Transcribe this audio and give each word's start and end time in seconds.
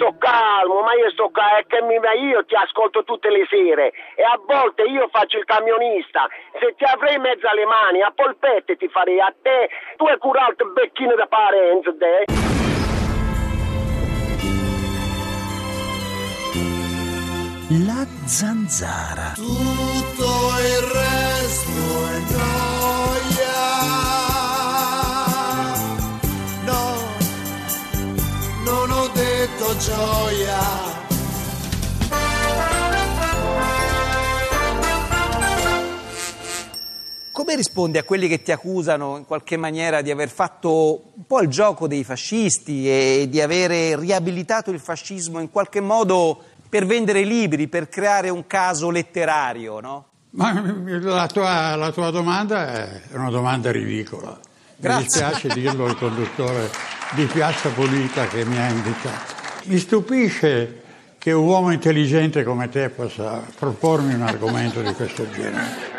Sto 0.00 0.16
calmo, 0.16 0.80
ma 0.80 0.94
io 0.94 1.10
sto 1.10 1.28
calmo, 1.28 1.58
è 1.58 1.66
che 1.66 1.82
mi, 1.82 1.96
io 2.24 2.44
ti 2.46 2.54
ascolto 2.54 3.04
tutte 3.04 3.28
le 3.28 3.44
sere 3.50 3.92
e 4.16 4.22
a 4.22 4.40
volte 4.46 4.82
io 4.84 5.08
faccio 5.12 5.36
il 5.36 5.44
camionista. 5.44 6.26
Se 6.58 6.74
ti 6.74 6.84
avrei 6.84 7.16
in 7.16 7.20
mezzo 7.20 7.46
alle 7.46 7.66
mani, 7.66 8.00
a 8.00 8.10
polpette 8.14 8.76
ti 8.76 8.88
farei 8.88 9.20
a 9.20 9.32
te, 9.42 9.68
tu 9.96 10.06
hai 10.06 10.16
curato 10.16 10.64
il 10.64 10.72
becchino 10.72 11.14
da 11.14 11.26
parenza, 11.26 11.92
te. 11.98 12.24
La 17.86 18.06
zanzara. 18.24 19.32
Tutto 19.36 20.24
il 20.64 20.80
resto 20.96 21.19
detto 29.40 29.74
gioia. 29.78 30.58
Come 37.32 37.54
rispondi 37.54 37.96
a 37.96 38.02
quelli 38.02 38.28
che 38.28 38.42
ti 38.42 38.52
accusano 38.52 39.16
in 39.16 39.24
qualche 39.24 39.56
maniera 39.56 40.02
di 40.02 40.10
aver 40.10 40.28
fatto 40.28 41.12
un 41.14 41.24
po' 41.26 41.40
il 41.40 41.48
gioco 41.48 41.86
dei 41.86 42.04
fascisti 42.04 42.86
e 42.86 43.28
di 43.30 43.40
avere 43.40 43.98
riabilitato 43.98 44.70
il 44.70 44.78
fascismo 44.78 45.40
in 45.40 45.50
qualche 45.50 45.80
modo 45.80 46.42
per 46.68 46.84
vendere 46.84 47.22
libri, 47.22 47.66
per 47.66 47.88
creare 47.88 48.28
un 48.28 48.46
caso 48.46 48.90
letterario, 48.90 49.80
no? 49.80 50.04
Ma 50.32 50.52
la 51.00 51.26
tua, 51.28 51.76
la 51.76 51.90
tua 51.92 52.10
domanda 52.10 52.74
è 52.74 53.02
una 53.14 53.30
domanda 53.30 53.72
ridicola. 53.72 54.38
Grazie. 54.80 55.22
Mi 55.22 55.28
dispiace 55.28 55.48
dirlo 55.60 55.84
al 55.84 55.96
conduttore 55.96 56.70
di 57.10 57.26
Piazza 57.26 57.68
Pulita 57.68 58.26
che 58.28 58.46
mi 58.46 58.56
ha 58.58 58.68
invitato. 58.68 59.34
Mi 59.64 59.76
stupisce 59.76 60.80
che 61.18 61.32
un 61.32 61.44
uomo 61.44 61.70
intelligente 61.70 62.42
come 62.44 62.70
te 62.70 62.88
possa 62.88 63.44
propormi 63.58 64.14
un 64.14 64.22
argomento 64.22 64.80
di 64.80 64.94
questo 64.94 65.28
genere. 65.30 65.98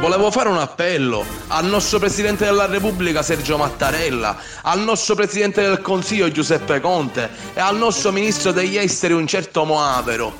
Volevo 0.00 0.30
fare 0.30 0.48
un 0.48 0.56
appello 0.56 1.22
al 1.48 1.66
nostro 1.66 1.98
Presidente 1.98 2.46
della 2.46 2.64
Repubblica 2.64 3.22
Sergio 3.22 3.58
Mattarella, 3.58 4.38
al 4.62 4.80
nostro 4.80 5.14
Presidente 5.14 5.60
del 5.60 5.82
Consiglio 5.82 6.30
Giuseppe 6.30 6.80
Conte 6.80 7.28
e 7.52 7.60
al 7.60 7.76
nostro 7.76 8.10
Ministro 8.10 8.52
degli 8.52 8.78
Esteri 8.78 9.12
un 9.12 9.26
certo 9.26 9.66
Moavero, 9.66 10.34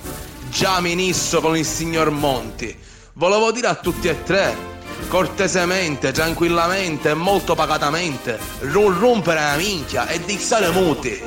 già 0.48 0.80
Ministro 0.80 1.42
con 1.42 1.54
il 1.54 1.66
signor 1.66 2.08
Monti. 2.08 2.88
Volevo 3.14 3.50
dire 3.50 3.66
a 3.66 3.74
tutti 3.74 4.08
e 4.08 4.22
tre 4.22 4.68
cortesemente, 5.08 6.12
tranquillamente 6.12 7.10
e 7.10 7.14
molto 7.14 7.54
pacatamente 7.54 8.38
rum 8.60 8.96
rompere 8.98 9.40
la 9.40 9.56
minchia 9.56 10.06
e 10.06 10.20
dissare 10.24 10.70
muti. 10.70 11.20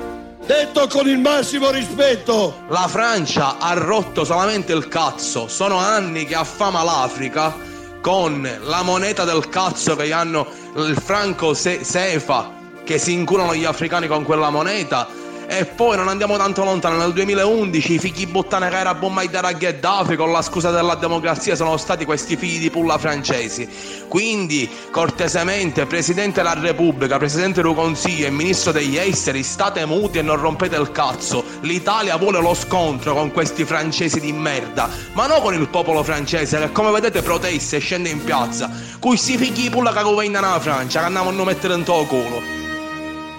Detto 0.45 0.87
con 0.87 1.07
il 1.07 1.19
massimo 1.19 1.69
rispetto! 1.71 2.63
La 2.69 2.87
Francia 2.87 3.57
ha 3.57 3.73
rotto 3.73 4.23
solamente 4.23 4.71
il 4.73 4.87
cazzo. 4.87 5.47
Sono 5.47 5.77
anni 5.77 6.25
che 6.25 6.35
affama 6.35 6.83
l'Africa 6.83 7.53
con 8.01 8.49
la 8.61 8.81
moneta 8.81 9.23
del 9.25 9.49
cazzo 9.49 9.95
che 9.95 10.11
hanno 10.11 10.47
il 10.75 10.97
franco 10.97 11.53
se- 11.53 11.83
Sefa, 11.83 12.51
che 12.83 12.97
si 12.97 13.13
incurano 13.13 13.55
gli 13.55 13.65
africani 13.65 14.07
con 14.07 14.23
quella 14.23 14.49
moneta 14.49 15.07
e 15.47 15.65
poi 15.65 15.97
non 15.97 16.07
andiamo 16.07 16.37
tanto 16.37 16.63
lontano, 16.63 16.97
nel 16.97 17.13
2011 17.13 17.93
i 17.93 17.99
figli 17.99 18.27
buttane 18.27 18.69
che 18.69 18.77
era 18.77 18.93
Bombaidara 18.93 19.51
Gheddafi 19.51 20.15
con 20.15 20.31
la 20.31 20.41
scusa 20.41 20.71
della 20.71 20.95
democrazia 20.95 21.55
sono 21.55 21.77
stati 21.77 22.05
questi 22.05 22.35
figli 22.35 22.59
di 22.59 22.69
pulla 22.69 22.97
francesi. 22.97 23.67
Quindi, 24.07 24.69
cortesemente, 24.91 25.85
Presidente 25.85 26.41
della 26.41 26.53
Repubblica, 26.53 27.17
Presidente 27.17 27.61
del 27.61 27.73
Consiglio 27.73 28.27
e 28.27 28.31
Ministro 28.31 28.71
degli 28.71 28.97
Esteri, 28.97 29.43
state 29.43 29.85
muti 29.85 30.19
e 30.19 30.21
non 30.21 30.39
rompete 30.39 30.75
il 30.75 30.91
cazzo. 30.91 31.43
L'Italia 31.61 32.17
vuole 32.17 32.39
lo 32.39 32.53
scontro 32.53 33.13
con 33.13 33.31
questi 33.31 33.65
francesi 33.65 34.19
di 34.19 34.31
merda, 34.31 34.89
ma 35.13 35.27
non 35.27 35.41
con 35.41 35.53
il 35.53 35.67
popolo 35.69 36.03
francese 36.03 36.59
che 36.59 36.71
come 36.71 36.91
vedete 36.91 37.21
protesta 37.21 37.75
e 37.75 37.79
scende 37.79 38.09
in 38.09 38.23
piazza. 38.23 38.69
Questi 38.99 39.37
figli 39.37 39.63
di 39.63 39.69
pulla 39.69 39.91
che 39.91 40.03
governano 40.03 40.49
la 40.49 40.59
Francia, 40.59 40.99
che 40.99 41.05
andavano 41.05 41.41
a 41.41 41.45
mettere 41.45 41.73
in 41.73 41.83
tuo 41.83 42.05
culo. 42.05 42.62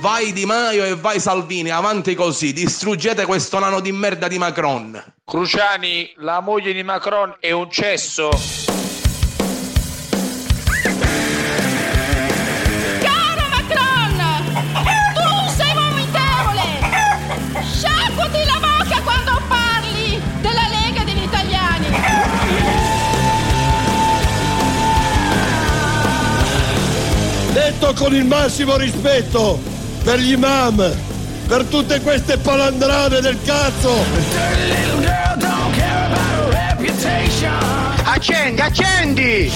Vai 0.05 0.35
Di 0.35 0.45
Maio 0.45 0.85
e 0.85 0.95
vai 0.97 1.19
Salvini, 1.19 1.71
avanti 1.71 2.15
così, 2.15 2.53
distruggete 2.53 3.25
questo 3.25 3.59
nano 3.59 3.81
di 3.81 3.91
merda 3.91 4.29
di 4.29 4.37
Macron. 4.37 5.03
Cruciani, 5.25 6.13
la 6.17 6.41
moglie 6.41 6.75
di 6.75 6.83
Macron 6.83 7.35
è 7.41 7.53
un 7.53 7.71
cesso. 7.71 8.29
Caro 13.01 13.49
Macron, 13.49 14.21
tu 15.15 15.49
sei 15.57 15.73
vomitevole. 15.73 16.67
Sciacquati 17.63 18.45
la 18.45 18.61
bocca 18.61 19.01
quando 19.01 19.41
parli 19.49 20.21
della 20.43 20.69
Lega 20.69 21.05
degli 21.05 21.23
Italiani. 21.23 21.87
Detto 27.55 27.95
con 27.95 28.15
il 28.15 28.27
massimo 28.27 28.77
rispetto, 28.77 29.73
per 30.05 30.19
gli 30.19 30.33
imam, 30.33 30.95
per 31.49 31.65
tutte 31.65 32.01
queste 32.03 32.37
palandrane 32.37 33.21
del 33.21 33.39
cazzo. 33.43 34.05
Accendi, 38.05 38.61
accendi! 38.61 39.53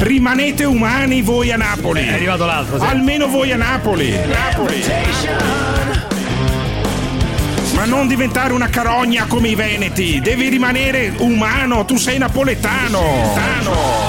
Rimanete 0.00 0.64
umani 0.64 1.22
voi 1.22 1.50
a 1.50 1.56
Napoli. 1.56 2.06
È 2.06 2.12
arrivato 2.12 2.44
l'altro. 2.44 2.78
Sì. 2.78 2.84
Almeno 2.84 3.26
voi 3.26 3.50
a 3.52 3.56
Napoli. 3.56 4.10
Napoli. 4.26 4.84
Ma 7.72 7.84
non 7.84 8.06
diventare 8.06 8.52
una 8.52 8.68
carogna 8.68 9.26
come 9.26 9.48
i 9.48 9.54
veneti. 9.54 10.20
Devi 10.20 10.48
rimanere 10.48 11.14
umano. 11.18 11.84
Tu 11.84 11.96
sei 11.96 12.18
napoletano. 12.18 13.00
napoletano. 13.00 14.07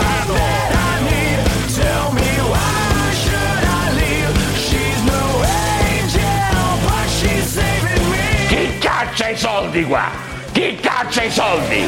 Caccia 9.19 9.30
i 9.31 9.38
soldi 9.38 9.84
qua? 9.84 10.09
Chi 10.53 10.78
caccia 10.81 11.24
i 11.24 11.30
soldi? 11.30 11.84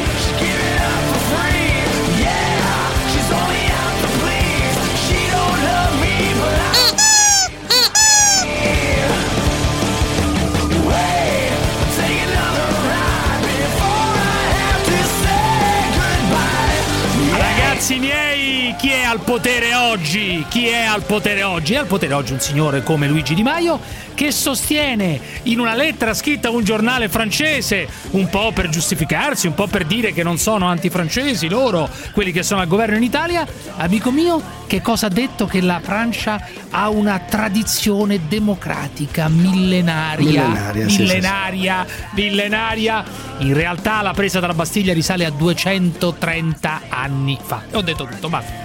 Ragazzi 17.34 17.98
miei, 17.98 18.31
chi 18.76 18.90
è 18.90 19.02
al 19.02 19.20
potere 19.20 19.74
oggi? 19.74 20.44
Chi 20.48 20.66
è 20.66 20.82
al 20.82 21.02
potere 21.02 21.42
oggi? 21.42 21.74
È 21.74 21.78
al 21.78 21.86
potere 21.86 22.14
oggi 22.14 22.32
un 22.32 22.40
signore 22.40 22.82
come 22.82 23.08
Luigi 23.08 23.34
Di 23.34 23.42
Maio 23.42 23.80
che 24.14 24.30
sostiene 24.30 25.20
in 25.44 25.58
una 25.58 25.74
lettera 25.74 26.14
scritta 26.14 26.48
a 26.48 26.50
un 26.50 26.64
giornale 26.64 27.08
francese, 27.08 27.88
un 28.10 28.28
po' 28.28 28.52
per 28.52 28.68
giustificarsi, 28.68 29.46
un 29.46 29.54
po' 29.54 29.66
per 29.66 29.84
dire 29.84 30.12
che 30.12 30.22
non 30.22 30.38
sono 30.38 30.66
antifrancesi 30.66 31.48
loro, 31.48 31.88
quelli 32.12 32.30
che 32.30 32.42
sono 32.42 32.60
al 32.60 32.66
governo 32.66 32.96
in 32.96 33.02
Italia, 33.02 33.46
amico 33.76 34.10
mio, 34.10 34.40
che 34.66 34.80
cosa 34.80 35.06
ha 35.06 35.10
detto? 35.10 35.46
Che 35.46 35.60
la 35.60 35.80
Francia 35.82 36.46
ha 36.70 36.88
una 36.88 37.18
tradizione 37.20 38.20
democratica 38.28 39.28
millenaria. 39.28 40.46
Millenaria, 40.46 40.84
millenaria, 40.84 41.86
sì, 41.86 41.94
sì, 41.94 42.04
millenaria. 42.14 43.04
In 43.38 43.54
realtà 43.54 44.02
la 44.02 44.12
presa 44.12 44.40
dalla 44.40 44.54
Bastiglia 44.54 44.92
risale 44.92 45.24
a 45.24 45.30
230 45.30 46.82
anni 46.88 47.38
fa. 47.42 47.62
Ho 47.72 47.82
detto 47.82 48.06
tutto, 48.06 48.28
basta. 48.28 48.61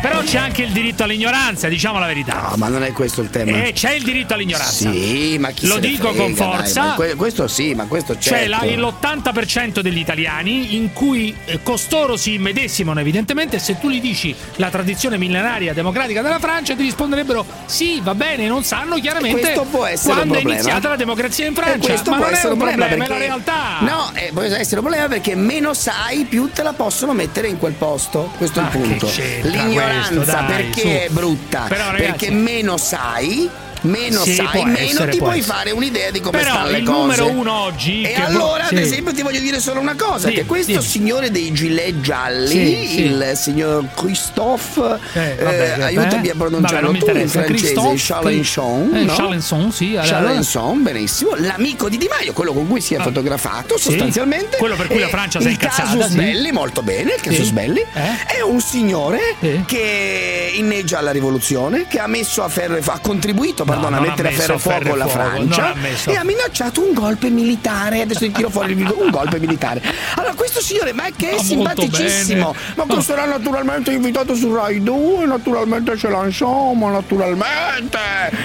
Però 0.00 0.22
c'è 0.22 0.38
anche 0.38 0.62
il 0.62 0.70
diritto 0.70 1.02
all'ignoranza, 1.02 1.66
diciamo 1.68 1.98
la 1.98 2.06
verità. 2.06 2.34
No, 2.50 2.52
ma 2.56 2.68
non 2.68 2.84
è 2.84 2.92
questo 2.92 3.20
il 3.20 3.30
tema. 3.30 3.64
Eh, 3.64 3.72
c'è 3.72 3.92
il 3.92 4.02
diritto 4.04 4.34
all'ignoranza. 4.34 4.90
Sì, 4.92 5.36
ma 5.40 5.50
chi 5.50 5.66
Lo 5.66 5.78
dico 5.78 6.08
frega, 6.12 6.22
con 6.22 6.34
dai, 6.34 6.44
forza. 6.54 6.92
que- 6.94 7.14
questo 7.16 7.48
sì, 7.48 7.74
ma 7.74 7.84
questo 7.86 8.16
certo. 8.18 8.38
C'è 8.38 8.46
la- 8.46 8.62
l'80% 8.64 9.80
degli 9.80 9.98
italiani 9.98 10.76
in 10.76 10.92
cui 10.92 11.34
eh, 11.46 11.60
costoro 11.62 12.16
si 12.16 12.34
immedesimano 12.34 13.00
evidentemente 13.00 13.58
se 13.58 13.78
tu 13.78 13.90
gli 13.90 14.00
dici 14.00 14.34
la 14.56 14.68
tradizione 14.70 15.18
millenaria 15.18 15.72
democratica 15.72 16.22
della 16.22 16.38
Francia 16.38 16.74
ti 16.76 16.82
risponderebbero 16.82 17.44
sì, 17.66 18.00
va 18.02 18.14
bene, 18.14 18.46
non 18.46 18.62
sanno 18.64 18.96
chiaramente 18.96 19.40
Questo 19.40 19.64
può 19.64 19.84
essere 19.84 20.14
quando 20.14 20.34
è 20.34 20.36
problema. 20.38 20.60
iniziata 20.60 20.88
la 20.88 20.96
democrazia 20.96 21.46
in 21.46 21.54
Francia. 21.54 21.88
questo 21.88 22.10
Ma 22.10 22.16
può 22.16 22.24
non 22.26 22.34
è 22.34 22.36
essere 22.36 22.52
un 22.52 22.58
problema, 22.58 22.86
è 22.86 22.96
la 22.96 23.04
perché- 23.04 23.18
realtà. 23.18 23.54
No, 23.80 24.10
eh, 24.14 24.30
può 24.32 24.42
essere 24.42 24.76
un 24.80 24.86
problema 24.86 25.08
perché 25.08 25.34
meno 25.34 25.74
sai, 25.74 26.24
più 26.24 26.50
te 26.52 26.62
la 26.62 26.72
possono 26.72 27.12
mettere 27.14 27.48
in 27.48 27.58
quel 27.58 27.72
posto. 27.74 28.30
Questo 28.36 28.60
Ma 28.60 28.70
è 28.70 28.76
il 28.76 28.80
punto. 28.82 29.06
c'entra 29.06 29.62
L'ignoranza 29.88 30.14
questo, 30.14 30.32
dai, 30.32 30.46
perché 30.46 30.80
su. 30.80 30.86
è 30.86 31.08
brutta? 31.10 31.64
Però, 31.68 31.90
ragazzi- 31.90 32.04
perché 32.04 32.30
meno 32.30 32.76
sai. 32.76 33.50
Meno 33.88 34.22
Sì, 34.22 34.34
sai, 34.34 34.46
può 34.52 34.64
meno 34.64 34.78
essere, 34.78 35.10
ti 35.12 35.16
può 35.18 35.26
puoi 35.28 35.38
essere. 35.40 35.54
fare 35.56 35.70
un'idea 35.70 36.10
di 36.10 36.20
come 36.20 36.38
Però 36.38 36.50
stanno 36.50 36.70
le 36.70 36.78
il 36.78 36.84
cose. 36.84 36.98
numero 37.00 37.30
uno 37.30 37.52
oggi 37.52 38.02
E 38.02 38.14
allora, 38.14 38.66
sì. 38.66 38.74
ad 38.74 38.80
esempio, 38.80 39.12
ti 39.14 39.22
voglio 39.22 39.40
dire 39.40 39.60
solo 39.60 39.80
una 39.80 39.94
cosa: 39.96 40.28
Sì, 40.28 40.34
che 40.34 40.44
questo 40.44 40.72
dimmi. 40.72 40.82
signore 40.84 41.30
dei 41.30 41.52
gilet 41.52 42.00
gialli, 42.00 42.48
Sì, 42.48 42.86
sì. 42.86 43.00
il 43.04 43.32
signor 43.34 43.84
Christophe, 43.94 44.98
Eh, 45.14 45.34
vabbè, 45.36 45.62
eh, 45.64 45.68
vabbè. 45.70 45.82
aiutami 45.82 46.28
a 46.28 46.34
Vabbè, 46.34 46.36
pronunciarlo 46.36 46.90
mi 46.92 46.98
tu 46.98 47.10
in 47.16 47.28
francese, 47.28 47.74
Chalençon, 47.96 48.90
eh, 48.94 49.04
no? 49.04 49.14
Chalençon, 49.14 49.72
sì, 49.72 49.98
Chalençon, 50.02 50.82
benissimo. 50.82 51.34
L'amico 51.36 51.88
di 51.88 51.96
Di 51.98 52.08
Maio, 52.08 52.32
quello 52.32 52.52
con 52.52 52.66
cui 52.68 52.80
si 52.80 52.94
è 52.94 52.98
Ah. 52.98 53.02
fotografato 53.02 53.76
Sì, 53.76 53.84
sostanzialmente. 53.90 54.56
quello 54.58 54.76
per 54.76 54.86
cui 54.88 54.98
la 55.00 55.08
Francia 55.08 55.40
si 55.40 55.46
è 55.46 55.48
il 55.50 55.54
incazzata, 55.54 55.82
casus 55.96 56.08
sì. 56.10 56.16
belli, 56.16 56.52
molto 56.52 56.82
bene, 56.82 57.14
il 57.14 57.20
casus 57.20 57.46
Sì. 57.46 57.52
belli, 57.52 57.80
Eh? 57.80 58.36
è 58.38 58.40
un 58.42 58.60
signore 58.60 59.34
Sì. 59.40 59.62
che 59.66 60.52
inneggia 60.54 60.98
alla 60.98 61.10
rivoluzione, 61.10 61.86
che 61.88 61.98
ha 61.98 62.06
messo 62.06 62.42
a 62.42 62.48
ferro 62.48 62.76
e 62.76 62.82
fu- 62.82 62.90
ha 62.90 62.98
contribuito, 63.00 63.64
No, 63.78 63.82
pardon, 63.82 63.94
a 63.94 63.96
non 63.98 64.06
ha 64.06 64.10
mettere 64.10 64.28
a 64.28 64.32
ferro 64.32 64.54
e 64.54 64.58
fuoco 64.58 64.94
la 64.96 65.06
Francia 65.06 65.74
e 66.06 66.16
ha 66.16 66.24
minacciato 66.24 66.80
un 66.86 66.92
golpe 66.92 67.30
militare. 67.30 68.02
Adesso 68.02 68.20
ti 68.20 68.30
tiro 68.32 68.50
fuori 68.50 68.70
il 68.72 68.76
video, 68.76 69.00
un 69.02 69.10
golpe 69.10 69.38
militare. 69.38 69.82
Allora, 70.16 70.34
questo 70.34 70.60
signore, 70.60 70.92
ma 70.92 71.06
è 71.06 71.12
che 71.16 71.30
è 71.30 71.32
Ah, 71.32 71.34
molto 71.36 71.82
simpaticissimo, 71.82 72.52
bene. 72.52 72.86
ma 72.86 72.94
che 72.94 73.02
sarà 73.02 73.24
naturalmente 73.24 73.92
invitato 73.92 74.34
su 74.34 74.52
Rai 74.54 74.82
2, 74.82 75.26
naturalmente 75.26 75.96
ce 75.96 76.08
l'ha 76.08 76.24
insomma, 76.24 76.90
naturalmente, 76.90 77.98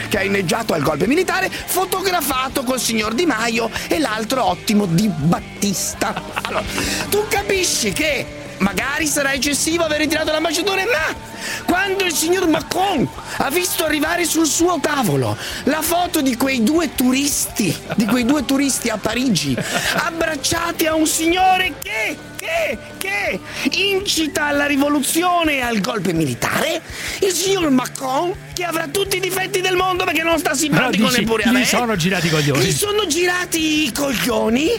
che 0.10 0.18
ha 0.20 0.24
inneggiato 0.24 0.74
al 0.74 0.82
golpe 0.82 1.08
militare, 1.08 1.50
fotografato 1.50 2.64
col 2.64 2.80
signor 2.80 3.14
Di 3.14 3.26
Maio 3.26 3.70
e 3.88 4.00
l'altro 4.00 4.46
ottimo 4.46 4.86
Di 4.86 5.08
Battista. 5.08 6.14
Allora, 6.44 6.64
tu 7.10 7.24
capisci 7.28 7.92
che 7.92 8.26
magari 8.60 9.08
sarà 9.08 9.34
eccessivo 9.34 9.84
aver 9.84 10.00
ritirato 10.00 10.32
l'ambasciatore, 10.32 10.86
ma 10.86 11.32
quando 11.66 12.06
il 12.06 12.14
signor 12.14 12.48
Macron 12.48 13.08
ha 13.38 13.50
visto 13.50 13.84
arrivare 13.84 14.26
sul 14.26 14.46
suo 14.46 14.80
tavolo 14.80 15.38
la 15.64 15.82
foto 15.82 16.22
di 16.22 16.36
quei 16.36 16.64
due 16.64 16.96
turisti, 16.96 17.76
di 17.96 18.06
quei 18.06 18.26
due 18.26 18.46
turisti 18.46 18.90
a 18.90 18.98
Parigi, 18.98 19.56
abbracciati 19.96 20.86
a 20.86 20.96
un 20.96 21.08
signore 21.08 21.74
che, 21.82 22.18
che, 22.44 22.78
che? 22.98 23.40
Incita 23.72 24.48
alla 24.48 24.66
rivoluzione 24.66 25.58
e 25.58 25.62
al 25.62 25.80
golpe 25.80 26.12
militare, 26.14 26.82
il 27.22 27.32
signor 27.32 27.70
Macron, 27.70 28.34
che 28.54 28.66
avrà 28.66 28.88
tutti 28.88 29.18
i 29.18 29.20
difetti 29.22 29.62
del 29.62 29.76
mondo 29.76 30.04
perché 30.04 30.24
non 30.24 30.38
sta 30.38 30.54
simpatico 30.54 31.08
dici, 31.08 31.22
neppure 31.22 31.44
a 31.44 31.52
me, 31.52 31.62
gli 31.62 31.66
sono 31.66 31.96
girati 31.96 32.28
i 32.28 32.30
coglioni. 32.30 32.66
gli 32.66 32.72
sono 32.72 33.08
girati 33.08 33.86
i 33.86 33.92
coglioni, 33.94 34.70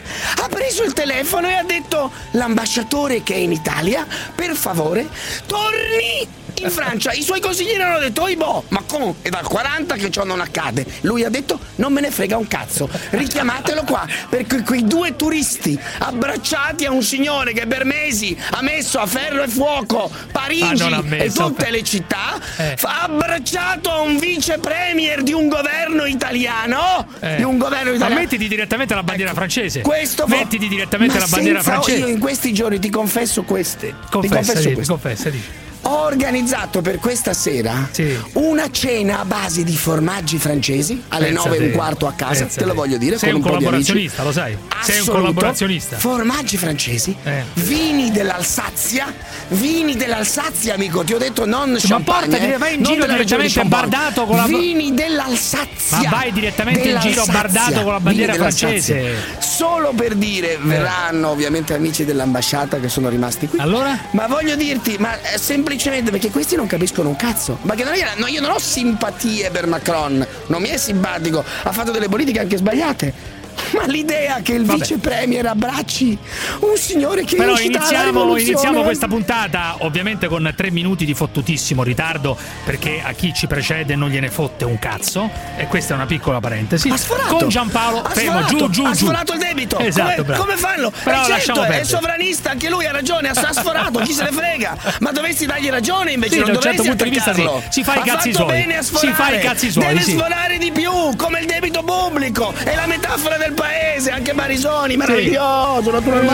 ha 0.42 0.48
preso 0.48 0.84
il 0.84 0.92
telefono 0.92 1.48
e 1.48 1.54
ha 1.54 1.64
detto 1.64 2.12
l'ambasciatore 2.32 3.22
che 3.22 3.34
è 3.34 3.38
in 3.38 3.52
Italia, 3.52 4.06
per 4.34 4.54
favore, 4.54 5.08
torni 5.46 6.42
in 6.62 6.70
Francia. 6.70 7.12
I 7.12 7.22
suoi 7.22 7.40
consiglieri 7.40 7.82
hanno 7.82 7.98
detto, 7.98 8.22
oi 8.22 8.36
boh, 8.36 8.64
Macron 8.68 9.14
è 9.22 9.28
dal 9.28 9.46
40 9.46 9.94
che 9.96 10.10
ciò 10.10 10.24
non 10.24 10.40
accade. 10.40 10.84
Lui 11.02 11.24
ha 11.24 11.28
detto, 11.30 11.58
non 11.76 11.92
me 11.92 12.00
ne 12.00 12.10
frega 12.10 12.36
un 12.36 12.46
cazzo, 12.48 12.88
richiamatelo 13.10 13.82
qua, 13.84 14.06
perché 14.28 14.62
quei 14.62 14.84
due 14.84 15.16
turisti 15.16 15.78
abbracciati 15.98 16.84
a 16.84 16.90
un 16.90 17.02
signore 17.02 17.52
che 17.52 17.66
per 17.66 17.84
mesi 17.84 18.36
ha 18.50 18.62
messo 18.62 18.98
a 18.98 19.06
ferro 19.06 19.42
e 19.42 19.48
fuoco 19.48 20.10
Parigi 20.32 20.82
Ah, 20.84 21.02
e 21.16 21.30
tutte 21.30 21.70
le 21.70 21.82
città, 21.82 22.38
Eh. 22.56 22.76
abbracciato 22.82 23.90
a 23.90 24.00
un 24.00 24.18
vice 24.18 24.58
premier 24.58 25.22
di 25.22 25.32
un 25.32 25.48
governo 25.48 26.04
italiano, 26.06 27.06
Eh. 27.20 27.36
di 27.36 27.42
un 27.42 27.58
governo 27.58 27.90
Ma 27.90 27.96
italiano. 27.96 28.20
mettiti 28.20 28.48
direttamente 28.48 28.94
la 28.94 29.02
bandiera 29.02 29.32
francese. 29.34 29.80
Questo 29.80 30.26
fa- 30.26 30.36
Mettiti 30.36 30.68
direttamente 30.68 31.14
Ma 31.14 31.20
la 31.20 31.26
bandiera 31.28 31.62
francese. 31.62 31.98
Io 31.98 32.06
in 32.08 32.18
questi 32.18 32.52
giorni 32.52 32.78
ti 32.78 32.90
confesso 32.90 33.42
queste. 33.42 33.88
ti 33.88 33.94
Confessa, 34.10 34.34
confesso 34.36 34.58
dici, 34.60 34.72
questo. 34.74 34.92
confessa, 34.92 35.30
dici. 35.30 35.48
Ho 35.86 36.04
organizzato 36.04 36.80
per 36.80 36.98
questa 36.98 37.34
sera 37.34 37.88
Sì. 37.90 38.16
una 38.34 38.70
cena 38.70 39.20
a 39.20 39.24
base 39.24 39.64
di 39.64 39.76
formaggi 39.76 40.38
francesi 40.38 41.02
alle 41.08 41.26
Pensa 41.26 41.48
9 41.48 41.56
e 41.56 41.66
un 41.66 41.72
quarto 41.72 42.06
a 42.06 42.12
casa, 42.14 42.40
pensa 42.44 42.60
te 42.60 42.66
lo 42.66 42.74
voglio 42.74 42.96
dire. 42.96 43.18
Sei 43.18 43.30
un 43.30 43.36
un, 43.36 43.42
collaborazionista, 43.42 44.22
lo 44.22 44.32
sai. 44.32 44.56
Sei 44.82 45.00
un 45.00 45.06
collaborazionista. 45.06 45.96
Formaggi 45.98 46.56
francesi, 46.56 47.14
Eh. 47.22 47.42
vini 47.54 48.10
dell'Alsazia, 48.10 49.12
vini 49.48 49.94
dell'Alsazia, 49.96 50.74
amico. 50.74 51.04
Ti 51.04 51.14
ho 51.14 51.18
detto 51.18 51.44
non 51.44 51.72
Ma 51.72 51.78
champagne. 51.78 52.28
portati, 52.28 52.52
eh, 52.52 52.58
vai 52.58 52.74
in 52.76 52.82
giro 52.82 53.06
direttamente 53.06 53.64
bardato 53.64 54.24
con 54.24 54.36
la- 54.36 54.46
Vini 54.46 54.94
dell'Alsazia. 54.94 55.98
Ma 56.02 56.08
vai 56.10 56.32
direttamente 56.32 56.88
in 56.88 56.98
giro 57.00 57.24
bardato 57.26 57.82
con 57.82 57.92
la 57.92 58.00
bandiera 58.00 58.34
francese. 58.34 59.16
Solo 59.38 59.92
per 59.94 60.14
dire, 60.14 60.58
verranno 60.62 61.28
ovviamente 61.28 61.74
amici 61.74 62.04
dell'ambasciata 62.04 62.78
che 62.80 62.88
sono 62.88 63.08
rimasti 63.10 63.48
qui. 63.48 63.58
Allora? 63.58 63.98
Ma 64.12 64.26
voglio 64.26 64.56
dirti, 64.56 64.96
ma 64.98 65.14
eh, 65.20 65.38
semplicemente 65.74 66.10
perché 66.12 66.30
questi 66.30 66.54
non 66.54 66.66
capiscono 66.66 67.08
un 67.08 67.16
cazzo. 67.16 67.58
Ma 67.62 67.74
che 67.74 67.82
non 67.82 67.94
è, 67.94 67.98
no, 68.16 68.26
io 68.26 68.40
non 68.40 68.52
ho 68.52 68.58
simpatie 68.58 69.50
per 69.50 69.66
Macron, 69.66 70.24
non 70.46 70.62
mi 70.62 70.68
è 70.68 70.76
simpatico, 70.76 71.42
ha 71.62 71.72
fatto 71.72 71.90
delle 71.90 72.08
politiche 72.08 72.38
anche 72.38 72.56
sbagliate. 72.56 73.42
Ma 73.72 73.86
l'idea 73.86 74.40
che 74.42 74.52
il 74.52 74.64
Vabbè. 74.64 74.78
vice 74.78 74.98
premier 74.98 75.46
abbracci 75.46 76.16
un 76.60 76.76
signore 76.76 77.24
che 77.24 77.36
Però 77.36 77.58
iniziamo, 77.58 78.36
iniziamo 78.36 78.82
questa 78.82 79.06
puntata 79.08 79.76
ovviamente 79.80 80.26
con 80.28 80.52
tre 80.56 80.70
minuti 80.70 81.04
di 81.04 81.14
fottutissimo 81.14 81.82
ritardo 81.82 82.36
perché 82.64 83.02
a 83.04 83.12
chi 83.12 83.32
ci 83.34 83.46
precede 83.46 83.94
non 83.96 84.08
gliene 84.10 84.30
fotte 84.30 84.64
un 84.64 84.78
cazzo 84.78 85.30
e 85.56 85.66
questa 85.66 85.92
è 85.94 85.96
una 85.96 86.06
piccola 86.06 86.40
parentesi. 86.40 86.88
Ha 86.88 86.96
sforato. 86.96 87.36
Con 87.36 87.48
Giampaolo, 87.48 88.02
ha 88.02 88.10
fermo, 88.10 88.42
sforato, 88.42 88.56
giù, 88.56 88.70
giù, 88.70 88.84
ha 88.84 88.90
giù. 88.92 89.04
sforato 89.06 89.32
il 89.32 89.38
debito. 89.38 89.78
Esatto, 89.78 90.24
come, 90.24 90.36
come 90.36 90.56
fanno? 90.56 90.90
Però 91.02 91.24
Eh, 91.24 91.28
lasciamo 91.28 91.38
certo, 91.38 91.62
è 91.62 91.66
perdere. 91.66 91.84
sovranista, 91.84 92.50
anche 92.50 92.68
lui 92.68 92.86
ha 92.86 92.92
ragione, 92.92 93.28
ha 93.28 93.52
sforato, 93.52 93.98
chi 94.00 94.12
se 94.12 94.22
ne 94.24 94.30
frega. 94.32 94.76
Ma 95.00 95.10
dovresti 95.10 95.46
dargli 95.46 95.68
ragione 95.68 96.12
invece, 96.12 96.34
Sì, 96.34 96.38
non 96.40 96.50
da 96.52 96.56
un 96.56 96.62
certo 96.62 96.82
punto 96.82 97.04
di 97.04 97.10
vista 97.10 97.34
sì. 97.34 97.48
Si 97.70 97.84
fa 97.84 97.94
i 97.96 98.02
cazzi 98.02 98.32
fatto 98.32 98.48
suoi. 98.48 98.66
Si 98.92 99.12
fa 99.12 99.30
i 99.30 99.40
cazzi 99.40 99.70
suoi, 99.70 99.86
Deve 99.86 100.00
sì. 100.02 100.10
sforare 100.12 100.58
di 100.58 100.70
più, 100.72 100.90
come 101.16 101.40
il 101.40 101.46
debito 101.46 101.82
pubblico. 101.82 102.52
È 102.62 102.74
la 102.74 102.86
metafora 102.86 103.36
del 103.36 103.43
paese, 103.52 104.10
anche 104.10 104.32
Barisoni, 104.32 104.96
meraviglioso, 104.96 105.90
naturalmente. 105.90 106.32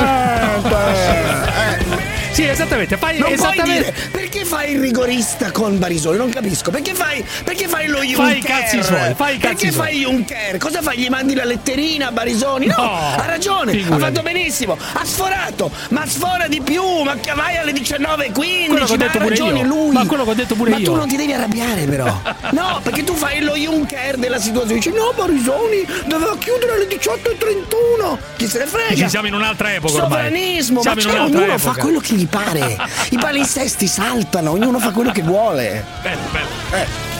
Eh. 1.61 2.09
Sì, 2.33 2.45
esattamente, 2.47 2.97
fai 2.97 3.19
Non 3.19 3.33
esattamente 3.33 3.93
dire 3.93 4.09
perché 4.13 4.45
fai 4.45 4.73
il 4.75 4.81
rigorista 4.81 5.51
con 5.51 5.79
Barisoni? 5.79 6.17
Non 6.17 6.31
capisco. 6.31 6.71
Perché 6.71 6.95
fai, 6.95 7.25
perché 7.45 7.67
fai 7.67 7.89
lo 7.89 7.99
Juncker? 8.03 8.25
Fai 8.25 8.39
i 8.39 8.41
cazzi 8.43 8.83
suoi, 8.85 9.15
fai 9.17 9.35
i 9.35 9.39
cazzi 9.39 9.67
Perché 9.67 9.73
suoi. 9.73 9.87
fai 9.87 9.99
Juncker? 9.99 10.59
Cosa 10.59 10.81
fai? 10.81 10.99
Gli 10.99 11.09
mandi 11.09 11.35
la 11.35 11.45
letterina 11.45 12.07
a 12.09 12.13
Barisoni? 12.13 12.67
No, 12.67 12.75
No, 12.77 13.15
ha 13.17 13.27
ragione, 13.27 13.73
figurati. 13.73 14.03
ha 14.03 14.07
fatto 14.07 14.23
benissimo. 14.23 14.79
Ha 14.93 15.05
sforato, 15.05 15.71
ma 15.91 16.07
sfora 16.07 16.47
di 16.47 16.61
più. 16.61 16.83
Ma 17.03 17.17
vai 17.35 17.57
alle 17.57 17.73
19.15. 17.73 18.67
Quello 18.69 18.85
che 18.87 18.93
ho 18.93 18.97
ma 18.97 19.05
ha 19.07 19.19
ragione 19.19 19.59
io. 19.59 19.65
lui. 19.67 19.93
Ma 19.93 20.07
quello 20.07 20.25
che 20.25 20.31
ho 20.31 20.35
detto 20.35 20.55
pure 20.55 20.71
ma 20.71 20.77
io. 20.79 20.85
tu 20.85 20.95
non 20.95 21.09
ti 21.09 21.17
devi 21.17 21.33
arrabbiare, 21.33 21.85
però. 21.87 22.23
No, 22.53 22.81
perché 22.83 23.03
tu 23.05 23.15
fai 23.15 23.41
lo 23.43 23.55
Juncker 23.57 24.17
della 24.17 24.39
situazione. 24.39 24.75
Dici, 24.75 24.91
no, 24.91 25.13
Barisoni 25.17 25.85
doveva 26.07 26.37
chiudere 26.39 26.75
alle 26.75 26.87
18.31. 27.01 28.19
Chi 28.37 28.47
se 28.47 28.59
ne 28.59 28.67
frega? 28.67 28.95
Ci 28.95 29.09
siamo 29.09 29.27
in 29.27 29.35
un'altra 29.35 29.73
epoca 29.75 29.95
ormai. 30.05 30.11
Sovranismo, 30.25 30.81
Siamo 30.83 30.97
ma 30.97 31.03
in 31.03 31.09
un'altra 31.09 31.39
ognuno 31.39 31.53
epoca. 31.55 31.73
fa 31.73 31.81
quello 31.81 31.99
che 32.01 32.15
gli 32.15 32.27
pare. 32.27 32.77
I 33.11 33.19
palinsesti 33.19 33.87
saltano, 33.87 34.51
ognuno 34.51 34.79
fa 34.79 34.91
quello 34.91 35.11
che 35.11 35.23
vuole. 35.23 35.85
Bello, 36.03 36.21
bello. 36.31 36.49
Eh. 36.73 37.19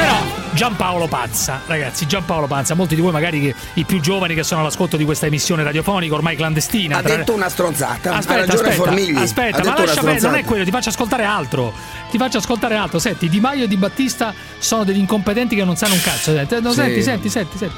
Però 0.00 0.38
Giampaolo 0.52 1.06
Panza, 1.06 1.60
ragazzi, 1.66 2.06
Giampaolo 2.06 2.46
Panza, 2.46 2.74
molti 2.74 2.94
di 2.94 3.00
voi 3.00 3.12
magari 3.12 3.40
che, 3.40 3.54
i 3.74 3.84
più 3.84 4.00
giovani 4.00 4.34
che 4.34 4.42
sono 4.42 4.60
all'ascolto 4.62 4.96
di 4.96 5.04
questa 5.04 5.26
emissione 5.26 5.62
radiofonica 5.62 6.14
ormai 6.14 6.36
clandestina. 6.36 6.98
Ha 6.98 7.02
tra- 7.02 7.16
detto 7.16 7.32
una 7.34 7.48
stronzata. 7.48 8.12
ha 8.12 8.16
Aspetta, 8.16 8.40
ragione 8.40 8.68
aspetta, 8.68 8.82
Formigli. 8.84 9.16
aspetta, 9.16 9.56
ha 9.58 9.64
ma 9.64 9.78
lascia 9.78 10.00
perdere, 10.02 10.20
non 10.20 10.34
è 10.36 10.44
quello, 10.44 10.64
ti 10.64 10.70
faccio 10.70 10.88
ascoltare 10.88 11.24
altro. 11.24 11.72
Ti 12.10 12.18
faccio 12.18 12.38
ascoltare 12.38 12.74
altro. 12.76 12.98
Senti, 12.98 13.28
Di 13.28 13.40
Maio 13.40 13.64
e 13.64 13.68
Di 13.68 13.76
Battista 13.76 14.34
sono 14.58 14.84
degli 14.84 14.98
incompetenti 14.98 15.54
che 15.54 15.64
non 15.64 15.76
sanno 15.76 15.94
un 15.94 16.00
cazzo. 16.02 16.32
Senti, 16.34 16.60
no, 16.60 16.70
Sì. 16.70 16.76
senti, 16.76 17.02
senti, 17.02 17.28
senti, 17.28 17.56
senti. 17.58 17.74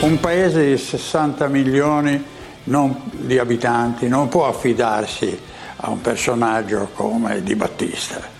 Un 0.00 0.18
paese 0.20 0.66
di 0.66 0.78
60 0.78 1.48
milioni 1.48 2.22
non- 2.64 2.96
di 3.10 3.38
abitanti 3.38 4.08
non 4.08 4.28
può 4.28 4.48
affidarsi 4.48 5.38
a 5.76 5.90
un 5.90 6.00
personaggio 6.00 6.90
come 6.94 7.42
Di 7.42 7.54
Battista 7.54 8.16
eh, 8.18 8.38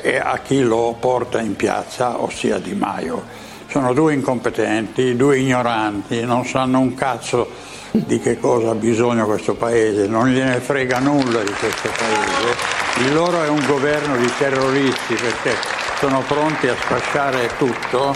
e 0.00 0.18
a 0.18 0.38
chi 0.38 0.62
lo 0.62 0.96
porta 0.98 1.40
in 1.40 1.56
piazza, 1.56 2.22
ossia 2.22 2.58
Di 2.58 2.74
Maio. 2.74 3.24
Sono 3.68 3.92
due 3.92 4.12
incompetenti, 4.12 5.16
due 5.16 5.38
ignoranti, 5.38 6.24
non 6.24 6.44
sanno 6.44 6.78
un 6.78 6.94
cazzo 6.94 7.70
di 7.90 8.18
che 8.18 8.38
cosa 8.38 8.70
ha 8.70 8.74
bisogno 8.74 9.26
questo 9.26 9.54
paese, 9.54 10.06
non 10.06 10.28
gliene 10.28 10.60
frega 10.60 10.98
nulla 10.98 11.42
di 11.42 11.52
questo 11.52 11.90
paese 11.90 13.04
Il 13.04 13.12
loro 13.12 13.42
è 13.42 13.48
un 13.48 13.62
governo 13.66 14.16
di 14.16 14.30
terroristi 14.38 15.14
perché 15.14 15.56
sono 15.98 16.22
pronti 16.26 16.68
a 16.68 16.74
sfasciare 16.74 17.50
tutto. 17.58 18.14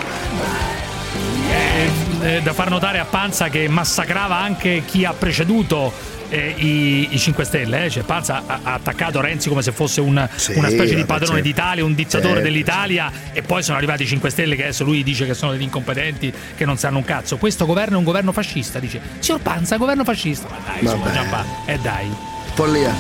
Eh, 2.23 2.41
da 2.43 2.53
far 2.53 2.71
notare 2.71 2.99
a 2.99 3.05
Panza 3.05 3.49
che 3.49 3.69
massacrava 3.69 4.37
anche 4.37 4.83
chi 4.85 5.05
ha 5.05 5.13
preceduto 5.13 5.93
eh, 6.29 6.55
i, 6.57 7.09
i 7.11 7.19
5 7.19 7.45
Stelle, 7.45 7.85
eh? 7.85 7.91
cioè 7.91 8.03
Panza 8.03 8.43
ha, 8.47 8.59
ha 8.63 8.73
attaccato 8.75 9.21
Renzi 9.21 9.49
come 9.49 9.63
se 9.63 9.73
fosse 9.73 10.01
un- 10.01 10.29
Sì, 10.35 10.53
una 10.57 10.69
specie 10.69 10.95
di 10.95 11.05
padrone 11.05 11.35
certo. 11.43 11.49
d'Italia, 11.49 11.85
un 11.85 11.95
dittatore 11.95 12.29
Certo, 12.35 12.43
dell'Italia 12.49 13.11
e 13.33 13.43
poi 13.43 13.63
sono 13.63 13.77
arrivati 13.77 14.03
i 14.03 14.07
5 14.07 14.31
Stelle 14.31 14.57
che 14.57 14.63
adesso 14.63 14.85
lui 14.85 15.03
dice 15.03 15.27
che 15.27 15.35
sono 15.35 15.53
degli 15.53 15.63
incompetenti 15.63 16.33
che 16.57 16.65
non 16.65 16.77
sanno 16.77 16.99
un 16.99 17.05
cazzo. 17.05 17.37
Questo 17.37 17.67
governo 17.67 17.97
è 17.97 17.99
un 17.99 18.05
governo 18.05 18.33
fascista, 18.33 18.79
dice. 18.79 19.01
Signor 19.19 19.41
Panza, 19.41 19.77
governo 19.77 20.05
fascista. 20.05 20.49
Ma 20.49 20.57
dai, 20.73 20.83
insomma. 20.83 21.13
Giampà, 21.13 21.45
eh 21.67 21.79
dai. 21.79 22.11
Follia. 22.55 22.95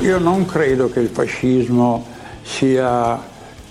Io 0.00 0.18
non 0.18 0.46
credo 0.46 0.90
che 0.90 1.00
il 1.00 1.08
fascismo 1.08 2.06
sia 2.42 3.20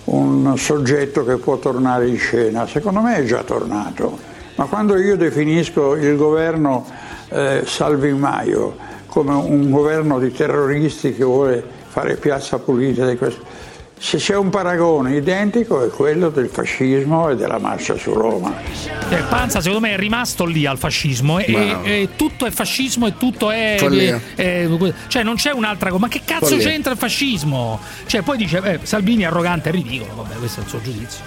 un 0.06 0.58
soggetto 0.58 1.24
che 1.26 1.38
può 1.38 1.58
tornare 1.58 2.08
in 2.08 2.18
scena, 2.18 2.68
secondo 2.68 3.00
me 3.02 3.16
è 3.18 3.24
già 3.26 3.44
tornato, 3.44 4.18
ma 4.56 4.66
quando 4.66 4.98
io 4.98 5.16
definisco 5.16 5.96
il 5.96 6.16
governo 6.16 6.86
eh, 7.30 7.64
Salvi 7.66 8.14
Maio 8.14 8.76
come 9.08 9.34
un 9.34 9.72
governo 9.72 10.20
di 10.20 10.32
terroristi 10.32 11.14
che 11.16 11.24
vuole 11.24 11.64
fare 11.88 12.16
piazza 12.18 12.60
pulita 12.60 13.08
di 13.08 13.18
questo, 13.18 13.42
se 14.00 14.18
c'è 14.18 14.36
un 14.36 14.50
paragone 14.50 15.16
identico 15.16 15.84
è 15.84 15.90
quello 15.90 16.30
del 16.30 16.50
fascismo 16.50 17.30
e 17.30 17.36
della 17.36 17.58
marcia 17.58 17.96
su 17.96 18.14
Roma. 18.14 18.54
Eh, 19.10 19.24
Panza 19.28 19.60
secondo 19.60 19.88
me 19.88 19.94
è 19.96 19.98
rimasto 19.98 20.46
lì 20.46 20.68
al 20.68 20.78
fascismo 20.78 21.40
e, 21.40 21.46
e- 21.48 21.90
e 22.02 22.10
tutto 22.16 22.46
è 22.46 22.52
fascismo 22.52 23.08
e 23.08 23.18
tutto 23.18 23.50
è... 23.50 23.78
Follia. 23.80 24.22
eh, 24.36 24.94
cioè 25.08 25.24
non 25.24 25.34
c'è 25.36 25.52
un'altra 25.52 25.90
cosa, 25.90 26.02
ma 26.02 26.08
che 26.10 26.22
cazzo 26.24 26.46
Follia. 26.48 26.68
c'entra 26.68 26.92
il 26.92 26.98
fascismo? 27.00 27.80
Cioè 28.06 28.22
poi 28.22 28.38
dice, 28.38 28.62
eh, 28.64 28.80
Salvini 28.84 29.24
è 29.24 29.26
arrogante, 29.26 29.70
è 29.70 29.72
ridicolo, 29.72 30.14
vabbè 30.22 30.36
questo 30.36 30.60
è 30.60 30.64
il 30.64 30.70
suo 30.70 30.82
giudizio. 30.82 31.24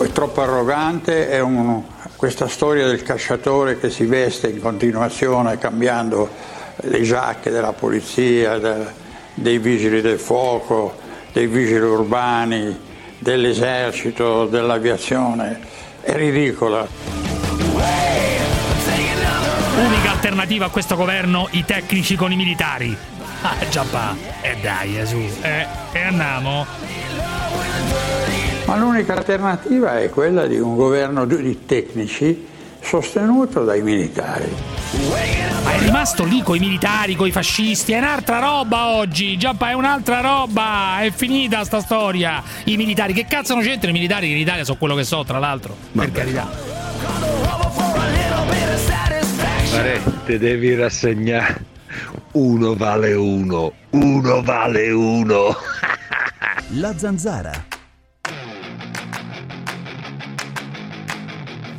È 0.00 0.12
troppo 0.12 0.40
arrogante, 0.40 1.28
è 1.28 1.40
un- 1.40 1.82
questa 2.18 2.48
storia 2.48 2.84
del 2.84 3.04
cacciatore 3.04 3.78
che 3.78 3.90
si 3.90 4.04
veste 4.04 4.48
in 4.48 4.60
continuazione 4.60 5.56
cambiando 5.56 6.28
le 6.80 7.02
giacche 7.02 7.48
della 7.48 7.72
polizia, 7.72 8.58
dei 9.34 9.58
vigili 9.58 10.00
del 10.00 10.18
fuoco, 10.18 10.96
dei 11.32 11.46
vigili 11.46 11.78
urbani, 11.78 12.76
dell'esercito, 13.18 14.46
dell'aviazione, 14.46 15.60
è 16.00 16.12
ridicola. 16.16 16.88
Unica 19.76 20.10
alternativa 20.10 20.64
a 20.66 20.70
questo 20.70 20.96
governo, 20.96 21.46
i 21.52 21.64
tecnici 21.64 22.16
con 22.16 22.32
i 22.32 22.36
militari. 22.36 22.96
Ah, 23.42 23.54
Giappà, 23.70 24.16
e 24.40 24.56
dai, 24.60 24.98
eh, 24.98 25.06
su, 25.06 25.18
eh, 25.42 25.66
e 25.92 26.00
andiamo. 26.00 27.07
Ma 28.68 28.76
l'unica 28.76 29.14
alternativa 29.14 29.98
è 29.98 30.10
quella 30.10 30.46
di 30.46 30.58
un 30.58 30.76
governo 30.76 31.24
di- 31.24 31.64
tecnici 31.64 32.46
sostenuto 32.82 33.64
dai 33.64 33.80
militari. 33.80 34.44
Ma 35.64 35.72
è 35.72 35.78
rimasto 35.78 36.24
lì 36.24 36.42
coi 36.42 36.58
militari, 36.58 37.16
coi 37.16 37.32
fascisti, 37.32 37.92
è 37.92 37.98
un'altra 37.98 38.40
roba 38.40 38.88
oggi, 38.88 39.38
Giappà 39.38 39.70
è 39.70 39.72
un'altra 39.72 40.20
roba, 40.20 41.00
è 41.00 41.10
finita 41.10 41.64
sta 41.64 41.80
storia. 41.80 42.42
I 42.64 42.76
militari, 42.76 43.14
che 43.14 43.24
cazzo 43.26 43.54
non 43.54 43.62
c'entrano 43.62 43.88
i 43.88 43.98
militari 43.98 44.26
che 44.26 44.34
in 44.34 44.40
Italia 44.40 44.64
sono 44.64 44.76
quello 44.76 44.94
che 44.94 45.04
so, 45.04 45.24
tra 45.24 45.38
l'altro, 45.38 45.74
per 45.92 46.12
carità. 46.12 46.46
Pare, 49.70 50.02
te 50.26 50.38
devi 50.38 50.74
rassegnare. 50.74 51.64
Uno 52.32 52.74
vale 52.74 53.14
uno, 53.14 53.72
uno 53.92 54.42
vale 54.42 54.90
uno. 54.90 55.56
La 56.72 56.92
zanzara. 56.98 57.67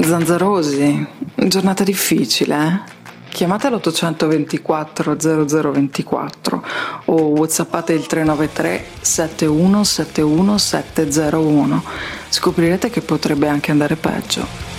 Zanzarosi, 0.02 1.06
giornata 1.36 1.84
difficile, 1.84 2.56
eh? 2.56 2.98
Chiamate 3.30 3.70
l'824 3.70 5.18
0024 5.18 6.64
o 7.06 7.14
whatsappate 7.28 7.94
il 7.94 8.08
393 8.08 8.86
7171 9.02 10.58
701. 10.58 11.84
Scoprirete 12.30 12.90
che 12.90 13.02
potrebbe 13.02 13.48
anche 13.48 13.72
andare 13.72 13.96
peggio. 13.96 14.70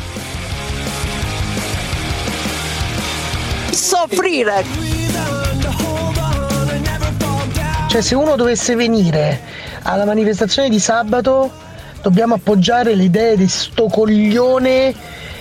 soffrire. 3.90 4.64
Cioè, 7.88 8.00
se 8.02 8.14
uno 8.14 8.36
dovesse 8.36 8.74
venire 8.74 9.40
alla 9.82 10.04
manifestazione 10.04 10.68
di 10.68 10.78
sabato, 10.78 11.50
dobbiamo 12.02 12.34
appoggiare 12.34 12.94
le 12.94 13.04
idee 13.04 13.36
di 13.36 13.48
sto 13.48 13.86
coglione 13.86 14.94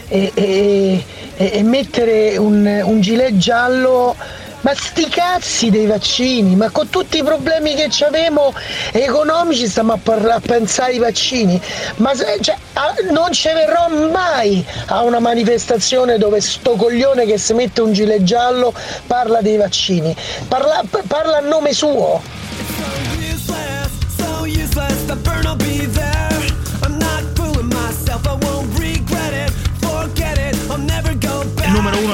e, 0.07 0.31
e- 0.33 1.03
e- 1.37 1.63
mettere 1.63 2.37
un, 2.37 2.81
un 2.83 3.01
gilet 3.01 3.37
giallo. 3.37 4.15
Ma 4.61 4.73
sti 4.75 5.07
cazzi 5.07 5.69
dei 5.69 5.85
vaccini, 5.85 6.53
ma 6.57 6.69
con 6.69 6.89
tutti 6.89 7.19
i 7.19 7.23
problemi 7.23 7.75
che 7.75 7.89
abbiamo 8.03 8.53
economici 8.91 9.69
stiamo 9.69 9.93
a, 9.93 9.97
parla- 10.03 10.35
a 10.35 10.41
pensare 10.41 10.91
ai 10.91 10.97
vaccini. 10.97 11.59
Ma 11.95 12.13
se- 12.13 12.39
cioè, 12.41 12.57
a- 12.73 12.93
non 13.09 13.31
ci 13.31 13.47
verrò 13.47 13.87
mai 14.11 14.61
a 14.87 15.03
una 15.03 15.19
manifestazione 15.19 16.17
dove 16.17 16.41
sto 16.41 16.71
coglione 16.75 17.25
che 17.25 17.37
si 17.37 17.53
mette 17.53 17.79
un 17.79 17.93
gilet 17.93 18.23
giallo 18.23 18.73
parla 19.07 19.39
dei 19.39 19.55
vaccini. 19.55 20.13
Parla, 20.49 20.83
parla 21.07 21.37
a 21.37 21.39
nome 21.39 21.71
suo. 21.71 22.21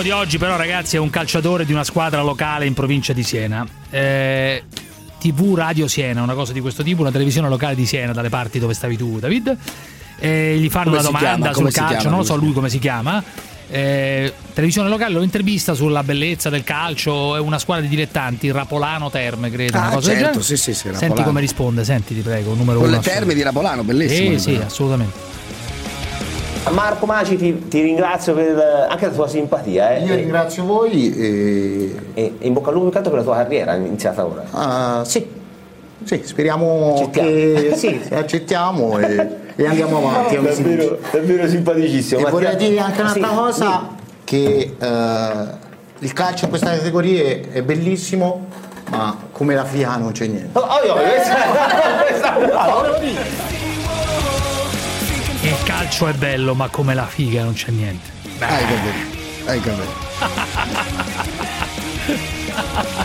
Di 0.06 0.12
oggi, 0.12 0.38
però, 0.38 0.56
ragazzi, 0.56 0.98
è 0.98 1.00
un 1.00 1.10
calciatore 1.10 1.66
di 1.66 1.74
una 1.74 1.84
squadra 1.84 2.22
locale 2.22 2.68
in 2.68 2.76
provincia 2.76 3.12
di 3.12 3.24
Siena. 3.24 3.66
Eh, 3.90 4.64
TV 5.20 5.56
Radio 5.56 5.88
Siena, 5.88 6.22
una 6.22 6.36
cosa 6.36 6.54
di 6.54 6.60
questo 6.60 6.84
tipo, 6.84 7.02
una 7.02 7.10
televisione 7.10 7.50
locale 7.50 7.74
di 7.74 7.88
Siena, 7.88 8.14
dalle 8.14 8.30
parti 8.30 8.60
dove 8.60 8.76
stavi 8.76 8.98
tu, 8.98 9.18
David. 9.18 9.58
Eh, 10.20 10.58
gli 10.60 10.70
fanno 10.70 10.92
Come 10.92 11.00
una 11.00 11.10
domanda 11.10 11.54
sul 11.54 11.72
calcio, 11.72 11.96
chiama 11.96 12.10
non 12.10 12.20
lo 12.20 12.24
so 12.24 12.36
lui? 12.36 12.54
come 12.54 12.70
si 12.70 12.78
chiama. 12.78 13.24
Eh, 13.68 14.32
televisione 14.54 14.90
locale 14.90 15.16
lo 15.16 15.24
intervista 15.24 15.74
sulla 15.74 16.04
bellezza 16.04 16.52
del 16.52 16.64
calcio, 16.64 17.36
è 17.36 17.40
una 17.40 17.58
squadra 17.58 17.82
di 17.82 17.90
dilettanti, 17.90 18.52
Rapolano 18.52 19.10
Terme, 19.10 19.50
credo. 19.50 19.76
una 19.76 19.88
Ah, 19.90 20.00
certo, 20.00 20.44
sì, 20.44 20.56
sì, 20.56 20.76
sì, 20.76 20.88
Senti 20.94 21.24
come 21.24 21.42
risponde, 21.42 21.84
senti, 21.84 22.14
ti 22.14 22.22
prego, 22.22 22.54
numero 22.54 22.78
Con 22.78 22.90
uno. 22.90 22.98
le 22.98 23.04
terme 23.04 23.34
di 23.34 23.42
Rapolano, 23.42 23.84
bellissimo. 23.84 24.38
Sì, 24.38 24.40
sì, 24.40 24.62
assolutamente. 24.64 25.18
Marco 26.72 27.06
Maci 27.06 27.36
ti, 27.38 27.68
ti 27.68 27.82
ringrazio 27.82 28.34
per 28.34 28.88
anche 28.90 29.06
la 29.08 29.12
tua 29.12 29.28
simpatia. 29.28 29.92
eh. 29.96 30.04
Io 30.04 30.16
ringrazio 30.16 30.64
voi 30.66 31.14
e... 31.16 31.96
e 32.14 32.34
in 32.40 32.54
bocca 32.54 32.70
al 32.70 32.74
lupo 32.74 32.88
intanto 32.88 33.10
per 33.10 33.20
la 33.20 33.24
tua 33.26 33.36
carriera 33.36 33.76
iniziata 33.76 34.26
ora. 34.26 34.44
Ah, 34.52 35.04
sì, 35.06 35.26
sì, 36.04 36.22
speriamo 36.24 36.94
Accettiamo. 36.96 37.28
che 37.30 37.74
sì, 37.78 38.02
accettiamo 38.12 38.98
e, 39.00 39.30
e 39.56 39.68
andiamo 39.68 39.98
avanti. 40.10 40.38
dice. 40.40 40.62
davvero, 40.64 40.98
davvero 41.12 41.48
simpaticissimo. 41.48 42.20
E 42.20 42.24
Mattia- 42.24 42.40
vorrei 42.40 42.56
dire 42.56 42.80
anche 42.80 43.02
un'altra 43.02 43.28
Sì, 43.30 43.36
cosa, 43.36 43.88
che 44.24 44.76
eh, 44.80 45.64
il 46.00 46.14
calcio 46.14 46.44
in 46.46 46.50
questa 46.50 46.72
categoria 46.72 47.40
è 47.52 47.62
bellissimo, 47.62 48.48
ma 48.90 49.16
come 49.32 49.54
la 49.54 49.64
FIA 49.66 49.98
non 49.98 50.12
c'è 50.14 50.26
niente. 50.26 50.58
Oh, 50.58 50.62
oh, 50.62 50.84
io- 50.86 50.94
questa- 50.96 51.36
questa- 52.08 53.55
Il 55.46 55.62
calcio 55.64 56.08
è 56.08 56.14
bello, 56.14 56.56
ma 56.56 56.70
come 56.70 56.96
la 56.96 57.06
figa 57.06 57.44
non 57.44 57.54
c'è 57.54 57.70
niente. 57.70 58.10
Beh. 58.40 58.46
Hai 58.48 58.66
capito. 58.66 59.46
Hai 59.46 59.62
capito. 59.62 59.94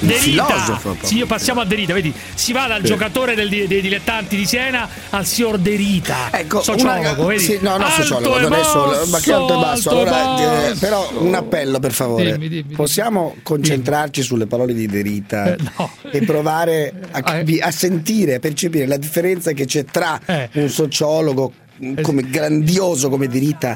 Un 0.00 0.06
Derita. 0.08 0.80
Sì, 1.02 1.16
io 1.18 1.26
passiamo 1.26 1.60
a 1.60 1.64
Derita, 1.64 1.92
vedi? 1.92 2.12
Si 2.34 2.52
va 2.52 2.66
dal 2.66 2.80
Sì. 2.80 2.86
giocatore 2.86 3.34
del- 3.34 3.48
dei 3.48 3.80
dilettanti 3.80 4.36
di 4.36 4.46
Siena 4.46 4.88
al 5.10 5.26
signor 5.26 5.58
Derita. 5.58 6.28
Ecco, 6.32 6.62
sociologo, 6.62 6.98
una- 7.22 7.24
vedi? 7.26 7.42
sì, 7.42 7.58
no, 7.60 7.76
no, 7.76 7.84
Alto 7.84 8.02
sociologo, 8.02 8.38
non 8.38 8.52
è 8.54 8.62
solo, 8.64 9.06
ma 9.06 9.18
che 9.20 9.32
alto 9.32 9.54
e 9.54 9.56
basso. 9.60 9.90
alto 9.90 10.00
Allora, 10.00 10.64
eh, 10.66 10.68
basso. 10.70 10.78
però 10.80 11.10
un 11.18 11.34
appello 11.34 11.78
per 11.78 11.92
favore. 11.92 12.32
Dimmi, 12.32 12.48
dimmi, 12.48 12.74
Possiamo 12.74 13.36
concentrarci 13.42 14.22
sulle 14.22 14.46
parole 14.46 14.72
di 14.74 14.86
Derita 14.86 15.52
Eh, 15.54 15.56
no. 15.76 15.90
e 16.10 16.22
provare 16.22 16.92
a, 17.10 17.22
capi- 17.22 17.60
a 17.60 17.70
sentire, 17.70 18.36
a 18.36 18.38
percepire 18.38 18.86
la 18.86 18.96
differenza 18.96 19.52
che 19.52 19.66
c'è 19.66 19.84
tra 19.84 20.18
Eh. 20.24 20.48
un 20.54 20.68
sociologo 20.68 21.52
come 22.02 22.28
grandioso 22.28 23.08
come 23.08 23.26
De 23.26 23.38
Rita 23.38 23.74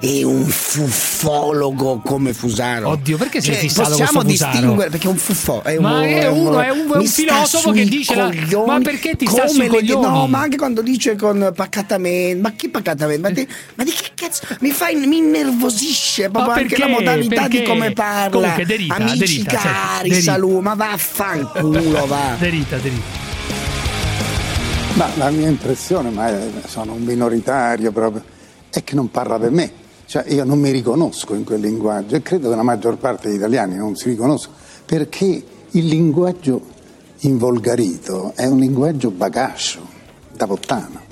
e 0.00 0.24
un 0.24 0.44
fuffologo 0.44 2.00
come 2.04 2.32
Fusaro. 2.32 2.88
Oddio, 2.88 3.16
perché 3.16 3.40
sei 3.40 3.52
Cioè, 3.54 3.60
fissato 3.62 3.90
possiamo 3.90 4.22
distinguere 4.24 4.90
perché 4.90 5.06
è 5.06 5.10
un 5.10 5.16
fuffo 5.16 5.62
è 5.62 5.78
Ma 5.78 5.98
un, 5.98 6.02
è 6.04 6.26
uno, 6.28 6.60
è 6.60 6.70
un- 6.70 6.90
è 6.92 6.96
un 6.96 7.06
filosofo 7.06 7.70
che 7.70 7.84
dice 7.84 8.14
la- 8.16 8.30
ma 8.66 8.80
perché 8.80 9.14
ti 9.16 9.26
sta 9.26 9.46
sui 9.46 9.62
le- 9.62 9.68
coglioni? 9.68 10.06
No, 10.06 10.26
ma 10.26 10.40
anche 10.40 10.56
quando 10.56 10.82
dice 10.82 11.16
con 11.16 11.52
pacatamente, 11.54 12.40
ma 12.40 12.52
chi 12.52 12.68
pacatamente? 12.68 13.20
Ma 13.22 13.30
di, 13.30 13.46
ma 13.76 13.84
di 13.84 13.90
che 13.92 14.10
cazzo? 14.14 14.42
Mi 14.60 14.70
fa 14.70 14.86
mi 14.94 15.16
innervosisce 15.18 16.30
proprio 16.30 16.52
Ma 16.54 16.58
anche 16.60 16.76
la 16.76 16.86
perché? 16.86 16.92
modalità 16.92 17.42
Perché? 17.42 17.58
di 17.60 17.64
come 17.66 17.92
parla. 17.92 18.30
Comunque, 18.30 18.66
De 18.66 18.76
Rita, 18.76 18.94
Amici 18.94 19.18
De 19.18 19.24
Rita, 19.26 19.50
senti, 19.50 19.66
cari, 19.66 20.08
De 20.08 20.14
Rita. 20.16 20.32
saluto, 20.32 20.60
ma 20.60 20.74
vaffanculo 20.74 22.06
va. 22.06 22.36
Derita, 22.38 22.76
derita. 22.78 23.23
Ma 24.94 25.08
la 25.16 25.30
mia 25.30 25.48
impressione, 25.48 26.10
ma 26.10 26.30
sono 26.66 26.92
un 26.92 27.02
minoritario 27.02 27.90
proprio, 27.90 28.22
è 28.70 28.84
che 28.84 28.94
non 28.94 29.10
parla 29.10 29.40
per 29.40 29.50
me. 29.50 29.72
Cioè 30.06 30.24
io 30.28 30.44
non 30.44 30.60
mi 30.60 30.70
riconosco 30.70 31.34
in 31.34 31.42
quel 31.42 31.60
linguaggio 31.60 32.14
e 32.14 32.22
credo 32.22 32.50
che 32.50 32.54
la 32.54 32.62
maggior 32.62 32.96
parte 32.98 33.26
degli 33.26 33.38
italiani 33.38 33.74
non 33.74 33.96
si 33.96 34.10
riconoscono 34.10 34.54
perché 34.84 35.44
il 35.68 35.86
linguaggio 35.86 36.60
involgarito 37.20 38.32
è 38.36 38.46
un 38.46 38.58
linguaggio 38.58 39.10
bagascio, 39.10 39.80
da 40.32 40.46
puttana. 40.46 41.02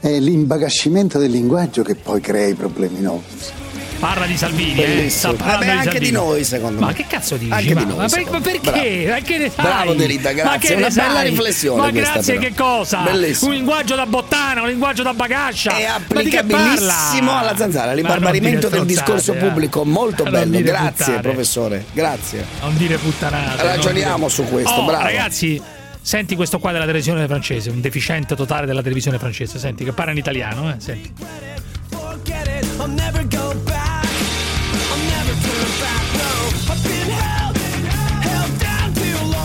È 0.00 0.18
l'imbagascimento 0.18 1.18
del 1.18 1.30
linguaggio 1.30 1.82
che 1.82 1.94
poi 1.94 2.20
crea 2.20 2.46
i 2.46 2.54
problemi 2.54 3.00
nostri. 3.00 3.65
Parla 3.98 4.26
di 4.26 4.36
Salvini, 4.36 4.72
eh. 4.82 4.86
Bellissimo. 4.86 5.32
Sta 5.34 5.44
parlando 5.44 5.52
Vabbè, 5.52 5.64
di 5.64 5.70
anche 5.70 5.84
Salvini. 5.90 6.04
di 6.06 6.12
noi, 6.12 6.44
secondo 6.44 6.80
Ma 6.80 6.86
me. 6.88 6.92
che 6.92 7.06
cazzo 7.08 7.36
dici? 7.36 7.50
Anche 7.52 7.74
ma, 7.74 7.80
di 7.80 7.86
noi, 7.86 7.96
ma 7.96 8.08
per- 8.08 8.30
ma 8.30 8.40
perché? 8.40 8.60
Bravo. 8.70 9.08
Ma 9.10 9.18
che 9.26 9.38
ne 9.38 9.50
sai? 9.50 9.64
Bravo, 9.64 9.94
De 9.94 10.06
Rita, 10.06 10.28
Ma 10.28 10.34
grazie. 10.34 10.74
Una 10.74 10.88
bella 10.88 11.12
sai? 11.14 11.28
riflessione 11.30 11.80
Ma 11.80 11.90
questa, 11.90 12.12
grazie 12.12 12.34
però. 12.34 12.46
che 12.46 12.54
cosa? 12.54 12.98
Bellissimo. 13.00 13.50
Un 13.50 13.56
linguaggio 13.56 13.94
da 13.96 14.06
bottana, 14.06 14.60
un 14.62 14.68
linguaggio 14.68 15.02
da 15.02 15.14
bagascia. 15.14 15.76
È 15.76 15.86
Ma 15.86 15.94
applicabilissimo 15.94 17.38
alla 17.38 17.56
zanzara, 17.56 17.86
Ma 17.86 17.92
l'imbarbarimento 17.94 18.68
del 18.68 18.82
dire 18.84 18.92
discorso 18.92 19.32
eh. 19.32 19.36
pubblico, 19.36 19.84
molto 19.84 20.22
Non 20.24 20.32
bello. 20.32 20.50
dire 20.56 20.62
Grazie, 20.62 20.90
puttane. 21.04 21.20
professore. 21.20 21.84
Grazie. 21.92 22.44
Non 22.60 22.76
dire 22.76 22.98
puttanate. 22.98 23.62
Ragioniamo 23.62 24.18
non 24.18 24.30
su 24.30 24.44
questo, 24.44 24.72
Oh, 24.72 24.84
bravo. 24.84 25.04
Ragazzi, 25.04 25.60
senti 26.02 26.36
questo 26.36 26.58
qua 26.58 26.70
della 26.72 26.84
televisione 26.84 27.26
francese, 27.26 27.70
un 27.70 27.80
deficiente 27.80 28.36
totale 28.36 28.66
della 28.66 28.82
televisione 28.82 29.18
francese. 29.18 29.58
Senti, 29.58 29.84
che 29.84 29.92
parla 29.92 30.12
in 30.12 30.18
italiano, 30.18 30.70
eh? 30.70 30.74
Senti. 30.78 31.12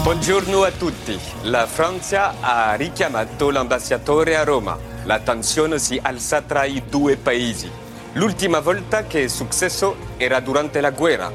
Buongiorno 0.03 0.63
a 0.63 0.71
tutti. 0.71 1.15
La 1.43 1.67
Francia 1.67 2.33
ha 2.41 2.73
richiamato 2.73 3.51
l'ambasciatore 3.51 4.35
a 4.35 4.43
Roma. 4.43 4.75
La 5.03 5.19
tensione 5.19 5.77
si 5.77 5.99
alza 6.01 6.41
tra 6.41 6.65
i 6.65 6.81
due 6.89 7.17
paesi. 7.17 7.69
L'ultima 8.13 8.61
volta 8.61 9.05
che 9.05 9.25
è 9.25 9.27
successo 9.27 9.95
era 10.17 10.39
durante 10.39 10.81
la 10.81 10.89
guerra. 10.89 11.31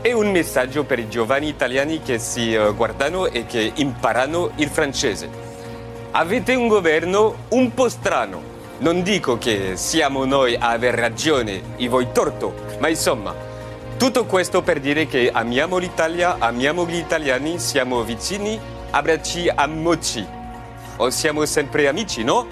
È 0.00 0.10
un 0.12 0.30
messaggio 0.30 0.84
per 0.84 0.98
i 0.98 1.10
giovani 1.10 1.48
italiani 1.48 2.00
che 2.00 2.18
si 2.18 2.54
eh, 2.54 2.72
guardano 2.72 3.26
e 3.26 3.44
che 3.44 3.72
imparano 3.74 4.52
il 4.56 4.68
francese. 4.70 5.28
Avete 6.12 6.54
un 6.54 6.66
governo 6.66 7.34
un 7.50 7.74
po' 7.74 7.90
strano. 7.90 8.40
Non 8.78 9.02
dico 9.02 9.36
che 9.36 9.76
siamo 9.76 10.24
noi 10.24 10.54
a 10.54 10.70
aver 10.70 10.94
ragione 10.94 11.76
e 11.76 11.88
voi 11.88 12.08
torto, 12.12 12.54
ma 12.78 12.88
insomma, 12.88 13.47
tutto 13.98 14.26
questo 14.26 14.62
per 14.62 14.78
dire 14.78 15.06
che 15.06 15.28
amiamo 15.30 15.76
l'Italia, 15.76 16.36
amiamo 16.38 16.86
gli 16.86 16.94
italiani, 16.94 17.58
siamo 17.58 18.04
vicini, 18.04 18.58
abbracci 18.90 19.50
a 19.52 19.66
moci. 19.66 20.24
O 20.96 21.10
siamo 21.10 21.44
sempre 21.44 21.88
amici, 21.88 22.22
no? 22.22 22.46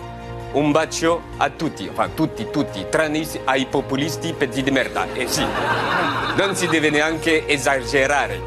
Un 0.52 0.72
bacio 0.72 1.22
a 1.36 1.48
tutti, 1.48 1.86
enfin 1.86 2.14
tutti, 2.14 2.48
tutti, 2.50 2.86
tranne 2.90 3.24
ai 3.44 3.66
populisti 3.66 4.32
petti 4.32 4.62
di 4.62 4.70
merda. 4.72 5.06
E 5.12 5.28
sì, 5.28 5.44
non 6.36 6.56
si 6.56 6.66
deve 6.66 6.90
neanche 6.90 7.46
esagerare. 7.46 8.42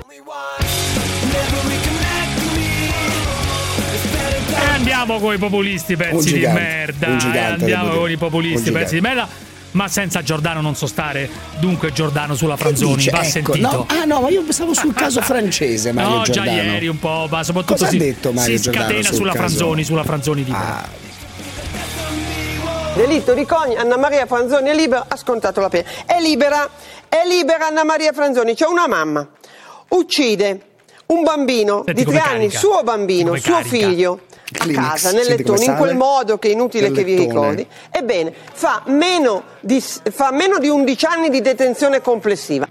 E 4.51 4.65
andiamo 4.73 5.19
con 5.19 5.33
i 5.33 5.37
populisti, 5.37 5.95
pezzi 5.95 6.33
di 6.33 6.45
merda. 6.45 7.07
andiamo 7.07 7.91
con 7.91 8.11
i 8.11 8.17
populisti, 8.17 8.71
pezzi 8.71 8.95
di 8.95 9.01
merda. 9.01 9.47
Ma 9.71 9.87
senza 9.87 10.23
Giordano 10.23 10.61
non 10.61 10.75
so 10.75 10.87
stare. 10.87 11.29
Dunque, 11.59 11.91
Giordano 11.91 12.35
sulla 12.35 12.57
Franzoni 12.57 12.95
Dice, 12.95 13.11
va 13.11 13.21
ecco, 13.21 13.29
sentito. 13.53 13.67
no, 13.69 13.85
ah 13.87 14.05
no, 14.05 14.21
ma 14.21 14.29
io 14.29 14.41
pensavo 14.41 14.73
sul 14.73 14.93
caso 14.95 15.21
francese, 15.21 15.91
Mario 15.91 16.17
no, 16.17 16.23
già 16.23 16.31
Giordano. 16.43 16.61
ieri 16.71 16.87
un 16.87 16.97
po', 16.99 17.27
ma 17.29 17.43
soprattutto 17.43 17.73
Cosa 17.73 17.85
ha 17.85 17.89
si, 17.89 17.97
detto 17.97 18.31
Mario 18.31 18.57
si 18.57 18.63
Giordano 18.63 18.85
scatena 18.85 19.07
sul 19.07 19.15
sulla 19.15 19.31
caso? 19.33 19.43
Ah. 19.43 19.47
Franzoni, 19.47 19.83
sulla 19.83 20.03
Franzoni 20.03 20.43
di 20.43 20.53
Delitto 22.95 23.33
di 23.33 23.45
Cogni, 23.45 23.75
Anna 23.75 23.97
Maria 23.97 24.25
Franzoni 24.25 24.69
è 24.69 24.75
libera, 24.75 25.05
ha 25.07 25.15
scontato 25.15 25.61
la 25.61 25.69
pena. 25.69 25.87
È 26.05 26.19
libera, 26.19 26.67
è 27.07 27.21
libera 27.25 27.67
Anna 27.67 27.83
Maria 27.83 28.11
Franzoni, 28.11 28.55
c'è 28.55 28.65
una 28.65 28.87
mamma, 28.87 29.25
uccide 29.89 30.61
un 31.07 31.23
bambino 31.23 31.83
Senti 31.85 32.01
di 32.01 32.05
come 32.05 32.19
tre 32.19 32.27
anni, 32.27 32.39
carica. 32.47 32.57
suo 32.59 32.81
bambino, 32.83 33.27
Come 33.29 33.39
suo 33.39 33.53
carica. 33.53 33.69
figlio. 33.69 34.19
A 34.51 34.57
Climax, 34.57 34.87
casa, 34.89 35.11
nel 35.11 35.27
lettone, 35.27 35.63
in 35.63 35.75
quel 35.75 35.95
modo 35.95 36.39
che 36.39 36.49
è 36.49 36.51
inutile 36.51 36.91
che 36.91 37.03
vi 37.03 37.17
lettone. 37.17 37.27
ricordi. 37.27 37.67
Ebbene, 37.91 38.33
fa 38.53 38.81
meno, 38.87 39.43
di, 39.59 39.79
fa 39.81 40.31
meno 40.31 40.57
di 40.57 40.69
11 40.69 41.05
anni 41.05 41.29
di 41.29 41.41
detenzione 41.41 42.01
complessiva. 42.01 42.67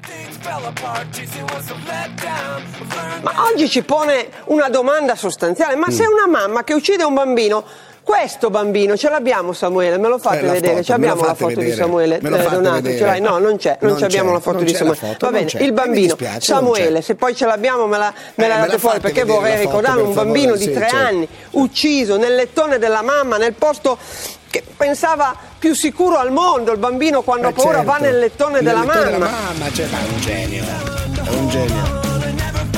Ma 3.23 3.33
oggi 3.53 3.69
ci 3.69 3.83
pone 3.83 4.29
una 4.47 4.69
domanda 4.69 5.15
sostanziale, 5.15 5.77
ma 5.77 5.91
se 5.91 6.05
una 6.07 6.27
mamma 6.27 6.65
che 6.65 6.75
uccide 6.75 7.05
un 7.05 7.15
bambino, 7.15 7.65
questo 8.09 8.49
bambino 8.49 8.97
ce 8.97 9.11
l'abbiamo 9.11 9.53
Samuele, 9.53 9.99
me 9.99 10.09
lo 10.09 10.17
fate 10.17 10.39
Eh, 10.39 10.49
vedere, 10.49 10.69
foto, 10.69 10.83
ci 10.85 10.93
abbiamo 10.93 11.25
la 11.27 11.35
foto 11.35 11.49
di 11.51 11.55
vedere. 11.57 11.77
Samuele 11.77 12.19
Me 12.23 12.43
eh, 12.43 12.49
Donato, 12.49 12.89
ce 12.89 13.05
l'hai? 13.05 13.21
No, 13.21 13.37
non 13.37 13.57
c'è, 13.59 13.77
non, 13.83 13.91
Non 13.91 13.99
ci 13.99 14.05
abbiamo 14.05 14.29
c'è, 14.31 14.35
la 14.35 14.41
foto 14.41 14.59
di 14.61 14.73
c'è 14.73 14.79
Samuele. 14.79 14.97
foto, 14.99 15.27
Va 15.27 15.33
bene, 15.33 15.45
c'è. 15.45 15.61
il 15.61 15.73
bambino 15.73 16.07
dispiace, 16.07 16.41
Samuele, 16.41 16.95
c'è. 17.01 17.01
se 17.03 17.15
poi 17.17 17.35
ce 17.37 17.45
l'abbiamo 17.45 17.87
me 17.87 17.99
la, 17.99 18.13
me 18.37 18.45
Eh, 18.47 18.49
la 18.49 18.57
date 18.61 18.79
fuori 18.79 19.01
perché 19.01 19.25
vorrei 19.25 19.57
foto, 19.57 19.63
ricordare 19.69 20.01
un 20.01 20.13
favore, 20.15 20.25
bambino 20.25 20.57
di 20.57 20.63
sì, 20.63 20.73
tre 20.73 20.89
certo. 20.89 20.97
anni 21.07 21.29
ucciso 21.51 22.17
nel 22.17 22.35
lettone 22.35 22.79
della 22.79 23.03
mamma, 23.03 23.37
nel 23.37 23.53
posto 23.53 23.99
che 24.49 24.65
pensava 24.75 25.37
più 25.59 25.75
sicuro 25.75 26.17
al 26.17 26.33
mondo, 26.33 26.73
il 26.73 26.79
bambino 26.79 27.21
quando 27.21 27.49
ha 27.49 27.51
Eh, 27.51 27.53
paura 27.53 27.83
va 27.83 27.93
certo. 27.99 28.05
nel 28.07 28.19
lettone 28.21 28.63
della 28.63 28.85
mamma. 28.85 29.19
mamma, 29.19 29.71
cioè, 29.75 29.87
ma 29.91 29.99
è 29.99 30.05
un 30.11 30.21
genio. 30.21 30.65
È 30.65 31.29
un 31.35 31.49
genio. 31.51 32.01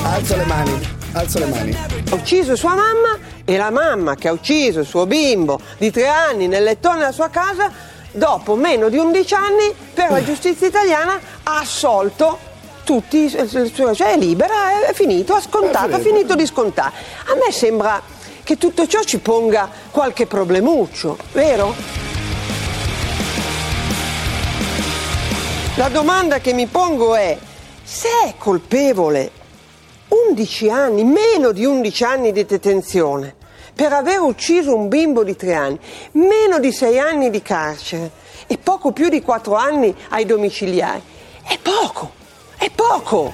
Alzo 0.02 0.34
le 0.36 0.44
mani, 0.44 0.80
alzo 1.12 1.38
le 1.38 1.46
mani. 1.46 1.78
Ha 2.10 2.14
ucciso 2.16 2.56
sua 2.56 2.70
mamma 2.74 3.16
e 3.50 3.56
la 3.56 3.70
mamma 3.70 4.14
che 4.14 4.28
ha 4.28 4.32
ucciso 4.32 4.78
il 4.78 4.86
suo 4.86 5.06
bimbo 5.06 5.58
di 5.76 5.90
tre 5.90 6.06
anni 6.06 6.46
nel 6.46 6.62
lettone 6.62 6.98
della 6.98 7.10
sua 7.10 7.30
casa, 7.30 7.68
dopo 8.12 8.54
meno 8.54 8.88
di 8.88 8.96
11 8.96 9.34
anni, 9.34 9.74
per 9.92 10.12
la 10.12 10.22
giustizia 10.22 10.68
italiana 10.68 11.18
ha 11.42 11.58
assolto 11.58 12.38
tutti, 12.84 13.28
suoi- 13.28 13.96
cioè 13.96 14.12
è 14.12 14.16
libera, 14.16 14.82
è, 14.82 14.90
è 14.90 14.92
finito, 14.92 15.34
ha 15.34 15.40
scontato, 15.40 15.96
ha 15.96 15.98
finito 15.98 16.36
di 16.36 16.46
scontare. 16.46 16.92
A 17.24 17.34
me 17.34 17.50
sembra 17.50 18.00
che 18.44 18.56
tutto 18.56 18.86
ciò 18.86 19.02
ci 19.02 19.18
ponga 19.18 19.68
qualche 19.90 20.26
problemuccio, 20.26 21.18
vero? 21.32 21.74
La 25.74 25.88
domanda 25.88 26.38
che 26.38 26.52
mi 26.52 26.66
pongo 26.66 27.16
è, 27.16 27.36
se 27.82 28.08
è 28.26 28.34
colpevole 28.38 29.32
11 30.06 30.70
anni, 30.70 31.02
meno 31.02 31.50
di 31.50 31.64
11 31.64 32.04
anni 32.04 32.30
di 32.32 32.44
detenzione 32.44 33.38
per 33.80 33.94
aver 33.94 34.20
ucciso 34.20 34.76
un 34.76 34.88
bimbo 34.88 35.24
di 35.24 35.34
3 35.34 35.54
anni, 35.54 35.78
meno 36.12 36.58
di 36.58 36.70
6 36.70 36.98
anni 36.98 37.30
di 37.30 37.40
carcere 37.40 38.10
e 38.46 38.58
poco 38.58 38.92
più 38.92 39.08
di 39.08 39.22
4 39.22 39.54
anni 39.54 39.94
ai 40.10 40.26
domiciliari. 40.26 41.00
È 41.42 41.58
poco, 41.62 42.12
è 42.58 42.68
poco. 42.74 43.32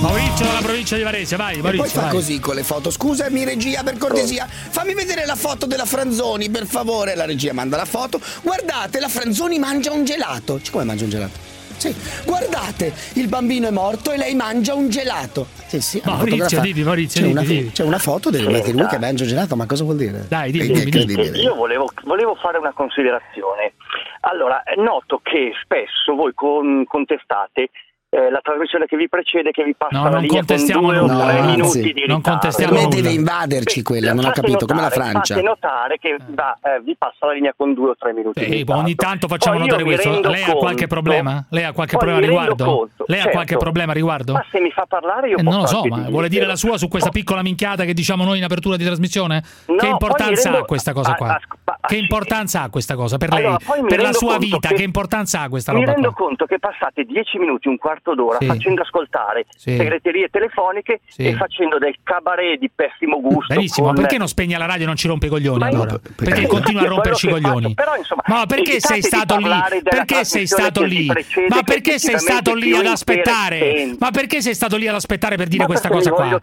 Maurizio 0.00 0.44
dalla 0.46 0.62
provincia 0.62 0.96
di 0.96 1.02
Varese, 1.02 1.36
vai, 1.36 1.58
E 1.58 1.60
poi 1.60 1.74
Maurizio. 1.76 2.00
fa 2.00 2.06
vai. 2.06 2.10
così 2.10 2.40
con 2.40 2.56
le 2.56 2.64
foto. 2.64 2.90
Scusami, 2.90 3.44
regia, 3.44 3.84
per 3.84 3.98
cortesia, 3.98 4.48
fammi 4.48 4.94
vedere 4.94 5.26
la 5.26 5.36
foto 5.36 5.66
della 5.66 5.84
Franzoni, 5.84 6.50
per 6.50 6.66
favore. 6.66 7.14
La 7.14 7.26
regia 7.26 7.52
manda 7.52 7.76
la 7.76 7.84
foto. 7.84 8.20
Guardate, 8.42 8.98
la 8.98 9.08
Franzoni 9.08 9.60
mangia 9.60 9.92
un 9.92 10.04
gelato. 10.04 10.60
Cioè, 10.60 10.72
Come 10.72 10.84
mangia 10.84 11.04
un 11.04 11.10
gelato? 11.10 11.38
Sì, 11.80 11.96
guardate, 12.26 12.92
il 13.14 13.26
bambino 13.26 13.66
è 13.66 13.70
morto 13.70 14.12
e 14.12 14.18
lei 14.18 14.34
mangia 14.34 14.74
un 14.74 14.90
gelato. 14.90 15.46
Sì, 15.66 15.80
sì, 15.80 16.02
Maurizio, 16.04 16.60
dimmi, 16.60 16.82
Maurizio, 16.82 17.22
c'è 17.22 17.26
dimmi, 17.26 17.38
una, 17.40 17.48
dimmi. 17.48 17.72
c'è 17.72 17.84
una 17.84 17.98
foto 17.98 18.28
del, 18.28 18.60
di 18.62 18.72
lui 18.72 18.86
che 18.86 18.98
mangia 18.98 19.22
un 19.22 19.28
gelato, 19.30 19.56
ma 19.56 19.64
cosa 19.64 19.84
vuol 19.84 19.96
dire? 19.96 20.26
Dai, 20.28 20.52
dimmi, 20.52 20.78
è 20.78 20.82
incredibile. 20.82 21.38
Io 21.38 21.54
volevo, 21.54 21.88
volevo 22.02 22.34
fare 22.34 22.58
una 22.58 22.72
considerazione. 22.72 23.72
Allora, 24.20 24.62
noto 24.76 25.20
che 25.22 25.52
spesso 25.62 26.14
voi 26.14 26.34
con- 26.34 26.84
contestate 26.86 27.70
eh, 28.12 28.28
la 28.28 28.40
trasmissione 28.42 28.86
che 28.86 28.96
vi 28.96 29.08
precede, 29.08 29.52
che 29.52 29.62
vi 29.62 29.74
passa 29.76 29.96
No, 29.96 30.04
la 30.04 30.10
non 30.10 30.20
linea 30.22 30.38
con 30.38 30.46
contestiamo 30.46 30.90
due 30.90 30.98
o 30.98 31.06
anzi, 31.08 31.46
minuti 31.78 31.92
di 31.92 32.04
non 32.08 32.20
contestiamo 32.20 32.72
Per 32.74 32.82
me 32.82 32.88
deve 32.88 33.10
invaderci 33.10 33.82
quella, 33.84 34.12
non 34.12 34.24
ho 34.24 34.30
capito, 34.32 34.66
come 34.66 34.80
la 34.80 34.88
notare- 34.88 35.10
Francia. 35.10 35.34
Fate 35.34 35.46
notare 35.46 35.98
che 35.98 36.16
va, 36.30 36.58
eh, 36.60 36.80
vi 36.82 36.96
passa 36.98 37.26
la 37.26 37.32
linea 37.32 37.54
con 37.56 37.72
due 37.72 37.90
o 37.90 37.94
tre 37.96 38.12
minuti 38.12 38.40
di 38.40 38.46
Eh, 38.46 38.54
ritardo. 38.58 38.82
ogni 38.82 38.94
tanto 38.96 39.28
facciamo 39.28 39.58
Poi 39.58 39.66
notare 39.68 39.84
questo. 39.84 40.08
Lei 40.28 40.42
ha 40.42 40.52
qualche 40.54 40.86
conto- 40.86 40.86
problema? 40.88 41.44
Lei 41.50 41.64
ha 41.64 41.72
qualche 41.72 41.96
poi 41.96 42.06
problema 42.08 42.26
riguardo? 42.26 42.64
conto, 42.64 43.04
Lei 43.06 43.18
ha 43.18 43.22
certo. 43.22 43.36
qualche 43.36 43.56
problema 43.56 43.92
a 43.92 43.94
riguardo? 43.94 44.32
Ma 44.32 44.44
se 44.50 44.60
mi 44.60 44.70
fa 44.72 44.86
parlare 44.88 45.28
io 45.28 45.36
Eh, 45.38 45.42
posso 45.44 45.56
non 45.56 45.60
lo 45.60 45.66
so, 45.68 45.84
ma 45.86 46.10
vuole 46.10 46.28
dire 46.28 46.46
la 46.46 46.56
sua 46.56 46.78
su 46.78 46.88
questa 46.88 47.10
piccola 47.10 47.42
minchiata 47.42 47.84
che 47.84 47.94
diciamo 47.94 48.24
noi 48.24 48.38
in 48.38 48.44
apertura 48.44 48.76
di 48.76 48.84
trasmissione? 48.84 49.42
No, 49.66 49.76
che 49.76 49.86
importanza 49.86 50.42
rendo- 50.50 50.58
ha 50.58 50.64
questa 50.66 50.92
cosa 50.92 51.14
qua? 51.14 51.38
Che 51.86 51.96
importanza 51.96 52.62
ha 52.62 52.70
questa 52.70 52.94
cosa 52.94 53.16
per 53.16 53.30
lei? 53.30 53.38
Allora, 53.44 53.58
mi 53.80 53.88
per 53.88 54.00
la 54.00 54.12
sua 54.12 54.38
vita, 54.38 54.68
che- 54.68 54.74
che 54.74 54.82
importanza 54.82 55.40
ha 55.40 55.48
questa 55.48 55.72
Mi 55.72 55.80
roba 55.80 55.92
rendo 55.92 56.12
qua? 56.12 56.26
conto 56.26 56.44
che 56.46 56.58
passate 56.58 57.04
dieci 57.04 57.38
minuti, 57.38 57.68
un 57.68 57.76
quarto 57.78 58.14
d'ora 58.14 58.38
Sì. 58.40 58.46
facendo 58.46 58.82
ascoltare 58.82 59.46
Sì. 59.56 59.76
segreterie 59.76 60.28
telefoniche 60.28 61.00
Sì. 61.06 61.22
e 61.26 61.34
facendo 61.36 61.78
del 61.78 61.96
cabaret 62.02 62.58
di 62.58 62.70
pessimo 62.74 63.20
gusto. 63.20 63.54
Benissimo, 63.54 63.86
con- 63.88 63.96
perché 63.96 64.18
non 64.18 64.28
spegna 64.28 64.58
la 64.58 64.66
radio 64.66 64.84
e 64.84 64.86
non 64.86 64.96
ci 64.96 65.08
rompe 65.08 65.26
i 65.26 65.28
coglioni 65.28 65.58
Ma 65.58 65.68
io- 65.68 65.74
allora? 65.82 65.98
Perché 65.98 66.24
perché- 66.24 66.46
continua 66.46 66.82
a 66.82 66.86
romperci 66.86 67.26
i 67.26 67.30
coglioni? 67.30 67.74
però, 67.74 67.96
insomma, 67.96 68.22
Ma 68.26 68.46
perché 68.46 68.80
sei 68.80 69.02
stato 69.02 69.36
lì? 69.36 69.48
Perché 69.82 70.24
sei 70.24 70.46
stato 70.46 70.82
lì? 70.82 71.06
Ma 71.48 71.62
perché 71.62 71.98
sei 71.98 72.18
stato 72.18 72.54
lì 72.54 72.74
ad 72.74 72.86
aspettare? 72.86 73.94
Ma 73.98 74.10
perché 74.10 74.40
sei 74.42 74.54
stato 74.54 74.76
lì 74.76 74.86
ad 74.86 74.94
aspettare 74.94 75.36
per 75.36 75.48
dire 75.48 75.66
questa 75.66 75.88
cosa 75.88 76.10
mi 76.10 76.16
qua? 76.16 76.40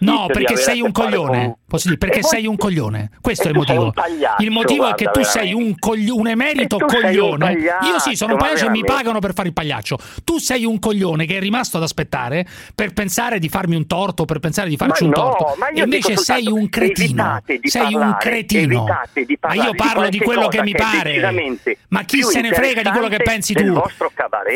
No, 0.00 0.26
perché 0.26 0.56
sei 0.56 0.80
un 0.80 0.92
coglione. 0.92 1.58
Posso 1.72 1.88
dire, 1.88 1.96
perché 1.96 2.20
poi- 2.20 2.28
sei 2.28 2.46
un 2.46 2.56
coglione. 2.58 3.08
Questo 3.22 3.44
è 3.44 3.50
il 3.50 3.52
sei 3.52 3.62
motivo. 3.64 3.84
un 3.86 3.92
pagliaccio, 3.92 4.42
il 4.42 4.50
motivo 4.50 4.86
è 4.88 4.94
che 4.94 5.04
guarda, 5.04 5.20
tu 5.22 5.26
sei 5.26 5.52
un, 5.54 5.74
cogli- 5.78 6.10
un 6.10 6.26
emerito 6.28 6.76
un 6.76 6.84
coglione. 6.86 7.46
pagliaccio, 7.54 7.86
Io 7.88 7.98
sì, 7.98 8.14
sono 8.14 8.34
un 8.34 8.38
pagliaccio 8.38 8.66
e 8.66 8.68
mi 8.68 8.80
veramente. 8.80 8.92
pagano 8.92 9.18
per 9.20 9.32
fare 9.32 9.48
il 9.48 9.54
pagliaccio. 9.54 9.98
Tu 10.22 10.36
sei 10.38 10.66
un 10.66 10.78
coglione 10.78 11.24
che 11.24 11.38
è 11.38 11.40
rimasto 11.40 11.78
ad 11.78 11.82
aspettare 11.84 12.46
per 12.74 12.92
pensare 12.92 13.38
di 13.38 13.48
farmi 13.48 13.74
un 13.76 13.86
torto, 13.86 14.26
per 14.26 14.38
pensare 14.38 14.68
di 14.68 14.76
farci 14.76 15.04
Ma 15.04 15.08
un 15.08 15.14
no, 15.16 15.34
torto. 15.36 15.64
e 15.74 15.80
invece 15.82 16.16
sei 16.18 16.46
un 16.46 16.68
cretino. 16.68 17.40
di 17.46 17.60
Sei 17.70 17.84
un 17.86 18.00
parlare, 18.00 18.16
cretino. 18.20 18.78
evitate 18.82 19.24
di 19.24 19.38
Ma 19.40 19.54
io 19.54 19.70
di 19.70 19.76
parlo 19.76 20.08
di 20.10 20.18
qualche 20.18 20.24
quello 20.24 20.48
che 20.48 20.62
mi 20.62 20.72
pare. 20.72 21.60
Ma 21.88 22.02
chi 22.04 22.22
se 22.22 22.42
ne 22.42 22.52
frega 22.52 22.82
di 22.82 22.90
quello 22.90 23.08
che 23.08 23.16
pensi 23.22 23.54
tu? 23.54 23.80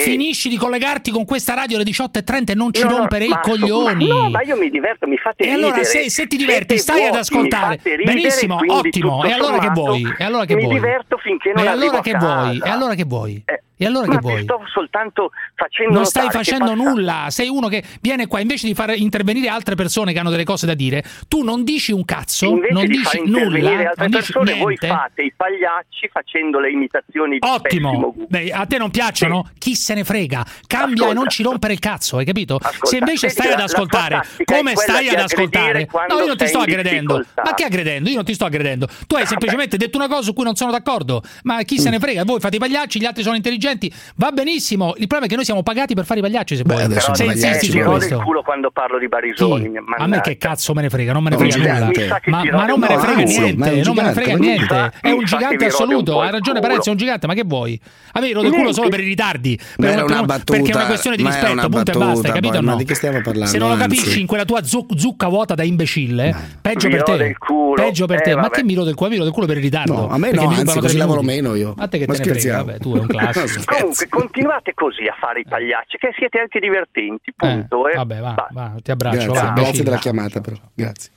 Finisci 0.00 0.50
di 0.50 0.56
collegarti 0.58 1.10
con 1.10 1.24
questa 1.24 1.54
radio 1.54 1.76
alle 1.76 1.84
18.30 1.84 2.52
e 2.52 2.54
non 2.54 2.72
ci 2.74 2.82
No, 2.82 2.90
rompere 2.98 3.24
i 3.24 3.38
coglioni. 3.40 4.06
no, 4.06 4.28
ma 4.28 4.42
io 4.42 4.56
mi 4.56 4.68
diverto, 4.68 5.06
mi 5.06 5.16
fate 5.16 5.44
E 5.44 5.50
allora 5.52 5.82
se, 5.82 6.26
ti 6.26 6.36
diverti, 6.36 6.78
Siete 6.78 7.05
stai 7.06 7.08
ad 7.08 7.16
ascoltare. 7.16 7.80
ridere, 7.82 8.04
Benissimo, 8.04 8.58
ottimo. 8.66 9.24
E 9.24 9.32
allora 9.32 9.58
che 9.58 9.70
vuoi? 9.70 10.14
E 10.18 10.24
allora 10.24 10.44
che 10.44 10.54
mi 10.54 10.62
vuoi? 10.62 10.74
diverto 10.74 11.16
finché 11.18 11.52
non 11.54 11.64
e 11.64 11.68
allora 11.68 12.00
che 12.00 12.16
vuoi? 12.16 12.60
E 12.62 12.68
allora 12.68 12.94
che 12.94 13.04
vuoi? 13.04 13.44
E 13.78 13.84
allora 13.84 14.06
che 14.08 14.18
vuoi? 14.22 14.42
sto 14.42 14.62
soltanto 14.72 15.32
facendo 15.54 15.92
Non 15.92 16.06
stai 16.06 16.30
facendo 16.30 16.74
nulla, 16.74 17.26
sei 17.28 17.48
uno 17.48 17.68
che 17.68 17.84
viene 18.00 18.26
qua 18.26 18.40
invece 18.40 18.66
di 18.66 18.72
far 18.72 18.96
intervenire 18.96 19.48
altre 19.48 19.74
persone 19.74 20.14
che 20.14 20.18
hanno 20.18 20.30
delle 20.30 20.44
cose 20.44 20.64
da 20.64 20.72
dire, 20.72 21.04
tu 21.28 21.42
non 21.42 21.62
dici 21.62 21.92
un 21.92 22.06
cazzo, 22.06 22.46
Invece 22.46 22.72
non 22.72 22.86
di 22.86 22.96
dici 22.96 23.22
nulla, 23.26 23.70
altre 23.70 23.92
non 23.96 24.06
dici 24.06 24.32
persone, 24.32 24.52
voi 24.52 24.64
niente. 24.80 24.86
fate 24.86 25.22
i 25.22 25.32
pagliacci 25.36 26.08
facendo 26.10 26.58
le 26.58 26.70
imitazioni 26.70 27.38
di 27.38 27.46
Ottimo. 27.46 28.14
Beh, 28.26 28.50
a 28.50 28.64
te 28.64 28.78
non 28.78 28.90
piacciono? 28.90 29.50
Chi 29.58 29.74
se 29.74 29.92
ne 29.92 30.04
frega? 30.04 30.42
Cambia 30.66 31.10
e 31.10 31.12
non 31.12 31.28
ci 31.28 31.42
rompere 31.42 31.74
il 31.74 31.78
cazzo, 31.78 32.16
hai 32.16 32.24
capito? 32.24 32.58
Se 32.80 32.96
invece 32.96 33.28
stai 33.28 33.52
ad 33.52 33.60
ascoltare, 33.60 34.22
come 34.44 34.74
stai 34.74 35.10
ad 35.10 35.20
ascoltare? 35.20 35.86
No, 36.08 36.18
io 36.20 36.26
non 36.26 36.36
ti 36.38 36.46
sto 36.46 36.60
in 36.60 36.64
aggredendo. 36.96 37.24
Ma 37.44 37.54
che 37.54 37.64
aggredendo? 37.64 38.08
Io 38.08 38.14
non 38.16 38.24
ti 38.24 38.34
sto 38.34 38.44
aggredendo. 38.44 38.88
Tu 39.06 39.14
hai 39.16 39.26
semplicemente 39.26 39.76
detto 39.76 39.96
una 39.96 40.08
cosa 40.08 40.22
su 40.22 40.32
cui 40.34 40.44
non 40.44 40.54
sono 40.56 40.70
d'accordo. 40.70 41.22
Ma 41.44 41.62
chi 41.62 41.74
Mm. 41.76 41.78
se 41.78 41.90
ne 41.90 41.98
frega? 41.98 42.24
Voi 42.24 42.40
fate 42.40 42.56
i 42.56 42.58
pagliacci, 42.58 42.98
gli 43.00 43.04
altri 43.04 43.22
sono 43.22 43.36
intelligenti. 43.36 43.92
Va 44.16 44.30
benissimo. 44.32 44.90
Il 44.96 45.06
problema 45.06 45.26
è 45.26 45.28
che 45.28 45.36
noi 45.36 45.44
siamo 45.44 45.62
pagati 45.62 45.94
per 45.94 46.04
fare 46.04 46.20
i 46.20 46.22
pagliacci, 46.22 46.56
se 46.56 46.62
vuoi. 46.64 46.86
Però 46.86 47.14
Se 47.14 47.24
insisti 47.24 47.70
su 47.70 47.78
questo. 47.78 48.18
culo 48.20 48.42
quando 48.42 48.70
parlo 48.70 48.98
di 48.98 49.08
Barisoni. 49.08 49.68
Mi- 49.68 49.78
A 49.98 50.06
me 50.06 50.20
che 50.20 50.36
cazzo 50.38 50.72
me 50.74 50.82
ne 50.82 50.90
frega, 50.90 51.12
non 51.12 51.22
me 51.22 51.30
ne 51.30 51.36
frega 51.36 51.56
nulla. 51.78 51.88
che 51.90 52.30
Ma, 52.30 52.42
ma 52.44 52.66
non 52.66 52.80
me 52.80 52.88
ne 52.88 52.98
frega 52.98 53.22
niente, 53.22 53.82
non 53.82 53.94
me 53.94 54.02
ne 54.02 54.12
frega 54.12 54.36
niente. 54.36 54.92
È 55.00 55.10
un 55.10 55.24
gigante 55.24 55.66
assoluto, 55.66 56.20
hai 56.20 56.30
ragione. 56.30 56.60
Perez, 56.60 56.86
è 56.86 56.90
un 56.90 56.96
gigante, 56.96 57.26
ma 57.26 57.34
che 57.34 57.44
vuoi? 57.44 57.78
A 58.12 58.20
me 58.20 58.32
rode 58.32 58.46
il 58.46 58.52
culo 58.52 58.62
Niente. 58.64 58.72
solo 58.74 58.88
per 58.88 59.00
i 59.00 59.04
ritardi. 59.04 59.58
Perché 59.76 60.70
è 60.72 60.74
una 60.74 60.86
questione 60.86 61.16
di 61.16 61.24
rispetto, 61.24 61.68
punto 61.68 61.90
e 61.92 61.96
basta, 61.96 62.28
hai 62.28 62.34
capito 62.34 62.60
no? 62.60 62.76
di 62.76 62.84
che 62.84 62.94
stiamo 62.94 63.20
parlando, 63.22 63.50
Se 63.50 63.58
non 63.58 63.70
lo 63.70 63.76
capisci 63.76 64.20
in 64.20 64.26
quella 64.26 64.44
tua 64.44 64.62
zu- 64.62 64.86
zucca 64.96 65.28
vuota 65.28 65.54
da 65.54 65.62
imbecille, 65.62 66.34
peggio 66.60 66.85
Vi 66.88 66.94
per 66.94 67.02
te. 67.02 67.34
culo. 67.38 67.74
Peggio 67.74 68.06
per 68.06 68.18
Eh, 68.18 68.22
te. 68.22 68.34
Ma 68.36 68.48
che 68.50 68.62
mi 68.64 68.74
rode 68.74 68.90
il 68.90 68.96
culo? 68.96 69.10
Mi 69.10 69.16
rode 69.16 69.28
il 69.28 69.34
culo 69.34 69.46
per 69.46 69.56
il 69.56 69.62
ritardo. 69.62 69.92
No, 69.94 70.08
a 70.08 70.18
me 70.18 70.30
Perché 70.30 70.44
no, 70.44 70.50
anzi, 70.52 70.78
così 70.80 70.96
lavoro 70.96 71.22
meno 71.22 71.54
io. 71.54 71.74
A 71.76 71.88
te 71.88 71.98
che 71.98 72.06
Ma 72.06 72.12
te 72.14 72.18
ne 72.18 72.24
frega, 72.24 72.38
scherziamo. 72.40 72.64
vabbè, 72.64 72.78
tu 72.78 72.96
è 72.96 72.98
un 73.00 73.06
classico. 73.12 73.62
Comunque, 73.66 74.08
continuate 74.08 74.74
così 74.74 75.04
a 75.04 75.14
fare 75.18 75.40
i 75.40 75.44
pagliacci, 75.48 75.96
che 75.98 76.12
siete 76.16 76.38
anche 76.40 76.58
divertenti, 76.60 77.32
punto. 77.34 77.88
eh. 77.88 77.94
Vabbè, 77.94 78.20
va, 78.20 78.48
va, 78.50 78.72
ti 78.82 78.90
abbraccio. 78.90 79.16
Grazie, 79.32 79.42
va, 79.48 79.52
grazie 79.52 79.82
della 79.84 79.98
chiamata 79.98 80.40
però. 80.40 80.56
Grazie. 80.74 81.10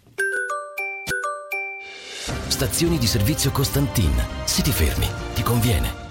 Stazioni 2.47 2.97
di 2.97 3.07
servizio 3.07 3.51
Costantin. 3.51 4.11
Se 4.43 4.61
ti 4.61 4.71
fermi, 4.71 5.07
ti 5.33 5.41
conviene. 5.43 6.07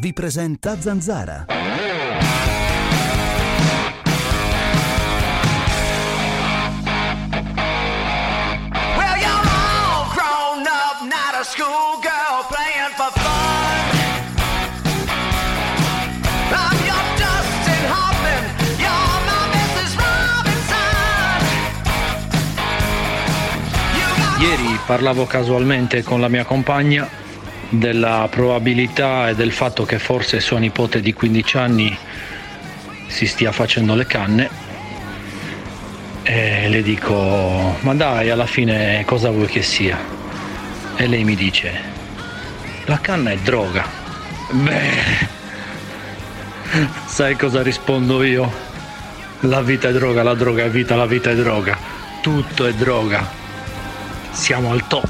Vi 0.00 0.12
presenta 0.12 0.78
Zanzara. 0.80 1.46
Ieri 24.44 24.78
parlavo 24.84 25.24
casualmente 25.24 26.02
con 26.02 26.20
la 26.20 26.28
mia 26.28 26.44
compagna 26.44 27.08
della 27.70 28.28
probabilità 28.30 29.30
e 29.30 29.34
del 29.34 29.52
fatto 29.52 29.86
che 29.86 29.98
forse 29.98 30.38
sua 30.38 30.58
nipote 30.58 31.00
di 31.00 31.14
15 31.14 31.56
anni 31.56 31.96
si 33.06 33.26
stia 33.26 33.52
facendo 33.52 33.94
le 33.94 34.04
canne 34.04 34.50
e 36.24 36.68
le 36.68 36.82
dico 36.82 37.78
ma 37.80 37.94
dai 37.94 38.28
alla 38.28 38.44
fine 38.44 39.02
cosa 39.06 39.30
vuoi 39.30 39.46
che 39.46 39.62
sia? 39.62 39.98
E 40.94 41.06
lei 41.06 41.24
mi 41.24 41.36
dice 41.36 41.72
la 42.84 43.00
canna 43.00 43.30
è 43.30 43.38
droga. 43.38 43.88
Beh, 44.50 45.26
sai 47.06 47.34
cosa 47.34 47.62
rispondo 47.62 48.22
io? 48.22 48.52
La 49.40 49.62
vita 49.62 49.88
è 49.88 49.92
droga, 49.92 50.22
la 50.22 50.34
droga 50.34 50.64
è 50.64 50.68
vita, 50.68 50.96
la 50.96 51.06
vita 51.06 51.30
è 51.30 51.34
droga. 51.34 51.78
Tutto 52.20 52.66
è 52.66 52.74
droga. 52.74 53.43
Siamo 54.34 54.72
al 54.72 54.86
top. 54.88 55.08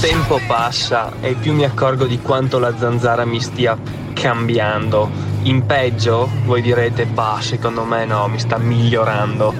Tempo 0.00 0.40
passa 0.46 1.12
e 1.20 1.34
più 1.34 1.52
mi 1.52 1.64
accorgo 1.64 2.06
di 2.06 2.18
quanto 2.20 2.58
la 2.58 2.76
zanzara 2.76 3.24
mi 3.24 3.40
stia 3.40 3.78
cambiando. 4.14 5.10
In 5.42 5.64
peggio? 5.66 6.30
Voi 6.44 6.62
direte, 6.62 7.04
bah, 7.06 7.38
secondo 7.40 7.84
me 7.84 8.04
no, 8.06 8.26
mi 8.28 8.38
sta 8.38 8.56
migliorando. 8.56 9.52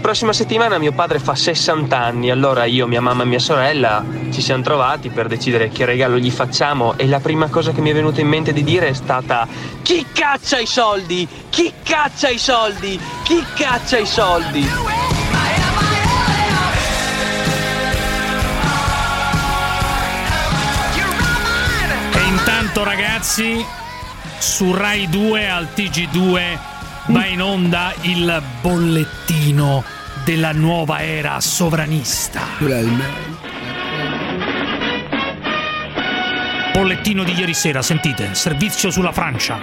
Prossima 0.00 0.32
settimana 0.32 0.78
mio 0.78 0.92
padre 0.92 1.18
fa 1.18 1.34
60 1.34 1.96
anni, 1.96 2.30
allora 2.30 2.64
io, 2.64 2.86
mia 2.86 3.00
mamma 3.00 3.24
e 3.24 3.26
mia 3.26 3.38
sorella 3.38 4.02
ci 4.30 4.40
siamo 4.40 4.62
trovati 4.62 5.10
per 5.10 5.26
decidere 5.26 5.68
che 5.68 5.84
regalo 5.84 6.18
gli 6.18 6.30
facciamo 6.30 6.96
e 6.96 7.06
la 7.06 7.20
prima 7.20 7.48
cosa 7.48 7.72
che 7.72 7.80
mi 7.80 7.90
è 7.90 7.94
venuta 7.94 8.20
in 8.20 8.28
mente 8.28 8.52
di 8.52 8.64
dire 8.64 8.88
è 8.88 8.92
stata 8.94 9.46
Chi 9.82 10.06
caccia 10.12 10.58
i 10.58 10.66
soldi? 10.66 11.28
Chi 11.50 11.72
caccia 11.82 12.28
i 12.30 12.38
soldi? 12.38 12.98
Chi 13.22 13.44
caccia 13.54 13.98
i 13.98 14.06
soldi? 14.06 14.66
E 22.14 22.26
intanto 22.28 22.82
ragazzi, 22.82 23.64
su 24.38 24.72
Rai 24.72 25.08
2 25.08 25.48
al 25.50 25.68
TG2 25.74 26.76
va 27.08 27.26
in 27.26 27.40
onda 27.40 27.92
il 28.02 28.42
bollettino 28.60 29.82
della 30.24 30.52
nuova 30.52 31.02
era 31.02 31.40
sovranista. 31.40 32.42
Bollettino 36.72 37.24
di 37.24 37.32
ieri 37.32 37.54
sera, 37.54 37.82
sentite, 37.82 38.34
servizio 38.34 38.90
sulla 38.90 39.12
Francia. 39.12 39.60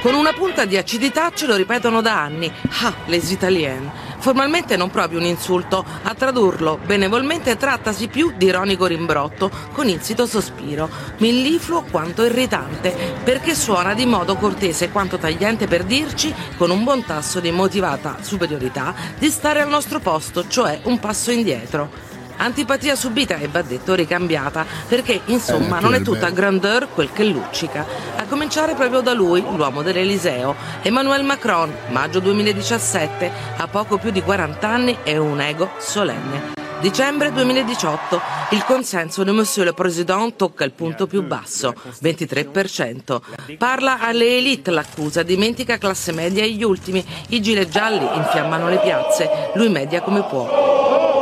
Con 0.00 0.14
una 0.14 0.32
punta 0.32 0.64
di 0.64 0.76
acidità 0.76 1.30
ce 1.34 1.46
lo 1.46 1.56
ripetono 1.56 2.00
da 2.00 2.20
anni. 2.20 2.50
Ah, 2.82 2.94
les 3.06 3.30
italiennes. 3.30 4.03
Formalmente 4.24 4.78
non 4.78 4.90
proprio 4.90 5.18
un 5.18 5.26
insulto, 5.26 5.84
a 6.02 6.14
tradurlo 6.14 6.78
benevolmente 6.82 7.58
trattasi 7.58 8.08
più 8.08 8.32
di 8.34 8.46
ironico 8.46 8.86
rimbrotto, 8.86 9.50
con 9.70 9.86
insito 9.86 10.24
sospiro, 10.24 10.88
millifluo 11.18 11.84
quanto 11.90 12.24
irritante, 12.24 13.18
perché 13.22 13.54
suona 13.54 13.92
di 13.92 14.06
modo 14.06 14.36
cortese 14.36 14.88
quanto 14.88 15.18
tagliente 15.18 15.66
per 15.66 15.84
dirci, 15.84 16.34
con 16.56 16.70
un 16.70 16.84
buon 16.84 17.04
tasso 17.04 17.38
di 17.38 17.50
motivata 17.50 18.16
superiorità, 18.22 18.94
di 19.18 19.28
stare 19.28 19.60
al 19.60 19.68
nostro 19.68 20.00
posto, 20.00 20.48
cioè 20.48 20.80
un 20.84 20.98
passo 20.98 21.30
indietro. 21.30 22.13
Antipatia 22.36 22.96
subita 22.96 23.36
e 23.36 23.48
va 23.48 23.62
detto 23.62 23.94
ricambiata, 23.94 24.66
perché 24.88 25.20
insomma 25.26 25.78
Eh, 25.78 25.80
non 25.82 25.94
è 25.94 26.02
tutta 26.02 26.30
grandeur 26.30 26.88
quel 26.92 27.12
che 27.12 27.24
luccica. 27.24 27.86
A 28.16 28.24
cominciare 28.24 28.74
proprio 28.74 29.00
da 29.00 29.12
lui, 29.12 29.42
l'uomo 29.54 29.82
dell'Eliseo, 29.82 30.54
Emmanuel 30.82 31.24
Macron, 31.24 31.72
maggio 31.90 32.20
2017, 32.20 33.30
a 33.56 33.66
poco 33.68 33.98
più 33.98 34.10
di 34.10 34.22
40 34.22 34.68
anni 34.68 34.96
e 35.04 35.16
un 35.16 35.40
ego 35.40 35.70
solenne. 35.78 36.52
Dicembre 36.80 37.32
2018. 37.32 38.20
Il 38.50 38.62
consenso 38.64 39.24
di 39.24 39.30
Monsieur 39.30 39.66
le 39.66 39.72
Président 39.72 40.36
tocca 40.36 40.64
il 40.64 40.72
punto 40.72 41.06
più 41.06 41.22
basso, 41.22 41.72
23%. 42.02 43.20
Parla 43.56 44.00
alle 44.00 44.36
elite 44.36 44.70
l'accusa, 44.70 45.22
dimentica 45.22 45.78
classe 45.78 46.12
media 46.12 46.42
e 46.42 46.50
gli 46.50 46.62
ultimi. 46.62 47.02
I 47.28 47.40
gilet 47.40 47.68
gialli 47.70 48.06
infiammano 48.14 48.68
le 48.68 48.80
piazze. 48.80 49.50
Lui 49.54 49.70
media 49.70 50.02
come 50.02 50.24
può. 50.24 51.13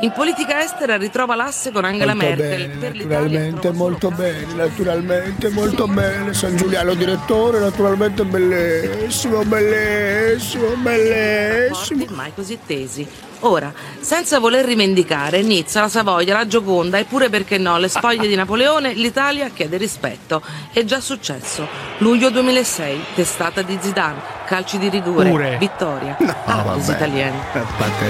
In 0.00 0.12
politica 0.12 0.62
estera 0.62 0.96
ritrova 0.96 1.34
l'asse 1.34 1.72
con 1.72 1.84
Angela 1.84 2.14
Molto 2.14 2.36
Merkel. 2.36 2.68
bene, 2.68 2.88
naturalmente, 2.92 3.72
molto 3.72 4.10
bene, 4.10 4.54
naturalmente, 4.54 5.48
molto 5.48 5.88
bene. 5.88 6.32
San 6.34 6.56
Giuliano 6.56 6.94
direttore, 6.94 7.58
naturalmente 7.58 8.24
bellissimo, 8.24 9.42
bellissimo, 9.44 10.76
bellissimo. 10.76 11.98
rapporti 11.98 12.14
mai 12.14 12.32
così 12.32 12.58
tesi. 12.64 13.08
Ora, 13.40 13.72
senza 14.00 14.40
voler 14.40 14.64
rivendicare, 14.64 15.42
Nizza, 15.42 15.80
la 15.82 15.88
Savoia, 15.88 16.34
la 16.34 16.46
Gioconda 16.46 16.98
e 16.98 17.04
pure 17.04 17.28
perché 17.28 17.56
no, 17.56 17.78
le 17.78 17.88
spoglie 17.88 18.26
di 18.26 18.34
Napoleone, 18.34 18.94
l'Italia 18.94 19.48
chiede 19.54 19.76
rispetto. 19.76 20.42
È 20.72 20.82
già 20.84 20.98
successo. 21.00 21.66
Luglio 21.98 22.30
2006, 22.30 23.00
testata 23.14 23.62
di 23.62 23.78
Zidane, 23.80 24.20
calci 24.44 24.78
di 24.78 24.88
rigore, 24.88 25.30
Pure. 25.30 25.56
vittoria. 25.60 26.16
No, 26.18 26.34
ah, 26.46 26.62
gli 26.62 26.80
vabbè. 26.80 26.92
italiani. 26.96 27.38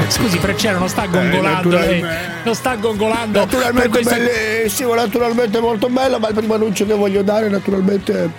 Scusi, 0.09 0.39
Freccero, 0.39 0.79
non 0.79 0.89
sta 0.89 1.05
gongolando. 1.07 1.69
naturalmente. 1.69 2.07
lei. 2.07 2.27
non 2.45 2.55
sta 2.55 2.75
gongolando. 2.77 3.39
Naturalmente 3.39 3.89
questa- 3.91 4.17
bellissimo, 4.17 4.95
naturalmente 4.95 5.61
molto 5.61 5.89
bello, 5.89 6.19
ma 6.19 6.29
il 6.29 6.35
primo 6.35 6.55
annuncio 6.55 6.87
che 6.87 6.95
voglio 6.95 7.23
dare 7.23 7.49
naturalmente 7.51 8.31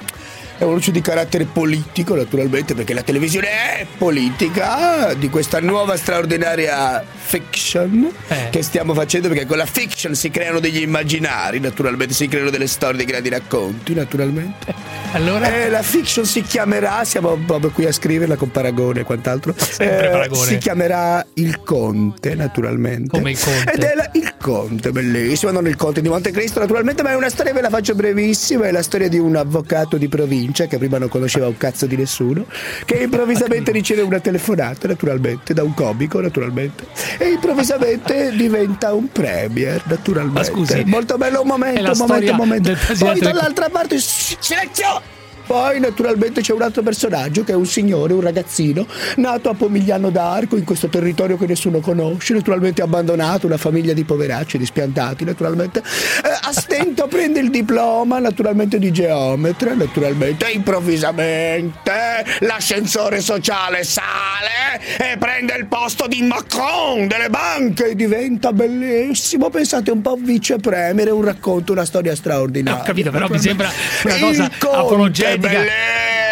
è 0.59 0.63
un 0.63 0.69
annuncio 0.71 0.91
di 0.91 0.99
carattere 1.01 1.45
politico, 1.45 2.15
naturalmente, 2.15 2.73
perché 2.75 2.93
la 2.93 3.01
televisione 3.01 3.47
è 3.47 3.87
politica 3.97 5.13
di 5.13 5.29
questa 5.29 5.61
nuova 5.61 5.95
straordinaria 5.95 7.01
fiction 7.15 8.11
che 8.49 8.61
stiamo 8.61 8.93
facendo, 8.93 9.29
perché 9.29 9.45
con 9.45 9.55
la 9.57 9.65
fiction 9.65 10.15
si 10.15 10.29
creano 10.29 10.59
degli 10.59 10.81
immaginari, 10.81 11.59
naturalmente, 11.61 12.13
si 12.13 12.27
creano 12.27 12.49
delle 12.49 12.67
storie, 12.67 12.97
dei 12.97 13.05
grandi 13.05 13.29
racconti, 13.29 13.93
naturalmente. 13.93 14.73
Allora? 15.13 15.53
Eh, 15.63 15.69
la 15.69 15.81
fiction 15.81 16.25
si 16.25 16.41
chiamerà, 16.41 17.05
siamo 17.05 17.35
proprio 17.45 17.71
qui 17.71 17.85
a 17.85 17.91
scriverla 17.93 18.35
con 18.35 18.51
Paragone 18.51 18.99
e 18.99 19.03
quant'altro. 19.03 19.53
Sempre 19.57 20.07
Eh, 20.07 20.09
Paragone. 20.09 20.45
Si 20.45 20.57
chiamerà 20.57 21.25
Il 21.35 21.61
Conte, 21.63 22.35
naturalmente. 22.35 23.09
Come 23.17 23.31
il 23.31 23.39
Conte? 23.39 23.71
Ed 23.71 23.83
è 23.83 23.95
la- 23.95 24.09
il 24.13 24.33
Conte, 24.39 24.91
bellissimo, 24.91 25.51
non 25.51 25.67
il 25.67 25.75
Conte 25.77 26.01
di 26.01 26.09
Montecristo, 26.09 26.59
naturalmente, 26.59 27.01
ma 27.01 27.11
è 27.11 27.15
una 27.15 27.29
storia, 27.29 27.53
ve 27.53 27.61
la 27.61 27.69
faccio 27.69 27.95
brevissima, 27.95 28.65
è 28.67 28.71
la 28.71 28.83
storia 28.83 29.07
di 29.07 29.17
un 29.17 29.35
avvocato 29.37 29.95
di 29.97 30.07
provincia 30.09 30.47
che 30.51 30.77
prima 30.77 30.97
non 30.97 31.09
conosceva 31.09 31.47
un 31.47 31.57
cazzo 31.57 31.85
di 31.85 31.95
nessuno, 31.95 32.45
che 32.85 32.95
improvvisamente 32.95 33.71
riceve 33.71 34.01
una 34.01 34.19
telefonata, 34.19 34.87
naturalmente, 34.87 35.53
da 35.53 35.63
un 35.63 35.73
comico, 35.73 36.19
naturalmente, 36.19 36.85
e 37.17 37.29
improvvisamente 37.29 38.31
diventa 38.35 38.93
un 38.93 39.11
premier, 39.11 39.81
naturalmente. 39.85 40.39
Ma 40.39 40.43
scusi, 40.43 40.83
molto 40.85 41.17
bello 41.17 41.41
un 41.41 41.47
momento, 41.47 41.91
un 41.91 41.97
momento, 41.97 42.31
un 42.31 42.37
momento. 42.37 42.73
Poi 42.97 43.19
dall'altra 43.19 43.69
parte, 43.69 43.97
silenzio! 43.99 45.17
Poi 45.49 45.79
naturalmente 45.79 46.41
c'è 46.41 46.53
un 46.53 46.61
altro 46.61 46.83
personaggio 46.83 47.43
che 47.43 47.53
è 47.53 47.55
un 47.55 47.65
signore, 47.65 48.13
un 48.13 48.21
ragazzino, 48.21 48.85
nato 49.15 49.49
a 49.49 49.55
Pomigliano 49.55 50.11
d'Arco, 50.11 50.55
in 50.55 50.63
questo 50.63 50.89
territorio 50.89 51.39
che 51.39 51.47
nessuno 51.47 51.79
conosce, 51.79 52.35
naturalmente 52.35 52.83
abbandonato, 52.83 53.47
una 53.47 53.57
famiglia 53.57 53.93
di 53.93 54.03
poveracci, 54.03 54.59
di 54.59 54.65
spiantati, 54.67 55.25
naturalmente. 55.25 55.79
Eh, 55.79 56.39
a 56.39 56.51
stento 56.51 57.07
prende 57.07 57.39
il 57.39 57.49
diploma, 57.49 58.19
naturalmente 58.19 58.77
di 58.77 58.91
geometra, 58.91 59.73
naturalmente. 59.73 60.45
E 60.45 60.51
improvvisamente 60.51 62.23
l'ascensore 62.41 63.19
sociale 63.19 63.83
sale 63.83 64.79
e 64.99 65.17
prende 65.17 65.55
il 65.55 65.65
posto 65.65 66.05
di 66.05 66.21
Macron 66.21 67.07
delle 67.07 67.31
banche 67.31 67.89
e 67.89 67.95
diventa 67.95 68.53
bellissimo. 68.53 69.49
Pensate 69.49 69.89
un 69.89 70.03
po' 70.03 70.15
vice 70.15 70.57
premier, 70.57 71.07
è 71.07 71.11
un 71.11 71.23
racconto, 71.23 71.71
una 71.71 71.85
storia 71.85 72.15
straordinaria. 72.15 72.81
Ho 72.81 72.85
capito, 72.85 73.09
però 73.09 73.27
mi 73.27 73.39
sembra 73.39 73.71
una 74.03 74.19
cosa 74.19 74.51
Conte 74.59 75.38
apologetica. 75.39 76.28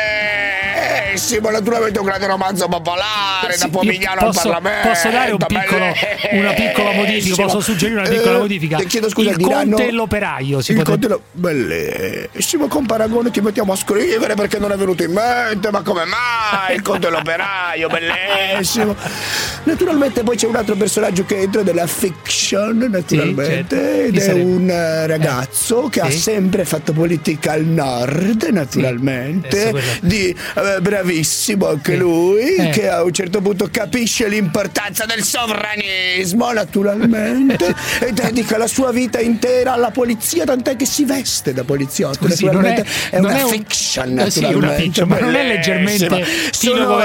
Bellissimo, 0.87 1.49
naturalmente 1.49 1.99
un 1.99 2.05
grande 2.05 2.27
romanzo 2.27 2.67
popolare 2.67 3.53
Sì, 3.53 3.59
da 3.59 3.67
Pomigliano 3.69 4.21
io 4.21 4.27
al 4.27 4.33
posso- 4.33 4.49
Parlamento. 4.49 4.87
posso 4.87 5.09
dare 5.09 5.31
un 5.31 5.37
piccolo- 5.45 5.93
una 6.31 6.53
piccola 6.53 6.91
modifica, 6.93 7.43
posso 7.43 7.59
suggerire 7.59 7.99
una 8.01 8.09
piccola 8.09 8.35
Eh, 8.35 8.39
modifica? 8.39 8.77
ti 8.77 8.85
chiedo 8.85 9.09
scusa, 9.09 9.29
Il 9.31 9.35
diranno- 9.37 9.75
Conte 9.75 9.87
e 9.87 9.91
l'operaio, 9.91 10.61
si 10.61 10.71
il 10.71 10.77
potrebbe- 10.77 11.07
Conte 11.07 11.21
lo- 11.21 11.21
Bellissimo, 11.31 12.67
con 12.67 12.85
Paragone 12.85 13.31
ti 13.31 13.41
mettiamo 13.41 13.73
a 13.73 13.75
scrivere 13.75 14.35
perché 14.35 14.59
non 14.59 14.71
è 14.71 14.75
venuto 14.77 15.03
in 15.03 15.11
mente, 15.11 15.69
ma 15.71 15.81
come 15.81 16.03
mai? 16.05 16.75
Il 16.75 16.81
Conte 16.81 17.07
e 17.07 17.09
l'operaio, 17.09 17.87
bellissimo. 17.89 18.95
Naturalmente 19.63 20.23
poi 20.23 20.35
c'è 20.37 20.47
un 20.47 20.55
altro 20.55 20.75
personaggio 20.75 21.25
che 21.25 21.39
entra 21.39 21.61
della 21.63 21.87
fiction, 21.87 22.77
naturalmente, 22.89 23.75
certo. 23.75 23.75
ed 23.75 24.15
è 24.15 24.19
sarebbe? 24.19 24.41
un 24.43 24.69
eh, 24.69 25.07
ragazzo 25.07 25.89
che 25.89 25.99
ha 26.01 26.09
Sì. 26.09 26.17
sempre 26.19 26.63
fatto 26.65 26.93
politica 26.93 27.51
al 27.53 27.63
nord, 27.65 28.43
naturalmente, 28.51 29.69
quello- 29.71 29.85
di 30.01 30.29
eh, 30.55 30.76
bravissimo 30.81 31.67
anche 31.67 31.95
lui, 31.95 32.55
Eh. 32.55 32.69
che 32.69 32.89
a 32.89 33.03
un 33.03 33.11
certo 33.13 33.41
punto 33.41 33.69
capisce 33.71 34.27
l'importanza 34.27 35.05
del 35.05 35.23
sovranismo, 35.23 36.51
naturalmente, 36.51 37.73
e 37.99 38.11
dedica 38.11 38.57
la 38.57 38.67
sua 38.67 38.91
vita 38.91 39.19
intera 39.19 39.73
alla 39.73 39.91
polizia, 39.91 40.45
tant'è 40.45 40.75
che 40.75 40.85
si 40.85 41.05
veste 41.05 41.53
da 41.53 41.63
poliziotto. 41.63 42.25
È- 42.25 42.29
naturalmente 42.29 42.85
è, 43.09 43.19
non 43.19 43.29
una 43.31 43.39
è 43.39 43.43
un- 43.43 43.49
fiction, 43.51 44.19
eh 44.19 44.29
sì, 44.29 44.39
una 44.39 44.47
naturalmente. 44.49 44.83
fiction, 44.83 45.07
ma 45.07 45.19
non 45.19 45.35
è 45.35 45.47
leggermente 45.47 46.25
Sono 46.51 46.99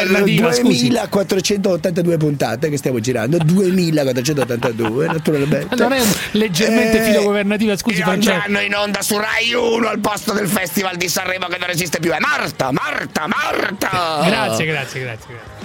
scusi. 0.53 0.89
2482 0.89 2.17
puntate 2.17 2.69
che 2.71 2.77
stiamo 2.77 3.01
girando, 3.01 3.39
2482, 3.39 5.07
naturalmente. 5.07 5.75
Non 5.77 5.93
è 5.93 6.01
leggermente 6.33 6.99
Eh, 7.01 7.03
filogovernativa, 7.13 7.77
scusi, 7.77 8.01
e 8.01 8.03
Francesco. 8.03 8.33
andranno 8.45 8.61
in 8.67 8.75
onda 8.75 9.03
su 9.03 9.17
Rai 9.19 9.53
1 9.55 9.89
al 9.89 9.99
posto 10.01 10.33
del 10.33 10.49
Festival 10.49 10.97
di 10.97 11.09
Sanremo 11.09 11.47
che 11.47 11.59
non 11.59 11.71
esiste 11.71 11.99
più. 11.99 12.13
È 12.13 12.19
Marta, 12.19 12.71
Marta, 12.73 13.27
Marta! 13.63 14.23
Grazie, 14.27 14.65
grazie, 14.67 15.01
grazie. 15.01 15.35
grazie. 15.35 15.61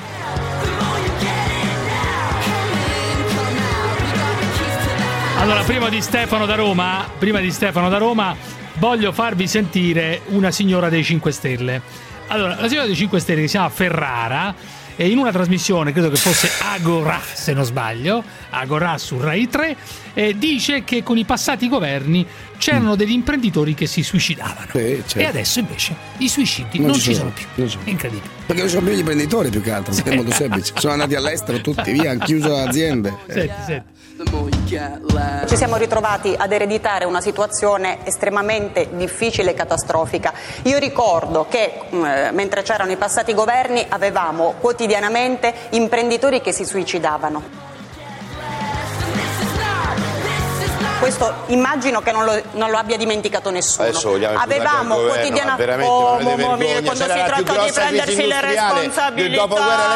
Allora, 5.40 5.64
prima 5.64 5.90
di 5.90 6.02
Stefano 6.02 6.46
da 6.46 6.56
Roma, 6.56 7.10
prima 7.18 7.40
di 7.40 7.52
Stefano 7.52 7.90
da 7.90 7.98
Roma, 7.98 8.36
voglio 8.76 9.12
farvi 9.12 9.48
sentire 9.48 10.22
una 10.28 10.52
signora 10.52 10.90
dei 10.90 11.04
5 11.04 11.32
Stelle. 11.32 11.82
Allora, 12.28 12.56
la 12.60 12.68
signora 12.68 12.86
dei 12.86 12.96
5 12.96 13.20
Stelle 13.20 13.42
che 13.42 13.48
si 13.48 13.54
chiama 13.54 13.70
Ferrara 13.70 14.54
e 14.96 15.10
in 15.10 15.20
una 15.20 15.32
trasmissione, 15.32 15.92
credo 15.92 16.10
che 16.10 16.18
fosse 16.18 16.50
Agora, 16.74 17.20
se 17.22 17.54
non 17.54 17.64
sbaglio, 17.64 18.24
Agora 18.50 18.98
su 18.98 19.20
Rai 19.20 19.48
3, 19.48 19.76
eh, 20.14 20.38
dice 20.38 20.84
che 20.84 21.04
con 21.04 21.18
i 21.18 21.24
passati 21.24 21.70
governi 21.70 22.26
c'erano 22.58 22.96
degli 22.96 23.12
imprenditori 23.12 23.74
che 23.74 23.86
si 23.86 24.04
suicidavano. 24.04 24.68
certo. 24.72 25.20
E 25.20 25.26
adesso 25.26 25.60
invece 25.60 25.96
i 26.18 26.28
suicidi 26.28 26.80
non, 26.80 26.94
ci 26.94 27.14
sono, 27.14 27.32
più. 27.32 27.66
Incredibile. 27.86 28.36
Perché 28.46 28.62
non 28.62 28.72
sono 28.72 28.86
più 28.86 28.94
gli 28.94 29.00
imprenditori 29.00 29.50
più 29.50 29.62
che 29.62 29.72
altro, 29.72 29.94
è 30.04 30.16
molto 30.16 30.32
semplice. 30.32 30.74
Sono 30.78 30.94
andati 30.94 31.16
all'estero 31.16 31.62
tutti, 31.62 31.92
via, 31.92 32.12
hanno 32.12 32.24
chiuso 32.24 32.56
aziende. 32.56 33.16
Senti, 33.28 33.54
senti. 33.66 33.96
Ci 35.48 35.56
siamo 35.56 35.78
ritrovati 35.78 36.34
ad 36.36 36.52
ereditare 36.52 37.06
una 37.06 37.22
situazione 37.22 38.00
estremamente 38.04 38.90
difficile 38.94 39.52
e 39.52 39.54
catastrofica. 39.54 40.34
Io 40.64 40.80
ricordo 40.80 41.46
che 41.48 41.82
eh, 41.90 42.32
mentre 42.32 42.64
c'erano 42.64 42.92
i 42.92 42.98
passati 42.98 43.36
governi 43.36 43.86
avevamo 43.88 44.56
quotidianamente 44.60 45.54
imprenditori 45.72 46.42
che 46.42 46.52
si 46.52 46.66
suicidavano. 46.66 47.67
Questo 51.00 51.44
immagino 51.48 52.02
che 52.02 52.12
non 52.12 52.26
lo, 52.26 52.42
non 52.54 52.72
lo 52.72 52.78
abbia 52.78 52.98
dimenticato 52.98 53.52
nessuno. 53.52 53.88
Avevamo 54.36 54.96
governo, 54.96 55.14
quotidianamente. 55.14 55.86
Oh, 55.86 56.20
mamma 56.20 56.56
mia, 56.56 56.82
quando 56.82 57.04
si 57.04 57.10
tratta 57.10 57.66
di 57.66 57.72
prendersi 57.72 58.26
le 58.26 58.42
responsabilità, 58.42 59.46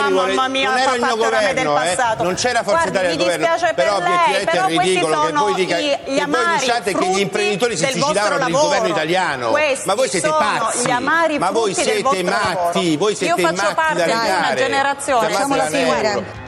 mamma 0.09 0.47
mia, 0.47 0.69
non 0.69 0.77
era 0.77 0.93
il 0.95 1.01
mio 1.01 1.29
rame 1.29 1.53
del 1.53 1.65
governo, 1.65 1.81
eh. 1.81 1.95
passato. 1.95 2.23
Non 2.23 2.35
c'era 2.35 2.63
Forza 2.63 2.89
Guardi, 2.89 3.13
Italia 3.13 3.17
governo, 3.17 3.47
però 3.73 3.95
obiettivamente 3.97 4.51
però 4.51 4.65
è 4.65 4.77
ridicolo 4.77 5.21
che 5.21 5.31
voi 5.31 5.53
dica- 5.55 5.75
che 5.75 5.99
voi 6.05 6.19
amari 6.19 6.59
diciate 6.59 6.93
che 6.93 7.07
gli 7.07 7.19
imprenditori 7.19 7.77
si 7.77 7.85
suicidavano 7.85 8.37
per 8.37 8.47
il 8.47 8.53
governo 8.53 8.87
italiano. 8.87 9.49
Questi 9.49 9.87
Ma 9.87 9.93
voi 9.95 10.09
siete 10.09 10.27
pazzi. 10.27 10.89
Ma 11.37 11.51
voi 11.51 11.73
siete 11.73 12.23
matti, 12.23 12.97
voi 12.97 13.15
siete 13.15 13.41
Io 13.41 13.47
faccio 13.47 13.61
matti 13.61 13.75
parte 13.75 13.95
da 13.95 14.05
di 14.05 14.11
una 14.11 14.53
generazione 14.55 15.27
Chiamatela 15.27 15.67
sì, 15.67 16.40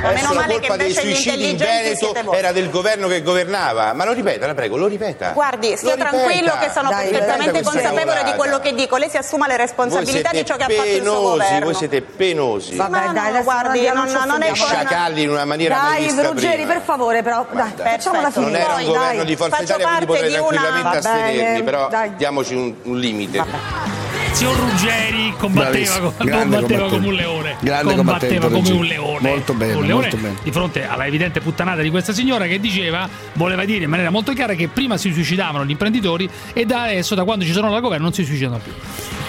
Negro. 0.00 0.08
Ma 0.08 0.12
meno 0.12 0.32
la 0.32 0.40
male 0.40 0.52
che 0.54 0.66
colpa 0.68 0.76
dei 0.76 0.88
invece 0.88 1.06
gli 1.08 1.14
suicidi 1.14 1.50
in 1.50 1.56
Veneto 1.56 2.32
era 2.32 2.52
del 2.52 2.70
governo 2.70 3.06
che 3.08 3.22
governava. 3.22 3.92
Ma 3.92 4.04
lo 4.04 4.12
ripeta, 4.12 4.46
la 4.46 4.54
prego, 4.54 4.76
lo 4.76 4.86
ripeta. 4.86 5.30
Guardi, 5.32 5.76
stia 5.76 5.90
Lo 5.90 5.94
ripeta. 5.96 6.16
tranquillo 6.16 6.52
che 6.58 6.70
sono 6.72 6.88
Dai, 6.88 7.08
perfettamente 7.10 7.62
consapevole 7.62 8.22
di 8.24 8.32
quello 8.34 8.58
che 8.60 8.74
dico. 8.74 8.96
Lei 8.96 9.10
si 9.10 9.16
assuma 9.16 9.46
le 9.46 9.56
responsabilità 9.56 10.30
di 10.32 10.44
ciò 10.44 10.56
che 10.56 10.64
ha 10.64 10.68
fatto 10.68 10.84
il 10.88 10.94
suo 11.02 11.02
penosi, 11.02 11.28
governo. 11.30 11.64
voi 11.64 11.74
siete 11.74 12.02
penosi. 12.02 12.76
Vabbè, 12.76 13.06
no, 13.06 13.12
dai, 13.12 13.28
adesso 13.28 13.42
guardi, 13.44 13.80
non- 13.86 13.96
non, 13.96 14.12
non 14.12 14.26
non 14.28 14.42
è 14.42 14.54
sciacalli 14.54 15.22
in 15.22 15.30
una 15.30 15.44
maniera 15.44 15.76
mai 15.76 15.92
Dai, 15.96 16.02
vista 16.04 16.22
Ruggeri, 16.28 16.54
prima. 16.56 16.72
per 16.72 16.82
favore, 16.82 17.22
però, 17.22 17.46
dai, 17.50 17.70
facciamola 17.76 18.30
Perfetto. 18.30 18.40
Non 18.40 18.48
finire. 18.50 18.64
era 18.64 18.74
un 18.74 18.84
governo 18.86 19.16
dai, 19.16 19.24
di 19.26 19.36
Forza 19.36 19.62
Italia, 19.62 19.84
quindi 19.86 20.06
potrei 20.06 20.30
tranquillamente 20.32 20.96
astenermi, 20.96 21.62
però 21.62 21.88
dai. 21.88 22.14
diamoci 22.16 22.54
un, 22.54 22.74
un 22.84 22.98
limite. 22.98 23.99
Signor 24.32 24.56
Ruggeri 24.56 25.34
combatteva, 25.36 25.70
Bravissimo, 25.70 26.12
combatteva 26.16 26.88
come 26.88 27.06
un 27.08 27.12
leone. 27.14 27.56
Grande 27.60 27.94
combatteva 27.94 28.48
come 28.48 28.70
un 28.70 28.84
leone. 28.84 29.28
Molto 29.28 29.52
bene, 29.54 29.72
un 29.74 29.84
leone 29.84 30.02
molto 30.02 30.16
bene. 30.16 30.34
Di 30.42 30.50
fronte 30.50 30.86
alla 30.88 31.06
evidente 31.06 31.40
puttanata 31.40 31.82
di 31.82 31.90
questa 31.90 32.12
signora 32.12 32.46
che 32.46 32.58
diceva, 32.58 33.08
voleva 33.34 33.64
dire 33.64 33.84
in 33.84 33.90
maniera 33.90 34.10
molto 34.10 34.32
chiara 34.32 34.54
che 34.54 34.68
prima 34.68 34.96
si 34.96 35.12
suicidavano 35.12 35.64
gli 35.64 35.70
imprenditori 35.70 36.28
e 36.54 36.64
da 36.64 36.84
adesso, 36.84 37.14
da 37.14 37.24
quando 37.24 37.44
ci 37.44 37.52
sono 37.52 37.74
al 37.74 37.80
governo, 37.82 38.04
non 38.04 38.12
si 38.14 38.24
suicidano 38.24 38.58
più. 38.62 38.72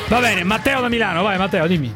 Va 0.07 0.19
bene, 0.19 0.43
Matteo 0.43 0.79
da 0.81 0.87
Milano, 0.87 1.23
vai 1.23 1.37
Matteo, 1.37 1.67
dimmi. 1.67 1.93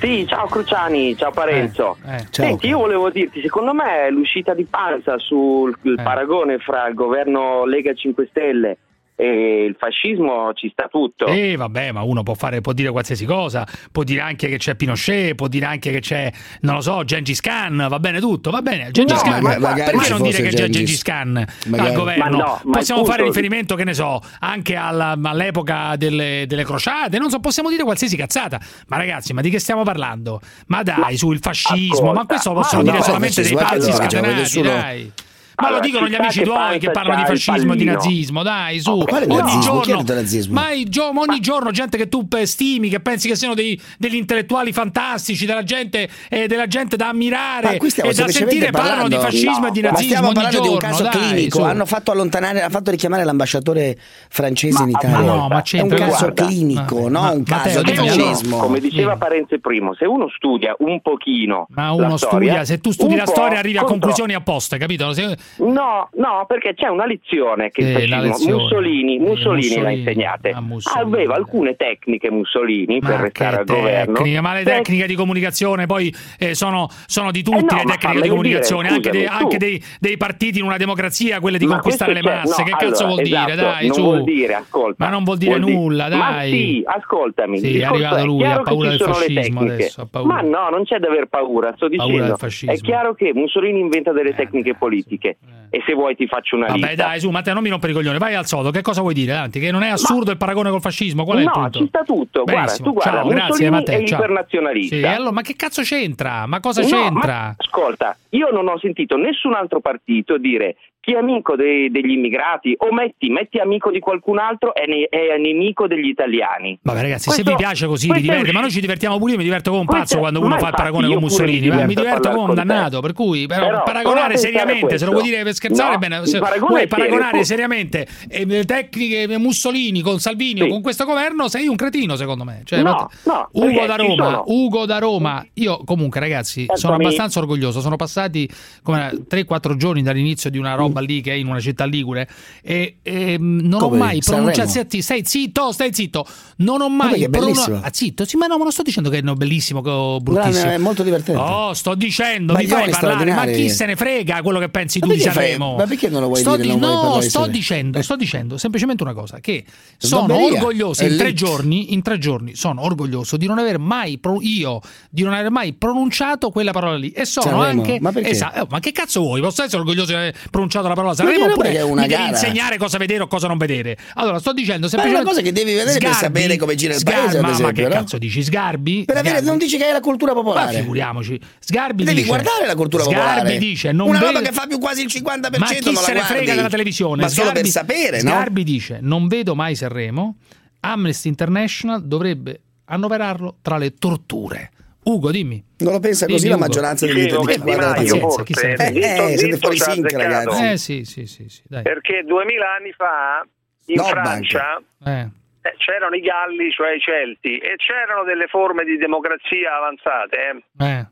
Sì, 0.00 0.24
ciao 0.28 0.46
Cruciani, 0.46 1.16
ciao 1.16 1.30
Parenzo. 1.30 1.96
Eh, 2.06 2.24
Senti, 2.30 2.68
io 2.68 2.78
volevo 2.78 3.10
dirti, 3.10 3.40
secondo 3.40 3.72
me 3.74 4.10
l'uscita 4.10 4.54
di 4.54 4.64
Panza 4.64 5.18
sul 5.18 5.76
Eh. 5.82 6.02
paragone 6.02 6.58
fra 6.58 6.88
il 6.88 6.94
governo 6.94 7.64
Lega 7.66 7.92
5 7.92 8.26
Stelle 8.30 8.78
e 9.20 9.64
il 9.64 9.74
fascismo 9.76 10.52
ci 10.54 10.68
sta 10.70 10.86
tutto. 10.88 11.26
Eh 11.26 11.56
vabbè, 11.56 11.90
ma 11.90 12.02
uno 12.02 12.22
può 12.22 12.34
fare, 12.34 12.60
può 12.60 12.72
dire 12.72 12.92
qualsiasi 12.92 13.24
cosa, 13.24 13.66
può 13.90 14.04
dire 14.04 14.20
anche 14.20 14.46
che 14.46 14.58
c'è 14.58 14.76
Pinochet, 14.76 15.34
può 15.34 15.48
dire 15.48 15.66
anche 15.66 15.90
che 15.90 15.98
c'è, 15.98 16.30
non 16.60 16.76
lo 16.76 16.80
so, 16.80 17.02
Gengis 17.02 17.40
Khan, 17.40 17.86
va 17.88 17.98
bene 17.98 18.20
tutto, 18.20 18.50
va 18.50 18.62
bene. 18.62 18.92
Gengis 18.92 19.20
No, 19.24 19.30
Khan, 19.30 19.42
ma- 19.42 19.58
magari 19.58 19.96
perché 19.96 20.10
non 20.10 20.22
dire 20.22 20.42
che 20.42 20.48
c'è 20.50 20.68
Gengis. 20.68 21.02
Khan 21.02 21.44
Magari. 21.66 21.88
al 21.88 21.94
governo? 21.96 22.22
Ma 22.24 22.28
no, 22.30 22.60
ma 22.62 22.78
possiamo 22.78 23.04
fare 23.04 23.24
riferimento, 23.24 23.74
che 23.74 23.82
ne 23.84 23.94
so, 23.94 24.20
anche 24.38 24.76
alla- 24.76 25.18
all'epoca 25.20 25.96
delle, 25.96 26.44
delle 26.46 26.64
crociate, 26.64 27.18
non 27.18 27.28
so, 27.28 27.40
possiamo 27.40 27.70
dire 27.70 27.82
qualsiasi 27.82 28.16
cazzata. 28.16 28.60
Ma 28.86 28.98
ragazzi, 28.98 29.32
ma 29.32 29.40
di 29.40 29.50
che 29.50 29.58
stiamo 29.58 29.82
parlando? 29.82 30.40
Ma 30.68 30.84
dai, 30.84 31.16
sul 31.16 31.40
fascismo, 31.40 32.12
ma 32.12 32.24
questo 32.24 32.50
lo 32.52 32.60
possono 32.60 32.82
ma 32.82 32.86
dire 32.90 32.98
no, 32.98 33.04
solamente 33.04 33.42
dei 33.42 33.54
pazzi 33.54 33.80
cioè, 33.90 33.94
scatenati, 33.94 34.34
nessuno- 34.34 34.68
dai. 34.70 35.12
Ma 35.60 35.66
Allora, 35.66 35.82
lo 35.82 35.86
dicono 35.88 36.08
gli 36.08 36.14
amici 36.14 36.42
tuoi 36.42 36.78
che 36.78 36.90
parlano 36.92 37.20
di 37.20 37.26
fascismo 37.26 37.72
e 37.72 37.76
di 37.76 37.84
nazismo, 37.84 38.42
dai, 38.44 38.78
su. 38.78 38.96
quale 39.08 39.24
ogni 39.26 39.36
nazismo? 39.38 39.80
Giorno, 39.82 40.02
detto 40.02 40.14
nazismo? 40.14 40.54
ma 40.54 40.68
gio- 40.86 41.12
ma 41.12 41.20
ogni 41.22 41.40
giorno 41.40 41.70
gente 41.72 41.96
che 41.96 42.08
tu 42.08 42.28
stimi, 42.44 42.88
che 42.88 43.00
pensi 43.00 43.26
che 43.26 43.34
siano 43.34 43.54
dei- 43.54 43.80
degli 43.98 44.14
intellettuali 44.14 44.72
fantastici, 44.72 45.46
della 45.46 45.64
gente, 45.64 46.08
eh, 46.28 46.46
della 46.46 46.68
gente 46.68 46.96
da 46.96 47.08
ammirare 47.08 47.76
Ma 47.80 47.88
stiamo 47.90 48.10
e 48.10 48.14
da 48.14 48.28
sentire 48.28 48.70
parlano 48.70 49.08
di 49.08 49.16
fascismo 49.16 49.66
e 49.66 49.70
di 49.72 49.80
Ma 49.80 49.90
nazismo 49.90 50.08
stiamo 50.08 50.26
ogni 50.28 50.34
parlando 50.34 50.60
di 50.60 50.68
un 50.68 50.78
giorno, 50.78 50.88
caso 50.96 51.02
dai, 51.02 51.12
clinico. 51.32 51.58
su. 51.58 51.64
Hanno 51.64 51.86
fatto 51.86 52.10
allontanare, 52.12 52.60
hanno 52.60 52.70
fatto 52.70 52.90
richiamare 52.92 53.24
l'ambasciatore 53.24 53.98
francese 54.28 54.82
in 54.84 54.90
Italia. 54.90 55.18
ma 55.18 55.24
no, 55.24 55.48
ma 55.48 55.62
è 55.62 55.80
un 55.80 55.88
caso 55.88 56.18
guarda. 56.18 56.44
clinico, 56.46 57.08
no 57.08 57.20
Ma- 57.20 57.30
un 57.32 57.42
Matteo, 57.44 57.82
caso 57.82 57.82
di 57.82 57.96
fascismo. 57.96 58.56
come 58.58 58.78
diceva 58.78 59.16
Parenzo 59.16 59.58
primo, 59.60 59.92
se 59.94 60.04
uno 60.04 60.28
studia 60.36 60.74
un 60.78 61.00
pochino 61.00 61.66
Ma 61.70 61.86
la 61.86 61.92
uno 61.92 62.16
storia, 62.16 62.48
studia, 62.52 62.64
se 62.64 62.78
tu 62.80 62.92
studi 62.92 63.16
la 63.16 63.26
storia 63.26 63.58
arrivi 63.58 63.78
a 63.78 63.82
conclusioni 63.82 64.34
apposta, 64.34 64.76
capito? 64.76 65.12
No, 65.56 66.08
no, 66.14 66.44
perché 66.46 66.74
c'è 66.74 66.88
una 66.88 67.04
lezione 67.06 67.70
che 67.70 67.80
Eh, 67.82 68.06
lezione. 68.06 68.62
Mussolini, 68.62 69.16
Eh, 69.16 69.20
Mussolini, 69.20 69.80
l'ha 69.80 69.90
insegnate. 69.90 70.50
Ah, 70.50 70.60
Mussolini. 70.60 71.02
Aveva 71.14 71.34
alcune 71.34 71.74
tecniche 71.76 72.30
Mussolini 72.30 73.00
per 73.00 73.10
Ma 73.16 73.20
restare 73.22 73.64
che 73.64 73.72
al 73.72 73.78
governo. 73.78 74.14
tecniche, 74.14 74.40
ma 74.40 74.54
le 74.54 74.62
Tec- 74.62 74.76
tecniche 74.76 75.06
di 75.06 75.14
comunicazione 75.14 75.86
poi 75.86 76.14
eh, 76.38 76.54
sono, 76.54 76.88
sono 77.06 77.30
di 77.30 77.42
tutti 77.42 77.56
Eh 77.58 77.60
no, 77.60 77.76
le 77.78 77.84
ma 77.84 77.96
tecniche 77.96 78.20
di 78.22 78.28
comunicazione, 78.28 78.82
dire, 78.88 78.94
anche, 78.96 79.10
dei, 79.10 79.24
scusami, 79.26 79.42
anche 79.42 79.58
dei, 79.58 79.84
dei 80.00 80.16
partiti 80.16 80.58
in 80.58 80.64
una 80.64 80.76
democrazia, 80.76 81.40
quelle 81.40 81.58
di 81.58 81.66
Ma 81.66 81.72
conquistare 81.74 82.12
le 82.14 82.22
masse. 82.22 82.62
no, 82.62 82.68
che 82.68 82.70
cazzo 82.76 83.04
allora, 83.04 83.06
vuol 83.06 83.22
dire? 83.22 83.52
esatto, 83.52 83.60
Dai, 83.62 83.86
non 83.86 83.94
su. 83.96 84.02
vuol 84.02 84.24
dire, 84.24 84.54
ascolta. 84.54 85.04
Ma 85.04 85.10
non 85.10 85.24
vuol 85.24 85.36
dire 85.38 85.50
Vuol 85.58 85.64
dire- 85.64 85.76
nulla, 85.78 86.08
Ma 86.16 86.30
dai. 86.30 86.50
sì, 86.50 86.82
ascoltami. 86.86 87.58
Sì, 87.58 87.78
è 87.78 87.84
arrivato 87.84 88.24
lui, 88.24 88.44
ha 88.44 88.60
paura 88.60 88.88
del 88.90 89.00
fascismo 89.00 89.60
adesso. 89.60 90.08
Ma 90.22 90.40
no, 90.40 90.68
non 90.70 90.84
c'è 90.84 90.98
da 90.98 91.08
aver 91.08 91.26
paura, 91.26 91.72
sto 91.76 91.88
dicendo. 91.88 92.36
È 92.38 92.76
chiaro 92.76 93.14
che 93.14 93.32
Mussolini 93.34 93.80
inventa 93.80 94.12
delle 94.12 94.34
tecniche 94.34 94.74
politiche. 94.74 95.37
E 95.70 95.82
se 95.84 95.92
vuoi 95.92 96.16
ti 96.16 96.26
faccio 96.26 96.56
una 96.56 96.66
Vabbè, 96.66 96.78
lista. 96.78 96.94
dai, 97.06 97.20
su, 97.20 97.28
Matteo, 97.28 97.52
non 97.52 97.62
mi 97.62 97.68
rompere 97.68 97.92
i 97.92 97.94
coglioni, 97.94 98.16
vai 98.16 98.34
al 98.34 98.46
sodo. 98.46 98.70
Che 98.70 98.80
cosa 98.80 99.02
vuoi 99.02 99.12
dire, 99.12 99.34
Lanti? 99.34 99.60
Che 99.60 99.70
non 99.70 99.82
è 99.82 99.88
assurdo 99.90 100.30
il 100.30 100.38
paragone 100.38 100.70
col 100.70 100.80
fascismo? 100.80 101.24
Qual 101.24 101.36
è 101.36 101.40
il 101.40 101.46
no, 101.46 101.52
punto? 101.52 101.78
ci 101.80 101.86
sta 101.88 102.02
tutto. 102.04 102.44
Guarda, 102.44 102.62
Benissimo. 102.62 102.86
tu 102.88 102.92
guarda, 102.94 103.20
ciao, 103.20 103.28
grazie, 103.28 103.70
Matteo. 103.70 103.94
è 104.00 104.04
ciao. 104.04 104.16
internazionalista. 104.16 104.96
Sì, 104.96 105.04
allora, 105.04 105.32
ma 105.32 105.42
che 105.42 105.54
cazzo 105.56 105.82
c'entra? 105.82 106.46
Ma 106.46 106.60
cosa 106.60 106.80
No, 106.80 106.86
c'entra? 106.88 107.32
ma 107.34 107.54
ascolta, 107.58 108.16
io 108.30 108.50
non 108.50 108.66
ho 108.68 108.78
sentito 108.78 109.16
nessun 109.18 109.52
altro 109.52 109.80
partito 109.80 110.38
dire 110.38 110.76
chi 111.08 111.14
è 111.14 111.16
amico 111.16 111.56
dei- 111.56 111.90
degli 111.90 112.10
immigrati 112.10 112.74
o 112.76 112.92
metti, 112.92 113.30
metti 113.30 113.56
amico 113.58 113.90
di 113.90 113.98
qualcun 113.98 114.38
altro 114.38 114.74
è, 114.74 114.84
ne- 114.86 115.06
è 115.08 115.38
nemico 115.38 115.86
degli 115.86 116.06
italiani. 116.08 116.78
Vabbè 116.82 117.00
ragazzi, 117.00 117.30
se 117.30 117.42
Questo- 117.42 117.50
vi 117.52 117.56
piace 117.56 117.86
così 117.86 118.06
vi 118.06 118.12
questo 118.12 118.28
è 118.28 118.34
diverte, 118.34 118.52
ma 118.52 118.60
noi 118.60 118.70
ci 118.70 118.80
divertiamo 118.82 119.16
pure, 119.16 119.30
io 119.32 119.38
mi 119.38 119.44
diverto 119.44 119.70
come 119.70 119.80
un 119.80 119.86
Questo 119.86 120.04
pazzo 120.04 120.18
quando 120.18 120.40
uno 120.40 120.58
fa 120.58 120.68
il 120.68 120.74
paragone 120.76 121.08
con 121.08 121.16
Mussolini, 121.22 121.70
mi 121.70 121.76
ma 121.76 121.84
mi 121.86 121.94
diverto 121.94 122.28
come 122.28 122.50
un 122.50 122.54
dannato, 122.54 123.00
per 123.00 123.14
cui 123.14 123.46
però, 123.46 123.68
Però 123.68 123.82
paragonare 123.84 124.36
seriamente, 124.36 124.98
se 124.98 125.04
lo 125.06 125.12
vuoi 125.12 125.22
questo. 125.22 125.30
dire 125.30 125.42
per 125.44 125.54
scherzare, 125.54 125.92
No, 125.92 125.98
bene, 125.98 126.26
se 126.26 126.38
paragone 126.40 126.70
vuoi 126.74 126.86
paragonare 126.88 127.38
tu- 127.38 127.44
seriamente 127.44 128.06
eh, 128.28 128.44
le 128.44 128.64
tecniche 128.66 129.38
Mussolini 129.38 130.02
con 130.02 130.18
Salvini 130.18 130.60
o 130.60 130.64
Sì. 130.64 130.70
con 130.70 130.82
questo 130.82 131.06
governo, 131.06 131.48
sei 131.48 131.68
un 131.68 131.76
cretino 131.76 132.16
secondo 132.16 132.44
me. 132.44 132.60
Cioè, 132.64 132.82
No, 132.82 133.08
no, 133.24 133.48
Ugo 133.52 133.86
da 133.86 133.96
Roma, 133.96 134.24
sono- 134.24 134.44
Ugo 134.48 134.84
da 134.84 134.98
Roma, 134.98 135.42
io 135.54 135.80
comunque 135.86 136.20
ragazzi 136.20 136.66
sono 136.74 136.96
abbastanza 136.96 137.38
orgoglioso, 137.38 137.80
sono 137.80 137.96
passati 137.96 138.46
come 138.82 139.10
3-4 139.26 139.74
giorni 139.76 140.02
dall'inizio 140.02 140.50
di 140.50 140.58
una 140.58 140.74
roba 140.74 140.97
lì 141.00 141.20
che 141.20 141.32
è 141.32 141.34
in 141.34 141.46
una 141.46 141.60
città 141.60 141.84
ligure 141.84 142.28
e, 142.62 142.98
e, 143.02 143.36
non 143.38 143.78
Come? 143.78 143.96
ho 143.96 143.98
mai 143.98 144.20
pronunciato 144.24 144.68
stai 145.00 145.22
zitto, 145.24 145.72
stai 145.72 145.92
zitto. 145.92 146.26
Non 146.56 146.80
ho 146.80 146.88
mai 146.88 147.10
perché 147.10 147.24
è 147.26 147.28
pronun- 147.28 147.52
bellissimo. 147.52 147.80
Ah, 147.82 147.90
zitto, 147.92 148.24
sì, 148.24 148.36
ma 148.36 148.46
no, 148.46 148.56
ma 148.56 148.64
non 148.64 148.72
sto 148.72 148.82
dicendo 148.82 149.10
che 149.10 149.18
è 149.18 149.22
bellissimo 149.22 149.80
o 149.80 150.20
bruttissimo. 150.20 150.66
No, 150.66 150.70
è 150.72 150.78
molto 150.78 151.02
divertente. 151.02 151.40
Oh, 151.40 151.72
sto 151.74 151.94
dicendo, 151.94 152.54
mi 152.54 152.66
Baglioni 152.66 152.92
fai 152.92 153.00
parlare, 153.00 153.32
ma 153.32 153.46
chi 153.46 153.68
se 153.68 153.86
ne 153.86 153.96
frega 153.96 154.42
quello 154.42 154.58
che 154.58 154.68
pensi 154.68 154.98
Ma 154.98 155.06
tu 155.06 155.12
di 155.12 155.20
Sanremo? 155.20 155.76
ma 155.76 155.86
perché 155.86 156.08
non 156.08 156.20
lo 156.20 156.26
vuoi 156.28 156.40
sto 156.40 156.56
dire, 156.56 156.74
vuoi 156.74 156.80
no, 156.80 157.18
di 157.20 157.28
sto 157.28 157.46
dicendo, 157.46 158.02
sto 158.02 158.16
dicendo 158.16 158.58
semplicemente 158.58 159.02
una 159.02 159.14
cosa, 159.14 159.38
che 159.40 159.64
sono 159.96 160.24
Snobberia, 160.24 160.58
orgoglioso 160.58 161.04
in 161.04 161.16
tre 161.16 161.32
giorni, 161.32 161.92
in 161.92 162.02
tre 162.02 162.18
giorni 162.18 162.54
sono 162.54 162.82
orgoglioso 162.82 163.36
di 163.36 163.46
non 163.46 163.58
aver 163.58 163.78
mai 163.78 164.18
pro- 164.18 164.40
io 164.40 164.80
di 165.10 165.22
non 165.22 165.32
aver 165.32 165.50
mai 165.50 165.72
pronunciato 165.72 166.50
quella 166.50 166.72
parola 166.72 166.96
lì 166.96 167.10
e 167.10 167.24
sono 167.24 167.46
Sanremo? 167.46 167.82
anche 167.82 167.98
Ma? 168.00 168.12
Esatto, 168.14 168.62
eh, 168.62 168.66
ma 168.70 168.80
che 168.80 168.92
cazzo 168.92 169.20
vuoi? 169.20 169.40
Posso 169.40 169.62
essere 169.62 169.80
orgoglioso 169.80 170.06
di 170.06 170.14
aver 170.14 170.34
pronunciato 170.50 170.77
la 170.86 170.94
parola 170.94 171.14
Sanremo 171.14 171.46
oppure 171.46 171.72
è 171.72 171.82
una 171.82 172.02
mi 172.02 172.06
devi 172.08 172.20
gara. 172.22 172.28
insegnare 172.36 172.78
cosa 172.78 172.98
vedere 172.98 173.24
o 173.24 173.26
cosa 173.26 173.48
non 173.48 173.58
vedere? 173.58 173.96
Allora, 174.14 174.38
sto 174.38 174.52
dicendo 174.52 174.82
Ma 174.82 174.86
è 174.86 174.90
semplicemente 174.90 175.24
una 175.24 175.30
cosa 175.30 175.42
che 175.42 175.52
devi 175.52 175.74
vedere 175.74 175.98
per 175.98 176.12
sapere 176.14 176.56
come 176.56 176.74
gira 176.76 176.92
il 176.94 177.00
Sgarbi- 177.00 177.20
paese, 177.20 177.36
ad 177.38 177.42
ma, 177.42 177.48
ma 177.48 177.54
esempio, 177.54 177.82
che 177.82 177.88
no? 177.88 177.94
cazzo 177.94 178.18
dici? 178.18 178.42
Sgarbi? 178.44 179.04
Per 179.04 179.16
avere, 179.16 179.28
Sgarbi? 179.30 179.48
non 179.48 179.58
dici 179.58 179.76
che 179.76 179.84
hai 179.86 179.92
la 179.92 180.00
cultura 180.00 180.32
Ma 180.34 180.40
popolare. 180.42 180.78
figuriamoci. 180.78 181.40
Sgarbi 181.58 182.04
Devi 182.04 182.16
dice, 182.18 182.28
guardare 182.28 182.66
la 182.66 182.74
cultura 182.76 183.02
Sgarbi 183.02 183.24
popolare. 183.24 183.58
dice 183.58 183.90
non 183.92 184.08
Una 184.10 184.18
vedo- 184.20 184.32
roba 184.32 184.46
che 184.46 184.52
fa 184.52 184.66
più 184.68 184.78
quasi 184.78 185.00
il 185.02 185.08
50% 185.08 185.58
Ma 185.58 185.66
chi 185.66 185.80
non 185.84 185.94
la 185.94 186.00
se 186.00 186.12
ne 186.12 186.20
frega 186.20 186.54
della 186.54 186.68
televisione? 186.68 187.22
Ma 187.22 187.28
solo 187.28 187.48
Sgarbi- 187.48 187.60
per 187.62 187.70
sapere, 187.70 188.22
no? 188.22 188.30
Sgarbi 188.30 188.62
dice 188.64 188.98
non 189.02 189.26
vedo 189.26 189.54
mai 189.56 189.74
Sanremo. 189.74 190.36
Amnesty 190.80 191.28
International 191.28 192.06
dovrebbe 192.06 192.60
annoverarlo 192.86 193.56
tra 193.62 193.76
le 193.78 193.94
torture. 193.94 194.70
Ugo, 195.08 195.30
dimmi. 195.30 195.64
Non 195.78 195.92
lo 195.94 196.00
pensa 196.00 196.26
Dimmi, 196.26 196.38
così 196.38 196.48
la 196.48 196.56
Ugo. 196.56 196.64
maggioranza 196.64 197.06
degli 197.06 197.18
italiani. 197.18 197.46
che 197.46 197.54
Di 197.54 197.60
Guarda, 197.62 197.86
Maio 197.90 197.94
pazienza, 197.96 198.42
chi 198.42 198.54
se 198.54 198.66
ne 198.68 198.76
forse, 198.76 198.92
frega. 198.92 199.08
zitto, 199.08 199.22
Eh, 199.22 199.36
siete 199.36 199.54
zitto, 199.54 199.58
fuori 199.58 199.76
sync, 199.78 200.12
ragazzi. 200.12 200.62
Eh 200.64 200.76
sì, 200.76 201.04
sì, 201.04 201.26
sì, 201.26 201.48
sì, 201.48 201.62
dai. 201.66 201.82
Perché 201.82 202.22
duemila 202.24 202.74
anni 202.74 202.92
fa 202.92 203.46
in 203.86 203.96
No, 203.96 204.04
Francia 204.04 204.82
Eh. 205.06 205.20
eh, 205.62 205.74
c'erano 205.78 206.14
i 206.14 206.20
galli, 206.20 206.70
cioè 206.70 206.92
i 206.94 207.00
celti, 207.00 207.58
e 207.58 207.76
c'erano 207.76 208.24
delle 208.24 208.46
forme 208.48 208.84
di 208.84 208.96
democrazia 208.96 209.76
avanzate. 209.76 210.36
eh. 210.36 210.84
Eh. 210.86 211.06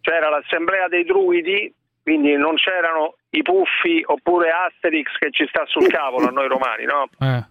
C'era 0.00 0.28
l'assemblea 0.30 0.88
dei 0.88 1.04
druidi, 1.04 1.72
quindi 2.02 2.36
non 2.36 2.54
c'erano 2.56 3.16
i 3.30 3.42
puffi 3.42 4.02
oppure 4.04 4.50
Asterix 4.50 5.06
che 5.18 5.30
ci 5.30 5.46
sta 5.48 5.64
sul 5.66 5.86
cavolo 5.88 6.28
a 6.28 6.30
noi 6.30 6.46
romani, 6.48 6.84
no? 6.84 7.08
Eh. 7.20 7.44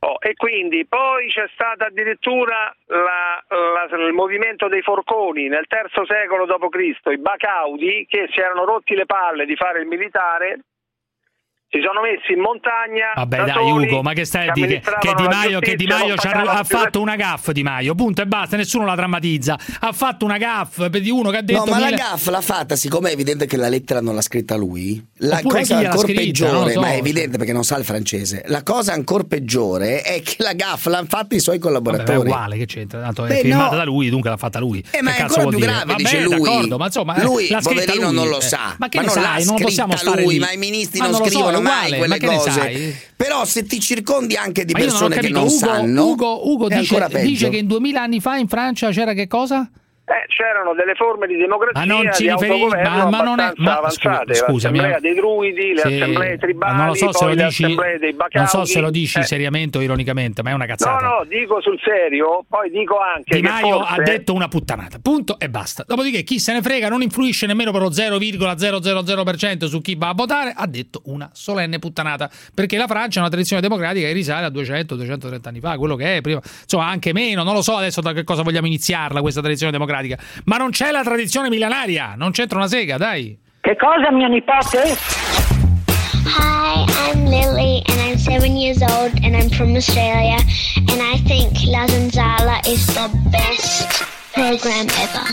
Oh, 0.00 0.16
e 0.20 0.34
quindi 0.34 0.86
poi 0.86 1.28
c'è 1.28 1.48
stato 1.54 1.82
addirittura 1.84 2.72
la- 2.86 3.42
la- 3.48 4.06
il 4.06 4.12
movimento 4.12 4.68
dei 4.68 4.82
forconi 4.82 5.48
nel 5.48 5.66
terzo 5.66 6.06
secolo 6.06 6.46
d.C., 6.46 7.10
i 7.10 7.18
Bacaudi 7.18 8.06
che 8.08 8.28
si 8.32 8.38
erano 8.38 8.64
rotti 8.64 8.94
le 8.94 9.06
palle 9.06 9.44
di 9.44 9.56
fare 9.56 9.80
il 9.80 9.86
militare, 9.88 10.60
si 11.70 11.80
sono 11.84 12.00
messi 12.00 12.32
in 12.32 12.40
montagna. 12.40 13.12
Vabbè 13.14 13.36
da 13.38 13.44
dai 13.44 13.54
soli, 13.54 13.88
Ugo, 13.88 14.02
ma 14.02 14.12
che 14.14 14.24
stai 14.24 14.48
a 14.48 14.52
dire? 14.52 14.80
Che, 14.80 15.14
Di 15.14 15.22
la 15.24 15.28
Maio, 15.28 15.58
che 15.58 15.74
Di 15.74 15.86
Maio 15.86 16.14
ha, 16.14 16.64
fatto 16.64 17.00
una 17.00 17.14
gaff 17.16 17.50
Di 17.50 17.62
Maio, 17.62 17.94
punto 17.94 18.22
e 18.22 18.26
basta, 18.26 18.56
nessuno 18.56 18.86
la 18.86 18.94
drammatizza. 18.94 19.58
Ha 19.80 19.92
fatto 19.92 20.24
una 20.24 20.38
gaff 20.38 20.88
per 20.88 21.00
di 21.02 21.10
uno 21.10 21.28
che 21.30 21.36
ha 21.36 21.42
detto 21.42 21.64
No, 21.66 21.72
ma 21.72 21.78
la 21.78 21.84
mille- 21.86 21.96
gaffa 21.98 22.30
l'ha 22.30 22.40
fatta, 22.40 22.74
siccome 22.74 23.10
è 23.10 23.12
evidente 23.12 23.44
che 23.46 23.58
la 23.58 23.68
lettera 23.68 24.00
non 24.00 24.14
l'ha 24.14 24.22
scritta 24.22 24.56
lui. 24.56 25.04
La 25.20 25.38
Oppure 25.38 25.60
cosa 25.60 25.78
ancora 25.78 26.06
peggiore, 26.12 26.52
non 26.52 26.70
so, 26.70 26.80
ma 26.80 26.92
è 26.92 26.96
evidente 26.98 27.38
perché 27.38 27.52
non 27.52 27.64
sa 27.64 27.76
il 27.76 27.84
francese. 27.84 28.44
La 28.46 28.62
cosa 28.62 28.92
ancora 28.92 29.24
peggiore 29.24 30.02
è 30.02 30.22
che 30.22 30.36
la 30.38 30.52
gaffa 30.52 30.90
l'hanno 30.90 31.06
fatta 31.08 31.34
i 31.34 31.40
suoi 31.40 31.58
Vabbè, 31.58 31.72
ma 31.72 31.80
è 31.80 31.82
collaboratori. 31.90 32.28
uguale, 32.28 32.56
che 32.56 32.66
c'entra? 32.66 33.00
Tanto 33.00 33.24
è 33.24 33.28
Beh, 33.28 33.40
firmata 33.40 33.70
no. 33.70 33.76
da 33.78 33.84
lui, 33.84 34.10
dunque 34.10 34.30
l'ha 34.30 34.36
fatta 34.36 34.60
lui. 34.60 34.84
Eh, 34.90 35.02
ma 35.02 35.10
Che 35.10 35.16
è 35.16 35.20
ancora 35.22 35.40
più 35.46 35.58
dire? 35.58 35.66
grave, 35.70 35.84
Vabbè, 35.86 36.02
dice 36.02 36.20
lui. 36.22 36.68
ma 36.68 36.84
insomma, 36.86 37.14
eh, 37.16 37.22
lui, 37.24 37.48
l'ha 37.48 37.60
poverino, 37.60 38.06
lui, 38.06 38.14
non 38.14 38.28
lo 38.28 38.38
eh. 38.38 38.42
sa. 38.42 38.76
Ma 38.78 38.88
che 38.88 38.96
Ma 38.98 39.02
ne 39.02 39.08
non 39.14 39.22
sai? 39.24 39.44
l'ha 39.44 39.50
Non 39.50 39.60
possiamo 39.60 39.96
stare 39.96 40.22
lui, 40.22 40.34
lì. 40.34 40.38
ma 40.38 40.52
i 40.52 40.56
ministri 40.56 41.00
Ma 41.00 41.06
non 41.08 41.14
so, 41.16 41.24
scrivono 41.24 41.58
è 41.58 41.62
mai 41.62 41.96
quelle 41.96 42.20
cose. 42.20 42.96
Però 43.16 43.44
se 43.44 43.64
ti 43.64 43.80
circondi 43.80 44.36
anche 44.36 44.64
di 44.64 44.72
non 44.72 44.82
persone 44.82 45.16
che 45.18 45.28
non 45.30 45.42
Ugo, 45.46 45.50
sanno, 45.50 46.06
Ugo, 46.06 46.48
Ugo 46.48 46.68
dice, 46.68 47.08
dice 47.22 47.48
che 47.48 47.56
in 47.56 47.66
2000 47.66 48.00
anni 48.00 48.20
fa 48.20 48.36
in 48.36 48.46
Francia 48.46 48.90
c'era 48.90 49.12
che 49.14 49.26
cosa? 49.26 49.68
Eh, 50.08 50.24
c'erano 50.28 50.72
delle 50.72 50.94
forme 50.94 51.26
di 51.26 51.36
democrazia 51.36 51.84
Ma 51.84 51.84
non 52.02 52.10
ci 52.14 52.22
di 52.22 52.28
autogoverno 52.30 52.88
ma- 52.88 53.10
ma 53.10 53.22
non 53.22 53.40
è- 53.40 53.52
ma- 53.56 53.76
avanzate. 53.76 54.34
scu- 54.34 54.48
scusami, 54.50 54.78
l'assemblea 54.78 54.96
eh. 54.96 55.00
dei 55.00 55.14
druidi, 55.14 55.72
le 55.74 55.80
Sì, 55.82 55.86
assemblee 55.86 56.38
tribali, 56.38 56.76
non 56.78 56.86
lo 56.86 56.94
so 56.94 57.12
se 57.12 57.24
lo 57.26 57.34
dici, 57.34 57.74
non 58.32 58.46
so 58.46 58.64
se 58.64 58.80
lo 58.80 58.90
dici 58.90 59.18
Eh, 59.18 59.22
seriamente 59.24 59.76
o 59.76 59.82
ironicamente, 59.82 60.42
ma 60.42 60.48
è 60.50 60.52
una 60.54 60.64
No, 60.64 60.70
cazzata. 60.70 61.06
no, 61.06 61.24
dico 61.28 61.60
sul 61.60 61.78
serio, 61.84 62.42
poi 62.48 62.70
dico 62.70 62.96
anche 62.98 63.36
Di 63.36 63.42
Maio 63.42 63.80
forse... 63.80 64.00
ha 64.00 64.02
detto 64.02 64.32
una 64.32 64.48
puttanata, 64.48 64.98
punto 64.98 65.38
e 65.38 65.50
basta. 65.50 65.84
Dopodiché 65.86 66.22
chi 66.22 66.38
se 66.38 66.54
ne 66.54 66.62
frega 66.62 66.88
non 66.88 67.02
influisce 67.02 67.46
nemmeno 67.46 67.70
per 67.70 67.82
lo 67.82 67.90
0,000% 67.90 69.66
su 69.66 69.80
chi 69.80 69.94
va 69.94 70.08
a 70.08 70.14
votare, 70.14 70.54
ha 70.56 70.66
detto 70.66 71.02
una 71.06 71.28
solenne 71.32 71.78
puttanata, 71.78 72.30
perché 72.54 72.76
la 72.76 72.86
Francia 72.86 73.18
è 73.18 73.20
una 73.20 73.30
tradizione 73.30 73.60
democratica 73.60 74.06
che 74.06 74.12
risale 74.12 74.46
a 74.46 74.50
200-230 74.50 75.48
anni 75.48 75.60
fa, 75.60 75.76
quello 75.76 75.96
che 75.96 76.16
è 76.16 76.20
prima, 76.20 76.40
insomma 76.62 76.86
anche 76.86 77.12
meno, 77.12 77.42
non 77.42 77.54
lo 77.54 77.62
so 77.62 77.76
adesso 77.76 78.00
da 78.00 78.12
che 78.12 78.24
cosa 78.24 78.42
vogliamo 78.42 78.66
iniziarla 78.66 79.20
questa 79.20 79.40
tradizione 79.40 79.72
democratica, 79.72 79.96
ma 80.44 80.56
non 80.56 80.70
c'è 80.70 80.90
la 80.90 81.02
tradizione 81.02 81.48
millenaria, 81.48 82.14
non 82.16 82.30
c'entra 82.30 82.58
una 82.58 82.68
sega, 82.68 82.96
dai. 82.96 83.36
Che 83.60 83.76
cosa, 83.76 84.10
mio 84.12 84.28
nipote? 84.28 84.96
Hi, 86.26 86.84
I'm 87.10 87.24
Lily 87.26 87.82
and 87.88 88.00
I'm 88.00 88.16
seven 88.18 88.56
years 88.56 88.82
old 88.82 89.12
and 89.22 89.34
I'm 89.36 89.48
from 89.50 89.74
Australia 89.76 90.38
and 90.76 91.00
I 91.00 91.16
think 91.26 91.52
La 91.66 91.86
Zanzala 91.86 92.60
is 92.66 92.86
the 92.86 93.08
best 93.30 93.88
program 94.32 94.86
ever. 95.00 95.26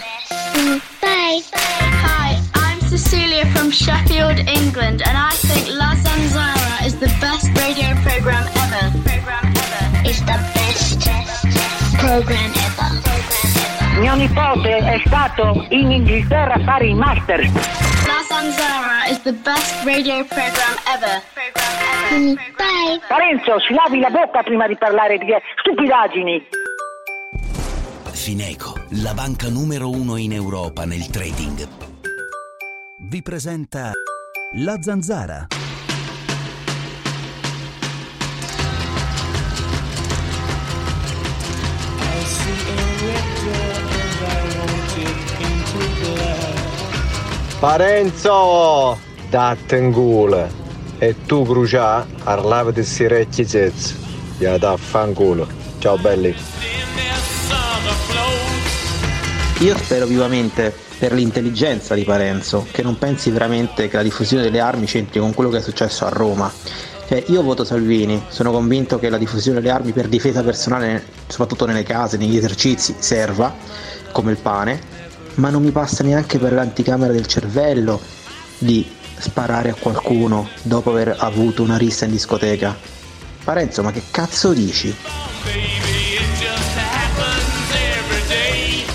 Mm, 0.55 0.79
Bye. 1.01 1.41
Hi, 1.53 2.39
I'm 2.55 2.79
Cecilia 2.87 3.45
from 3.53 3.71
Sheffield, 3.71 4.39
England, 4.47 5.01
and 5.05 5.17
I 5.17 5.31
think 5.31 5.67
La 5.77 5.93
Zanzara 5.95 6.85
is 6.85 6.95
the 6.97 7.11
best 7.19 7.47
radio 7.59 7.93
program 8.03 8.47
ever. 8.63 8.91
Program 9.03 9.45
ever. 9.45 10.09
It's 10.09 10.19
the 10.21 10.39
best 10.55 11.01
program 11.99 12.51
ever. 12.55 13.04
Mio 13.99 14.13
nipote 14.15 14.77
è 14.77 15.01
stato 15.05 15.65
in 15.69 15.89
Inghilterra 15.89 16.55
a 16.55 16.63
fare 16.63 16.87
i 16.87 16.93
master. 16.93 17.39
La 17.39 18.21
Zanzara 18.27 19.05
is 19.09 19.21
the 19.21 19.31
best 19.31 19.83
radio 19.85 20.23
program 20.25 20.75
ever. 20.93 21.21
Bye. 22.09 22.99
Parenzo, 23.07 23.59
si 23.59 23.73
lavi 23.73 23.99
la 23.99 24.09
bocca 24.09 24.43
prima 24.43 24.67
di 24.67 24.75
parlare 24.75 25.17
di 25.17 25.27
stupidaggini. 25.59 26.45
Fineco, 28.11 28.73
la 29.01 29.13
banca 29.13 29.49
numero 29.49 29.89
uno 29.89 30.17
in 30.17 30.33
Europa 30.33 30.85
nel 30.85 31.07
trading. 31.07 31.67
Vi 33.07 33.21
presenta 33.21 33.91
La 34.55 34.81
Zanzara. 34.81 35.47
Parenzo! 47.59 48.97
Dattengule! 49.29 50.63
E 50.97 51.15
tu 51.25 51.43
crucià, 51.43 52.05
parlava 52.23 52.71
di 52.71 52.83
sirecchi 52.83 53.45
zezzi. 53.45 53.95
Ya 54.39 54.57
da 54.57 54.75
fanculo. 54.75 55.47
Ciao 55.79 55.97
belli. 55.97 56.35
Io 59.59 59.77
spero 59.77 60.05
vivamente 60.05 60.75
per 60.99 61.13
l'intelligenza 61.13 61.95
di 61.95 62.03
Parenzo 62.03 62.67
che 62.71 62.81
non 62.81 62.97
pensi 62.97 63.29
veramente 63.31 63.87
che 63.87 63.95
la 63.95 64.03
diffusione 64.03 64.43
delle 64.43 64.59
armi 64.59 64.85
c'entri 64.85 65.21
con 65.21 65.33
quello 65.33 65.49
che 65.49 65.57
è 65.57 65.61
successo 65.61 66.05
a 66.05 66.09
Roma. 66.09 66.51
Cioè, 67.07 67.23
io 67.27 67.41
voto 67.41 67.63
Salvini, 67.63 68.21
sono 68.27 68.51
convinto 68.51 68.99
che 68.99 69.09
la 69.09 69.17
diffusione 69.17 69.61
delle 69.61 69.71
armi 69.71 69.93
per 69.93 70.07
difesa 70.07 70.43
personale, 70.43 71.05
soprattutto 71.27 71.65
nelle 71.65 71.83
case, 71.83 72.17
negli 72.17 72.35
esercizi, 72.35 72.95
serva 72.97 73.53
come 74.11 74.31
il 74.31 74.37
pane, 74.37 74.93
ma 75.35 75.49
non 75.49 75.61
mi 75.61 75.71
passa 75.71 76.03
neanche 76.03 76.37
per 76.39 76.53
l'anticamera 76.53 77.13
del 77.13 77.27
cervello 77.27 77.99
di 78.57 78.85
sparare 79.17 79.69
a 79.69 79.75
qualcuno 79.75 80.49
dopo 80.61 80.91
aver 80.91 81.15
avuto 81.19 81.63
una 81.63 81.77
rissa 81.77 82.05
in 82.05 82.11
discoteca. 82.11 82.75
Parenzo, 83.43 83.83
ma 83.83 83.91
che 83.91 84.03
cazzo 84.11 84.53
dici? 84.53 84.95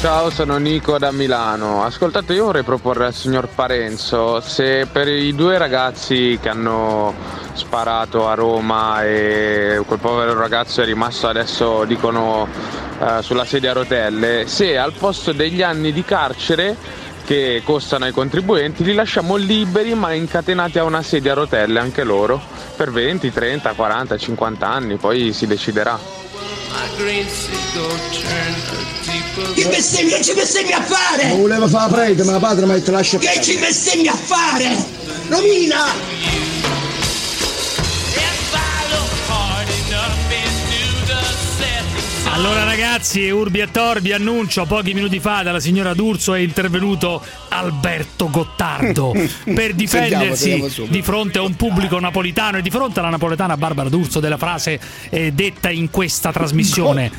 Ciao, 0.01 0.31
sono 0.31 0.57
Nico 0.57 0.99
da 0.99 1.13
Milano. 1.13 1.85
Ascoltate, 1.85 2.33
io 2.33 2.47
vorrei 2.47 2.63
proporre 2.63 3.05
al 3.05 3.15
signor 3.15 3.49
Parenzo 3.49 4.41
se 4.41 4.87
per 4.91 5.09
i 5.09 5.35
due 5.35 5.59
ragazzi 5.59 6.39
che 6.41 6.49
hanno 6.49 7.13
sparato 7.53 8.27
a 8.27 8.33
Roma 8.33 9.05
e 9.05 9.83
quel 9.87 9.99
povero 9.99 10.33
ragazzo 10.33 10.81
è 10.81 10.87
rimasto 10.87 11.29
adesso, 11.29 11.85
dicono, 11.85 12.49
eh, 13.01 13.23
sulla 13.23 13.45
sedia 13.45 13.71
a 13.71 13.75
rotelle, 13.75 14.45
se 14.47 14.77
al 14.77 14.93
posto 14.93 15.33
degli 15.33 15.63
anni 15.63 15.93
di 15.93 16.05
carcere 16.05 16.77
che 17.25 17.63
costano 17.65 18.05
ai 18.07 18.13
contribuenti 18.13 18.83
li 18.83 18.93
lasciamo 18.93 19.37
liberi 19.37 19.95
ma 19.95 20.13
incatenati 20.13 20.79
a 20.79 20.85
una 20.85 21.03
sedia 21.03 21.33
a 21.33 21.37
rotelle 21.37 21.79
anche 21.79 22.03
loro 22.03 22.41
per 22.77 22.91
20, 22.91 23.33
30, 23.33 23.73
40, 23.73 24.17
50 24.17 24.69
anni, 24.69 24.97
poi 24.97 25.33
si 25.33 25.47
deciderà. 25.47 25.99
Che 29.55 29.65
bestemmia 29.67 30.21
ci 30.21 30.35
bestemmi 30.35 30.73
a 30.73 30.83
fare? 30.83 31.29
Non 31.29 31.41
voleva 31.41 31.69
fare 31.69 31.91
la 31.91 31.97
prete, 31.97 32.25
ma 32.25 32.33
la 32.33 32.39
padre 32.39 32.67
mi 32.67 32.73
ha 32.73 32.75
detto 32.75 32.91
lascia 32.91 33.19
Che 33.19 33.41
ci 33.43 33.59
bestemmi 33.59 34.09
a 34.09 34.15
fare? 34.15 34.77
Romina! 35.29 36.60
Allora 42.41 42.65
ragazzi, 42.65 43.29
Urbi 43.29 43.59
e 43.59 43.71
Torbi 43.71 44.13
annuncio 44.15 44.65
pochi 44.65 44.95
minuti 44.95 45.21
fa 45.21 45.43
dalla 45.43 45.61
signora 45.61 45.93
D'Urso 45.93 46.33
è 46.33 46.39
intervenuto 46.39 47.23
Alberto 47.51 48.31
Gottardo 48.31 49.11
per 49.13 49.27
Sentiamo, 49.45 49.73
difendersi 49.75 50.43
sentiamo 50.45 50.69
subito. 50.71 50.93
di 50.93 51.03
fronte 51.03 51.37
a 51.39 51.43
un 51.43 51.55
pubblico 51.55 52.01
napoletano 52.01 52.57
e 52.57 52.63
di 52.63 52.71
fronte 52.71 53.01
alla 53.01 53.11
napoletana 53.11 53.59
Barbara 53.59 53.91
D'Urso 53.91 54.21
della 54.21 54.39
frase 54.39 54.81
eh, 55.11 55.33
detta 55.33 55.69
in 55.69 55.91
questa 55.91 56.33
trasmissione. 56.33 57.11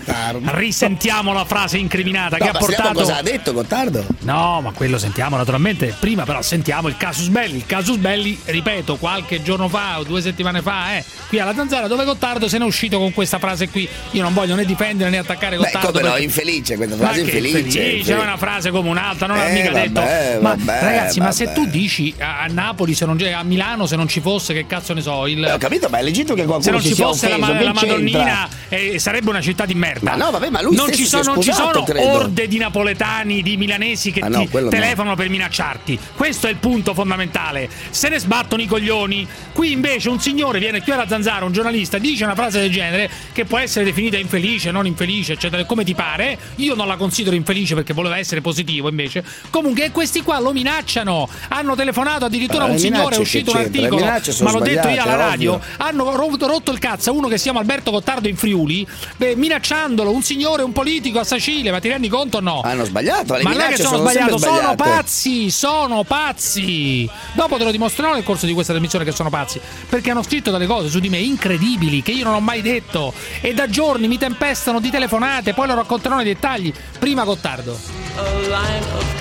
Risentiamo 0.44 1.34
la 1.34 1.46
frase 1.46 1.78
incriminata 1.78 2.38
che 2.38 2.46
No, 2.46 2.50
ha 2.50 2.54
ma 2.54 2.60
sentiamo 2.60 2.84
portato 2.90 3.00
cosa 3.08 3.18
ha 3.18 3.22
detto 3.22 3.54
Gottardo? 3.54 4.06
No, 4.22 4.62
ma 4.62 4.72
quello 4.72 4.98
sentiamo 4.98 5.38
naturalmente. 5.38 5.96
Prima 6.00 6.24
però 6.24 6.42
sentiamo 6.42 6.88
il 6.88 6.98
casus 6.98 7.28
belli. 7.28 7.58
Il 7.58 7.68
casus 7.68 7.98
belli, 7.98 8.40
ripeto, 8.44 8.96
qualche 8.96 9.44
giorno 9.44 9.68
fa 9.70 10.00
o 10.00 10.04
due 10.04 10.20
settimane 10.20 10.64
fa, 10.64 10.96
eh, 10.98 11.06
qui 11.28 11.38
alla 11.38 11.54
Zanzara 11.54 11.86
dove 11.86 12.06
Gottardo 12.06 12.48
se 12.48 12.58
n'è 12.58 12.66
uscito 12.66 12.98
con 12.98 13.14
questa 13.14 13.38
frase 13.38 13.70
qui. 13.70 13.88
Io 14.14 14.24
non 14.24 14.34
voglio 14.34 14.56
né 14.56 14.66
difendere 14.66 15.10
né 15.12 15.18
attaccare 15.20 15.58
Beh, 15.58 15.64
Gottardo. 15.64 15.88
come 15.92 16.02
no, 16.02 16.08
perché- 16.10 16.24
infelice 16.24 16.76
questa 16.78 16.96
Ma 16.96 17.04
frase 17.04 17.24
che 17.24 17.38
infelice. 17.38 18.00
è 18.16 18.20
una 18.20 18.38
frase 18.38 18.72
come 18.72 18.90
un'altra, 18.90 19.28
non 19.28 19.38
Eh, 19.38 19.52
mica 19.52 19.72
vabbè, 19.72 19.88
detto. 19.90 20.02
Ma 20.42 20.56
vabbè, 20.56 20.80
ragazzi, 20.82 21.20
ma 21.20 21.32
se 21.32 21.46
vabbè. 21.46 21.56
tu 21.56 21.66
dici 21.68 22.14
a, 22.20 22.42
a 22.42 22.48
Napoli, 22.48 22.94
se 22.96 23.06
non, 23.06 23.18
a 23.34 23.44
Milano, 23.44 23.86
se 23.86 23.96
non 23.96 24.08
ci 24.08 24.20
fosse, 24.22 24.54
che 24.54 24.66
cazzo 24.66 24.94
ne 24.94 25.02
so, 25.02 25.28
il. 25.28 25.44
Eh, 25.44 25.52
ho 25.52 25.58
capito, 25.58 25.88
ma 25.90 26.00
è 26.00 26.04
legittimo 26.04 26.36
che 26.36 26.46
qualcuno 26.46 26.62
Se 26.64 26.72
non 26.72 26.82
ci 26.82 26.94
fosse 26.94 27.30
la, 27.30 27.38
la 27.38 27.74
Madonnina, 27.74 28.48
eh, 28.70 28.98
sarebbe 29.00 29.30
una 29.30 29.42
città 29.42 29.66
di 29.66 29.76
merda. 29.76 30.16
Ma 30.16 30.24
no, 30.26 30.32
vabbè, 30.32 30.50
ma 30.50 30.62
lui 30.62 30.76
non 30.76 30.92
ci 30.94 31.06
sono, 31.06 31.34
non 31.34 31.42
ci 31.42 31.52
sono 31.54 31.84
orde 31.98 32.48
di 32.48 32.58
napoletani, 32.58 33.42
di 33.42 33.58
milanesi 33.58 34.12
che 34.12 34.22
Ah, 34.22 34.28
no, 34.28 34.46
ti 34.46 34.60
no. 34.60 34.70
telefonano 34.70 35.16
per 35.16 35.30
minacciarti. 35.30 36.00
Questo 36.16 36.48
è 36.48 36.50
il 36.50 36.58
punto 36.58 36.94
fondamentale. 36.94 37.70
Se 37.90 38.10
ne 38.10 38.20
sbattono 38.20 38.62
i 38.62 38.66
coglioni. 38.68 39.28
Qui 39.54 39.72
invece 39.72 40.10
un 40.10 40.20
signore 40.20 40.60
viene 40.60 40.82
qui 40.82 40.92
alla 40.92 41.08
zanzara, 41.08 41.44
un 41.46 41.52
giornalista, 41.52 41.98
dice 41.98 42.24
una 42.24 42.36
frase 42.36 42.60
del 42.62 42.72
genere 42.72 43.10
che 43.34 43.46
può 43.46 43.58
essere 43.58 43.84
definita 43.86 44.18
infelice, 44.18 44.72
non 44.72 44.86
infelice, 44.86 44.91
eccetera, 45.34 45.64
come 45.66 45.84
ti 45.84 45.94
pare. 45.94 46.38
Io 46.58 46.76
non 46.76 46.88
la 46.88 46.96
considero 46.96 47.36
infelice 47.36 47.76
perché 47.76 47.94
voleva 47.94 48.18
essere 48.18 48.42
positivo 48.42 48.90
invece. 48.90 49.24
Comunque 49.50 49.92
questi 49.92 50.22
qua 50.22 50.40
lo 50.40 50.52
minacciano. 50.52 51.28
Hanno 51.50 51.76
telefonato 51.76 52.26
addirittura 52.26 52.66
Ma 52.66 52.72
un 52.72 52.80
signore, 52.80 53.16
è 53.16 53.20
uscito 53.20 53.52
un 53.52 53.58
articolo, 53.58 54.06
ma 54.06 54.52
l'ho 54.52 54.60
detto 54.60 54.88
io 54.88 55.02
alla 55.02 55.16
radio. 55.16 55.54
ovvio. 55.54 55.70
Hanno 55.78 56.16
rotto, 56.16 56.48
rotto 56.48 56.72
il 56.72 56.80
cazzo 56.80 57.10
a 57.10 57.14
uno 57.14 57.28
che 57.28 57.38
si 57.38 57.44
chiama 57.44 57.60
Alberto 57.60 57.92
Gottardo 57.92 58.28
in 58.28 58.36
Friuli, 58.36 58.86
beh, 59.18 59.36
minacciandolo, 59.36 60.12
un 60.12 60.22
signore, 60.22 60.64
un 60.64 60.72
politico 60.72 61.20
a 61.20 61.24
Sacile, 61.24 61.72
ma 61.72 61.80
ti 61.80 61.88
rendi 61.88 62.10
conto 62.10 62.38
o 62.38 62.42
no? 62.42 62.62
Hanno 62.64 62.86
sbagliato, 62.86 63.36
le 63.36 63.44
ma 63.44 63.52
non 63.52 63.62
è 63.62 63.68
che 63.70 63.78
sono, 63.78 63.98
sono 63.98 64.10
sbagliato, 64.10 64.38
sono 64.38 64.76
pazzi, 64.76 65.50
sono 65.52 66.04
pazzi. 66.04 67.10
Dopo 67.34 67.58
te 67.58 67.64
lo 67.64 67.72
dimostrerò 67.72 68.14
nel 68.14 68.24
corso 68.24 68.46
di 68.46 68.54
questa 68.54 68.72
trasmissione 68.72 69.06
che 69.06 69.12
sono 69.12 69.30
pazzi, 69.30 69.60
perché 69.90 70.12
hanno 70.12 70.24
scritto 70.24 70.52
delle 70.52 70.66
cose 70.66 70.90
su 70.90 71.00
di 71.00 71.10
me 71.10 71.18
incredibili 71.18 72.02
che 72.02 72.12
io 72.12 72.24
non 72.24 72.34
ho 72.34 72.40
mai 72.40 72.62
detto 72.62 73.14
e 73.42 73.54
da 73.54 73.70
giorni 73.70 74.08
mi 74.08 74.18
tempestano 74.18 74.80
di 74.82 74.90
telefonate, 74.90 75.54
poi 75.54 75.68
lo 75.68 75.76
racconterò 75.76 76.16
nei 76.16 76.26
dettagli. 76.26 76.74
Prima 77.00 77.24
Gottardo. 77.24 78.11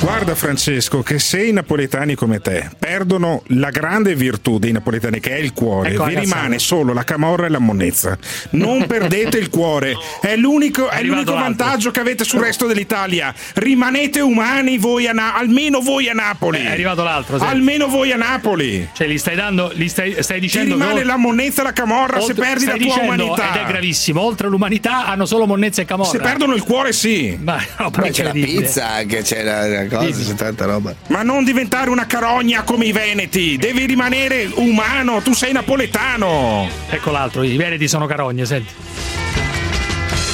Guarda 0.00 0.34
Francesco 0.34 1.02
che 1.02 1.18
se 1.18 1.44
i 1.44 1.52
napoletani 1.52 2.14
come 2.14 2.40
te 2.40 2.68
perdono 2.78 3.42
la 3.48 3.70
grande 3.70 4.14
virtù 4.14 4.58
dei 4.58 4.72
napoletani 4.72 5.20
che 5.20 5.36
è 5.36 5.38
il 5.38 5.52
cuore, 5.52 5.90
Ecco 5.90 6.04
vi 6.04 6.14
cazzata. 6.14 6.34
rimane 6.36 6.58
solo 6.58 6.92
la 6.92 7.04
camorra 7.04 7.46
e 7.46 7.48
la 7.50 7.58
monnezza. 7.58 8.18
Non 8.50 8.86
perdete 8.86 9.38
il 9.38 9.50
cuore, 9.50 9.94
è 10.20 10.34
l'unico, 10.36 10.88
è 10.88 11.02
l'unico 11.02 11.34
vantaggio 11.34 11.90
che 11.90 12.00
avete 12.00 12.24
sul 12.24 12.40
resto 12.40 12.66
dell'Italia. 12.66 13.32
Rimanete 13.54 14.20
umani 14.20 14.78
voi 14.78 15.06
a 15.06 15.12
Na- 15.12 15.34
almeno 15.36 15.80
voi 15.80 16.08
a 16.08 16.12
Napoli. 16.14 16.58
È 16.64 16.70
arrivato 16.70 17.02
l'altro, 17.04 17.38
sì. 17.38 17.44
Almeno 17.44 17.86
voi 17.86 18.10
a 18.12 18.16
Napoli. 18.16 18.88
Cioè, 18.92 19.06
gli 19.06 19.18
stai 19.18 19.36
dando, 19.36 19.70
gli 19.74 19.86
stai, 19.88 20.16
stai 20.22 20.36
Ti 20.40 20.46
dicendo 20.46 20.74
rimane 20.74 21.00
che- 21.00 21.04
la 21.04 21.16
monnezza 21.18 21.60
e 21.60 21.64
la 21.64 21.72
camorra 21.72 22.20
se 22.20 22.30
Oltre- 22.32 22.44
perdi 22.46 22.64
la 22.64 22.72
tua 22.72 22.80
dicendo, 22.84 23.04
umanità. 23.24 23.50
Ed 23.54 23.60
è 23.62 23.66
gravissimo, 23.66 24.20
oltre 24.20 24.48
l'umanità 24.48 25.06
hanno 25.06 25.26
solo 25.26 25.46
monnezza 25.46 25.82
e 25.82 25.84
camorra. 25.84 26.10
Se 26.10 26.18
perdono 26.18 26.54
il 26.54 26.62
cuore 26.62 26.92
sì. 26.92 27.38
Ma 27.40 27.62
no, 27.78 27.90
c'è 27.90 28.22
la 28.24 28.30
pizza 28.32 28.89
anche, 28.94 29.22
c'è 29.22 29.42
la, 29.42 29.66
la 29.66 29.86
cosa, 29.86 30.24
c'è 30.24 30.34
tanta 30.34 30.64
roba. 30.64 30.94
Ma 31.08 31.22
non 31.22 31.44
diventare 31.44 31.90
una 31.90 32.06
carogna 32.06 32.62
come 32.62 32.86
i 32.86 32.92
veneti, 32.92 33.56
devi 33.56 33.86
rimanere 33.86 34.50
umano, 34.54 35.20
tu 35.22 35.32
sei 35.32 35.52
napoletano. 35.52 36.68
Ecco 36.88 37.10
l'altro, 37.10 37.42
i 37.42 37.56
veneti 37.56 37.88
sono 37.88 38.06
carogne, 38.06 38.44
senti. 38.46 38.72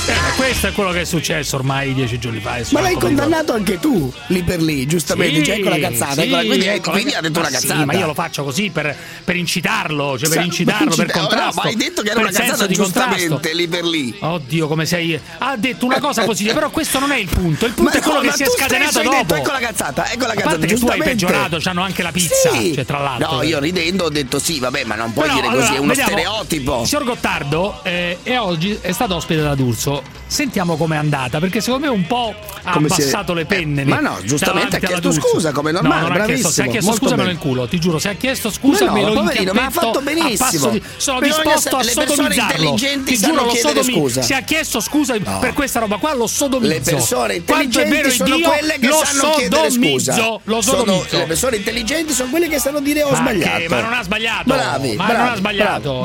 Eh, 0.09 0.15
questo 0.37 0.69
è 0.69 0.73
quello 0.73 0.93
che 0.93 1.01
è 1.01 1.05
successo 1.05 1.57
ormai 1.57 1.93
dieci 1.93 2.19
giorni 2.21 2.39
fa. 2.41 2.59
Ma 2.71 2.81
l'hai 2.81 2.95
condannato 2.95 3.53
anche 3.53 3.81
tu, 3.81 4.13
lì 4.29 4.43
per 4.45 4.63
lì, 4.63 4.87
giustamente. 4.87 5.43
Cioè, 5.43 5.57
ecco 5.57 5.69
la 5.69 5.79
cazzata. 5.79 6.23
Sì, 6.23 6.29
quindi, 6.29 6.67
ecco, 6.67 6.91
quindi 6.93 7.13
ha 7.15 7.21
detto 7.21 7.41
una 7.41 7.49
sì, 7.49 7.55
cazzata. 7.55 7.85
ma 7.85 7.93
io 7.95 8.07
lo 8.07 8.15
faccio 8.15 8.45
così 8.45 8.71
per, 8.71 8.97
per 9.25 9.35
incitarlo, 9.35 10.17
cioè 10.17 10.29
per 10.29 10.45
incitarlo, 10.45 10.95
per 10.95 11.11
contrasto. 11.11 11.45
no, 11.57 11.63
ma 11.63 11.63
hai 11.71 11.75
detto 11.75 12.03
che 12.03 12.11
era 12.11 12.21
una 12.21 12.31
cazzata 12.31 12.67
di 12.67 12.75
giustamente, 12.75 13.53
lì 13.53 13.67
per 13.67 13.85
lì. 13.85 14.15
Oddio, 14.17 14.69
come 14.69 14.87
sei. 14.87 15.19
Ha 15.39 15.57
detto 15.57 15.87
una 15.87 15.99
cosa 15.99 16.23
positiva, 16.25 16.55
però 16.55 16.71
questo 16.71 17.01
non 17.01 17.11
è 17.11 17.17
il 17.19 17.29
punto. 17.29 17.67
Il 17.67 17.73
punto 17.73 17.91
Ma 17.91 17.99
è 17.99 18.03
quello 18.03 18.23
no, 18.23 18.29
che 18.29 18.37
si 18.37 18.43
è 18.45 18.47
scatenato 18.47 19.03
dopo. 19.03 19.17
detto, 19.17 19.35
ecco 19.35 19.51
la 19.53 19.59
cazzata, 19.59 20.11
ecco 20.11 20.27
la 20.27 20.33
A 20.33 20.35
cazzata, 20.35 20.51
parte 20.51 20.67
che 20.67 20.75
tu 20.79 20.87
hai 20.87 20.99
peggiorato, 21.03 21.59
c'hanno 21.59 21.83
anche 21.83 22.03
la 22.05 22.13
pizza, 22.13 22.51
Sì. 22.53 22.75
cioè 22.75 22.85
tra 22.85 22.99
l'altro. 23.01 23.33
No, 23.37 23.43
io 23.43 23.59
ridendo 23.59 24.05
ho 24.05 24.11
detto 24.11 24.39
sì, 24.39 24.61
vabbè, 24.61 24.85
ma 24.85 24.95
non 24.95 25.13
puoi 25.13 25.29
dire 25.31 25.49
così, 25.49 25.75
è 25.75 25.79
uno 25.79 25.95
stereotipo. 25.95 26.85
Signor 26.85 27.05
Gottardo 27.05 27.81
eh, 27.83 28.19
è 28.23 28.39
oggi 28.39 28.79
è 28.81 28.93
stato 28.93 29.17
ospite 29.17 29.43
da 29.43 29.55
D'Urso. 29.57 29.96
Sentiamo 30.29 30.77
com'è 30.77 30.97
andata, 30.97 31.39
perché 31.39 31.61
secondo 31.61 31.87
me 31.87 31.93
un 31.93 32.07
po' 32.07 32.35
ha 32.63 32.73
Come 32.73 32.89
si 32.89 33.01
abbassato 33.03 33.33
le 33.33 33.45
penne. 33.45 33.83
Eh, 33.83 33.85
ma 33.85 34.01
no, 34.01 34.19
giustamente 34.25 34.77
ha 34.77 34.79
chiesto 34.81 35.13
scusa, 35.13 35.53
come 35.53 35.71
normale, 35.71 36.01
no, 36.01 36.09
non 36.09 36.21
ha 36.21 36.25
chiesto, 36.25 36.51
se 36.51 36.63
ha 36.63 36.65
bravissimo, 36.65 36.71
chiesto 36.71 36.91
molto 36.91 37.05
scusa 37.05 37.17
me 37.17 37.25
lo 37.25 37.31
inculo, 37.31 37.69
ti 37.69 37.79
giuro, 37.79 37.99
se 38.01 38.09
ha 38.09 38.15
chiesto 38.15 38.51
scusa 38.51 38.87
no, 38.87 38.93
me 38.93 39.05
lo 39.05 39.13
poverino, 39.13 39.53
ma 39.53 39.67
ha 39.67 39.71
fatto 39.71 40.01
benissimo. 40.01 40.71
di- 40.71 40.83
sono 40.97 41.21
Bisogna 41.21 41.43
disposto 41.45 41.77
a 41.77 41.83
sodomizzarlo. 41.85 42.43
intelligenti 42.43 43.17
Ti 43.17 43.25
giuro, 43.25 43.45
lo 43.45 43.55
sodomi- 43.55 43.93
scusa. 43.93 44.23
Se 44.23 44.35
ha 44.35 44.41
chiesto 44.41 44.81
scusa 44.81 45.15
per 45.39 45.53
questa 45.53 45.79
roba 45.79 45.97
qua, 45.99 46.15
lo 46.15 46.27
sodomizzo. 46.27 46.75
Le 46.75 46.81
persone 46.81 47.35
intelligenti 47.37 48.11
sono 48.11 48.37
Dio, 48.37 48.49
quelle 48.49 48.79
che 48.81 48.87
lo 48.89 49.03
sanno 49.05 49.35
chiedere 49.37 49.71
scusa. 49.71 50.39
Lo 50.45 50.61
sodomizzo. 50.61 51.19
le 51.19 51.25
persone 51.27 51.57
intelligenti 51.57 52.13
sono 52.13 52.31
quelle 52.31 52.49
che 52.49 52.59
sanno 52.59 52.81
dire 52.81 53.03
ho 53.05 53.15
sbagliato. 53.15 53.65
ma 53.69 53.81
non 53.81 53.93
ha 53.93 54.03
sbagliato. 54.03 54.43
Bravi, 54.45 54.97
ma 54.97 55.13
non 55.13 55.27
ha 55.29 55.37
sbagliato. 55.37 56.05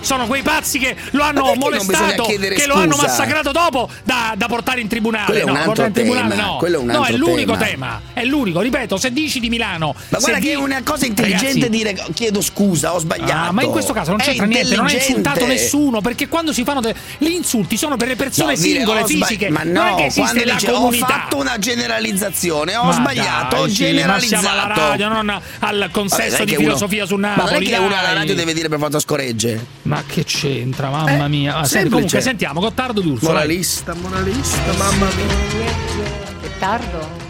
Sono 0.00 0.26
quei 0.26 0.42
pazzi 0.42 0.78
che 0.78 0.94
lo 1.12 1.22
hanno 1.22 1.54
molestato, 1.54 2.24
che 2.24 2.66
lo 2.66 2.74
hanno 2.74 2.92
scusa? 2.92 3.06
Massacrato 3.32 3.52
dopo 3.52 3.88
da, 4.04 4.34
da 4.36 4.46
portare 4.46 4.80
in 4.80 4.88
tribunale. 4.88 5.24
Quello 5.26 5.40
è 5.40 5.44
un 5.44 5.52
no, 5.56 5.62
altro 5.70 5.84
in 5.86 5.92
tribunale 5.92 6.28
tema, 6.30 6.42
no. 6.42 6.56
quello 6.56 6.76
è 6.76 6.80
un 6.80 6.86
no, 6.86 6.92
è 6.92 6.96
altro 6.96 7.16
l'unico 7.16 7.52
tema. 7.56 7.64
tema. 7.66 8.00
È 8.12 8.24
l'unico, 8.24 8.60
ripeto, 8.60 8.96
se 8.98 9.12
dici 9.12 9.40
di 9.40 9.48
Milano. 9.48 9.94
Ma 10.10 10.18
guarda 10.18 10.38
che 10.38 10.40
di- 10.46 10.50
è 10.50 10.54
una 10.56 10.80
cosa 10.84 11.06
intelligente 11.06 11.66
Ragazzi, 11.66 11.70
dire 11.70 12.04
chiedo 12.14 12.40
scusa, 12.40 12.94
ho 12.94 12.98
sbagliato. 12.98 13.32
Ah, 13.32 13.52
ma 13.52 13.62
in 13.62 13.70
questo 13.70 13.92
caso 13.92 14.10
non 14.10 14.20
c'entra 14.20 14.44
niente, 14.46 14.76
non 14.76 14.86
hai 14.86 14.94
insultato 14.96 15.46
nessuno, 15.46 16.00
perché 16.00 16.28
quando 16.28 16.52
si 16.52 16.64
fanno 16.64 16.80
de- 16.80 16.94
gli 17.18 17.30
insulti 17.30 17.76
sono 17.76 17.96
per 17.96 18.08
le 18.08 18.16
persone 18.16 18.54
No, 18.54 18.60
dire, 18.60 18.76
singole, 18.78 19.00
sbagli- 19.00 19.22
fisiche, 19.24 19.48
ma 19.50 19.62
no, 19.62 19.72
non 19.72 19.86
è 19.86 19.94
che 19.96 20.04
esiste 20.06 20.44
la 20.44 20.54
dice, 20.54 20.70
comunità. 20.72 21.04
Ho 21.04 21.08
fatto 21.08 21.36
una 21.38 21.58
generalizzazione, 21.58 22.76
ho 22.76 22.84
Ma 22.84 22.92
sbagliato, 22.92 23.56
dai, 23.56 23.64
ho 23.64 23.68
sì, 23.68 23.74
generalizzato. 23.74 24.42
Ma 24.42 24.48
siamo 24.48 24.62
alla 24.62 24.74
radio, 24.74 25.08
non 25.08 25.40
al 25.60 25.88
consesso 25.92 26.44
di 26.44 26.50
che 26.50 26.56
uno- 26.56 26.66
filosofia 26.66 27.06
su 27.06 27.16
Ma 27.16 27.34
non 27.34 27.38
è 27.38 27.42
Napoli. 27.50 27.66
che 27.66 27.76
uno 27.76 27.96
alla 27.96 28.12
radio 28.12 28.34
deve 28.34 28.52
dire 28.54 28.68
per 28.68 28.78
forza 28.78 28.98
scoregge. 28.98 29.64
Ma 29.82 30.02
che 30.06 30.24
c'entra, 30.24 30.90
mamma 30.90 31.24
Eh, 31.24 31.28
mia. 31.28 31.60
Comunque 31.88 32.20
sentiamo, 32.20 32.60
Gottardo 32.60 33.00
D'Urso. 33.00 33.21
Vai. 33.22 33.34
Moralista, 33.34 33.94
moralista, 33.94 34.72
mamma 34.76 35.06
mia. 35.06 36.50
Tardo? 36.58 37.20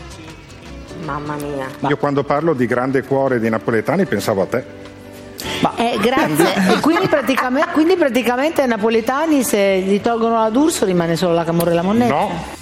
Mamma 1.05 1.37
mia. 1.37 1.67
Io 1.89 1.97
quando 1.97 2.23
parlo 2.25 2.55
di 2.55 2.67
grande 2.67 3.03
cuore 3.03 3.41
di 3.41 3.49
napoletani 3.49 4.07
pensavo 4.07 4.43
a 4.43 4.47
te. 4.47 4.65
Eh, 5.77 5.99
grazie. 6.01 6.61
E 6.77 6.81
quindi, 6.81 7.09
praticamente, 7.09 7.71
quindi 7.73 7.97
praticamente 7.97 8.63
ai 8.63 8.69
napoletani 8.69 9.43
se 9.43 9.81
gli 9.81 10.01
tolgono 10.01 10.41
la 10.41 10.51
D'Urso 10.51 10.85
rimane 10.85 11.17
solo 11.17 11.35
la 11.35 11.45
Camorra 11.45 11.71
e 11.71 11.75
la 11.75 11.83
Monnetta? 11.83 12.15
No. 12.15 12.61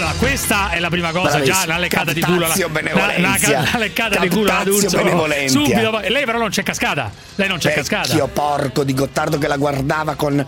Allora, 0.00 0.14
questa 0.18 0.70
è 0.70 0.78
la 0.78 0.88
prima 0.88 1.10
cosa, 1.12 1.42
già 1.42 1.62
una 1.66 1.76
leccata 1.76 2.14
di 2.14 2.22
culo. 2.22 2.46
una 2.46 3.78
leccata 3.78 4.18
di 4.18 4.28
culo 4.28 4.50
D'Urso. 4.64 4.96
benevolentia. 4.96 5.48
Subito. 5.50 6.00
Lei 6.08 6.24
però 6.24 6.38
non 6.38 6.48
c'è 6.48 6.62
cascata. 6.62 7.10
Lei 7.34 7.48
non 7.48 7.58
c'è 7.58 7.74
cascata. 7.74 8.08
Vecchio 8.08 8.26
porco 8.28 8.82
di 8.82 8.94
Gottardo 8.94 9.36
che 9.36 9.46
la 9.46 9.58
guardava 9.58 10.14
con. 10.14 10.42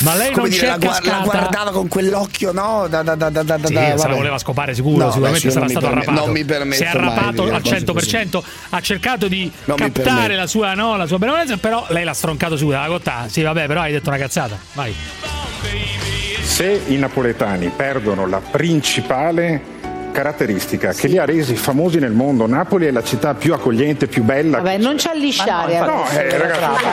Ma 0.00 0.14
lei 0.16 0.32
come 0.32 0.42
non 0.42 0.50
dire, 0.50 0.62
c'è 0.62 0.66
la, 0.68 0.78
guar- 0.78 1.04
la 1.04 1.10
cascata? 1.10 1.24
guardava 1.38 1.70
con 1.70 1.86
quell'occhio, 1.86 2.50
no? 2.50 2.86
Da, 2.88 3.02
da, 3.02 3.14
da, 3.14 3.30
da, 3.30 3.42
da, 3.44 3.58
Sì, 3.66 3.72
da- 3.72 3.96
se 3.98 4.08
la 4.08 4.14
voleva 4.14 4.38
scopare 4.38 4.74
sicuro, 4.74 5.04
No, 5.04 5.10
sicuramente 5.12 5.50
sarà 5.50 5.68
stato 5.68 5.86
perme- 5.86 6.02
arrapato. 6.02 6.24
non 6.24 6.30
mi 6.34 6.44
permetto 6.44 6.76
si 6.76 6.82
è 6.82 6.86
arrapato 6.88 7.42
al 7.44 7.62
cose 7.62 7.76
100%, 7.76 8.42
ha 8.70 8.80
cercato 8.80 9.28
di 9.28 9.50
Non 9.66 9.76
captare 9.76 10.34
la 10.34 10.46
sua, 10.48 10.74
no, 10.74 10.96
la 10.96 11.06
sua 11.06 11.18
benevolenza, 11.18 11.56
però 11.56 11.86
lei 11.90 12.02
l'ha 12.02 12.14
stroncato 12.14 12.56
subito, 12.56 12.78
la 12.80 12.86
cotta. 12.86 13.26
Sì, 13.28 13.42
vabbè, 13.42 13.66
però 13.66 13.80
hai 13.82 13.92
detto 13.92 14.08
una 14.08 14.18
cazzata. 14.18 14.58
Vai. 14.72 14.92
Se 16.48 16.80
i 16.86 16.96
napoletani 16.96 17.68
perdono 17.68 18.26
la 18.26 18.40
principale 18.40 19.76
caratteristica 20.12 20.92
che 20.92 21.06
li 21.06 21.16
ha 21.18 21.24
resi 21.24 21.54
famosi 21.54 21.98
nel 22.00 22.10
mondo, 22.12 22.46
Napoli 22.46 22.86
è 22.86 22.90
la 22.90 23.02
città 23.04 23.34
più 23.34 23.52
accogliente, 23.54 24.08
più 24.08 24.22
bella. 24.24 24.56
Vabbè, 24.56 24.78
non 24.78 24.98
ci 24.98 25.06
allisciare 25.08 25.78
no, 25.78 26.02
adesso. 26.02 26.18
eh, 26.18 26.38
ragazzi, 26.38 26.84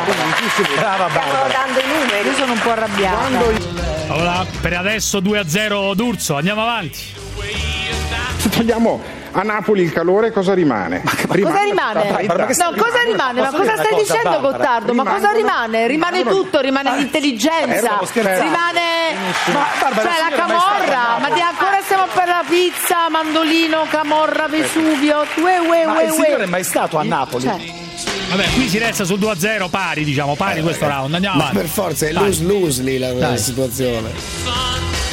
Brava 0.77 1.09
Stiamo 1.09 1.47
dando 1.47 1.79
i 1.79 1.99
numeri. 1.99 2.27
Io 2.27 2.33
sono 2.35 2.51
un 2.51 2.59
po' 2.59 2.69
arrabbiata. 2.71 4.13
Allora, 4.13 4.45
per 4.61 4.73
adesso 4.73 5.19
2 5.19 5.39
a 5.39 5.47
0 5.47 5.93
D'Urso, 5.95 6.35
andiamo 6.35 6.61
avanti. 6.61 6.99
Se 8.37 8.49
togliamo 8.49 9.01
a 9.31 9.41
Napoli 9.41 9.81
il 9.81 9.91
calore, 9.91 10.31
cosa 10.31 10.53
rimane? 10.53 11.01
Cosa 11.01 11.33
rimane? 11.63 12.09
No, 12.11 12.71
cosa 12.77 13.01
rimane? 13.03 13.41
Ma 13.41 13.47
Posso 13.47 13.57
cosa 13.57 13.73
stai 13.75 13.89
cosa, 13.89 14.01
dicendo, 14.01 14.29
Barbara? 14.29 14.51
Gottardo? 14.57 14.93
Ma 14.93 15.03
cosa 15.03 15.31
rimane? 15.31 15.87
Rimane 15.87 16.17
rimangono- 16.19 16.43
tutto, 16.43 16.59
rimane 16.61 16.93
Eh, 16.93 16.97
l'intelligenza, 16.99 17.77
stavo 17.79 18.05
rimane 19.13 19.53
Ma, 19.53 19.65
Barbara, 19.79 20.09
cioè, 20.09 20.29
la 20.29 20.35
camorra. 20.35 21.17
Ma 21.19 21.29
di 21.29 21.41
ancora 21.41 21.79
stiamo 21.83 22.05
per 22.13 22.27
la 22.27 22.43
pizza, 22.47 23.09
mandolino, 23.09 23.85
camorra, 23.89 24.47
Vesuvio. 24.47 25.25
Ue, 25.37 25.57
ue, 25.59 25.85
Ma 25.85 25.93
ue, 25.93 26.03
il 26.03 26.11
signore 26.11 26.43
è 26.43 26.47
mai 26.47 26.63
stato 26.63 26.97
a 26.97 27.03
Napoli? 27.03 27.43
Cioè, 27.43 27.57
Vabbè, 28.29 28.43
qui 28.55 28.67
si 28.67 28.77
resta 28.79 29.03
sul 29.05 29.19
2 29.19 29.31
a 29.31 29.35
0 29.37 29.67
pari, 29.69 30.03
diciamo, 30.03 30.35
pari 30.35 30.61
questo 30.61 30.87
round. 30.87 31.13
Andiamo 31.13 31.37
Ma 31.37 31.43
avanti. 31.43 31.59
per 31.61 31.67
forza 31.69 32.07
è 32.07 32.11
lose-lose 32.11 32.81
lì 32.83 32.97
la, 32.97 33.13
la 33.13 33.19
Dai. 33.29 33.37
situazione. 33.37 34.09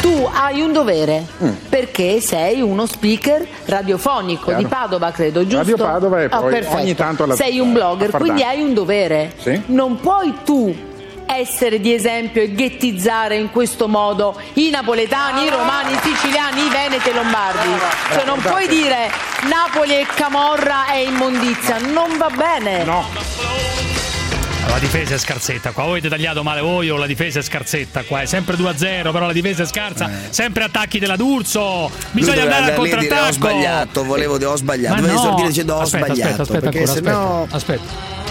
tu 0.01 0.29
hai 0.33 0.61
un 0.61 0.73
dovere 0.73 1.25
perché 1.69 2.21
sei 2.21 2.61
uno 2.61 2.87
speaker 2.87 3.47
radiofonico 3.67 4.47
Chiaro. 4.47 4.59
di 4.61 4.67
Padova, 4.67 5.11
credo, 5.13 5.43
giusto? 5.43 5.59
Radio 5.59 5.77
Padova 5.77 6.21
e 6.23 6.25
Ah, 6.25 6.41
poi 6.41 6.51
perfetto. 6.51 6.77
ogni 6.79 6.95
tanto 6.97 7.23
alla- 7.23 7.37
Sei 7.37 7.61
un 7.61 7.73
blogger, 7.73 8.11
quindi 8.11 8.43
hai 8.43 8.61
un 8.63 8.75
dovere. 8.75 9.33
Sì. 9.39 9.61
Non 9.67 10.01
puoi 10.01 10.35
tu 10.45 10.75
essere 11.27 11.81
di 11.81 11.93
esempio 11.95 12.43
e 12.43 12.53
ghettizzare 12.53 13.37
in 13.37 13.51
questo 13.51 13.89
modo 13.89 14.39
i 14.55 14.71
napoletani, 14.71 15.45
i 15.45 15.51
romani, 15.51 15.93
i 15.93 15.99
siciliani, 16.03 16.67
i 16.67 16.69
veneti 16.69 17.09
e 17.09 17.13
i 17.13 17.15
lombardi. 17.15 17.69
Cioè 18.13 18.25
non 18.25 18.41
puoi 18.41 18.69
dire 18.69 19.11
Napoli 19.49 19.99
e 19.99 20.07
Camorra 20.15 20.87
è 20.87 20.97
immondizia, 20.97 21.79
non 21.79 22.17
va 22.19 22.29
bene. 22.29 22.85
No. 22.85 23.05
La 24.69 24.79
difesa 24.79 25.15
è 25.15 25.19
scarsetta 25.19 25.73
qua. 25.73 25.83
Voi 25.83 25.93
avete 25.99 26.09
tagliato 26.09 26.43
male 26.43 26.63
voi 26.63 26.89
o 26.89 26.97
la 26.97 27.07
difesa 27.07 27.41
è 27.41 27.43
scarsetta 27.43 28.05
qua. 28.05 28.23
È 28.23 28.27
sempre 28.27 28.57
2 28.57 28.71
a 28.71 28.77
0, 28.77 29.13
però 29.13 29.27
la 29.27 29.33
difesa 29.33 29.65
è 29.65 29.67
scarsa. 29.67 30.09
Sempre 30.31 30.65
attacchi 30.65 30.99
della 30.99 31.17
D'Urso. 31.17 31.91
Bisogna 32.13 32.43
andare 32.43 32.63
al 32.65 32.71
e 32.71 32.81
dire, 32.81 32.97
contrattacco. 32.97 33.29
Ho 33.29 33.33
sbagliato, 33.33 34.05
volevo 34.05 34.39
dire 34.39 34.51
ho 34.51 34.57
sbagliato. 34.57 34.95
Ma 34.95 35.01
Dovevi 35.01 35.17
no. 35.17 35.23
esordire 35.23 35.49
dicendo 35.49 35.75
ho 35.75 35.81
aspetta, 35.81 36.05
sbagliato. 36.07 36.43
Aspetta, 36.43 36.43
aspetta, 36.43 36.71
perché 36.71 36.79
ancora, 36.79 36.95
se 36.95 37.01
no. 37.03 37.43
aspetta, 37.51 37.57
aspetta. 37.57 38.22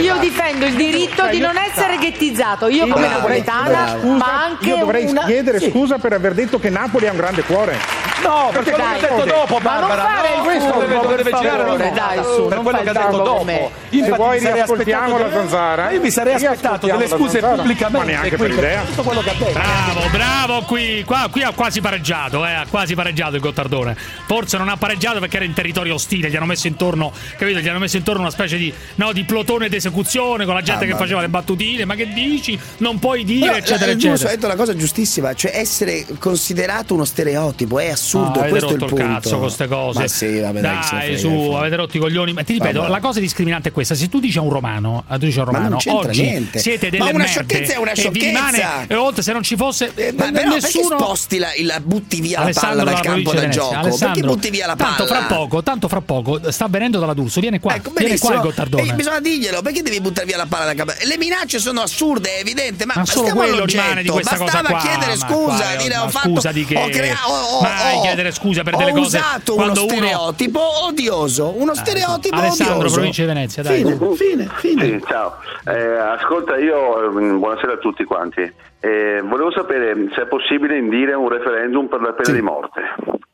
Io 0.00 0.18
difendo 0.18 0.66
il 0.66 0.74
diritto 0.74 1.26
di 1.28 1.38
non 1.38 1.56
essere 1.56 1.96
ghettizzato, 1.96 2.68
io 2.68 2.86
come 2.88 3.08
napoletana, 3.08 3.96
ma 4.02 4.44
anche 4.44 4.68
Io 4.68 4.76
dovrei 4.76 5.04
una... 5.06 5.24
chiedere 5.24 5.60
scusa 5.60 5.98
per 5.98 6.12
aver 6.12 6.34
detto 6.34 6.58
che 6.58 6.68
Napoli 6.68 7.06
ha 7.06 7.10
un 7.10 7.16
grande 7.16 7.42
cuore. 7.42 8.11
No, 8.22 8.48
per 8.52 8.62
quello 8.62 8.76
Dai. 8.78 8.98
che 8.98 9.06
ha 9.06 9.10
detto 9.14 9.24
dopo, 9.24 9.58
Ma 9.58 9.78
non 9.78 9.88
Barbara. 9.88 10.02
fare 10.02 10.36
no, 10.36 10.42
questo 10.42 10.78
deve, 10.78 10.98
per 10.98 11.16
deve 11.16 11.30
girare 11.38 11.66
la 11.66 11.90
dai, 11.90 12.24
su, 12.24 12.46
per 12.46 12.54
non 12.54 12.64
quello 12.64 12.80
che 12.82 12.88
ha 12.88 12.92
detto 12.92 13.16
dopo. 13.16 13.70
Se 13.90 14.10
vuoi 14.12 14.36
mi 14.36 14.40
sarei 14.40 14.54
riascoltiamo 14.54 15.14
aspettato 15.14 15.22
la 15.22 15.30
zanzara. 15.40 15.90
Io 15.90 16.00
mi 16.00 16.10
sarei 16.10 16.34
aspettato 16.34 16.86
delle 16.86 17.08
scuse 17.08 17.38
pubblicamente. 17.40 17.98
Ma 17.98 18.04
neanche 18.04 18.36
qui, 18.36 18.46
per 18.48 18.56
idea. 18.58 18.82
Tutto 18.82 19.02
quello 19.02 19.20
che 19.20 19.30
ha 19.30 19.34
detto. 19.34 19.52
Bravo, 19.52 20.08
bravo 20.10 20.62
qui. 20.62 21.02
Qua, 21.04 21.28
qui 21.30 21.42
ha 21.42 21.52
quasi 21.52 21.80
pareggiato, 21.80 22.44
eh, 22.46 22.52
ha 22.52 22.66
quasi 22.68 22.94
pareggiato 22.94 23.34
il 23.36 23.40
Gottardone. 23.40 23.96
Forse 24.26 24.56
non 24.58 24.68
ha 24.68 24.76
pareggiato 24.76 25.18
perché 25.20 25.36
era 25.36 25.44
in 25.44 25.52
territorio 25.54 25.94
ostile, 25.94 26.30
gli 26.30 26.36
hanno 26.36 26.46
messo 26.46 26.66
intorno, 26.66 27.12
capito? 27.36 27.58
Gli 27.58 27.68
hanno 27.68 27.78
messo 27.78 27.96
intorno 27.96 28.20
una 28.22 28.30
specie 28.30 28.56
di, 28.56 28.72
no, 28.96 29.12
di 29.12 29.24
plotone 29.24 29.68
d'esecuzione 29.68 30.44
con 30.44 30.54
la 30.54 30.62
gente 30.62 30.84
Ah, 30.84 30.86
che 30.88 30.94
faceva 30.96 31.20
le 31.20 31.28
battutine, 31.28 31.84
ma 31.84 31.94
che 31.94 32.08
dici? 32.12 32.58
Non 32.78 32.98
puoi 32.98 33.24
dire, 33.24 33.46
Però, 33.46 33.58
eccetera, 33.58 33.90
eh, 33.92 33.96
Giusto, 33.96 34.08
eccetera. 34.08 34.28
ha 34.30 34.34
detto 34.34 34.46
una 34.46 34.56
cosa 34.56 34.74
giustissima, 34.76 35.34
cioè 35.34 35.52
essere 35.54 36.04
considerato 36.18 36.94
uno 36.94 37.04
stereotipo 37.04 37.78
è 37.78 37.90
assurdo, 37.90 38.11
avete 38.20 38.48
questo 38.48 38.68
è 38.68 38.70
rotto 38.72 38.84
il 38.84 38.90
punto. 38.90 39.04
cazzo 39.06 39.30
con 39.30 39.40
queste 39.40 39.68
cose. 39.68 39.98
Ma 40.00 40.06
sì, 40.08 40.40
vabbè, 40.40 40.60
dai, 40.60 40.72
dai, 40.74 40.82
frega, 40.84 41.18
su, 41.18 41.28
fondo. 41.28 41.58
avete 41.58 41.76
rotto 41.76 41.96
i 41.96 42.00
coglioni. 42.00 42.32
Ma 42.32 42.42
ti 42.44 42.52
ripeto, 42.54 42.80
Vabbè. 42.80 42.90
la 42.90 43.00
cosa 43.00 43.20
discriminante 43.20 43.68
è 43.68 43.72
questa: 43.72 43.94
se 43.94 44.08
tu 44.08 44.20
dici 44.20 44.38
a 44.38 44.40
un 44.42 44.50
romano, 44.50 45.04
a 45.06 45.18
tu 45.18 45.24
dici 45.26 45.38
a 45.38 45.42
un 45.42 45.48
Ma 45.52 45.58
non 45.68 45.78
romano, 45.80 46.06
oggi 46.08 46.22
niente. 46.22 46.58
siete 46.58 46.86
Ma 46.86 46.90
delle 46.90 47.02
una 47.10 47.12
merde 47.24 47.26
sciocchezza 47.32 47.72
è 47.72 47.76
una 47.76 47.90
e 47.92 47.96
sciocchezza. 47.96 48.26
rimane 48.26 48.86
e 48.88 48.94
oltre 48.94 49.22
se 49.22 49.32
non 49.32 49.42
ci 49.42 49.56
fosse 49.56 49.92
eh, 49.94 50.12
Ma 50.12 50.30
però 50.30 50.50
nessuno 50.50 50.98
sposti 50.98 51.38
la, 51.38 51.48
la 51.62 51.80
butti 51.80 52.20
via 52.20 52.40
Alessandro 52.40 52.84
la 52.84 52.92
palla 52.92 53.00
dal 53.00 53.12
campo 53.12 53.32
da 53.32 53.48
gioco? 53.48 53.50
Venezia. 53.50 53.62
Perché 53.62 53.86
Alessandro, 53.88 54.26
butti 54.34 54.50
via 54.50 54.66
la 54.66 54.76
palla? 54.76 54.94
Tanto 54.96 55.06
fra 55.14 55.22
poco, 55.22 55.62
tanto 55.62 55.88
fra 55.88 56.00
poco 56.00 56.50
sta 56.50 56.66
venendo 56.68 56.98
dalla 56.98 57.14
D'Urso, 57.14 57.40
viene 57.40 57.60
qua. 57.60 57.74
Ecco, 57.74 57.92
viene 57.96 58.18
qua 58.18 58.34
il. 58.34 58.40
Gottardone. 58.40 58.88
E 58.88 58.94
bisogna 58.94 59.20
dirglielo, 59.20 59.62
perché 59.62 59.82
devi 59.82 60.00
buttare 60.00 60.26
via 60.26 60.36
la 60.36 60.46
palla 60.46 60.64
da 60.66 60.74
campo? 60.74 60.92
Le 61.04 61.16
minacce 61.18 61.58
sono 61.58 61.80
assurde, 61.82 62.36
è 62.36 62.40
evidente, 62.40 62.84
ma, 62.86 62.94
Ma 62.96 63.04
solo 63.04 63.20
stiamo 63.26 63.40
quello 63.40 63.56
all'oggetto. 63.56 63.82
rimane 63.82 64.02
di 64.02 64.08
questa 64.08 64.36
cosa 64.36 64.60
Bastava 64.62 64.80
chiedere 64.80 65.16
ma 65.16 65.26
scusa, 65.26 65.76
dire 65.76 65.94
ma 65.94 66.04
ho 66.04 66.08
fatto 66.08 66.30
ho 66.30 66.88
crea- 66.88 67.16
ho- 67.26 67.56
ho- 67.58 67.60
Mai 67.62 67.96
ho- 67.96 68.01
chiedere 68.02 68.30
scusa 68.32 68.62
per 68.62 68.74
ho 68.74 68.78
delle 68.78 68.90
cose 68.92 69.16
usato 69.18 69.54
uno 69.54 69.62
quando 69.62 69.84
uno- 69.84 69.92
stereotipo 69.92 70.60
odioso, 70.86 71.54
uno 71.56 71.74
stereotipo 71.74 72.36
Alessandro, 72.36 72.76
odioso. 72.76 72.94
provincia 72.94 73.22
di 73.22 73.28
Venezia, 73.28 73.62
dai. 73.62 73.84
Fine, 73.84 74.14
fine, 74.16 74.48
fine. 74.56 74.84
Sì, 74.84 75.04
ciao. 75.06 75.36
Eh, 75.64 75.96
ascolta, 75.96 76.56
io 76.58 77.10
mm, 77.12 77.38
buonasera 77.38 77.72
a 77.72 77.76
tutti 77.78 78.04
quanti. 78.04 78.40
Eh, 78.80 79.20
volevo 79.24 79.52
sapere 79.52 79.94
se 80.14 80.22
è 80.22 80.26
possibile 80.26 80.76
indire 80.76 81.14
un 81.14 81.28
referendum 81.28 81.86
per 81.86 82.00
la 82.00 82.12
pena 82.12 82.34
di 82.34 82.42
morte. 82.42 82.80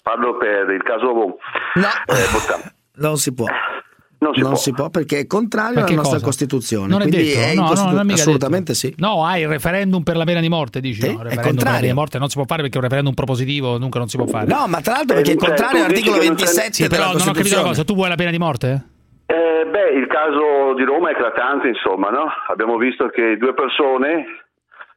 Parlo 0.02 0.36
per 0.36 0.70
il 0.70 0.82
caso 0.82 1.12
eh, 1.74 2.28
Bottà. 2.32 2.72
Non 2.96 3.16
si 3.16 3.32
può. 3.32 3.46
Non 4.20 4.34
si 4.34 4.40
non 4.40 4.50
può. 4.50 4.58
si 4.58 4.72
può 4.72 4.90
perché 4.90 5.20
è 5.20 5.26
contrario 5.28 5.74
Ma 5.74 5.80
alla 5.80 5.88
che 5.88 5.94
nostra 5.94 6.14
cosa? 6.14 6.24
Costituzione. 6.24 6.88
Non 6.88 7.02
è 7.02 7.06
quindi 7.08 7.24
detto, 7.28 7.38
è 7.40 7.54
no, 7.54 7.72
no, 7.72 7.90
non 7.92 8.10
è 8.10 8.12
assolutamente 8.14 8.74
sì. 8.74 8.92
No, 8.98 9.24
hai 9.24 9.42
il 9.42 9.48
referendum 9.48 10.02
per 10.02 10.16
la 10.16 10.24
pena 10.24 10.40
di 10.40 10.48
morte, 10.48 10.80
dici? 10.80 11.00
no, 11.02 11.06
il 11.06 11.12
referendum 11.12 11.34
per 11.34 11.36
la 11.44 11.48
contrario. 11.50 11.80
pena 11.80 11.92
di 11.92 11.98
morte 11.98 12.18
non 12.18 12.28
si 12.28 12.34
può 12.34 12.44
fare 12.44 12.62
perché 12.62 12.74
è 12.74 12.78
un 12.78 12.84
referendum 12.84 13.14
propositivo, 13.14 13.78
dunque 13.78 14.00
non 14.00 14.08
si 14.08 14.16
può 14.16 14.26
fare. 14.26 14.46
No, 14.46 14.66
ma 14.66 14.80
tra 14.80 14.94
l'altro 14.94 15.14
perché 15.14 15.32
è 15.32 15.36
contrario 15.36 15.84
all'articolo 15.84 16.18
27 16.18 16.72
Sì, 16.72 16.88
però 16.88 17.12
non 17.12 17.28
ho 17.28 17.32
capito 17.32 17.54
una 17.60 17.68
cosa, 17.68 17.84
tu 17.84 17.94
vuoi 17.94 18.08
la 18.08 18.16
pena 18.16 18.30
di 18.30 18.38
morte? 18.38 18.86
Eh, 19.26 19.66
beh, 19.70 19.90
il 19.98 20.06
caso 20.08 20.74
di 20.74 20.82
Roma 20.84 21.10
è 21.10 21.12
eclatante, 21.12 21.68
insomma, 21.68 22.08
no? 22.10 22.24
Abbiamo 22.48 22.76
visto 22.76 23.06
che 23.08 23.36
due 23.36 23.54
persone 23.54 24.24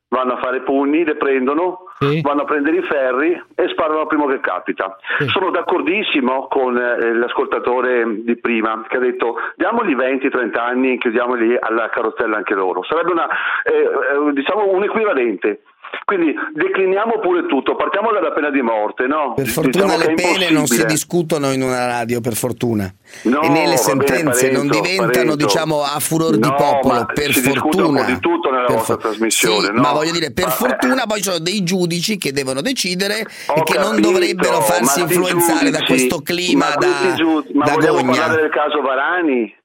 vanno 0.07 0.34
a 0.34 0.39
fare 0.41 0.61
pugni, 0.63 1.03
le 1.03 1.15
prendono, 1.17 1.84
vanno 2.22 2.41
a 2.41 2.45
prendere 2.45 2.78
i 2.78 2.82
ferri 2.82 3.32
e 3.56 3.68
sparano 3.70 4.02
al 4.02 4.08
primo 4.08 4.26
che 4.26 4.39
capita. 4.39 4.97
Sono 5.28 5.52
d'accordissimo 5.52 6.47
con 6.47 6.76
eh, 6.78 7.14
l'ascoltatore 7.14 8.24
di 8.24 8.36
prima 8.38 8.84
che 8.88 8.97
ha 8.97 8.99
detto 8.99 9.36
diamogli 9.56 9.95
20-30 9.95 10.58
anni, 10.58 10.97
chiudiamoli 10.97 11.56
alla 11.60 11.89
carrozzella 11.89 12.38
anche 12.38 12.56
loro. 12.56 12.84
Sarebbe 12.84 13.12
una, 13.12 13.28
eh, 13.64 13.74
eh, 13.74 14.34
diciamo 14.34 14.72
un 14.72 14.84
equivalente. 14.84 15.62
Quindi 16.06 16.34
decliniamo 16.54 17.20
pure 17.22 17.46
tutto, 17.48 17.76
partiamo 17.76 18.12
dalla 18.12 18.32
pena 18.32 18.50
di 18.50 18.62
morte, 18.62 19.08
no? 19.08 19.34
Per 19.34 19.48
fortuna 19.48 19.86
Diciamo 19.96 19.98
che 20.04 20.08
le 20.08 20.14
pene 20.16 20.50
non 20.50 20.68
si 20.68 20.84
discutono 20.86 21.52
in 21.52 21.62
una 21.62 21.86
radio, 21.88 22.20
per 22.22 22.34
fortuna. 22.36 22.94
No, 23.24 23.42
e 23.42 23.50
né 23.50 23.64
le 23.66 23.72
va 23.72 23.78
sentenze 23.78 24.48
bene, 24.48 24.58
non 24.58 24.68
Parenzo, 24.68 24.82
diventano, 24.82 25.12
Parenzo. 25.12 25.36
diciamo, 25.36 25.82
a 25.84 26.00
furor 26.00 26.38
di 26.38 26.48
No, 26.48 26.56
popolo, 26.56 27.06
per 27.14 27.32
fortuna. 27.34 28.04
di 28.04 28.20
tutto 28.20 28.50
nella 28.52 28.66
Per 28.66 28.76
vostra 28.76 28.94
for- 28.96 29.04
trasmissione, 29.04 29.66
Sì, 29.68 29.72
no? 29.72 29.82
Ma 29.82 29.92
voglio 29.94 30.12
dire, 30.12 30.32
per 30.34 30.46
Ma- 30.46 30.52
fortuna 30.52 31.06
poi 31.06 31.18
ci 31.18 31.24
sono 31.24 31.39
dei 31.39 31.64
giudici 31.64 32.18
che 32.18 32.32
devono 32.34 32.62
decidere 32.62 33.20
e 33.20 33.26
Ho 33.48 33.64
che 33.64 33.78
non 33.78 33.92
capito, 33.92 34.10
dovrebbero 34.12 34.62
farsi 34.62 35.02
influenzare 35.02 35.70
da 35.70 35.78
giudici- 35.80 35.86
questo 35.86 36.22
clima 36.22 36.70
ma 36.70 36.76
da, 36.76 36.88
questi 36.88 37.16
giu- 37.16 37.50
ma 37.54 37.66
da 37.66 37.76
gogna. 37.76 38.04
parlare 38.20 38.42
del 38.42 38.50
caso 38.52 38.82
Varani? 38.82 39.56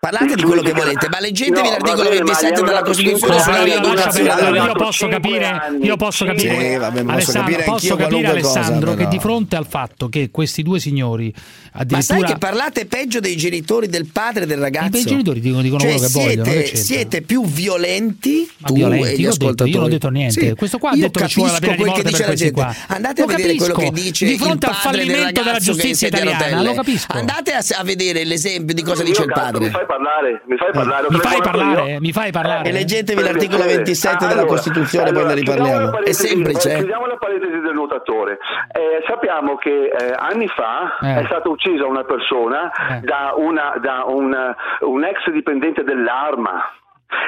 Parlate 0.00 0.36
di 0.36 0.42
quello 0.42 0.62
che 0.62 0.72
volete, 0.72 1.08
ma 1.10 1.18
leggetevi 1.18 1.58
No, 1.60 1.70
l'articolo 1.70 1.96
va 2.04 2.08
bene, 2.08 2.22
ma 2.22 2.24
27 2.38 2.52
gli 2.52 2.56
hanno 2.58 2.66
della 2.68 2.82
Costituzione 2.82 3.40
sulla 3.40 3.54
perdere, 3.56 4.58
io 4.60 4.72
posso 4.74 5.08
capire, 5.08 5.60
io 5.82 5.96
posso 5.96 6.24
Sì, 6.24 6.30
capire, 6.30 6.76
vabbè, 6.78 7.02
ma 7.02 7.14
posso 7.14 7.30
Alessandro, 7.30 7.42
capire 7.42 7.64
posso 7.64 7.96
capire 7.96 8.08
qualunque 8.08 8.40
cosa, 8.40 8.58
Alessandro 8.60 8.94
che 8.94 9.08
di 9.08 9.18
fronte 9.18 9.56
al 9.56 9.66
fatto 9.68 10.08
che 10.08 10.30
questi 10.30 10.62
due 10.62 10.78
signori 10.78 11.32
Ma 11.34 11.40
sai 11.40 11.82
addirittura 11.82 12.26
che 12.28 12.38
parlate 12.38 12.86
peggio 12.86 13.18
dei 13.18 13.36
genitori 13.36 13.88
del 13.88 14.06
padre 14.06 14.46
del 14.46 14.58
ragazzo? 14.60 14.98
I 14.98 15.04
genitori 15.04 15.40
dicono, 15.40 15.62
dicono 15.62 15.80
Cioè, 15.80 15.90
quello 15.90 16.06
che 16.06 16.12
siete, 16.12 16.36
vogliono, 16.42 16.62
che 16.62 16.76
siete 16.76 17.22
più 17.22 17.44
violenti 17.46 18.50
Ma 18.58 18.68
tu 18.68 18.74
violenti, 18.74 19.08
e 19.08 19.16
gli 19.16 19.20
io 19.20 19.28
ho 19.28 19.32
detto- 19.32 19.42
ascoltatori. 19.44 19.70
io 19.70 19.76
non 19.78 19.86
ho 19.86 19.90
detto 19.90 20.08
niente. 20.10 20.40
Sì. 20.48 20.54
Questo 20.54 20.78
qua 20.78 20.90
ha 20.90 20.94
Io 20.94 21.00
detto 21.02 21.18
che 21.20 21.28
ci 21.28 21.34
vuole 21.40 21.52
la 21.52 21.58
pena 21.58 21.72
di 21.74 21.82
capisco 21.82 21.96
morte 21.96 22.02
quel 22.02 22.02
che 22.02 22.02
per 22.02 22.10
dice 22.12 22.22
la 22.22 22.28
questi 22.28 22.44
gente. 22.44 22.86
qua. 22.86 22.94
Andate 22.96 23.22
a 23.22 23.26
vedere 23.26 23.54
quello 23.56 23.74
che 23.74 23.90
dice 23.90 24.26
Di 24.26 24.38
fronte 24.38 24.66
al 24.66 24.74
fallimento 24.74 25.42
della 25.42 25.58
che 25.58 25.64
giustizia 25.64 26.06
italiana, 26.06 26.62
lo 26.62 26.74
capisco. 26.74 27.16
Andate 27.16 27.52
a, 27.52 27.82
vedere 27.82 28.24
l'esempio 28.24 28.74
di 28.74 28.82
cosa 28.82 29.02
dice 29.02 29.22
il 29.22 29.32
padre. 29.32 29.86
Mi 29.88 29.96
fai 29.96 29.96
parlare, 29.96 30.42
mi 30.44 30.56
fai 30.56 30.70
parlare. 30.72 31.06
ho 31.06 31.10
Mi 31.10 31.18
fai 31.18 31.40
parlare, 31.40 31.90
io. 31.92 32.00
mi 32.00 32.12
fai 32.12 32.30
parlare. 32.30 32.68
E 32.68 32.72
leggetevi 32.72 33.20
Per 33.20 33.30
l'articolo 33.30 33.62
piacere. 33.62 33.76
27 33.84 34.16
della 34.18 34.30
Allora, 34.40 34.46
Costituzione, 34.46 35.04
poi 35.12 35.12
ne 35.14 35.18
allora, 35.20 35.34
riparliamo. 35.34 35.98
È 36.02 36.12
semplice. 36.12 36.68
eh, 36.70 36.72
eh? 36.72 36.76
Chiudiamo 36.78 37.06
la 37.06 37.16
parentesi 37.16 37.60
del 37.60 37.72
nuotatore. 37.74 38.38
Eh, 38.72 39.04
sappiamo 39.06 39.56
che 39.56 39.70
eh, 39.86 40.14
anni 40.16 40.46
fa 40.48 40.98
Eh. 41.00 41.22
è 41.22 41.24
stata 41.26 41.48
uccisa 41.48 41.86
una 41.86 42.04
persona 42.04 42.70
da, 43.02 43.32
una, 43.36 43.74
da 43.80 44.04
un, 44.06 44.36
un 44.80 45.04
ex 45.04 45.30
dipendente 45.30 45.82
dell'arma. 45.84 46.62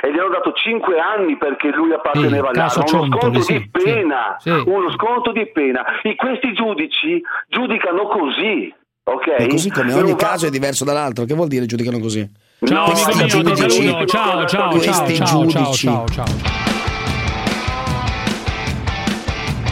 E 0.02 0.12
gli 0.12 0.18
hanno 0.18 0.28
dato 0.28 0.52
5 0.52 0.98
anni 0.98 1.38
perché 1.38 1.70
lui 1.70 1.92
apparteneva 1.94 2.50
Sì, 2.52 2.58
all'arma, 2.60 2.84
uno 3.00 3.16
sconto 3.16 3.40
sì, 3.40 3.52
di 3.54 3.70
pena, 3.70 4.36
sì, 4.38 4.50
sì. 4.50 4.62
uno 4.66 4.90
sconto 4.92 5.32
di 5.32 5.46
pena. 5.50 6.00
E 6.02 6.16
questi 6.16 6.52
giudici 6.52 7.22
giudicano 7.48 8.06
così, 8.08 8.74
ok? 9.04 9.26
E 9.38 9.46
così 9.48 9.70
come 9.70 9.90
Non 9.90 10.02
ogni 10.02 10.10
va- 10.10 10.16
caso 10.18 10.46
è 10.46 10.50
diverso 10.50 10.84
dall'altro. 10.84 11.24
Che 11.24 11.32
vuol 11.34 11.48
dire 11.48 11.64
giudicano 11.64 11.98
così? 11.98 12.28
Ciao 12.62 12.88
No, 12.88 12.92
amico 12.92 13.16
mio, 13.16 13.24
ti 13.24 13.28
giudici- 13.30 13.82
saluto. 13.86 14.04
Ciao, 14.06 14.44
ciao, 14.46 14.80
ciao, 14.80 15.14
ciao, 15.14 15.46
ciao, 15.48 15.74
ciao, 15.74 16.08
ciao. 16.08 16.26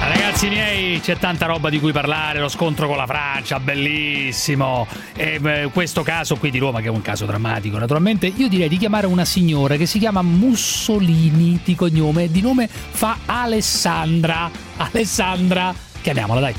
Ragazzi 0.01 0.49
miei, 0.49 0.99
c'è 1.01 1.19
tanta 1.19 1.45
roba 1.47 1.69
di 1.69 1.79
cui 1.81 1.93
parlare, 1.93 2.39
lo 2.41 2.49
scontro 2.49 2.87
con 2.87 2.97
la 2.97 3.07
Francia, 3.07 3.61
bellissimo. 3.61 4.87
E, 5.15 5.39
beh, 5.39 5.69
questo 5.73 6.03
caso 6.03 6.37
qui 6.37 6.51
di 6.51 6.57
Roma, 6.59 6.81
che 6.81 6.87
è 6.87 6.91
un 6.91 7.03
caso 7.03 7.27
drammatico, 7.27 7.77
naturalmente, 7.79 8.27
io 8.35 8.49
direi 8.49 8.69
di 8.71 8.79
chiamare 8.79 9.07
una 9.07 9.27
signora 9.27 9.77
che 9.77 9.85
si 9.85 9.99
chiama 9.99 10.23
Mussolini 10.23 11.61
di 11.63 11.75
cognome, 11.75 12.31
di 12.31 12.41
nome 12.41 12.69
fa 12.69 13.19
Alessandra. 13.27 14.51
Alessandra, 14.79 15.75
chiamiamola, 16.01 16.41
dai. 16.41 16.55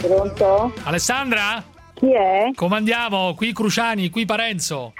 Pronto? 0.00 0.72
Alessandra? 0.84 1.62
Chi 1.94 2.12
è? 2.12 2.50
Come 2.54 2.76
andiamo? 2.76 3.34
Qui 3.34 3.52
Cruciani, 3.52 4.08
qui 4.10 4.24
Parenzo. 4.24 4.94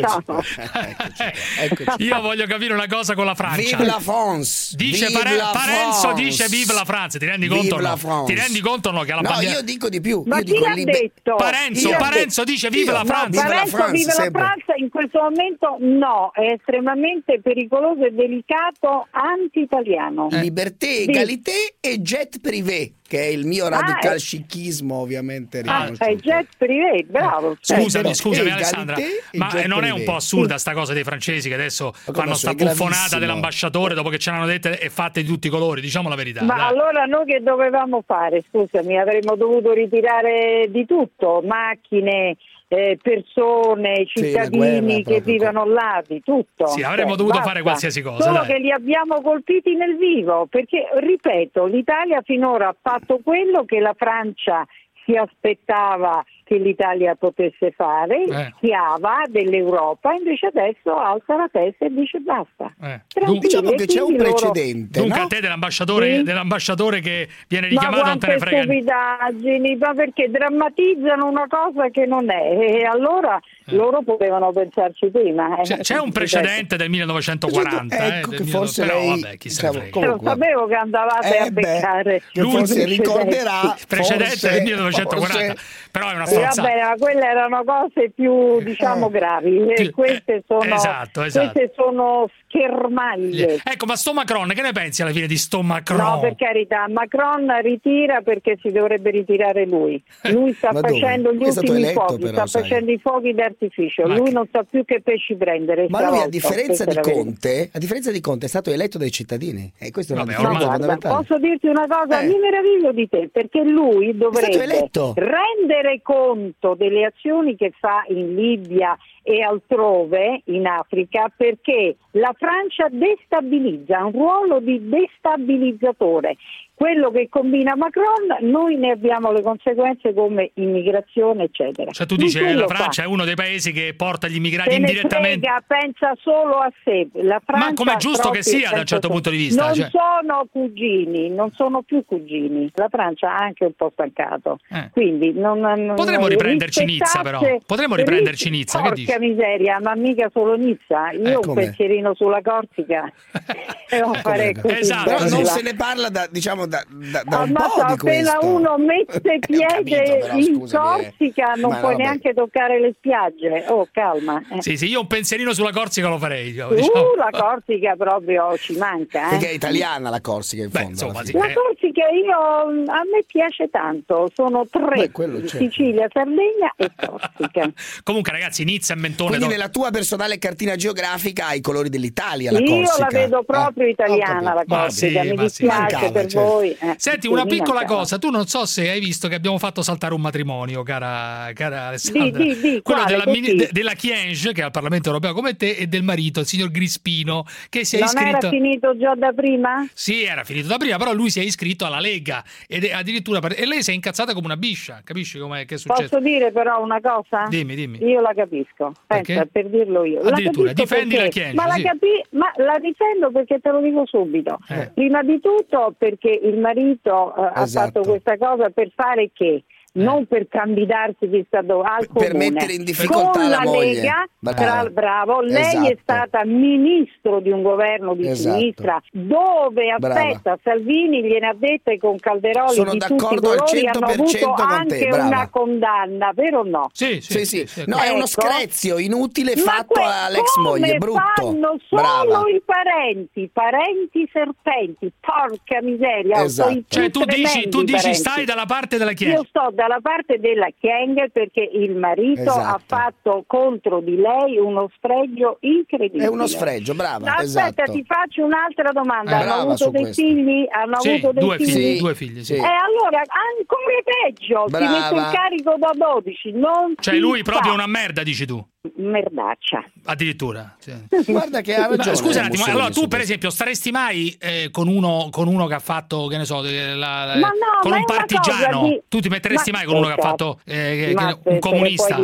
Ciao. 0.00 0.42
Io 1.98 2.20
voglio 2.20 2.46
capire 2.46 2.72
una 2.74 2.86
cosa 2.88 3.14
con 3.14 3.24
la 3.24 3.34
Francia. 3.34 3.76
Vive 3.76 3.88
la 3.88 4.00
France! 4.00 4.74
Dice 4.76 5.06
Vive 5.06 5.18
Pare- 5.20 5.36
la 5.36 5.50
Parenzo 5.52 6.00
France! 6.00 6.22
dice 6.22 6.48
vive 6.48 6.72
la 6.72 6.84
France, 6.84 7.18
ti 7.18 7.26
rendi 7.26 7.46
Vive 7.48 7.60
conto 7.60 7.78
la 7.78 7.90
no? 7.90 7.96
France! 7.96 8.34
Ti 8.34 8.40
rendi 8.40 8.60
conto 8.60 8.88
o 8.88 8.92
no 8.92 9.02
che 9.02 9.10
la 9.14 9.20
No, 9.20 9.28
bandiera 9.30 9.54
io 9.56 9.62
dico 9.62 9.88
di 9.88 10.00
più. 10.00 10.22
Ma 10.26 10.38
io 10.38 10.44
chi 10.44 10.52
dico 10.52 10.64
l'ha 10.66 10.74
libe- 10.74 10.92
detto? 10.92 11.34
Parenzo, 11.36 11.90
l'ha 11.90 11.96
Parenzo 11.96 12.40
detto? 12.44 12.52
dice 12.52 12.68
vive 12.70 12.92
la 12.92 12.98
No, 12.98 13.04
France. 13.04 13.30
Vive 13.30 13.42
la 13.42 13.48
Parenzo 13.48 13.76
France, 13.76 13.92
vive 13.96 14.12
la. 14.16 14.30
Francia 14.30 14.74
in 14.76 14.88
questo 14.88 15.20
momento 15.20 15.76
no, 15.80 16.30
è 16.34 16.52
estremamente 16.52 17.40
pericoloso 17.40 18.04
e 18.04 18.10
delicato 18.10 19.06
anti-italiano. 19.10 20.28
Liberté, 20.30 21.02
Sì. 21.02 21.10
égalité 21.10 21.76
e 21.80 22.00
jet 22.00 22.40
privé, 22.40 22.92
che 23.06 23.20
è 23.20 23.26
il 23.26 23.46
mio 23.46 23.68
radical 23.68 24.14
eh. 24.14 24.18
scichismo, 24.18 24.96
ovviamente. 24.96 25.60
Ah, 25.64 25.90
è 25.96 26.14
jet 26.16 26.48
privé, 26.56 27.04
bravo. 27.08 27.56
Sì, 27.60 27.74
Scusami, 27.74 28.14
scusami 28.14 28.50
Alessandra, 28.50 28.96
ma 29.32 29.50
eh, 29.62 29.66
non 29.66 29.84
è 29.84 29.90
un 29.90 29.96
privé. 29.96 30.10
po' 30.10 30.16
assurda 30.16 30.58
sta 30.58 30.72
cosa 30.72 30.92
dei 30.92 31.04
francesi 31.04 31.48
che 31.48 31.54
adesso 31.54 31.92
fanno 31.92 32.30
no, 32.30 32.34
sta 32.34 32.54
buffonata 32.54 33.18
dell'ambasciatore 33.18 33.94
dopo 33.94 34.08
che 34.08 34.18
ce 34.18 34.30
l'hanno 34.30 34.46
dette 34.46 34.78
e 34.78 34.90
fatte 34.90 35.22
di 35.22 35.28
tutti 35.28 35.46
i 35.46 35.50
colori, 35.50 35.80
diciamo 35.80 36.08
la 36.08 36.14
verità. 36.16 36.42
Ma 36.42 36.56
dai. 36.56 36.68
allora 36.68 37.04
noi 37.04 37.26
che 37.26 37.40
dovevamo 37.42 38.02
fare? 38.06 38.42
Scusami, 38.50 38.98
avremmo 38.98 39.36
dovuto 39.36 39.72
ritirare 39.72 40.66
di 40.68 40.84
tutto, 40.86 41.42
macchine, 41.44 42.36
eh, 42.68 42.98
persone, 43.00 44.06
Sì, 44.12 44.24
cittadini 44.24 45.02
guerra 45.02 45.18
che 45.18 45.20
vivono 45.20 45.64
là, 45.66 46.02
di 46.06 46.20
tutto. 46.20 46.66
Sì, 46.66 46.82
avremmo 46.82 47.10
Cioè, 47.10 47.16
dovuto 47.18 47.36
basta. 47.36 47.50
fare 47.50 47.62
qualsiasi 47.62 48.02
cosa, 48.02 48.22
Solo 48.24 48.38
dai. 48.38 48.46
che 48.46 48.58
li 48.58 48.72
abbiamo 48.72 49.20
colpiti 49.20 49.74
nel 49.74 49.96
vivo, 49.96 50.46
perché, 50.46 50.88
ripeto, 50.96 51.66
l'Italia 51.66 52.20
finora 52.22 52.68
ha 52.68 52.76
fatto 52.80 53.20
quello 53.22 53.64
che 53.64 53.78
la 53.78 53.94
Francia 53.96 54.66
si 55.04 55.14
aspettava 55.14 56.24
che 56.46 56.58
l'Italia 56.58 57.16
potesse 57.16 57.72
fare, 57.72 58.22
Eh. 58.22 58.52
schiava 58.58 59.22
dell'Europa, 59.28 60.12
invece 60.12 60.46
adesso 60.46 60.94
alza 60.96 61.34
la 61.34 61.48
testa 61.50 61.86
e 61.86 61.90
dice 61.92 62.20
basta. 62.20 62.72
Eh. 62.80 63.00
Tranquilli, 63.08 63.40
Diciamo 63.40 63.70
che 63.70 63.86
c'è 63.86 64.00
un 64.00 64.12
loro- 64.16 64.22
precedente, 64.32 65.00
Dunque 65.00 65.18
no? 65.18 65.24
a 65.24 65.26
te 65.26 65.40
dell'ambasciatore, 65.40 66.16
Sì. 66.18 66.22
dell'ambasciatore 66.22 67.00
che 67.00 67.28
viene 67.48 67.66
Ma 67.66 67.72
richiamato 67.72 68.06
non 68.06 68.18
te 68.20 68.26
ne 68.28 68.38
frega 68.38 68.62
stupidaggini, 68.62 69.76
ma 69.76 69.94
perché 69.94 70.30
drammatizzano 70.30 71.26
una 71.26 71.46
cosa 71.48 71.88
che 71.88 72.06
non 72.06 72.30
è 72.30 72.58
e 72.58 72.84
allora 72.84 73.40
loro 73.70 74.02
potevano 74.02 74.52
pensarci 74.52 75.10
prima. 75.10 75.56
eh. 75.56 75.60
Eh. 75.60 75.64
C'è, 75.64 75.78
c'è 75.78 75.98
un 75.98 76.12
precedente 76.12 76.76
del 76.76 76.88
1940, 76.90 77.96
eh, 77.96 78.18
Ecco 78.18 78.30
del 78.30 78.38
che 78.38 78.44
1900 78.44 78.58
forse 78.58 78.84
però 78.86 78.98
lei, 78.98 79.20
vabbè, 79.20 79.36
chi 79.36 79.50
se 79.50 79.68
diciamo, 79.68 79.84
ne 79.84 79.90
frega. 79.90 80.06
Lo 80.06 80.20
sapevo 80.22 80.66
che 80.66 80.74
andavate 80.74 81.36
Eh 81.36 81.38
a 81.38 81.50
beccare. 81.50 82.22
che 82.32 82.40
forse 82.42 82.84
ricorderà 82.84 83.76
precedente 83.88 84.24
forse- 84.36 84.50
del 84.50 84.62
1940 84.62 85.54
forse- 85.54 85.88
però 85.90 86.10
è 86.10 86.14
una 86.14 86.24
Eh, 86.28 86.34
va 86.34 86.40
forza. 86.44 86.62
bene, 86.62 86.82
ma 86.82 86.94
quelle 86.98 87.26
erano 87.26 87.64
cose 87.64 88.10
più, 88.14 88.60
diciamo, 88.62 89.08
gravi. 89.10 89.66
E 89.72 89.90
queste 89.90 90.42
sono, 90.46 90.62
esatto, 90.74 91.22
esatto. 91.22 91.50
queste 91.52 91.72
sono 91.74 92.28
schermaglie. 92.56 93.60
Ecco, 93.62 93.86
ma 93.86 93.96
sto 93.96 94.12
Macron, 94.12 94.48
che 94.48 94.62
ne 94.62 94.72
pensi 94.72 95.02
alla 95.02 95.12
fine 95.12 95.26
di 95.26 95.36
sto 95.36 95.62
Macron? 95.62 95.98
No, 95.98 96.20
per 96.20 96.34
carità, 96.36 96.86
Macron 96.88 97.46
ritira 97.60 98.22
perché 98.22 98.58
si 98.60 98.70
dovrebbe 98.70 99.10
ritirare 99.10 99.66
lui. 99.66 100.02
Lui 100.24 100.52
sta 100.54 100.72
Ma 100.72 100.80
dove? 100.80 100.98
facendo 100.98 101.32
gli 101.32 101.42
ultimi 101.44 101.76
eletto, 101.76 102.00
fuochi, 102.00 102.22
però, 102.22 102.32
sta 102.32 102.46
sai. 102.46 102.62
facendo 102.62 102.90
i 102.90 102.98
fuochi 102.98 103.32
d'artificio. 103.32 104.06
Lui 104.06 104.32
non 104.32 104.48
sa 104.50 104.64
più 104.64 104.84
che 104.84 105.00
pesci 105.02 105.34
prendere. 105.36 105.86
Ma 105.88 106.08
lui, 106.08 106.18
a 106.20 106.28
differenza 106.28 106.84
di. 106.84 106.94
Conte, 107.00 107.70
a 107.72 107.78
differenza 107.78 108.10
di 108.10 108.20
Conte, 108.20 108.46
è 108.46 108.48
stato 108.48 108.70
eletto 108.70 108.98
dai 108.98 109.10
cittadini. 109.10 109.72
E 109.78 109.90
questa 109.90 110.14
è 110.14 110.16
una 110.16 110.24
Ma 110.24 110.34
guarda, 110.34 110.70
fondamentale. 110.72 111.14
posso 111.16 111.38
dirti 111.38 111.66
una 111.66 111.86
cosa? 111.86 112.20
Eh. 112.20 112.26
Mi 112.26 112.38
meraviglio 112.38 112.92
di 112.92 113.08
te 113.08 113.28
perché 113.32 113.62
lui 113.62 114.16
dovrebbe 114.16 114.88
rendere 115.14 116.00
conto 116.02 116.74
delle 116.74 117.04
azioni 117.04 117.54
che 117.56 117.72
fa 117.78 118.04
in 118.08 118.34
Libia 118.34 118.96
e 119.22 119.42
altrove 119.42 120.42
in 120.44 120.66
Africa 120.66 121.32
perché 121.36 121.96
la 122.12 122.32
Francia 122.36 122.45
destabilizza, 122.90 123.98
ha 123.98 124.04
un 124.06 124.12
ruolo 124.12 124.60
di 124.60 124.88
destabilizzatore. 124.88 126.36
Quello 126.76 127.10
che 127.10 127.28
combina 127.30 127.74
Macron, 127.74 128.36
noi 128.50 128.76
ne 128.76 128.90
abbiamo 128.90 129.32
le 129.32 129.40
conseguenze 129.40 130.12
come 130.12 130.50
immigrazione, 130.54 131.44
eccetera. 131.44 131.90
Cioè 131.90 132.06
tu 132.06 132.16
dici 132.16 132.36
che 132.36 132.44
quello 132.44 132.60
la 132.60 132.66
fa. 132.66 132.74
Francia 132.74 133.02
è 133.04 133.06
uno 133.06 133.24
dei 133.24 133.34
paesi 133.34 133.72
che 133.72 133.94
porta 133.96 134.28
gli 134.28 134.36
immigrati 134.36 134.70
Se 134.72 134.76
indirettamente. 134.76 135.46
frega, 135.46 135.64
pensa 135.66 136.12
solo 136.20 136.56
a 136.58 136.70
sé. 136.84 137.08
La 137.14 137.40
Francia 137.42 137.72
com'è 137.72 137.96
giusto 137.96 138.28
che 138.28 138.42
sia, 138.42 138.68
da 138.72 138.80
un 138.80 138.84
certo 138.84 139.08
punto 139.08 139.30
di 139.30 139.38
vista, 139.38 139.64
Non 139.64 139.74
cioè. 139.74 139.88
sono 139.90 140.46
cugini, 140.52 141.30
non 141.30 141.50
sono 141.52 141.80
più 141.80 142.04
cugini. 142.04 142.70
La 142.74 142.88
Francia 142.90 143.34
ha 143.34 143.38
anche 143.38 143.64
un 143.64 143.72
po' 143.74 143.90
stancato. 143.94 144.58
Eh. 144.70 144.90
Quindi 144.92 145.32
non, 145.32 145.60
non- 145.60 145.94
Potremmo 145.94 146.26
riprenderci 146.26 146.84
Nizza, 146.84 147.22
però. 147.22 147.40
Potremmo 147.64 147.94
riprenderci 147.94 148.50
Nizza, 148.50 148.82
che 148.82 148.88
Porca 148.88 149.18
dici? 149.18 149.18
miseria, 149.18 149.80
ma 149.82 149.94
mica 149.94 150.28
solo 150.30 150.56
Nizza. 150.56 151.10
Io 151.12 151.40
Eh, 151.40 151.48
un 151.48 151.54
pensierino 151.54 152.14
sulla 152.14 152.42
Corsica. 152.42 153.10
e 153.88 154.54
così. 154.60 154.78
Esatto, 154.78 155.28
non 155.30 155.44
se 155.46 155.62
ne 155.62 155.74
parla 155.74 156.10
da, 156.10 156.28
diciamo, 156.30 156.65
da, 156.66 156.84
da, 156.88 157.22
da 157.24 157.36
un 157.38 157.42
Ammazza, 157.48 157.68
po' 157.68 157.86
di 157.86 157.92
appena 157.92 158.32
questo. 158.36 158.46
uno 158.54 158.76
mette 158.78 159.38
piede 159.40 159.66
capito, 159.66 160.18
però, 160.18 160.34
in 160.36 160.44
scusami, 160.54 161.00
eh. 161.00 161.02
Corsica 161.16 161.52
non 161.56 161.70
Ma 161.70 161.76
puoi 161.78 161.90
no, 161.92 161.96
beh. 161.96 162.02
neanche 162.02 162.34
toccare 162.34 162.80
le 162.80 162.94
spiagge. 162.96 163.64
Oh, 163.68 163.88
calma. 163.92 164.42
eh. 164.52 164.62
Sì, 164.62 164.76
sì, 164.76 164.88
io 164.88 165.00
un 165.00 165.06
pensierino 165.06 165.52
sulla 165.52 165.72
Corsica 165.72 166.08
lo 166.08 166.18
farei. 166.18 166.50
diciamo. 166.52 166.70
Uh, 166.72 167.16
la 167.16 167.30
Corsica 167.30 167.94
proprio 167.96 168.56
ci 168.58 168.76
manca. 168.76 169.26
eh. 169.26 169.30
Perché 169.30 169.50
è 169.50 169.52
italiana 169.54 170.10
la 170.10 170.20
Corsica 170.20 170.62
in 170.62 170.70
fondo. 170.70 170.88
insomma, 170.90 171.24
sì. 171.24 171.32
La 171.32 171.52
Corsica 171.52 172.08
io, 172.08 172.38
a 172.38 173.02
me 173.10 173.24
piace 173.26 173.68
tanto, 173.70 174.30
sono 174.34 174.66
tre, 174.70 175.08
Beh, 175.08 175.10
certo. 175.46 175.56
Sicilia, 175.58 176.08
Sardegna 176.12 176.72
e 176.76 176.90
Corsica. 177.06 177.70
Comunque, 178.02 178.32
ragazzi, 178.32 178.64
Nizza 178.64 178.94
e 178.94 178.96
Mentone. 178.96 179.28
Quindi 179.30 179.46
do- 179.46 179.50
nella 179.52 179.68
tua 179.68 179.90
personale 179.90 180.38
cartina 180.38 180.76
geografica 180.76 181.48
hai 181.48 181.58
i 181.58 181.60
colori 181.60 181.88
dell'Italia, 181.88 182.50
la 182.52 182.58
Io 182.58 182.66
Corsica. 182.82 182.98
la 183.10 183.18
vedo 183.18 183.42
proprio 183.44 183.84
Ah, 183.86 183.88
italiana 183.88 184.54
la 184.54 184.64
Corsica, 184.66 185.22
sì, 185.22 185.28
mi 185.30 185.36
dispiace 185.36 185.80
Mancava, 185.80 186.10
per 186.10 186.26
certo. 186.26 186.46
voi. 186.48 186.55
Eh. 186.62 186.94
Senti, 186.96 187.26
Sì, 187.26 187.32
una 187.32 187.44
piccola 187.46 187.84
cosa, 187.84 188.18
tu 188.18 188.30
non 188.30 188.46
so 188.46 188.64
se 188.66 188.88
hai 188.90 189.00
visto 189.00 189.28
che 189.28 189.34
abbiamo 189.34 189.58
fatto 189.58 189.82
saltare 189.82 190.14
un 190.14 190.20
matrimonio, 190.20 190.82
cara, 190.82 191.50
cara 191.54 191.86
Alessandra. 191.88 192.38
Di- 192.42 192.54
di- 192.54 192.60
di, 192.60 192.82
Quello 192.82 193.02
quale? 193.02 193.16
della, 193.18 193.30
mini- 193.30 193.54
de- 193.54 193.68
della 193.72 193.92
Chienge, 193.92 194.52
che 194.52 194.60
è 194.60 194.64
al 194.64 194.70
Parlamento 194.70 195.08
europeo 195.08 195.32
come 195.34 195.56
te, 195.56 195.70
e 195.72 195.86
del 195.86 196.02
marito, 196.02 196.40
il 196.40 196.46
signor 196.46 196.70
Grispino, 196.70 197.44
che 197.68 197.84
si 197.84 197.96
è 197.96 198.00
Non 198.00 198.08
iscritto... 198.08 198.36
era 198.38 198.48
finito 198.48 198.96
già 198.96 199.14
da 199.14 199.32
prima? 199.32 199.86
Sì, 199.92 200.24
era 200.24 200.44
finito 200.44 200.68
da 200.68 200.76
prima, 200.76 200.96
però 200.96 201.12
lui 201.12 201.30
si 201.30 201.40
è 201.40 201.42
iscritto 201.42 201.84
alla 201.84 202.00
Lega 202.00 202.42
ed 202.66 202.84
è 202.84 202.92
addirittura 202.92 203.40
e 203.48 203.66
lei 203.66 203.82
si 203.82 203.90
è 203.90 203.94
incazzata 203.94 204.32
come 204.34 204.46
una 204.46 204.56
biscia, 204.56 205.00
capisci 205.04 205.38
com'è 205.38 205.64
che 205.66 205.74
è 205.74 205.78
successo? 205.78 206.08
Posso 206.08 206.20
dire 206.20 206.52
però 206.52 206.82
una 206.82 207.00
cosa? 207.00 207.46
Dimmi, 207.48 207.74
dimmi. 207.74 207.98
Io 208.04 208.20
la 208.20 208.32
capisco, 208.34 208.92
pensa, 209.06 209.46
per 209.50 209.68
dirlo 209.68 210.04
io. 210.04 210.22
La 210.22 210.30
Addirittura, 210.30 210.72
capisco 210.72 210.94
difendi 210.94 211.14
perché- 211.16 211.24
la 211.40 211.46
Chienge, 211.46 211.54
Ma, 211.54 211.66
la 211.66 211.74
sì. 211.74 211.82
capi- 211.82 212.24
ma 212.30 212.52
la 212.56 212.78
difendo 212.80 213.30
perché 213.30 213.58
te 213.60 213.70
lo 213.70 213.80
dico 213.80 214.06
subito. 214.06 214.58
Eh. 214.68 214.90
Prima 214.94 215.22
di 215.22 215.40
tutto 215.40 215.94
perché 215.96 216.40
il 216.48 216.58
marito 216.58 217.34
eh, 217.36 217.50
ha 217.54 217.62
Esatto. 217.62 218.00
fatto 218.02 218.08
questa 218.10 218.36
cosa 218.38 218.70
per 218.70 218.90
fare 218.94 219.30
che? 219.32 219.64
Non 219.96 220.26
per 220.26 220.46
candidarsi 220.48 221.28
chissà 221.30 221.62
dove, 221.62 221.88
al 221.88 222.06
Per 222.12 222.32
comune. 222.32 222.50
mettere 222.50 222.72
in 222.74 222.84
difficoltà 222.84 223.30
Con 223.40 223.48
la 223.48 223.56
la 223.56 223.62
moglie. 223.64 223.94
Lega, 223.94 224.26
Bravo. 224.38 224.56
tra- 224.58 224.90
bravo, 224.90 225.40
lei 225.40 225.62
è 225.62 225.66
Esatto. 225.66 225.98
stata 226.02 226.44
ministro 226.44 227.40
di 227.40 227.50
un 227.50 227.62
governo 227.62 228.14
di 228.14 228.28
Esatto. 228.28 228.58
sinistra 228.58 229.00
dove, 229.12 229.94
Brava. 229.98 230.20
aspetta, 230.20 230.58
Salvini 230.62 231.22
gliene 231.22 231.46
ha 231.48 231.54
dette 231.56 231.96
con 231.98 232.16
Calderoli 232.18 232.74
Sono 232.74 232.90
di 232.92 232.98
tutti 232.98 233.12
i 233.14 233.16
d'accordo 233.16 233.50
al 233.52 233.58
colori, 233.58 233.86
hanno 233.86 234.06
100% 234.06 234.12
avuto 234.12 234.46
con 234.48 234.66
te, 234.86 234.94
anche 234.94 235.06
brava. 235.08 235.26
una 235.26 235.48
condanna, 235.50 236.32
vero 236.34 236.58
o 236.60 236.64
no? 236.64 236.88
Sì, 236.92 237.20
Sì, 237.22 237.44
sì. 237.46 237.66
sì, 237.66 237.84
No, 237.86 237.96
è 237.98 238.08
uno 238.10 238.18
Ecco. 238.18 238.26
screzio 238.26 238.98
inutile 238.98 239.54
Ma 239.56 239.62
fatto 239.62 239.94
que- 239.94 240.02
all'ex 240.02 240.56
moglie, 240.56 240.98
brutto. 240.98 241.20
fanno 241.36 241.76
solo 241.88 242.02
Brava. 242.02 242.40
i 242.50 242.60
parenti, 242.64 243.48
parenti 243.52 244.28
serpenti, 244.32 245.10
porca 245.20 245.80
miseria. 245.80 246.42
Esatto. 246.42 246.82
Cioè 246.88 247.10
tu 247.10 247.24
dici, 247.24 247.68
tu 247.68 247.82
dici 247.82 248.12
stai 248.14 248.44
dalla 248.44 248.66
parte 248.66 248.98
della 248.98 249.10
Io 249.10 249.16
Chiesa. 249.16 249.42
sto 249.48 249.70
dalla 249.86 250.00
parte 250.00 250.38
della 250.38 250.68
Chieng 250.78 251.30
perché 251.30 251.60
il 251.72 251.94
marito 251.94 252.40
Esatto. 252.42 252.60
ha 252.60 252.80
fatto 252.84 253.44
contro 253.46 254.00
di 254.00 254.16
lei 254.16 254.58
uno 254.58 254.90
sfregio 254.96 255.58
incredibile. 255.60 256.24
È 256.24 256.28
uno 256.28 256.46
sfregio, 256.46 256.94
brava, 256.94 257.34
Aspetta, 257.34 257.82
esatto. 257.84 257.92
ti 257.92 258.04
faccio 258.04 258.44
un'altra 258.44 258.90
domanda. 258.92 259.30
Eh, 259.30 259.42
Hanno 259.42 259.52
avuto 259.72 259.90
dei 259.90 260.02
questo. 260.02 260.22
figli? 260.22 260.66
Hanno 260.70 261.00
Sì, 261.00 261.08
avuto 261.10 261.32
dei 261.32 261.42
due 261.44 261.56
figli? 261.58 261.70
figli, 261.70 261.92
Sì. 261.94 261.98
due 261.98 262.14
figli, 262.14 262.38
sì. 262.38 262.44
Sì. 262.44 262.54
E 262.54 262.64
allora 262.64 263.22
ancora 263.26 264.00
peggio, 264.04 264.64
ti 264.66 264.70
Brava. 264.72 264.90
metto 264.98 265.14
il 265.16 265.30
carico 265.32 265.74
da 265.78 265.90
12, 265.94 266.52
non 266.52 266.94
Cioè 266.98 267.14
lui 267.16 267.42
proprio 267.42 267.70
fa. 267.70 267.74
una 267.76 267.86
merda, 267.86 268.22
dici 268.22 268.44
tu. 268.46 268.64
Merdaccia. 268.96 269.84
Addirittura. 270.04 270.74
sì. 270.78 270.92
Guarda 271.26 271.60
che 271.60 271.74
ha 271.74 271.88
Ma 271.88 271.96
ragione. 271.96 272.16
scusa 272.16 272.40
un 272.40 272.46
attimo, 272.46 272.64
allora 272.64 272.90
tu 272.90 273.08
per 273.08 273.20
esempio 273.20 273.50
staresti 273.50 273.90
mai 273.90 274.36
eh, 274.40 274.68
con, 274.70 274.88
uno, 274.88 275.28
con 275.30 275.48
uno 275.48 275.66
che 275.66 275.74
ha 275.74 275.78
fatto, 275.80 276.26
che 276.26 276.36
ne 276.36 276.44
so, 276.44 276.64
eh, 276.64 276.94
la- 276.94 277.24
la- 277.24 277.36
Ma 277.38 277.48
no, 277.48 277.80
con 277.80 277.90
ma 277.90 277.96
un 277.98 278.04
partigiano? 278.04 278.82
di- 278.88 279.02
Tu 279.08 279.20
ti 279.20 279.28
metteresti 279.28 279.70
Ma 279.70 279.78
mai 279.78 279.86
con 279.86 279.96
uno 279.96 280.06
che 280.06 280.12
ha 280.12 280.22
fatto 280.22 280.60
eh, 280.64 281.06
che- 281.08 281.12
Ma 281.14 281.38
un 281.44 281.58
comunista? 281.58 282.18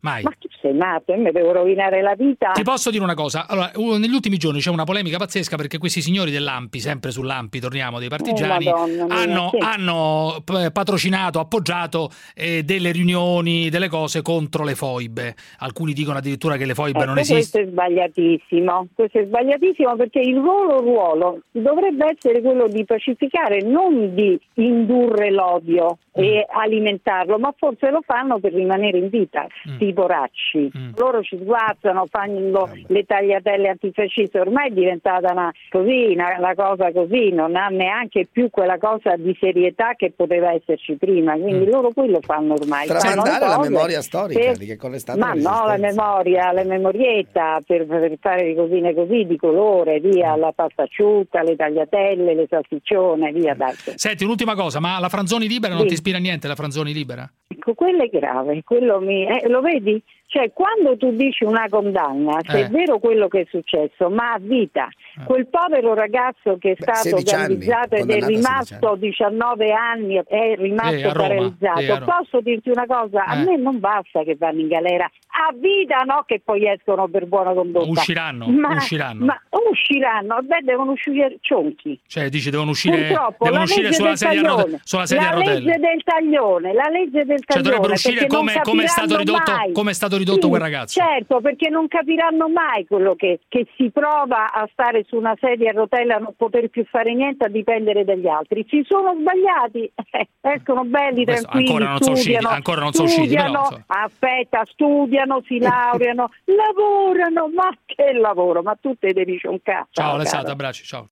Mai. 0.00 0.22
Ma 0.22 0.30
tu 0.38 0.48
sei 0.60 0.72
matto 0.74 1.12
e 1.12 1.16
mi 1.16 1.30
devo 1.30 1.52
rovinare 1.52 2.02
la 2.02 2.14
vita. 2.14 2.50
Ti 2.52 2.62
posso 2.62 2.90
dire 2.90 3.02
una 3.02 3.14
cosa? 3.14 3.46
Allora, 3.46 3.70
negli 3.98 4.12
ultimi 4.12 4.36
giorni 4.36 4.60
c'è 4.60 4.70
una 4.70 4.84
polemica 4.84 5.16
pazzesca 5.18 5.56
perché 5.56 5.78
questi 5.78 6.00
signori 6.02 6.30
dell'Ampi, 6.30 6.80
sempre 6.80 7.10
sull'Ampi, 7.10 7.60
torniamo 7.60 7.98
dei 7.98 8.08
partigiani, 8.08 8.66
Oh, 8.68 8.86
Madonna 8.86 9.14
hanno, 9.14 9.50
sì. 9.52 9.58
hanno 9.60 10.42
p- 10.44 10.70
patrocinato, 10.70 11.38
appoggiato 11.40 12.10
eh, 12.34 12.62
delle 12.64 12.90
riunioni, 12.92 13.68
delle 13.70 13.88
cose 13.88 14.22
contro 14.22 14.64
le 14.64 14.74
foibe. 14.74 15.34
Alcuni 15.58 15.83
dicono 15.92 16.18
addirittura 16.18 16.56
che 16.56 16.64
le 16.64 16.74
foibe 16.74 16.98
Ecco, 16.98 17.04
non 17.06 17.14
questo 17.14 17.34
esistono. 17.34 17.64
è 17.64 17.68
sbagliatissimo, 17.68 18.86
questo 18.94 19.18
è 19.18 19.24
sbagliatissimo 19.26 19.96
perché 19.96 20.20
il 20.20 20.34
loro 20.40 20.80
ruolo 20.80 21.40
dovrebbe 21.50 22.14
essere 22.16 22.40
quello 22.40 22.66
di 22.68 22.84
pacificare, 22.84 23.60
non 23.62 24.14
di 24.14 24.38
indurre 24.54 25.30
l'odio 25.30 25.98
Mm. 26.16 26.22
e 26.22 26.46
alimentarlo, 26.48 27.38
ma 27.40 27.52
forse 27.56 27.90
lo 27.90 28.00
fanno 28.06 28.38
per 28.38 28.52
rimanere 28.52 28.98
in 28.98 29.08
vita, 29.08 29.48
Mm. 29.68 29.74
sti 29.74 29.92
poracci. 29.92 30.70
Loro 30.96 31.22
ci 31.22 31.36
sguazzano, 31.36 32.06
fanno 32.08 32.70
le 32.86 33.02
tagliatelle 33.04 33.68
antifasciste, 33.70 34.38
ormai 34.38 34.68
è 34.68 34.72
diventata 34.72 35.32
una, 35.32 35.52
così, 35.70 36.12
una, 36.14 36.36
una 36.38 36.54
cosa 36.54 36.92
così, 36.92 37.30
non 37.30 37.56
ha 37.56 37.66
neanche 37.66 38.28
più 38.30 38.48
quella 38.50 38.78
cosa 38.78 39.16
di 39.16 39.36
serietà 39.40 39.94
che 39.96 40.12
poteva 40.14 40.52
esserci 40.52 40.94
prima, 40.94 41.34
Mm. 41.34 41.40
quindi 41.42 41.66
loro 41.66 41.90
quello 41.92 42.20
fanno 42.20 42.54
ormai. 42.54 42.86
fanno 42.86 43.00
Tramandare 43.00 43.46
la 43.48 43.58
memoria 43.58 44.00
storica 44.00 44.38
per- 44.38 44.56
di 44.56 44.66
che 44.66 44.76
cosa 44.76 44.94
è 44.94 44.98
stata 45.00 45.18
ma 45.18 45.34
la 45.34 45.50
no, 45.50 45.73
la 45.76 45.92
memoria, 45.92 46.52
la 46.52 46.64
memorietta 46.64 47.60
per, 47.66 47.86
per 47.86 48.12
fare 48.20 48.46
le 48.48 48.54
cosine 48.54 48.94
così 48.94 49.24
di 49.26 49.36
colore, 49.36 50.00
via 50.00 50.36
la 50.36 50.52
pasta 50.52 50.82
asciutta, 50.84 51.42
le 51.42 51.56
tagliatelle, 51.56 52.34
le 52.34 52.46
salsiccione, 52.48 53.32
via 53.32 53.54
dai. 53.54 53.74
Senti, 53.74 54.24
un'ultima 54.24 54.54
cosa, 54.54 54.80
ma 54.80 54.98
la 54.98 55.08
Franzoni 55.08 55.46
libera 55.48 55.72
non 55.74 55.82
Sì. 55.82 55.88
ti 55.88 55.94
ispira 55.94 56.18
niente, 56.18 56.48
la 56.48 56.54
Franzoni 56.54 56.92
libera? 56.92 57.30
Ecco, 57.48 57.74
quello 57.74 58.02
è 58.02 58.08
grave, 58.08 58.62
quello 58.64 59.00
mi, 59.00 59.26
eh, 59.26 59.48
lo 59.48 59.60
vedi? 59.60 60.02
Cioè, 60.26 60.52
quando 60.52 60.96
tu 60.96 61.12
dici 61.12 61.44
una 61.44 61.66
condanna, 61.68 62.38
se 62.44 62.58
Eh. 62.58 62.64
è 62.64 62.68
vero 62.68 62.98
quello 62.98 63.28
che 63.28 63.42
è 63.42 63.46
successo, 63.48 64.10
ma 64.10 64.32
a 64.32 64.38
vita, 64.40 64.88
quel 65.24 65.46
povero 65.48 65.94
ragazzo 65.94 66.56
che 66.58 66.72
è 66.72 66.74
Beh, 66.76 66.94
stato 66.94 67.16
16 67.18 67.34
anni, 67.34 67.46
gambizzato 67.48 67.94
ed 67.94 68.10
è 68.10 68.18
condannato 68.20 68.24
a 68.24 68.28
16 68.28 68.34
rimasto 68.34 68.96
19 68.96 69.72
anni, 69.72 70.22
è 70.26 70.54
rimasto 70.56 70.94
Eh, 71.08 71.12
paralizzato, 71.12 71.80
eh, 71.80 72.00
posso 72.00 72.40
dirti 72.40 72.70
una 72.70 72.86
cosa? 72.86 73.24
A 73.24 73.36
Eh. 73.40 73.44
me 73.44 73.56
non 73.56 73.78
basta 73.78 74.22
che 74.24 74.36
vanno 74.38 74.60
in 74.60 74.68
galera, 74.68 75.04
a 75.04 75.52
vita 75.54 75.98
no 76.04 76.24
che 76.26 76.40
poi 76.44 76.68
escono 76.68 77.06
per 77.08 77.26
buona 77.26 77.52
condotta. 77.52 77.88
Usciranno, 77.88 78.46
ma, 78.48 78.74
usciranno. 78.74 79.24
Ma 79.24 79.40
usciranno, 79.70 80.38
beh, 80.42 80.60
devono 80.62 80.92
uscire 80.92 81.36
cionchi. 81.40 81.98
Cioè, 82.06 82.28
dici 82.28 82.50
devono 82.50 82.70
uscire, 82.70 83.06
Purtroppo 83.08 83.44
devono 83.44 83.58
la 83.60 83.64
uscire 83.64 83.92
sulla 83.92 84.16
sedia, 84.16 84.40
taglione, 84.40 84.56
rotelle, 84.62 84.80
sulla 84.84 85.06
sedia 85.06 85.24
la 85.24 85.30
a 85.30 85.34
rotelle. 85.34 85.60
legge 85.60 85.78
del 85.78 86.02
taglione, 86.04 86.72
la 86.72 86.88
legge 86.90 87.24
del 87.24 87.38
Cioè 87.38 87.44
taglione, 87.46 87.62
dovrebbero 87.62 87.92
uscire 87.92 88.26
come, 88.26 88.60
come 88.62 88.82
è 88.84 88.86
stato 88.88 89.16
ridotto, 89.16 89.52
mai. 89.52 89.72
come 89.72 89.90
è 89.90 89.94
stato 89.94 90.16
ridotto 90.16 90.42
Sì, 90.42 90.48
quel 90.48 90.60
ragazzo. 90.60 91.00
Certo, 91.00 91.40
perché 91.40 91.68
non 91.70 91.88
capiranno 91.88 92.48
mai 92.48 92.86
quello 92.86 93.14
che, 93.14 93.40
che 93.48 93.66
si 93.76 93.90
prova 93.90 94.52
a 94.52 94.68
stare 94.72 95.03
su 95.06 95.16
una 95.16 95.36
sedia 95.40 95.70
a 95.70 95.72
rotella 95.72 96.16
non 96.16 96.34
poter 96.36 96.68
più 96.68 96.84
fare 96.86 97.14
niente, 97.14 97.44
a 97.44 97.48
dipendere 97.48 98.04
dagli 98.04 98.26
altri. 98.26 98.66
Si 98.68 98.84
sono 98.86 99.14
sbagliati, 99.18 99.90
eh, 100.10 100.28
escono 100.40 100.84
belli, 100.84 101.24
Questo 101.24 101.48
tranquilli, 101.48 101.70
ancora 101.70 101.88
non 101.88 102.00
sono 102.00 102.12
usciti, 102.12 102.32
studiano, 102.32 102.54
ancora 102.54 102.80
non 102.80 102.92
sono 102.92 103.08
usciti, 103.08 103.34
però, 103.34 103.64
studiano, 103.64 103.84
aspetta, 103.86 104.62
studiano, 104.66 105.42
si 105.46 105.58
laureano, 105.58 106.30
lavorano, 106.44 107.48
ma 107.54 107.70
che 107.84 108.12
lavoro, 108.12 108.62
ma 108.62 108.76
tu 108.80 108.94
te 108.98 109.12
devi 109.12 109.40
un 109.44 109.60
cazzo. 109.62 109.88
Ciao. 109.92 110.14
Alessandro, 110.14 110.52
abbracci, 110.52 110.84
ciao. 110.84 111.08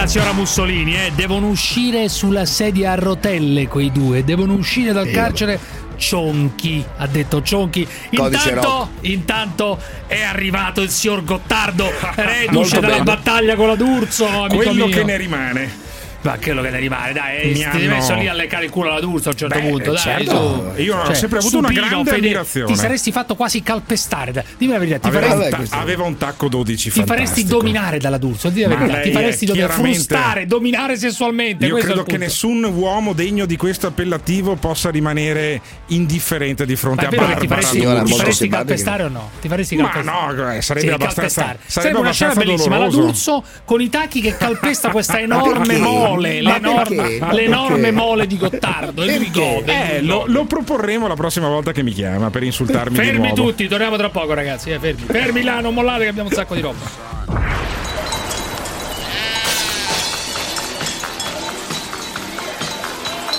La 0.00 0.06
signora 0.06 0.32
Mussolini, 0.32 0.94
eh, 0.94 1.12
devono 1.14 1.48
uscire 1.48 2.08
sulla 2.08 2.46
sedia 2.46 2.92
a 2.92 2.94
rotelle 2.94 3.68
quei 3.68 3.92
due, 3.92 4.24
devono 4.24 4.54
uscire 4.54 4.92
dal 4.92 5.10
carcere 5.10 5.60
Cionchi, 5.96 6.82
ha 6.96 7.06
detto 7.06 7.42
Cionchi. 7.42 7.86
Intanto, 8.08 8.90
intanto 9.02 9.78
è 10.06 10.22
arrivato 10.22 10.80
il 10.80 10.88
signor 10.88 11.22
Gottardo, 11.22 11.92
reduce 12.16 12.80
dalla 12.80 13.02
battaglia 13.02 13.54
con 13.56 13.66
la 13.66 13.74
D'Urso, 13.74 14.26
amico 14.26 14.56
Quello 14.56 14.86
mio. 14.86 14.96
che 14.96 15.04
ne 15.04 15.16
rimane. 15.18 15.88
Ma 16.22 16.36
quello 16.38 16.60
che 16.60 16.68
ne 16.68 16.78
rimane, 16.78 17.12
dai, 17.14 17.52
Mi 17.52 17.64
hanno- 17.64 17.88
messo 17.94 18.14
lì 18.14 18.28
a 18.28 18.34
leccare 18.34 18.66
il 18.66 18.70
culo 18.70 18.90
alla 18.90 19.00
D'Urso 19.00 19.28
a 19.30 19.32
un 19.32 19.38
certo 19.38 19.58
Beh, 19.58 19.68
punto, 19.68 19.92
dai. 19.92 20.00
certo. 20.00 20.72
Io 20.76 20.96
ho 20.98 21.14
sempre 21.14 21.38
avuto 21.38 21.58
una 21.58 21.70
grande 21.70 22.10
Fede, 22.10 22.26
ammirazione. 22.26 22.66
Ti 22.66 22.76
saresti 22.78 23.10
fatto 23.10 23.34
quasi 23.36 23.62
calpestare, 23.62 24.44
dimmi 24.58 24.72
la 24.72 24.78
verità, 24.78 24.98
ti 24.98 25.06
Aveva, 25.08 25.28
faresti, 25.34 25.60
un 25.62 25.68
ta- 25.68 25.80
aveva 25.80 26.04
un 26.04 26.16
tacco 26.18 26.48
12 26.48 26.90
ti 26.90 27.02
faresti 27.04 27.16
fantastico. 27.16 27.56
dominare 27.56 27.98
dalla 27.98 28.18
D'Urso, 28.18 28.50
dimmi 28.50 28.68
la 28.68 28.74
Ma 28.74 28.80
verità, 28.86 29.00
ti 29.00 29.12
faresti 29.12 29.46
dominare, 29.46 29.72
chiaramente- 29.72 30.04
frustare, 30.06 30.46
dominare 30.46 30.96
sessualmente. 30.98 31.64
Io 31.66 31.76
credo 31.78 32.02
che 32.02 32.16
nessun 32.18 32.64
uomo 32.64 33.12
degno 33.14 33.46
di 33.46 33.56
questo 33.56 33.86
appellativo 33.86 34.56
possa 34.56 34.90
rimanere 34.90 35.60
indifferente 35.86 36.66
di 36.66 36.72
Ma 36.72 36.78
fronte 36.78 37.06
a 37.06 37.08
Barbara. 37.08 37.40
ti 37.40 37.46
faresti, 37.46 37.80
ti 37.80 38.14
faresti 38.14 38.48
calpestare 38.48 39.02
o 39.04 39.08
no? 39.08 39.30
Ti 39.40 39.48
faresti 39.48 39.76
Ma 39.76 39.88
calpestare? 39.88 40.34
no, 40.36 40.52
eh, 40.52 40.60
sarebbe 40.62 40.92
abbastanza- 40.92 41.42
calpestare. 41.44 41.58
sarebbe 41.66 41.98
una 41.98 42.12
scena 42.12 42.32
abbastanza 42.32 42.64
bellissima. 42.68 42.78
La. 42.78 42.88
D'Urso 42.90 43.42
con 43.64 43.80
i 43.80 43.88
tacchi 43.88 44.20
che 44.20 44.36
calpesta 44.36 44.90
questa 44.90 45.18
enorme 45.20 45.66
perché? 45.66 46.08
Mole, 46.10 46.42
Ma 46.42 46.52
l'enorme? 46.58 47.18
Ma 47.18 47.32
l'enorme 47.32 47.90
mole 47.90 48.26
di 48.26 48.36
Gottardo. 48.36 49.04
Lui 49.04 49.30
gode. 49.30 49.96
Eh, 49.96 50.02
lo, 50.02 50.24
lo 50.26 50.44
proporremo 50.44 51.06
la 51.06 51.14
prossima 51.14 51.48
volta 51.48 51.72
che 51.72 51.82
mi 51.82 51.92
chiama 51.92 52.30
per 52.30 52.42
insultarmi 52.42 52.98
di 52.98 53.04
Fermi 53.04 53.28
nuovo. 53.28 53.34
tutti, 53.50 53.68
torniamo 53.68 53.96
tra 53.96 54.08
poco, 54.10 54.34
ragazzi. 54.34 54.70
eh, 54.70 54.78
fermi. 54.78 55.02
Fermi 55.06 55.42
là, 55.42 55.60
non 55.60 55.74
mollate 55.74 56.04
che 56.04 56.08
abbiamo 56.08 56.28
un 56.28 56.34
sacco 56.34 56.54
di 56.54 56.60
roba. 56.60 56.78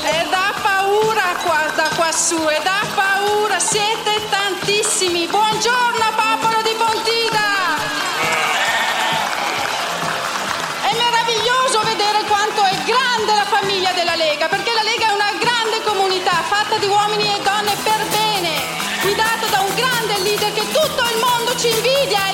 E 0.04 0.26
dà 0.30 0.54
paura 0.62 1.28
qua, 1.44 1.62
da 1.76 1.90
quassù, 1.96 2.36
e 2.50 2.60
dà 2.64 2.82
paura, 2.96 3.60
siete 3.60 4.14
tantissimi. 4.30 5.28
Buongiorno 5.28 6.06
popolo 6.16 6.62
di 6.64 6.74
Pontida! 6.78 7.21
Fatta 16.72 16.78
di 16.78 16.88
uomini 16.88 17.24
e 17.24 17.42
donne 17.44 17.76
per 17.84 18.08
bene, 18.08 18.50
guidata 19.02 19.48
da 19.48 19.60
un 19.60 19.74
grande 19.76 20.20
leader 20.24 20.54
che 20.54 20.64
tutto 20.72 21.04
il 21.12 21.20
mondo 21.20 21.56
ci 21.58 21.68
invidia, 21.68 22.32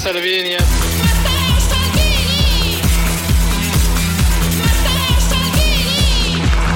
Salvini. 0.00 0.56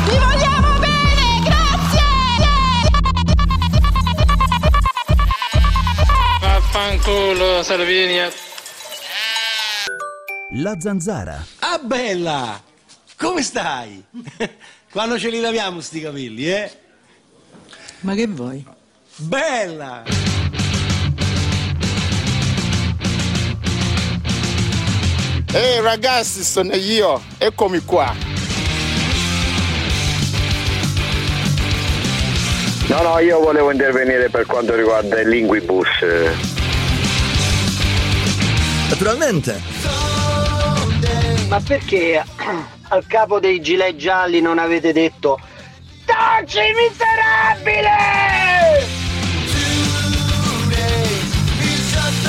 Vi 0.04 0.18
vogliamo 0.18 0.78
bene! 0.78 1.40
Grazie! 1.42 2.02
Vaffanculo, 6.38 7.62
Salvini. 7.62 8.30
La 10.56 10.78
zanzara. 10.78 11.42
Ah 11.60 11.78
bella! 11.78 12.62
Come 13.16 13.40
stai? 13.40 14.04
Quando 14.92 15.18
ce 15.18 15.30
li 15.30 15.40
laviamo 15.40 15.80
sti 15.80 16.00
capelli, 16.02 16.52
eh? 16.52 16.70
Ma 18.00 18.14
che 18.14 18.26
vuoi? 18.26 18.62
Bella! 19.16 20.33
Ehi 25.56 25.80
ragazzi, 25.80 26.42
sono 26.42 26.74
io, 26.74 27.22
eccomi 27.38 27.78
qua. 27.84 28.12
No, 32.88 33.02
no, 33.02 33.20
io 33.20 33.38
volevo 33.38 33.70
intervenire 33.70 34.30
per 34.30 34.46
quanto 34.46 34.74
riguarda 34.74 35.20
il 35.20 35.28
linguibus. 35.28 35.86
Naturalmente. 38.88 39.62
Ma 41.46 41.60
perché 41.60 42.24
al 42.88 43.06
capo 43.06 43.38
dei 43.38 43.60
gilet 43.60 43.94
gialli 43.94 44.40
non 44.40 44.58
avete 44.58 44.92
detto 44.92 45.38
Taci 46.04 46.58
miserabile! 46.74 49.03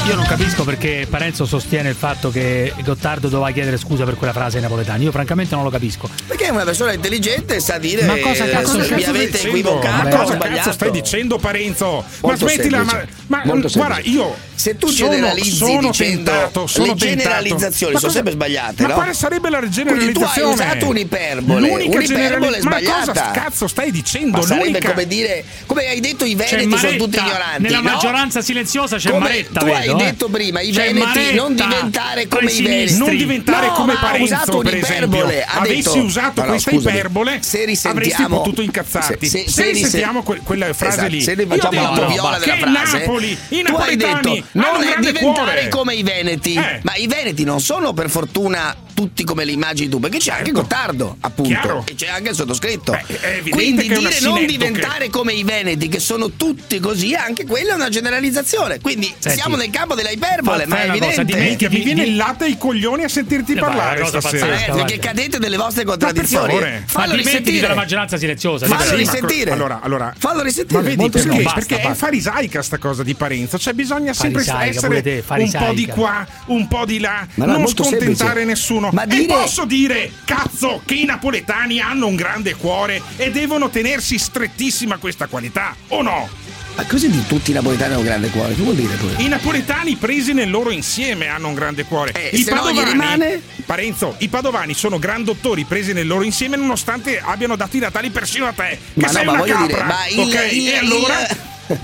Io 0.08 0.14
non 0.14 0.26
capisco 0.26 0.64
perché 0.64 1.08
Parenzo 1.10 1.46
sostiene 1.46 1.90
il 1.90 1.96
fatto 1.96 2.30
che 2.30 2.72
Gottardo 2.84 3.28
doveva 3.28 3.50
chiedere 3.52 3.78
scusa 3.78 4.04
per 4.06 4.16
quella 4.16 4.34
frase 4.34 4.58
ai 4.58 4.62
napoletani. 4.62 5.04
Io 5.06 5.12
francamente 5.12 5.56
non 5.56 5.64
lo 5.64 5.72
capisco. 5.72 6.08
Perché 6.28 6.46
è 6.46 6.50
una 6.50 6.64
persona 6.64 6.94
intelligente 6.94 7.56
e 7.56 7.60
sa 7.60 7.80
dire 7.80 8.04
Ma 8.06 8.18
cosa 8.20 8.46
cazzo 8.48 8.82
stai 8.84 8.90
mi 8.92 8.96
dicendo? 8.98 9.18
avete 9.18 9.42
Ma 9.42 9.48
equivocato, 9.50 10.16
ho 10.16 10.20
cosa 10.20 10.34
sbagliato. 10.36 10.58
cazzo 10.58 10.72
stai 10.74 10.92
dicendo 10.92 11.38
Parenzo? 11.40 11.86
ma 11.86 12.28
Molto 12.30 12.48
smettila, 12.48 12.84
ma, 12.84 12.90
semplice. 12.92 13.14
ma 13.28 13.42
Molto 13.46 13.68
guarda, 13.74 14.00
io 14.04 14.36
Se 14.56 14.78
tu 14.78 14.88
sono- 14.88 15.10
generalizzi 15.12 15.56
sono 15.56 15.80
dicendo 15.90 16.32
tentato, 16.32 16.68
sono 16.68 16.86
le 16.86 16.92
tentato. 16.96 17.12
generalizzazioni 17.16 17.94
Ma 17.94 18.00
sono 18.00 18.12
cosa- 18.12 18.24
sempre 18.24 18.32
sbagliate, 18.34 18.82
ma 18.84 18.88
no? 18.88 18.94
quale 18.94 19.14
sarebbe 19.14 19.50
la 19.50 19.58
Quindi 19.58 19.76
tu 19.76 19.82
generalizzazione? 19.84 20.48
hai 20.48 20.54
usato 20.54 20.88
un'iperbole, 20.88 21.60
L'unica 21.60 21.98
un'iperbole 21.98 22.06
generali- 22.08 22.46
Ma 22.64 22.78
sbagliata. 22.80 23.12
cosa 23.12 23.32
cazzo 23.32 23.68
stai 23.68 23.92
dicendo? 23.92 24.38
Ma 24.38 24.44
sarebbe 24.44 24.66
L'unica- 24.68 24.90
come 24.92 25.08
dire, 25.08 25.44
come 25.66 25.88
hai 25.88 26.00
detto 26.00 26.26
i 26.26 26.36
veneti 26.36 26.78
sono 26.78 26.92
tutti 26.96 27.18
Maretta, 27.18 27.22
ignoranti. 27.22 27.62
Nella 27.64 27.78
no? 27.78 27.84
maggioranza 27.92 28.42
silenziosa 28.42 28.98
c'è 28.98 29.10
Come 29.10 29.24
Maretta. 29.24 29.60
tu 29.60 29.66
hai 29.66 29.88
vedo, 29.88 29.95
eh. 30.00 30.04
detto 30.06 30.30
prima, 30.30 30.62
i 30.62 30.72
C'è 30.72 30.94
veneti 30.94 31.36
non 31.36 31.54
Maretta, 31.54 31.66
diventare 31.68 32.28
come 32.28 32.52
i 32.52 32.62
veneti. 32.62 32.98
non 32.98 33.16
diventare 33.18 33.68
No, 33.68 33.74
come 33.74 33.94
ma 33.94 34.00
ha 34.00 34.04
Parenzo 34.04 34.24
usato 34.34 34.58
per 34.60 34.76
esempio 34.76 35.26
ha 35.26 35.60
avessi 35.60 35.76
detto- 35.76 35.98
usato 35.98 36.42
No, 36.42 36.48
questa 36.48 36.72
scusami, 36.72 36.96
iperbole 36.98 37.40
se 37.42 37.78
avresti 37.84 38.26
potuto 38.28 38.62
incazzarti 38.62 39.28
se- 39.28 39.38
se, 39.40 39.44
se- 39.46 39.52
se 39.52 39.64
ris- 39.64 39.74
risentiamo 39.84 40.24
que- 40.24 40.40
quella 40.44 40.74
frase 40.74 40.94
Esatto, 40.98 41.10
lì 41.12 41.22
se 41.22 41.32
ho 41.34 41.46
facciamo 41.48 41.80
detto 41.90 42.02
la 42.02 42.08
viola 42.08 42.38
della 42.40 42.56
frase, 42.58 42.98
Napoli 43.00 43.32
i 43.32 43.38
tu 43.48 43.56
hai 43.56 43.62
napoletani 43.64 44.34
detto 44.34 44.48
non 44.52 44.84
è 44.84 44.96
diventare 45.00 45.20
cuore 45.44 45.68
come 45.70 45.96
i 45.96 46.04
veneti, 46.04 46.54
Eh. 46.56 46.80
ma 46.84 46.96
i 46.96 47.08
veneti 47.08 47.44
non 47.44 47.60
sono 47.60 47.94
per 47.94 48.10
fortuna 48.10 48.76
tutti 48.96 49.24
come 49.26 49.44
le 49.46 49.52
immagini 49.52 49.90
tu, 49.90 50.00
perché 50.00 50.18
c'è 50.18 50.32
anche 50.32 50.52
Gottardo, 50.52 51.18
appunto, 51.20 51.50
Chiaro. 51.52 51.84
e 51.88 51.94
c'è 51.96 52.08
anche 52.08 52.30
il 52.30 52.36
sottoscritto. 52.36 52.98
evidente 53.22 53.50
Quindi 53.52 53.88
che 53.90 53.98
dire 54.00 54.20
non 54.22 54.46
diventare 54.46 55.10
come 55.10 55.34
i 55.34 55.44
veneti, 55.44 55.88
che 55.90 56.00
sono 56.00 56.32
tutti 56.32 56.80
così, 56.80 57.14
anche 57.14 57.46
quella 57.46 57.74
è 57.74 57.76
una 57.76 57.90
generalizzazione. 57.90 58.80
Quindi 58.80 59.14
Senti. 59.20 59.38
siamo 59.38 59.56
nel 59.58 59.70
campo 59.70 59.94
della 59.96 60.10
iperbole, 60.12 60.66
ma 60.66 60.82
è 60.84 60.90
evidente. 60.90 61.36
Minchia, 61.38 61.70
mi 61.70 61.82
viene 61.84 62.04
il 62.06 62.16
latte 62.16 62.46
ai 62.46 62.58
coglioni 62.58 63.04
a 63.04 63.10
sentirti 63.10 63.52
Eh, 63.52 63.60
parlare 63.60 64.00
cosa 64.00 64.20
stasera. 64.22 64.66
Eh, 64.66 64.72
perché 64.72 64.98
cadete 64.98 65.38
delle 65.40 65.58
vostre 65.58 65.84
contraddizioni. 65.84 66.48
favore. 66.48 66.84
Fallo 66.88 67.10
Ma 67.16 67.16
risentire. 67.18 67.60
della 67.60 67.76
maggioranza 67.76 68.18
silenziosa. 68.18 68.66
Fallo 68.66 68.82
sì, 68.84 68.90
ma- 68.92 68.96
risentire. 68.96 69.52
Allora, 69.52 69.80
allora, 69.84 70.14
Fallo 70.18 70.42
risentire. 70.42 70.80
Ma 70.80 70.84
vedi 70.86 70.96
Molto 70.96 71.18
perché? 71.18 71.30
semplice. 71.34 71.54
perché 71.54 71.74
Basta, 71.76 71.88
è 71.88 71.90
basta. 71.90 72.06
farisaica 72.06 72.62
sta 72.62 72.78
cosa 72.78 73.04
di 73.04 73.14
Parenzo. 73.14 73.58
Cioè, 73.60 73.74
bisogna 73.74 74.14
sempre 74.14 74.42
pure 74.44 75.02
te, 75.02 75.18
essere 75.18 75.44
un 75.44 75.52
po' 75.52 75.74
di 75.74 75.86
qua, 75.88 76.26
un 76.48 76.68
po' 76.70 76.86
di 76.86 77.00
là, 77.00 77.28
non 77.36 77.68
scontentare 77.68 78.40
semplice. 78.40 78.56
Nessuno. 78.86 78.90
Ma 78.92 79.04
E 79.04 79.08
dire- 79.08 79.26
posso 79.34 79.66
dire, 79.66 80.12
cazzo, 80.26 80.82
che 80.86 80.96
i 80.96 81.06
napoletani 81.06 81.80
hanno 81.80 82.08
un 82.08 82.16
grande 82.16 82.56
cuore 82.56 83.02
e 83.18 83.32
devono 83.32 83.70
tenersi 83.70 84.18
strettissima 84.18 84.98
questa 84.98 85.28
qualità, 85.28 85.76
o 85.90 86.02
no? 86.02 86.30
Ma 86.76 86.84
così 86.86 87.10
di 87.10 87.26
tutti 87.26 87.52
i 87.52 87.54
napoletani 87.54 87.92
hanno 87.94 88.00
un 88.02 88.06
grande 88.06 88.30
cuore, 88.30 88.54
che 88.54 88.62
vuol 88.62 88.76
dire 88.76 88.96
poi? 88.96 89.24
I 89.24 89.30
napoletani 89.30 89.96
presi 89.96 90.34
nel 90.34 90.50
loro 90.50 90.72
insieme 90.72 91.28
hanno 91.28 91.48
un 91.48 91.54
grande 91.54 91.86
cuore. 91.86 92.12
Eh, 92.12 92.36
I 92.36 92.44
se 92.44 92.54
no 92.54 92.68
rimane? 92.84 93.42
Parenzo, 93.66 94.16
i 94.18 94.28
padovani 94.28 94.74
sono 94.74 95.00
grandottori 95.00 95.64
presi 95.64 95.94
nel 95.94 96.06
loro 96.06 96.24
insieme 96.24 96.58
nonostante 96.58 97.22
abbiano 97.24 97.56
dato 97.56 97.78
i 97.78 97.80
natali 97.80 98.10
persino 98.10 98.46
a 98.46 98.52
te. 98.52 98.78
Che 98.94 99.00
Ma 99.00 99.08
no, 99.08 99.14
sei 99.14 99.24
ma 99.26 99.32
una 99.32 99.40
voglio 99.40 99.54
capra. 99.54 99.68
dire, 99.68 99.84
ma 99.84 100.08
il- 100.08 100.20
ok? 100.20 100.52
il- 100.52 100.68
e 100.68 100.78
allora. 100.78 101.28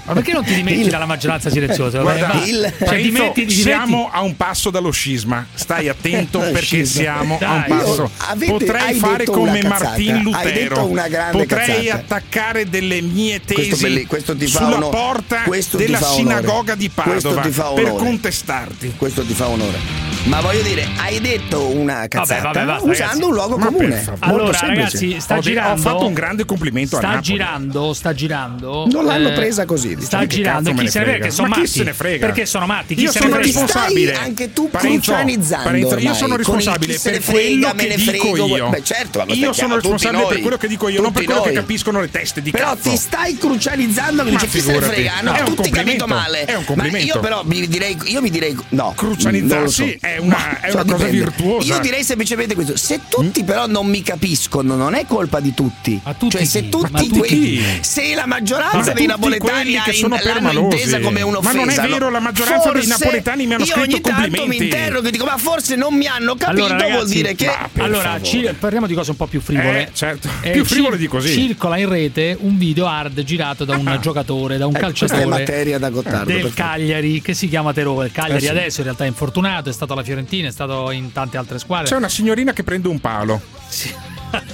Ma 0.06 0.14
perché 0.14 0.32
non 0.34 0.44
ti 0.44 0.54
dimentichi 0.54 0.90
dalla 0.90 1.06
maggioranza 1.06 1.50
silenziosa? 1.50 2.00
Guarda, 2.02 2.28
vai. 2.28 2.50
il- 2.50 2.62
Cioè, 2.62 2.86
Parenzo, 2.86 3.10
dimetti- 3.12 3.46
dimetti- 3.46 3.62
siamo 3.62 4.10
a 4.12 4.22
un 4.22 4.36
passo 4.36 4.70
dallo 4.70 4.92
scisma. 4.92 5.46
Stai 5.54 5.88
attento 5.90 6.40
perché 6.40 6.62
Scisma. 6.86 7.02
siamo 7.02 7.38
a 7.42 7.54
un 7.54 7.60
Dai. 7.68 7.70
passo. 7.70 8.12
Avete- 8.18 8.52
Potrei 8.52 8.94
fare 8.96 9.26
come. 9.26 9.62
Martin 9.64 10.22
Lutero. 10.22 10.88
Potrei 11.32 11.46
cazzata. 11.86 11.94
attaccare 11.96 12.70
delle 12.70 13.02
mie 13.02 13.42
Questo 13.42 13.72
tesi 13.76 13.82
belli- 13.84 14.06
questo 14.06 14.36
ti 14.36 14.48
fa 14.48 14.60
sulla 14.64 14.76
onore. 14.78 14.96
porta 14.98 15.42
Questo 15.44 15.78
della 15.78 16.02
sinagoga 16.02 16.76
di 16.76 16.90
Questo 16.94 17.34
Padova 17.34 17.74
per 17.74 17.94
contestarti. 17.96 18.94
Questo 18.98 19.24
ti 19.26 19.34
fa 19.34 19.48
onore. 19.48 20.11
Ma 20.26 20.40
voglio 20.40 20.62
dire, 20.62 20.88
hai 20.98 21.20
detto 21.20 21.66
una 21.76 22.08
cazzata 22.08 22.52
vabbè, 22.52 22.66
basta, 22.66 22.88
usando 22.88 22.92
ragazzi. 22.92 23.24
un 23.24 23.34
luogo 23.34 23.58
Ma 23.58 23.66
comune. 23.66 24.04
Allora, 24.20 24.54
semplice. 24.58 24.66
ragazzi, 24.68 25.20
sta 25.20 25.38
Ho 25.38 25.40
girando. 25.40 25.72
ho 25.74 25.78
fatto 25.78 26.06
un 26.06 26.14
grande 26.14 26.46
complimento 26.46 26.96
a 26.96 27.00
Sta 27.00 27.08
Napoli. 27.08 27.26
girando, 27.26 27.94
sta 27.94 28.14
girando. 28.14 28.88
Non 28.90 29.06
l'hanno 29.06 29.30
eh, 29.30 29.34
presa 29.34 29.66
così, 29.66 29.90
diciamo. 29.90 30.06
Sta 30.06 30.26
girando. 30.28 30.74
Chi 30.76 30.88
se 30.90 31.00
ne 31.00 31.06
frega? 31.06 31.26
Che 31.26 31.32
sono 31.32 31.48
Ma 31.48 31.54
chi 31.56 31.60
matti. 31.62 31.72
se 31.72 31.84
ne 31.84 31.94
frega? 31.94 32.26
Perché 32.28 32.46
sono 32.46 32.66
matti? 32.68 32.96
Chi 32.96 33.02
Io 33.02 33.12
se 33.12 33.20
ne 33.20 33.26
sono 33.26 33.42
frega? 33.42 33.60
responsabile. 33.60 34.14
Stai 34.14 34.24
anche 34.26 34.54
tu 34.54 34.70
Parenzo, 34.70 35.98
io 35.98 36.14
sono 36.14 36.36
responsabile 36.36 36.94
chi 36.94 37.00
se 37.00 37.10
per 37.10 37.20
ne 37.20 37.26
frega, 37.26 37.40
quello 37.42 37.68
me 37.68 37.76
che 37.76 37.88
ne 37.88 37.96
dico 38.14 38.28
frego. 38.36 38.56
io. 38.56 38.70
Beh, 38.70 38.84
certo, 38.84 39.24
io 39.28 39.54
sono 39.54 39.76
responsabile 39.76 40.26
per 40.28 40.42
quello 40.42 40.58
che 40.58 40.68
dico 40.68 40.88
io, 40.88 41.02
non 41.02 41.12
per 41.12 41.24
quello 41.24 41.42
che 41.42 41.52
capiscono 41.52 42.00
le 42.00 42.12
teste 42.12 42.42
di 42.44 42.52
Però 42.52 42.76
ti 42.76 42.96
stai 42.96 43.38
crucianizzando 43.38 44.24
che 44.24 44.30
dice 44.30 44.48
chi 44.48 44.60
se 44.62 44.72
ne 44.72 44.82
frega, 44.82 45.14
hanno 45.18 45.34
È 45.34 45.40
un 45.42 45.56
tutti 45.56 45.70
capito 45.72 46.06
complimento. 46.06 46.08
male. 46.08 46.46
È 46.46 46.54
un 46.54 46.60
Ma 46.60 46.66
complimento. 46.66 47.08
io 47.08 47.20
però 47.20 47.42
mi 47.44 47.68
direi, 47.68 47.98
io 48.06 48.22
mi 48.22 48.30
direi 48.30 48.56
no. 48.70 48.94
Lo 48.96 49.68
so. 49.68 49.84
È 50.16 50.18
una- 50.20 50.36
Ma, 50.38 50.60
è 50.60 50.72
cioè, 50.72 50.82
una 50.82 50.92
cosa 50.94 51.06
dipende. 51.06 51.18
virtuosa. 51.18 51.74
Io 51.74 51.80
direi 51.82 52.04
semplicemente 52.04 52.54
questo: 52.56 52.78
se 52.78 53.02
tutti 53.08 53.44
però 53.44 53.68
non 53.68 53.88
mi 53.88 54.02
capiscono, 54.02 54.76
non 54.76 54.94
è 54.96 55.06
colpa 55.06 55.40
di 55.40 55.54
tutti. 55.54 56.00
cioè, 56.30 56.46
se 56.46 56.70
tutti 56.70 56.92
tutti 57.08 57.20
quelli, 57.20 57.64
se 57.82 58.14
la 58.16 58.22
Ma 58.26 58.36
maggioranza 58.36 58.80
dei 58.94 58.94
tutti 58.94 59.06
napoletani 59.08 59.78
ha 59.78 59.84
che 59.84 59.92
in- 59.92 59.96
sono 59.98 60.18
l'hanno 60.22 60.52
intesa 60.52 61.00
come 61.00 61.22
un'offesa. 61.22 61.54
Ma 61.54 61.60
non 61.66 61.70
è 61.70 61.88
vero, 61.88 62.10
la 62.10 62.20
maggioranza 62.20 62.72
dei 62.72 62.88
napoletani 62.88 63.46
mi 63.48 63.54
hanno 63.54 63.64
io 63.64 63.72
scritto 63.72 63.90
ogni 63.92 64.02
tanto 64.02 64.22
mi 64.22 64.38
complimenti. 64.38 64.64
interrogo 64.64 65.08
e 65.08 65.12
dico, 65.12 65.26
ma 65.26 65.38
forse 65.38 65.76
non 65.76 65.94
mi 65.96 66.08
hanno 66.08 66.36
capito, 66.36 66.66
Allora, 66.66 66.78
vuol 66.78 66.90
ragazzi, 66.92 67.14
dire 67.14 67.36
che. 67.36 67.50
allora, 67.78 68.20
ci- 68.22 68.50
parliamo 68.58 68.88
di 68.88 68.94
cose 68.94 69.12
un 69.12 69.18
po' 69.18 69.28
più 69.28 69.42
frivole. 69.42 69.88
Eh, 69.88 69.90
certo. 69.94 70.30
Eh, 70.42 70.52
Più 70.52 70.66
frivole 70.66 70.98
di 70.98 71.08
così. 71.08 71.34
Circola 71.34 71.78
in 71.78 71.90
rete 71.90 72.38
un 72.40 72.58
video 72.58 72.88
hard 72.88 73.22
girato 73.24 73.66
da 73.66 73.76
un 73.76 73.98
giocatore, 74.02 74.58
da 74.58 74.66
un 74.66 74.72
questa 74.74 74.88
calciatore 75.08 75.22
è 75.24 75.26
materia 75.40 75.78
da 75.80 75.90
Gottardo, 75.90 76.32
del. 76.32 76.54
Cagliari 76.54 77.22
che 77.22 77.34
si 77.34 77.48
chiama 77.48 77.74
Terò. 77.74 78.04
Il 78.04 78.12
Cagliari 78.12 78.46
Eh 78.46 78.50
adesso 78.50 78.80
in 78.80 78.86
realtà 78.86 79.04
è 79.04 79.08
infortunato, 79.08 79.70
è 79.70 79.74
stato 79.74 79.94
alla 80.02 80.04
Fiorentina, 80.04 80.48
è 80.48 80.52
stato 80.52 80.92
in 80.92 81.12
tante 81.12 81.38
altre 81.38 81.60
squadre. 81.60 81.88
C'è 81.88 81.96
una 81.96 82.10
signorina 82.10 82.54
che 82.54 82.64
prende 82.64 82.88
un 82.88 83.00
palo. 83.00 83.42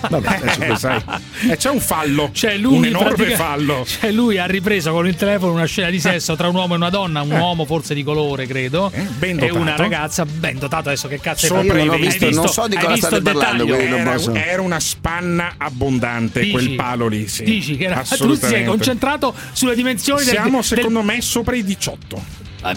Vabbè, 0.10 0.40
Eh. 1.48 1.52
E 1.52 1.58
c'è 1.58 1.70
un 1.70 1.80
fallo. 1.80 2.30
Cioè 2.34 2.58
lui 2.58 2.78
un 2.78 2.86
enorme 2.86 3.14
pratica- 3.14 3.36
fallo. 3.36 3.86
Cioè 3.86 4.12
lui 4.12 4.38
ha 4.40 4.46
ripreso 4.48 4.92
con 4.92 5.08
il 5.08 5.16
telefono 5.16 5.54
una 5.54 5.66
scena 5.66 5.90
di 5.92 6.00
sesso 6.00 6.36
tra 6.36 6.48
un 6.48 6.56
uomo 6.56 6.74
e 6.74 6.78
una 6.78 6.90
donna, 6.90 7.22
un 7.22 7.32
Eh. 7.32 7.38
uomo 7.40 7.64
forse 7.66 7.94
di 7.94 8.04
colore, 8.04 8.48
credo, 8.48 8.92
ben 9.20 9.40
e 9.40 9.52
una 9.52 9.76
ragazza 9.76 10.26
ben 10.26 10.58
dotata. 10.58 10.90
Adesso 10.90 11.08
che 11.08 11.20
cazzo 11.20 11.46
hai 11.46 11.50
Sopra 11.52 11.64
fatto? 11.64 11.78
i 11.78 11.86
non 11.86 11.90
ho 11.90 11.94
Hai 11.94 12.02
visto, 12.02 12.30
non 12.32 12.48
so 12.48 12.68
di 12.68 12.76
hai 12.76 12.82
cosa 12.82 12.94
visto 12.94 13.08
state 13.08 13.22
parlando, 13.32 13.76
Era, 13.76 14.46
era 14.46 14.62
una 14.64 14.80
spanna 14.80 15.54
abbondante 15.58 16.40
Dici? 16.40 16.52
quel 16.52 16.76
palo 16.76 17.08
lì. 17.08 17.28
Sì. 17.28 17.44
Dici 17.44 17.78
che 17.78 17.84
era, 17.86 18.02
tu 18.18 18.34
sei 18.34 18.66
concentrato 18.66 19.34
sulle 19.52 19.76
dimensioni 19.76 20.24
del- 20.24 20.34
Siamo 20.34 20.56
del, 20.58 20.64
secondo 20.64 21.04
me 21.04 21.22
sopra 21.22 21.56
i 21.56 21.64
18. 21.64 22.24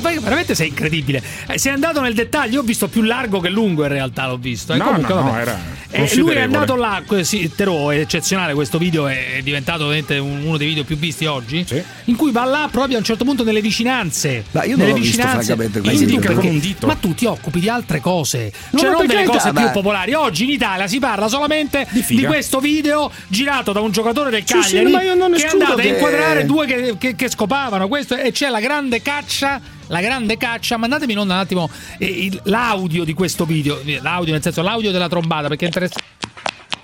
Poi 0.00 0.18
veramente 0.18 0.54
sei 0.54 0.68
incredibile. 0.68 1.22
Eh, 1.46 1.58
sei 1.58 1.72
andato 1.72 2.00
nel 2.00 2.14
dettaglio. 2.14 2.54
Io 2.54 2.60
ho 2.60 2.64
visto 2.64 2.88
più 2.88 3.02
largo 3.02 3.40
che 3.40 3.48
lungo 3.48 3.82
in 3.82 3.88
realtà. 3.88 4.26
L'ho 4.26 4.36
visto. 4.36 4.72
E 4.72 4.76
No, 4.76 4.84
comunque, 4.86 5.14
no, 5.14 5.22
no, 5.22 5.38
era 5.38 5.58
Eh, 5.92 6.14
lui 6.16 6.34
è 6.34 6.40
andato 6.40 6.76
là. 6.76 7.02
Sì, 7.22 7.50
Terò 7.54 7.90
è 7.90 7.98
eccezionale. 7.98 8.54
Questo 8.54 8.78
video 8.78 9.08
è 9.08 9.40
diventato 9.42 9.84
veramente 9.84 10.18
un- 10.18 10.42
uno 10.44 10.56
dei 10.56 10.68
video 10.68 10.84
più 10.84 10.96
visti 10.96 11.26
oggi. 11.26 11.64
In 12.04 12.16
cui 12.16 12.30
va 12.30 12.44
là 12.44 12.68
proprio 12.70 12.96
a 12.96 12.98
un 13.00 13.04
certo 13.04 13.24
punto 13.24 13.42
nelle 13.42 13.60
vicinanze. 13.60 14.44
Ma 14.52 14.62
io 14.64 14.76
non 14.76 14.86
nelle 14.86 14.90
l'ho 14.90 14.96
visto, 15.04 15.16
vicinanze. 15.22 15.56
ti 15.56 16.04
dico 16.04 16.04
video. 16.20 16.20
perché- 16.20 16.48
un 16.48 16.58
dito. 16.60 16.86
Ma 16.86 16.94
tu 16.94 17.14
ti 17.14 17.26
occupi 17.26 17.60
di 17.60 17.68
altre 17.68 18.00
cose. 18.00 18.52
No, 18.70 18.78
cioè, 18.78 18.88
ma 18.90 18.96
non 18.96 19.06
per 19.06 19.16
delle 19.16 19.26
cose 19.28 19.50
più 19.52 19.60
ma- 19.60 19.70
popolari. 19.70 20.14
Oggi 20.14 20.44
in 20.44 20.50
Italia 20.50 20.86
si 20.86 20.98
parla 21.00 21.28
solamente 21.28 21.86
di, 21.90 22.02
figa. 22.02 22.28
questo 22.28 22.60
video 22.60 23.10
girato 23.28 23.72
da 23.72 23.80
un 23.80 23.90
giocatore 23.90 24.30
del 24.30 24.42
Sì, 24.44 24.54
sì, 24.62 24.74
Cagliari 24.76 24.90
ma 24.92 25.02
io 25.02 25.14
non 25.14 25.32
che 25.32 25.42
è 25.44 25.48
andato 25.48 25.72
a 25.72 25.76
che- 25.76 25.88
inquadrare 25.88 26.44
due 26.46 26.66
che, 26.66 26.94
che- 26.98 27.16
che 27.16 27.28
scopavano 27.28 27.88
questo 27.88 28.16
e 28.16 28.30
c'è 28.32 28.48
la 28.48 28.60
grande 28.60 29.02
caccia 29.02 29.60
la 29.90 30.00
grande 30.00 30.36
caccia 30.36 30.76
mandatemi 30.76 31.12
in 31.12 31.18
onda 31.18 31.34
un 31.34 31.40
attimo 31.40 31.70
eh, 31.98 32.06
il- 32.06 32.40
l'audio 32.44 33.04
di 33.04 33.12
questo 33.14 33.44
video 33.44 33.80
l'audio 34.00 34.32
nel 34.32 34.42
senso 34.42 34.62
l'audio 34.62 34.90
della 34.92 35.08
trombata 35.08 35.48
perché 35.48 35.64
interessa 35.66 35.98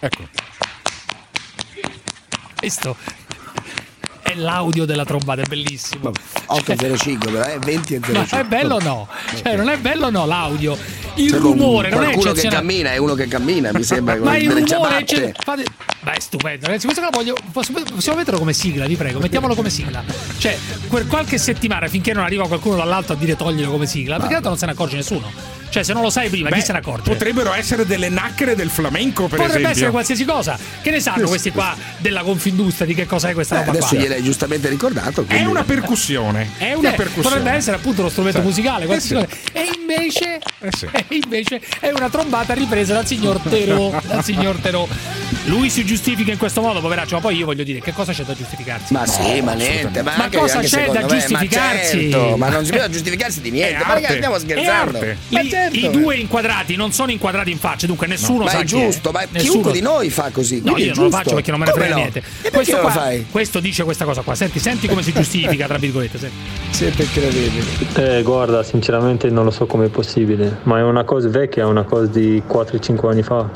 Ecco. 0.00 0.28
questo 2.57 2.96
è 4.22 4.34
l'audio 4.34 4.84
della 4.84 5.04
trombata 5.04 5.42
è 5.42 5.46
bellissimo 5.46 6.11
805, 6.46 7.30
però 7.30 7.44
è 7.44 7.59
20 7.61 7.94
e 7.94 8.00
05. 8.00 8.26
ma 8.30 8.40
è 8.40 8.44
bello 8.44 8.74
o 8.76 8.80
no? 8.80 9.09
Cioè, 9.42 9.57
non 9.57 9.68
è 9.68 9.78
bello 9.78 10.07
o 10.07 10.11
no 10.11 10.26
l'audio? 10.26 10.76
Il 11.14 11.32
un- 11.34 11.38
rumore 11.40 11.88
non 11.90 12.00
è 12.00 12.04
qualcuno 12.07 12.32
che 12.32 12.38
eccezionale. 12.40 12.61
cammina, 12.66 12.92
è 12.92 12.96
uno 12.98 13.14
che 13.14 13.28
cammina, 13.28 13.70
mi 13.72 13.82
sembra. 13.84 14.16
Ma 14.22 14.36
il 14.36 14.50
rumore 14.50 15.04
c'è. 15.04 15.32
Fate... 15.38 15.64
Beh, 16.01 16.12
è 16.12 16.20
stupendo, 16.20 16.66
ragazzi. 16.66 16.84
Questo 16.86 17.03
qua 17.03 17.11
voglio. 17.12 17.34
Possiamo 17.53 18.16
metterlo 18.18 18.38
come 18.38 18.53
sigla, 18.53 18.86
vi 18.86 18.97
prego. 18.97 19.18
Mettiamolo 19.18 19.55
come 19.55 19.70
sigla. 19.70 20.05
Cioè, 20.38 20.57
per 20.88 21.07
qualche 21.07 21.38
settimana 21.38 21.88
finché 21.88 22.12
non 22.12 22.22
arriva 22.24 22.47
qualcuno 22.47 22.76
dall'alto 22.76 23.12
a 23.12 23.16
dire 23.16 23.34
toglilo 23.36 23.70
come 23.70 23.86
sigla, 23.86 24.16
perché 24.18 24.34
tanto 24.34 24.49
non 24.51 24.59
se 24.59 24.66
ne 24.66 24.72
accorge 24.72 24.97
nessuno. 24.97 25.55
Cioè, 25.68 25.82
se 25.82 25.92
non 25.92 26.03
lo 26.03 26.11
sai 26.11 26.28
prima, 26.30 26.49
Beh, 26.49 26.57
chi 26.57 26.64
se 26.64 26.72
ne 26.72 26.78
accorge? 26.78 27.11
Potrebbero 27.11 27.53
essere 27.53 27.84
delle 27.86 28.09
nacchere 28.09 28.55
del 28.55 28.70
flamenco, 28.70 29.22
per 29.22 29.30
Potrebbe 29.30 29.47
esempio. 29.55 29.70
essere 29.70 29.90
qualsiasi 29.90 30.24
cosa. 30.24 30.57
Che 30.80 30.90
ne 30.90 31.01
sanno 31.01 31.26
questi 31.26 31.51
qua 31.51 31.76
della 31.99 32.22
Confindustria 32.22 32.86
di 32.86 32.94
che 32.94 33.05
cosa 33.05 33.28
è 33.30 33.34
questa 33.34 33.57
Eh, 33.57 33.59
roba 33.64 33.70
adesso 33.72 33.88
qua? 33.88 33.99
gliel'hai 33.99 34.22
giustamente 34.22 34.68
ricordato. 34.68 35.22
È 35.22 35.26
quindi- 35.26 35.47
una 35.51 35.64
percussione. 35.64 36.51
È 36.57 36.64
Eh, 36.66 36.74
una 36.74 36.92
percussione. 36.92 37.28
potrebbe 37.36 37.51
essere 37.57 37.76
appunto 37.76 38.03
lo 38.03 38.09
strumento 38.11 38.38
Sì. 38.38 38.44
musicale 38.47 38.86
qualsiasi 38.86 39.24
Eh 39.24 39.28
sì. 39.28 39.51
cosa. 39.51 39.59
e 39.61 39.70
invece, 39.80 40.40
Eh 40.66 40.76
sì. 40.76 40.86
e 40.92 41.04
invece 41.22 41.60
è 41.80 41.90
una 41.90 42.08
trombata 42.08 42.54
ripresa 42.54 42.94
dal 42.94 43.06
signor 43.06 43.38
Terò 43.40 43.92
dal 44.06 44.24
signor 44.24 44.56
Terò 44.56 44.86
lui 45.46 45.70
si 45.70 45.84
giustifica 45.84 46.32
in 46.32 46.38
questo 46.38 46.60
modo 46.60 46.80
poveraccio 46.80 47.14
ma 47.16 47.20
poi 47.20 47.36
io 47.36 47.44
voglio 47.44 47.62
dire 47.62 47.80
che 47.80 47.92
cosa 47.92 48.12
c'è 48.12 48.24
da 48.24 48.34
giustificarsi 48.34 48.92
Ma 48.92 49.06
sì, 49.06 49.40
ma 49.42 49.52
niente. 49.52 50.02
Ma, 50.02 50.14
Ma 50.16 50.24
anche- 50.24 50.38
cosa 50.38 50.56
anche 50.56 50.68
c'è 50.68 50.86
da 50.90 51.00
me, 51.02 51.06
giustificarsi? 51.06 51.96
Ma, 51.96 52.02
certo, 52.10 52.36
ma 52.36 52.48
non 52.48 52.64
si 52.64 52.72
può 52.72 52.88
giustificarsi 52.88 53.40
di 53.40 53.50
niente. 53.52 53.82
È 53.82 53.86
Ma 53.86 53.94
ragazzi, 53.94 54.16
stiamo 54.16 54.34
È 54.36 54.40
scherzando. 54.40 54.98
Ma 55.28 55.40
I, 55.40 55.48
certo. 55.48 55.76
i 55.76 55.90
due 55.90 56.16
inquadrati 56.16 56.74
non 56.76 56.92
sono 56.92 57.10
inquadrati 57.10 57.50
in 57.50 57.58
faccia, 57.58 57.86
dunque 57.86 58.06
nessuno 58.06 58.44
Ma 58.44 58.50
sa 58.50 58.58
è 58.60 58.64
chi 58.64 58.76
è. 58.76 58.84
giusto, 58.86 59.10
ma 59.12 59.20
Nessuno- 59.20 59.50
chiunque 59.50 59.72
di 59.72 59.80
noi 59.80 60.10
fa 60.10 60.30
così. 60.32 60.60
No, 60.64 60.76
io 60.76 60.92
è 60.92 60.94
non 60.94 61.04
lo 61.04 61.10
faccio 61.10 61.34
perché 61.34 61.50
non 61.50 61.60
me 61.60 61.66
ne 61.66 61.70
Come 61.72 61.82
frega 61.84 61.96
no? 61.96 62.00
niente. 62.02 62.18
E 62.18 62.22
perché 62.42 62.50
Questo, 62.56 62.78
qua- 62.78 62.90
fai? 62.90 63.26
questo 63.30 63.60
dice 63.60 63.84
questa 63.84 64.04
cosa 64.04 64.22
qua. 64.22 64.34
Senti, 64.34 64.58
senti 64.58 64.88
come 64.88 65.02
si 65.02 65.12
giustifica, 65.12 65.66
tra 65.66 65.78
virgolette. 65.78 66.18
Senti. 66.18 66.34
Siete 66.70 67.06
credibili. 67.12 67.64
Eh, 67.94 68.22
guarda, 68.22 68.62
sinceramente 68.62 69.28
non 69.30 69.44
lo 69.44 69.50
so 69.50 69.66
com'è 69.66 69.88
possibile, 69.88 70.55
ma 70.64 70.78
è 70.78 70.82
una 70.82 71.04
cosa 71.04 71.28
vecchia, 71.28 71.62
è 71.62 71.66
una 71.66 71.84
cosa 71.84 72.07
di 72.07 72.42
4-5 72.46 73.09
anni 73.09 73.22
fa, 73.22 73.48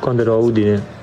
quando 0.00 0.22
ero 0.22 0.34
a 0.34 0.36
Udine. 0.36 0.94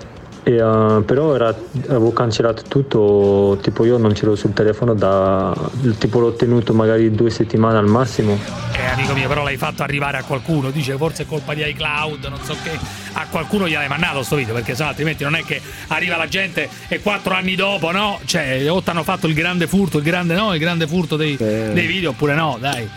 E, 0.46 0.56
eh, 0.56 1.02
però 1.06 1.36
era- 1.36 1.56
avevo 1.88 2.12
cancellato 2.12 2.64
tutto, 2.68 3.58
tipo 3.62 3.86
io 3.86 3.98
non 3.98 4.12
c'ero 4.12 4.36
sul 4.36 4.52
telefono 4.52 4.94
da, 4.94 5.56
tipo 5.98 6.20
l'ho 6.20 6.34
tenuto 6.34 6.74
magari 6.74 7.12
due 7.12 7.30
settimane 7.30 7.78
al 7.78 7.88
massimo. 7.88 8.38
Eh, 8.76 8.86
amico 8.92 9.14
mio, 9.14 9.30
però 9.30 9.44
l'hai 9.44 9.56
fatto 9.56 9.84
arrivare 9.84 10.18
a 10.18 10.24
qualcuno. 10.24 10.70
Dice 10.70 10.98
forse 10.98 11.24
è 11.24 11.26
colpa 11.26 11.54
di 11.54 11.66
iCloud, 11.66 12.26
non 12.26 12.40
so 12.44 12.56
che. 12.62 12.72
A 13.14 13.28
qualcuno 13.30 13.68
gliel'hai 13.70 13.88
mandato 13.88 14.22
sto 14.24 14.36
video, 14.36 14.54
perché 14.54 14.76
sennò 14.76 14.90
altrimenti 14.90 15.24
non 15.24 15.36
è 15.36 15.44
che 15.44 15.62
arriva 15.88 16.18
la 16.18 16.28
gente 16.28 16.68
e 16.90 17.00
quattro 17.00 17.34
anni 17.36 17.56
dopo, 17.56 17.92
no? 17.92 18.20
Cioè, 18.26 18.70
o 18.70 18.82
ti 18.82 18.90
hanno 18.90 19.04
fatto 19.04 19.28
il 19.28 19.34
grande 19.36 19.68
furto, 19.68 20.00
il 20.00 20.04
grande 20.04 20.34
no, 20.36 20.54
il 20.54 20.60
grande 20.60 20.88
furto 20.88 21.16
dei, 21.16 21.38
dei 21.38 21.86
video, 21.86 22.10
oppure 22.10 22.36
no, 22.36 22.58
dai. 22.60 22.90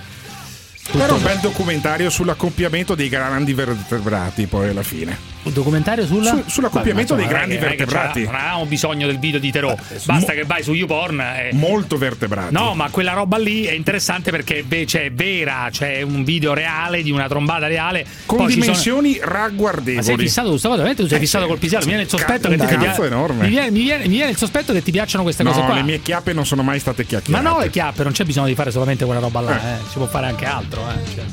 Tutto 0.86 1.02
Era 1.02 1.14
un 1.14 1.22
bel 1.22 1.38
documentario 1.40 2.08
sull'accoppiamento 2.10 2.94
dei 2.94 3.08
grandi 3.08 3.52
vertebrati 3.54 4.46
poi 4.46 4.68
alla 4.68 4.84
fine 4.84 5.35
un 5.46 5.52
documentario 5.52 6.06
sulla... 6.06 6.30
Su, 6.30 6.42
sull'accoppiamento 6.46 7.14
dei 7.14 7.26
grandi 7.26 7.56
vertebrati. 7.56 8.24
Non 8.24 8.34
avevamo 8.34 8.66
bisogno 8.66 9.06
del 9.06 9.18
video 9.18 9.38
di 9.38 9.50
Terò. 9.50 9.74
Basta 10.04 10.12
mo- 10.12 10.26
che 10.26 10.44
vai 10.44 10.62
su 10.62 10.72
YouPorn. 10.72 11.20
E... 11.20 11.50
Molto 11.52 11.96
vertebrato. 11.96 12.50
No, 12.50 12.74
ma 12.74 12.90
quella 12.90 13.12
roba 13.12 13.38
lì 13.38 13.64
è 13.64 13.72
interessante 13.72 14.30
perché 14.30 14.64
c'è 14.68 14.84
cioè, 14.84 15.12
vera, 15.12 15.68
c'è 15.70 16.02
un 16.02 16.24
video 16.24 16.54
reale 16.54 17.02
di 17.02 17.10
una 17.10 17.28
trombata 17.28 17.66
reale. 17.66 18.06
Con 18.26 18.38
Poi 18.38 18.54
dimensioni 18.54 19.14
sono... 19.14 19.32
ragguardevoli. 19.32 19.96
Ma 19.96 20.02
sei 20.02 20.16
fissato, 20.18 20.50
Gustavo, 20.50 20.74
veramente 20.74 21.02
tu 21.02 21.08
sei 21.08 21.18
eh, 21.18 21.20
fissato 21.20 21.46
col 21.46 21.58
pisello. 21.58 21.82
Mi 21.82 21.88
viene 21.88 22.02
il 22.02 22.08
sospetto 22.08 22.48
che 22.48 22.56
ti 22.56 22.64
mi 22.66 23.80
viene, 24.08 24.30
il 24.30 24.36
sospetto 24.36 24.72
che 24.72 24.82
ti 24.82 24.90
piacciono 24.90 25.22
queste 25.22 25.42
no, 25.42 25.50
cose 25.50 25.62
qua. 25.62 25.74
No, 25.74 25.76
le 25.76 25.82
mie 25.82 26.02
chiappe 26.02 26.32
non 26.32 26.46
sono 26.46 26.62
mai 26.62 26.78
state 26.80 27.04
chiacchierate. 27.04 27.44
Ma 27.44 27.50
no, 27.50 27.60
le 27.60 27.70
chiappe, 27.70 28.02
non 28.02 28.12
c'è 28.12 28.24
bisogno 28.24 28.46
di 28.46 28.54
fare 28.54 28.70
solamente 28.70 29.04
quella 29.04 29.20
roba 29.20 29.40
là. 29.40 29.62
Eh. 29.62 29.74
Eh. 29.74 29.78
Si 29.88 29.96
può 29.96 30.06
fare 30.06 30.26
anche 30.26 30.44
altro. 30.44 30.82
Eh. 30.88 31.14
Cioè 31.14 31.24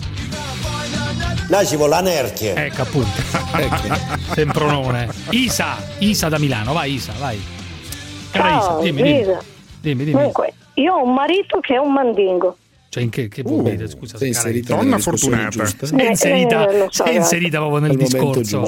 là 1.54 1.64
ci 1.64 1.76
vuole 1.76 1.91
l'anarchia. 1.91 2.66
Ecco 2.66 2.82
appunto. 2.82 3.22
ecco. 3.56 3.95
Sempronone. 4.34 5.08
Isa, 5.30 5.78
Isa 5.99 6.28
da 6.28 6.39
Milano, 6.39 6.74
vai 6.74 6.93
Isa, 6.93 7.14
vai. 7.20 7.39
Cara 8.32 8.60
Ciao, 8.60 8.82
Isa, 8.82 8.91
dimmi, 8.91 9.20
Isa. 9.20 9.39
Dimmi, 9.80 10.04
dimmi, 10.06 10.22
Dunque, 10.22 10.54
io 10.76 10.93
ho 10.95 11.04
un 11.04 11.14
marito 11.14 11.60
che 11.60 11.76
è 11.76 11.78
un 11.78 11.93
mandingo. 11.93 12.58
Cioè, 12.89 13.04
in 13.04 13.10
che, 13.10 13.28
che 13.28 13.43
vuol 13.43 13.60
uh, 13.60 13.70
dire? 13.70 13.88
Scusa, 13.88 14.18
sei 14.18 14.30
inserita 14.30 14.76
donna 14.76 14.97
fortunata. 14.97 15.66
Sei 15.66 16.08
inserita, 16.08 16.70
eh, 16.70 16.88
so, 16.89 17.04
sei 17.04 17.14
eh. 17.14 17.18
inserita 17.18 17.58
proprio 17.60 17.80
nel 17.80 17.97
discorso 17.97 18.68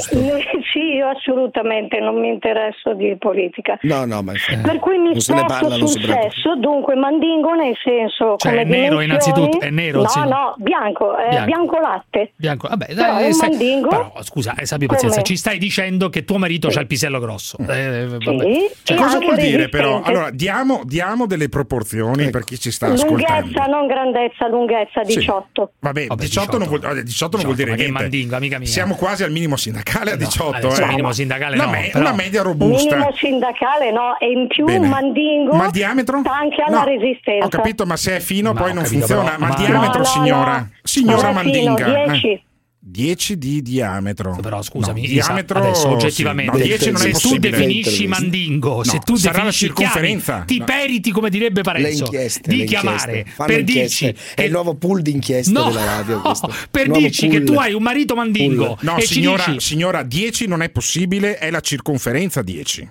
io 0.96 1.08
assolutamente 1.08 2.00
non 2.00 2.20
mi 2.20 2.30
interesso 2.30 2.94
di 2.94 3.16
politica. 3.18 3.78
No, 3.82 4.06
no, 4.06 4.22
ma 4.22 4.34
eh, 4.34 4.58
per 4.64 4.80
cui 4.80 4.98
mi 4.98 5.20
se 5.20 5.34
ne 5.34 5.46
parla, 5.46 5.76
sul 5.76 5.90
sesso, 5.90 6.56
dunque 6.56 6.96
mandingo 6.96 7.54
nel 7.54 7.76
senso 7.84 8.36
cioè, 8.38 8.52
come 8.52 8.62
è 8.62 8.66
nero 8.66 9.02
innanzitutto, 9.02 9.60
è 9.60 9.70
nero, 9.70 10.02
no, 10.02 10.24
no, 10.26 10.56
bianco, 10.58 11.18
eh, 11.18 11.44
bianco, 11.44 11.80
latte. 11.80 12.32
Bianco, 12.36 12.68
vabbè, 12.68 12.94
Però 12.94 13.20
eh, 13.20 13.36
mandingo. 13.40 13.90
Però, 13.90 14.14
scusa, 14.22 14.56
eh, 14.56 14.66
sappi 14.66 14.86
pazienza, 14.86 15.22
ci 15.22 15.36
stai 15.36 15.58
dicendo 15.58 16.10
che 16.10 16.24
tuo 16.24 16.38
marito 16.38 16.70
sì. 16.70 16.78
ha 16.78 16.82
il 16.82 16.88
pisello 16.88 17.20
grosso. 17.20 17.58
Eh, 17.68 18.08
sì. 18.10 18.20
cioè, 18.20 18.70
cioè 18.84 18.98
cosa 18.98 19.20
vuol 19.20 19.38
dire 19.38 19.70
però? 19.70 20.02
Allora, 20.02 20.30
diamo, 20.32 20.82
diamo 20.86 21.26
delle 21.26 21.50
proporzioni 21.50 22.24
ecco. 22.24 22.32
per 22.32 22.44
chi 22.44 22.60
ci 22.60 22.72
sta 22.72 22.88
ascoltando. 22.88 23.42
Lunghezza, 23.42 23.66
non 23.66 23.88
grandezza, 23.88 24.48
lunghezza 24.48 25.02
18. 25.02 25.50
Sì. 25.54 25.78
Vabbè, 25.80 26.06
Vabbè 26.08 26.24
18, 26.24 26.26
18, 26.26 26.56
eh, 26.56 26.60
non 26.60 26.68
vuol, 26.68 27.04
18 27.04 27.26
18, 27.26 27.38
non 27.38 27.46
vuol 27.46 27.56
dire 27.56 27.76
niente. 27.76 27.92
Mandingo, 27.92 28.36
amica 28.36 28.60
mia. 28.60 28.68
Siamo 28.68 28.96
quasi 28.96 29.24
al 29.24 29.32
minimo 29.32 29.56
sindacale 29.56 30.12
a 30.12 30.16
18, 30.16 30.68
no, 30.68 30.74
eh. 30.74 30.82
eh 30.82 30.85
minimo, 30.88 31.10
minimo 31.10 31.12
sindacale 31.14 31.56
una, 31.56 31.66
no, 31.66 31.72
me- 31.72 31.92
una 31.94 32.14
media 32.14 32.42
robusta. 32.42 32.96
Minimo 32.96 33.14
sindacale 33.16 33.92
no, 33.92 34.18
e 34.20 34.32
in 34.32 34.48
più 34.48 34.66
Bene. 34.66 34.88
mandingo 34.88 35.56
ma 35.56 35.70
diametro? 35.70 36.20
sta 36.20 36.36
anche 36.36 36.62
alla 36.62 36.80
no. 36.80 36.86
resistenza. 36.86 37.46
Ho 37.46 37.50
capito, 37.50 37.86
ma 37.86 37.98
se 37.98 38.18
è 38.18 38.20
fino 38.20 38.54
ma 38.54 38.62
poi 38.62 38.74
non 38.74 38.84
capito, 38.84 39.00
funziona. 39.00 39.32
Però, 39.32 39.40
ma, 39.40 39.48
ma 39.48 39.56
diametro, 39.56 40.04
signora? 40.04 40.70
Signora 40.84 41.32
mandinga. 41.32 41.86
10. 41.86 42.28
Eh. 42.28 42.44
10 42.88 43.40
di 43.40 43.64
diametro. 43.64 44.38
Però 44.40 44.62
scusami, 44.62 45.02
no, 45.02 45.08
diametro, 45.08 45.58
adesso 45.58 45.88
oggettivamente. 45.88 46.78
Sì, 46.78 46.92
no, 46.92 46.98
se 47.00 47.12
tu 47.14 47.38
definisci 47.38 48.06
mandingo, 48.06 48.76
no, 48.76 48.84
se 48.84 49.00
tu 49.00 49.18
definisci 49.18 49.66
circonferenza, 49.66 50.46
chiami, 50.46 50.46
ti 50.46 50.64
periti 50.64 51.12
come 51.12 51.32
direbbe 51.32 51.64
Parenzo 51.64 52.08
di 52.44 52.64
chiamare 52.66 53.26
per 53.36 53.64
dirci 53.64 54.14
è 54.36 54.44
il 54.44 54.52
nuovo 54.52 54.76
pool 54.76 55.02
di 55.02 55.12
inchieste 55.12 55.52
della 55.52 55.84
radio 55.84 56.22
questo. 56.22 56.54
per 56.70 56.92
dirci 56.92 57.28
pool. 57.28 57.40
che 57.40 57.44
tu 57.44 57.54
hai 57.54 57.74
un 57.74 57.82
marito 57.82 58.14
mandingo 58.14 58.78
no, 58.82 59.00
signora, 59.00 59.46
dici, 59.48 59.66
signora, 59.66 60.04
10 60.04 60.46
non 60.46 60.62
è 60.62 60.70
possibile, 60.70 61.40
è 61.40 61.50
la 61.50 61.62
circonferenza 61.62 62.44
10. 62.44 62.90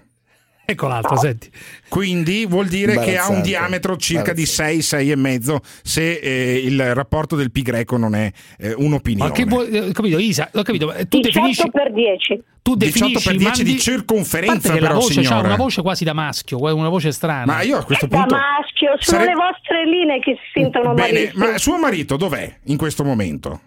Ecco 0.66 0.86
l'altra, 0.86 1.16
senti. 1.16 1.50
Quindi 1.88 2.46
vuol 2.46 2.66
dire 2.66 2.98
che 2.98 3.18
ha 3.18 3.28
un 3.28 3.42
diametro 3.42 3.96
circa 3.98 4.32
di 4.32 4.46
6, 4.46 4.78
6,5 4.78 5.56
se 5.82 6.14
eh, 6.14 6.56
il 6.56 6.94
rapporto 6.94 7.36
del 7.36 7.50
pi 7.50 7.60
greco 7.60 7.98
non 7.98 8.14
è 8.14 8.30
eh, 8.58 8.72
un'opinione. 8.72 9.28
Ma 9.28 9.34
che 9.34 9.44
vuoi, 9.44 9.68
eh, 9.68 9.92
capito 9.92 10.18
Isa, 10.18 10.48
ho 10.54 10.62
capito, 10.62 10.86
tu 11.08 11.20
18 11.20 11.20
definisci... 11.20 11.70
per 11.70 11.92
10. 11.92 12.42
Tu 12.62 12.76
definisci 12.76 13.12
18 13.12 13.28
per 13.28 13.36
10 13.36 13.44
mandi... 13.44 13.72
di 13.74 13.78
circonferenza 13.78 14.72
però, 14.72 14.88
la 14.88 14.94
voce 14.94 15.12
signora. 15.12 15.36
ha 15.36 15.40
una 15.40 15.56
voce 15.56 15.82
quasi 15.82 16.04
da 16.04 16.14
maschio, 16.14 16.58
una 16.58 16.88
voce 16.88 17.12
strana. 17.12 17.44
Ma 17.44 17.60
io 17.60 17.76
a 17.76 17.84
questo 17.84 18.06
eh, 18.06 18.08
punto... 18.08 18.34
Da 18.34 18.40
maschio, 18.40 18.96
sono 18.98 19.18
sare... 19.18 19.26
le 19.26 19.34
vostre 19.34 19.84
linee 19.86 20.18
che 20.20 20.34
si 20.34 20.60
sentono 20.60 20.94
Bene, 20.94 21.30
marito. 21.34 21.38
ma 21.38 21.58
suo 21.58 21.78
marito 21.78 22.16
dov'è 22.16 22.60
in 22.64 22.78
questo 22.78 23.04
momento? 23.04 23.60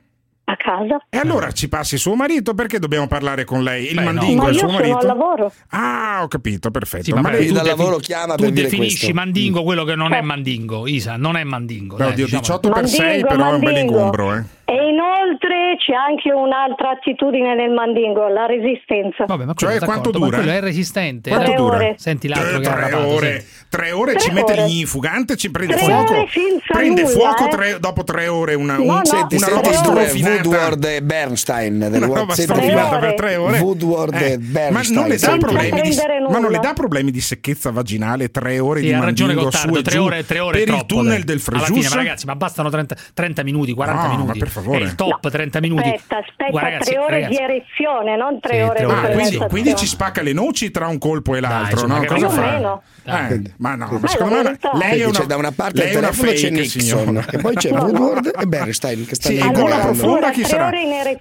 a 0.49 0.55
casa. 0.55 1.05
E 1.09 1.17
allora 1.17 1.51
ci 1.51 1.67
passi 1.67 1.97
suo 1.97 2.15
marito, 2.15 2.53
perché 2.53 2.79
dobbiamo 2.79 3.07
parlare 3.07 3.43
con 3.43 3.63
lei? 3.63 3.89
Il 3.89 3.95
Beh, 3.95 4.03
mandingo 4.03 4.43
no. 4.43 4.49
è 4.49 4.53
suo 4.53 4.69
marito? 4.69 4.97
al 4.97 5.05
lavoro. 5.05 5.51
Ah, 5.71 6.19
ho 6.23 6.27
capito, 6.29 6.71
perfetto. 6.71 7.03
Sì, 7.03 7.13
ma 7.13 7.21
ma 7.21 7.31
lei 7.31 7.51
dal 7.51 7.65
lavoro 7.65 7.97
chiama 7.97 8.35
tu 8.35 8.43
per 8.43 8.53
definisci 8.53 8.97
questo. 8.97 9.13
mandingo 9.13 9.63
quello 9.63 9.83
che 9.83 9.95
non 9.95 10.13
eh. 10.13 10.19
è 10.19 10.21
mandingo, 10.21 10.87
Isa, 10.87 11.17
non 11.17 11.35
è 11.35 11.43
mandingo. 11.43 11.97
Beh, 11.97 12.03
dai, 12.03 12.11
oddio, 12.13 12.25
diciamo. 12.25 12.41
18 12.41 12.69
per 12.69 12.81
mandingo, 12.81 13.03
6 13.03 13.21
però 13.21 13.35
mandingo. 13.35 13.51
è 13.51 13.53
un 13.55 13.59
bel 13.73 13.77
ingombro, 13.83 14.33
eh. 14.35 14.43
E 14.69 14.89
inoltre 14.89 15.77
c'è 15.77 15.93
anche 15.93 16.29
un'altra 16.29 16.89
attitudine 16.89 17.55
nel 17.55 17.71
mandingo, 17.71 18.27
la 18.27 18.47
resistenza. 18.47 19.23
Vabbè, 19.25 19.45
ma 19.45 19.53
cioè, 19.53 19.79
quanto 19.79 20.11
dura? 20.11 20.27
Ma 20.27 20.35
quello 20.35 20.51
è 20.51 20.59
resistente. 20.59 21.29
Quanto 21.29 21.53
dura? 21.53 21.75
Ore. 21.77 21.95
Senti 21.97 22.27
l'altro 22.27 22.57
eh, 22.57 22.59
che 22.59 22.67
ha 22.67 22.75
rapato, 22.75 23.07
ore. 23.07 23.39
Senti. 23.39 23.65
Tre 23.69 23.91
ore 23.91 24.11
tre 24.11 24.19
ci 24.19 24.29
ore. 24.29 24.35
mette 24.41 24.61
l'infugante, 24.65 25.37
ci 25.37 25.51
prende 25.51 25.73
tre 25.75 25.85
fuoco. 25.85 26.27
Prende 26.67 27.01
nulla, 27.03 27.13
fuoco 27.13 27.45
eh. 27.45 27.49
tre, 27.49 27.79
dopo 27.79 28.03
tre 28.03 28.27
ore 28.27 28.55
una, 28.55 28.75
no, 28.75 28.81
un, 28.81 28.87
no, 28.87 29.05
senti, 29.05 29.35
una 29.37 29.47
roba 29.47 29.71
strofinata. 29.71 30.35
Woodward 30.35 30.83
e 30.83 31.01
Bernstein. 31.01 31.79
Del 31.79 32.03
una 32.03 32.19
roba 32.19 32.33
strofinata 32.33 32.97
per 32.97 33.13
tre 33.13 33.35
ore. 33.37 33.59
Woodward 33.59 34.13
eh. 34.15 34.31
e 34.31 34.37
Bernstein. 34.37 34.95
Ma 34.97 35.01
non, 35.01 35.09
le 35.09 35.17
dà 35.17 35.37
problemi 35.37 35.81
di, 35.81 35.95
ma 36.29 36.39
non 36.39 36.51
le 36.51 36.59
dà 36.59 36.73
problemi 36.73 37.11
di 37.11 37.21
secchezza 37.21 37.71
vaginale 37.71 38.31
tre 38.31 38.59
ore 38.59 38.81
di 38.81 38.93
mandingo 38.93 39.49
su 39.49 39.73
e 39.73 39.81
giù 39.81 40.07
per 40.07 40.67
il 40.67 40.83
tunnel 40.85 41.23
del 41.23 41.39
Fresus? 41.39 41.89
Ma 41.89 41.95
ragazzi, 41.95 42.25
ma 42.25 42.35
bastano 42.35 42.69
30, 42.69 43.43
minuti, 43.43 43.73
40 43.73 44.01
ah, 44.01 44.09
minuti 44.09 44.55
favore. 44.61 44.79
È 44.79 44.83
il 44.83 44.95
top 44.95 45.23
no. 45.23 45.29
30 45.29 45.59
minuti. 45.59 45.89
Aspetta, 45.89 46.17
aspetta, 46.17 46.49
Guarda, 46.49 46.69
ragazzi, 46.69 46.91
tre 46.91 46.99
ore 46.99 47.11
ragazzi. 47.11 47.31
di 47.31 47.37
erezione, 47.37 48.17
non 48.17 48.39
tre 48.39 48.53
sì, 48.55 48.61
ore, 48.61 48.75
tre 48.75 48.85
ore. 48.85 48.95
Ah, 48.95 49.11
quindi, 49.11 49.37
quindi, 49.49 49.75
ci 49.75 49.85
spacca 49.85 50.21
le 50.21 50.33
noci 50.33 50.71
tra 50.71 50.87
un 50.87 50.97
colpo 50.97 51.35
e 51.35 51.39
l'altro, 51.39 51.87
Dai, 51.87 51.99
no? 51.99 52.05
Cosa 52.05 52.29
fa? 52.29 52.41
Meno. 52.41 52.81
Eh, 53.07 53.33
eh 53.33 53.53
ma 53.57 53.75
no, 53.75 53.99
ma 54.01 54.07
secondo 54.07 54.35
me 54.35 54.39
una, 54.41 54.57
lei 54.73 54.99
è 54.99 55.05
una, 55.05 55.19
da 55.19 55.37
una 55.37 55.51
parte 55.51 55.83
lei 55.83 55.93
è 55.93 55.97
una 55.97 56.11
fake, 56.11 56.49
Nixon 56.49 57.25
e 57.31 57.37
poi 57.37 57.55
c'è 57.55 57.71
Woodward 57.71 58.33
e 58.37 58.45
Bernstein 58.45 59.05
che 59.05 59.15
stanno 59.15 59.39
sì, 59.39 59.45
in 59.45 59.53
gola 59.53 59.77
profonda 59.77 60.31
chi 60.31 60.43
sarà? 60.43 60.71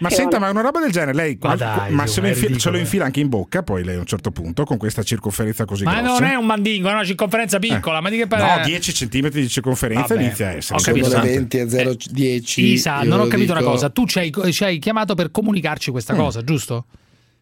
Ma 0.00 0.10
senta, 0.10 0.38
ma 0.40 0.50
una 0.50 0.62
roba 0.62 0.80
del 0.80 0.90
genere 0.90 1.14
lei 1.14 1.38
ma, 1.40 1.54
dai, 1.54 1.92
ma 1.92 2.06
se 2.06 2.20
lo, 2.20 2.26
infi- 2.26 2.58
se, 2.58 2.70
lo 2.70 2.78
infila 2.78 3.04
anche 3.04 3.20
in 3.20 3.28
bocca 3.28 3.62
poi 3.62 3.84
lei 3.84 3.96
a 3.96 4.00
un 4.00 4.06
certo 4.06 4.32
punto 4.32 4.64
con 4.64 4.76
questa 4.78 5.02
circonferenza 5.02 5.64
così 5.64 5.84
ma 5.84 6.00
grossa. 6.00 6.12
Ma 6.12 6.18
non 6.18 6.28
è 6.28 6.34
un 6.34 6.46
mandingo, 6.46 6.88
è 6.88 6.92
una 6.92 7.04
circonferenza 7.04 7.58
piccola, 7.58 7.98
eh. 7.98 8.00
ma 8.00 8.10
di 8.10 8.16
che 8.16 8.26
parla? 8.26 8.56
No, 8.56 8.64
10 8.64 8.92
cm 8.92 9.28
di 9.28 9.48
circonferenza 9.48 10.14
Vabbè. 10.14 10.22
inizia 10.22 10.48
a 10.48 10.52
essere. 10.52 10.78
Ho 10.78 10.82
capito, 10.82 11.20
20 11.20 11.58
a 11.60 11.64
010. 11.66 12.60
Eh, 12.60 12.64
Isa, 12.64 13.02
non 13.02 13.20
ho 13.20 13.26
capito 13.26 13.52
dico... 13.52 13.52
una 13.52 13.62
cosa, 13.62 13.90
tu 13.90 14.06
ci 14.06 14.18
hai, 14.18 14.78
chiamato 14.78 15.14
per 15.14 15.30
comunicarci 15.30 15.90
questa 15.90 16.14
mm. 16.14 16.18
cosa, 16.18 16.42
giusto? 16.42 16.86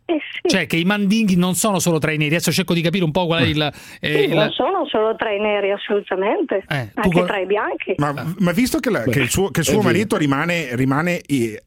Eh, 0.06 0.18
sì. 0.42 0.48
Cioè 0.48 0.66
che 0.66 0.76
i 0.76 0.84
mandinghi 0.84 1.36
non 1.36 1.54
sono 1.54 1.78
solo 1.78 1.98
tra 1.98 2.12
i 2.12 2.18
neri, 2.18 2.34
adesso 2.34 2.52
cerco 2.52 2.74
di 2.74 2.82
capire 2.82 3.04
un 3.04 3.10
po' 3.10 3.26
qual 3.26 3.42
è 3.42 3.46
eh. 3.46 3.50
il... 3.50 3.72
Eh, 4.00 4.12
sì, 4.12 4.18
il... 4.24 4.34
Non 4.34 4.50
sono 4.50 4.86
solo 4.86 5.16
tra 5.16 5.30
i 5.30 5.40
neri 5.40 5.70
assolutamente, 5.70 6.64
eh, 6.68 6.90
anche 6.94 7.20
tu... 7.20 7.24
tra 7.24 7.38
i 7.38 7.46
bianchi. 7.46 7.94
Ma, 7.96 8.10
eh. 8.10 8.34
ma 8.38 8.52
visto 8.52 8.78
che, 8.80 8.90
la, 8.90 9.02
che, 9.02 9.20
il 9.20 9.30
suo, 9.30 9.50
che 9.50 9.62
suo 9.62 9.80
marito 9.80 10.16
rimane, 10.16 10.76
rimane, 10.76 11.22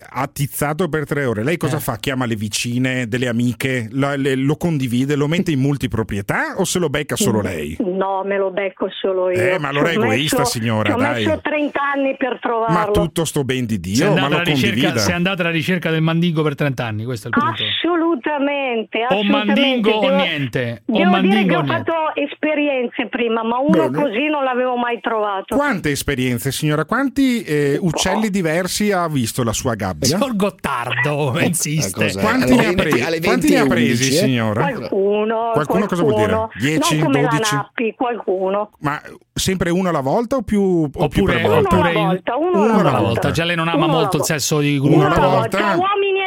attizzato 0.10 0.88
per 0.88 1.06
tre 1.06 1.26
ore, 1.26 1.44
lei 1.44 1.58
cosa 1.58 1.80
fa? 1.80 1.98
Chiama 1.98 2.26
le 2.26 2.36
vicine, 2.36 3.08
delle 3.08 3.28
amiche, 3.28 3.88
la, 3.92 4.16
le, 4.16 4.36
lo 4.36 4.56
condivide, 4.56 5.16
lo 5.16 5.28
mette 5.28 5.52
in 5.52 5.60
multiproprietà 5.60 6.56
o 6.58 6.64
se 6.64 6.78
lo 6.80 6.90
becca 6.90 7.16
solo 7.16 7.40
mm, 7.40 7.44
lei? 7.44 7.78
No, 7.80 8.24
me 8.24 8.38
lo 8.38 8.52
becco 8.52 8.88
solo 8.90 9.32
io. 9.32 9.56
Eh, 9.56 9.58
ma 9.58 9.70
allora 9.70 9.90
è 9.90 9.94
egoista 9.94 10.40
messo, 10.40 10.52
signora, 10.52 10.92
ci 10.92 11.00
dai. 11.00 11.26
Messo 11.26 11.40
30 11.42 11.82
anni 11.82 12.16
per 12.18 12.38
trovarlo. 12.40 12.74
Ma 12.74 12.92
tutto 12.92 13.26
sto 13.26 13.44
ben 13.44 13.66
di 13.66 13.80
Dio, 13.80 14.14
ma 14.14 14.30
lo 14.30 14.42
ricerca. 14.44 14.98
Sei 14.98 15.14
andata 15.14 15.42
alla 15.42 15.52
ricerca 15.52 15.90
del 15.90 16.02
mandingo 16.02 16.44
per 16.44 16.56
30 16.56 16.86
anni, 16.86 17.04
questo 17.04 17.30
è 17.30 17.32
il 17.34 17.44
punto. 17.44 17.64
Ah, 17.64 17.66
Assolutamente, 17.88 19.02
assolutamente. 19.02 19.32
O 19.32 19.46
mandingo 19.46 19.90
devo, 19.90 20.14
o 20.14 20.16
niente. 20.16 20.82
Devo 20.86 21.08
o 21.08 21.12
mandingo 21.12 21.36
dire 21.36 21.48
che 21.48 21.56
ho 21.56 21.66
fatto 21.66 21.94
esperienze 22.16 23.08
prima, 23.08 23.44
ma 23.44 23.60
uno 23.60 23.90
Bene. 23.90 24.02
così 24.02 24.28
non 24.28 24.44
l'avevo 24.44 24.76
mai 24.76 25.00
trovato. 25.00 25.56
Quante 25.56 25.92
esperienze, 25.92 26.52
signora? 26.52 26.86
Quanti 26.86 27.44
eh, 27.44 27.78
uccelli 27.80 28.28
oh. 28.28 28.30
diversi 28.30 28.92
ha 28.92 29.08
visto 29.08 29.44
la 29.44 29.54
sua 29.54 29.76
gabbia? 29.76 30.18
Sol 30.18 30.36
Gottardo, 30.36 31.12
oh, 31.12 31.40
insiste. 31.42 32.12
Quanti, 32.20 32.56
ne, 32.56 32.74
20, 32.74 32.82
ha 32.82 32.84
presi, 32.84 33.22
quanti 33.22 33.30
11, 33.30 33.54
ne 33.54 33.60
ha 33.60 33.66
presi, 33.66 34.08
eh? 34.08 34.18
signora? 34.18 34.62
Qualcuno. 34.72 35.52
Qualcuno, 35.54 35.86
cosa 35.86 36.04
vuol 36.04 36.16
dire? 36.16 36.48
10, 36.60 36.98
12? 37.08 37.56
Nappi, 37.56 37.94
qualcuno. 37.96 38.72
Ma 38.80 39.02
sempre 39.34 39.70
uno 39.70 39.90
alla 39.90 40.02
volta 40.02 40.36
o 40.36 40.42
più 40.42 40.62
o 40.62 40.90
oppure, 40.94 41.40
più 41.40 41.48
volta? 41.48 41.76
Uno 41.76 41.88
alla 41.88 42.00
volta, 42.00 42.36
uno, 42.36 42.62
uno 42.62 42.74
alla 42.74 42.82
volta. 42.82 43.00
volta. 43.00 43.32
Già 43.32 43.44
lei 43.44 43.56
non 43.56 43.68
ama 43.68 43.86
uno 43.86 43.94
molto 43.94 44.18
il 44.18 44.24
sesso 44.24 44.60
di 44.60 44.80
gruppo. 44.80 44.96
Uno 44.96 45.08
alla 45.08 45.28
volta. 45.28 45.76
Uomini 45.76 46.27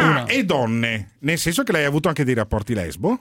Ah. 0.00 0.10
Una. 0.10 0.26
e 0.26 0.44
donne, 0.44 1.10
nel 1.20 1.38
senso 1.38 1.62
che 1.62 1.72
lei 1.72 1.84
ha 1.84 1.88
avuto 1.88 2.08
anche 2.08 2.24
dei 2.24 2.34
rapporti 2.34 2.74
lesbo? 2.74 3.18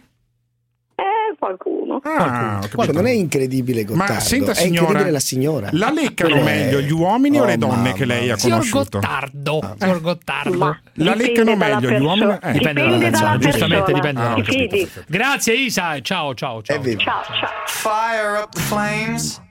Eh, 0.95 1.35
qualcuno. 1.37 1.99
Ah, 2.03 2.61
ho 2.73 2.91
non 2.91 3.05
è 3.05 3.11
incredibile 3.11 3.83
Gottardo, 3.83 4.13
Ma 4.13 4.19
senta, 4.19 4.51
è 4.51 4.55
signora, 4.55 4.79
incredibile 4.81 5.11
la 5.11 5.19
signora. 5.19 5.69
La 5.73 5.91
leccano 5.91 6.35
Eh. 6.35 6.43
meglio 6.43 6.81
gli 6.81 6.91
uomini 6.91 7.39
o 7.39 7.45
le 7.45 7.53
oh, 7.53 7.57
donne 7.57 7.75
mamma. 7.75 7.91
che 7.93 8.05
lei 8.05 8.29
ha 8.29 8.37
Signor 8.37 8.59
conosciuto? 8.59 8.99
Gottardo, 8.99 9.75
signor 9.77 10.01
Gottardo. 10.01 10.65
Ah. 10.65 10.79
La 10.93 11.15
leccano 11.15 11.55
meglio 11.55 11.89
gli 11.91 12.01
uomini? 12.01 12.37
Eh, 12.41 12.51
dipende 12.51 12.81
dalla 12.81 12.93
dipende 12.95 13.09
dalla 13.09 13.37
persona, 13.37 13.37
giustamente 13.37 13.93
dipende 13.93 14.21
persona. 14.21 14.87
dalla 14.93 15.05
Grazie 15.07 15.53
Isa, 15.55 16.01
ciao 16.01 16.33
ciao 16.33 16.61
ciao. 16.61 16.83
Ciao, 16.83 16.95
ciao. 16.97 17.23
Fire 17.65 18.41
up 18.41 18.51
the 18.53 18.61
flames. 18.61 19.41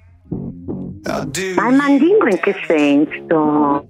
Ma 1.55 1.69
il 1.69 1.77
mandingo 1.77 2.27
in 2.29 2.39
che 2.41 2.55
senso? 2.67 3.87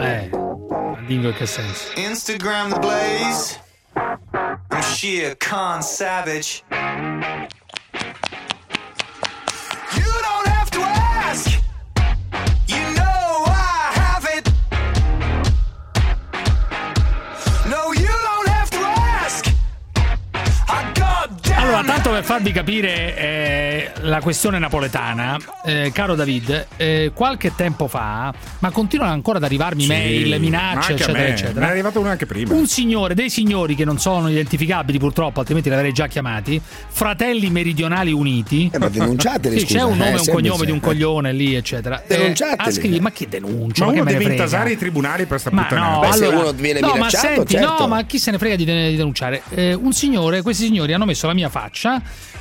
Eh, 0.00 0.30
Mandingo 0.72 1.28
in 1.28 1.34
che 1.34 1.46
senso? 1.46 1.92
Instagram 1.96 2.70
the 2.70 2.78
blaze. 2.80 3.58
I'm 3.94 4.82
sheer 4.82 5.36
con 5.36 5.82
savage. 5.82 6.62
Allora, 21.74 21.90
tanto 21.90 22.10
per 22.10 22.22
farvi 22.22 22.52
capire 22.52 23.16
eh, 23.16 23.90
la 24.02 24.20
questione 24.20 24.58
napoletana, 24.58 25.38
eh, 25.64 25.90
caro 25.90 26.14
David, 26.14 26.66
eh, 26.76 27.12
qualche 27.14 27.54
tempo 27.54 27.88
fa, 27.88 28.30
ma 28.58 28.70
continuano 28.70 29.12
ancora 29.12 29.38
ad 29.38 29.44
arrivarmi 29.44 29.84
Sì, 29.84 29.88
mail, 29.88 30.28
ma 30.32 30.36
minacce, 30.36 30.92
eccetera, 30.92 31.26
eccetera. 31.26 31.60
Ne 31.60 31.66
è 31.68 31.70
arrivato 31.70 31.98
uno 32.00 32.10
anche 32.10 32.26
prima. 32.26 32.52
Un 32.52 32.66
signore, 32.66 33.14
dei 33.14 33.30
signori 33.30 33.74
che 33.74 33.86
non 33.86 33.98
sono 33.98 34.28
identificabili 34.28 34.98
purtroppo, 34.98 35.38
altrimenti 35.40 35.70
li 35.70 35.74
avrei 35.74 35.92
già 35.92 36.08
chiamati, 36.08 36.60
Fratelli 36.62 37.48
Meridionali 37.48 38.12
Uniti. 38.12 38.68
Eh, 38.70 38.78
ma 38.78 38.90
denunciateli, 38.90 39.58
Sì, 39.60 39.64
scusa, 39.64 39.78
c'è 39.78 39.84
un 39.84 39.96
nome 39.96 40.04
eh, 40.04 40.08
e 40.08 40.12
un 40.12 40.18
semplice. 40.18 40.48
cognome 40.50 40.66
di 40.66 40.72
un 40.72 40.80
coglione 40.80 41.32
lì, 41.32 41.54
eccetera. 41.54 42.02
Eh, 42.06 42.16
Denunciateli. 42.18 42.68
a 42.68 42.70
scrivere, 42.70 43.00
ma 43.00 43.12
che 43.12 43.28
denuncia? 43.28 43.86
Ma 43.86 43.92
che 43.92 44.00
uno 44.00 44.10
deve 44.10 44.24
intasare 44.24 44.72
i 44.72 44.76
tribunali 44.76 45.24
per 45.24 45.40
sta 45.40 45.48
Ma 45.50 45.62
puttanata. 45.62 45.90
no, 45.94 46.00
Beh, 46.00 46.12
se 46.18 46.24
allora, 46.26 46.38
uno 46.40 46.52
viene 46.52 46.80
no, 46.80 46.88
ma 46.88 46.94
minacciato, 46.96 47.26
senti, 47.28 47.54
certo. 47.54 47.76
no, 47.78 47.88
ma 47.88 48.02
chi 48.04 48.18
se 48.18 48.30
ne 48.30 48.36
frega 48.36 48.56
di, 48.56 48.64
di 48.66 48.96
denunciare? 48.96 49.40
Eh, 49.54 49.72
un 49.72 49.92
signore, 49.94 50.42
questi 50.42 50.64
signori 50.66 50.92
hanno 50.92 51.06
messo 51.06 51.26
la 51.26 51.32
mia 51.32 51.48
faccia 51.48 51.60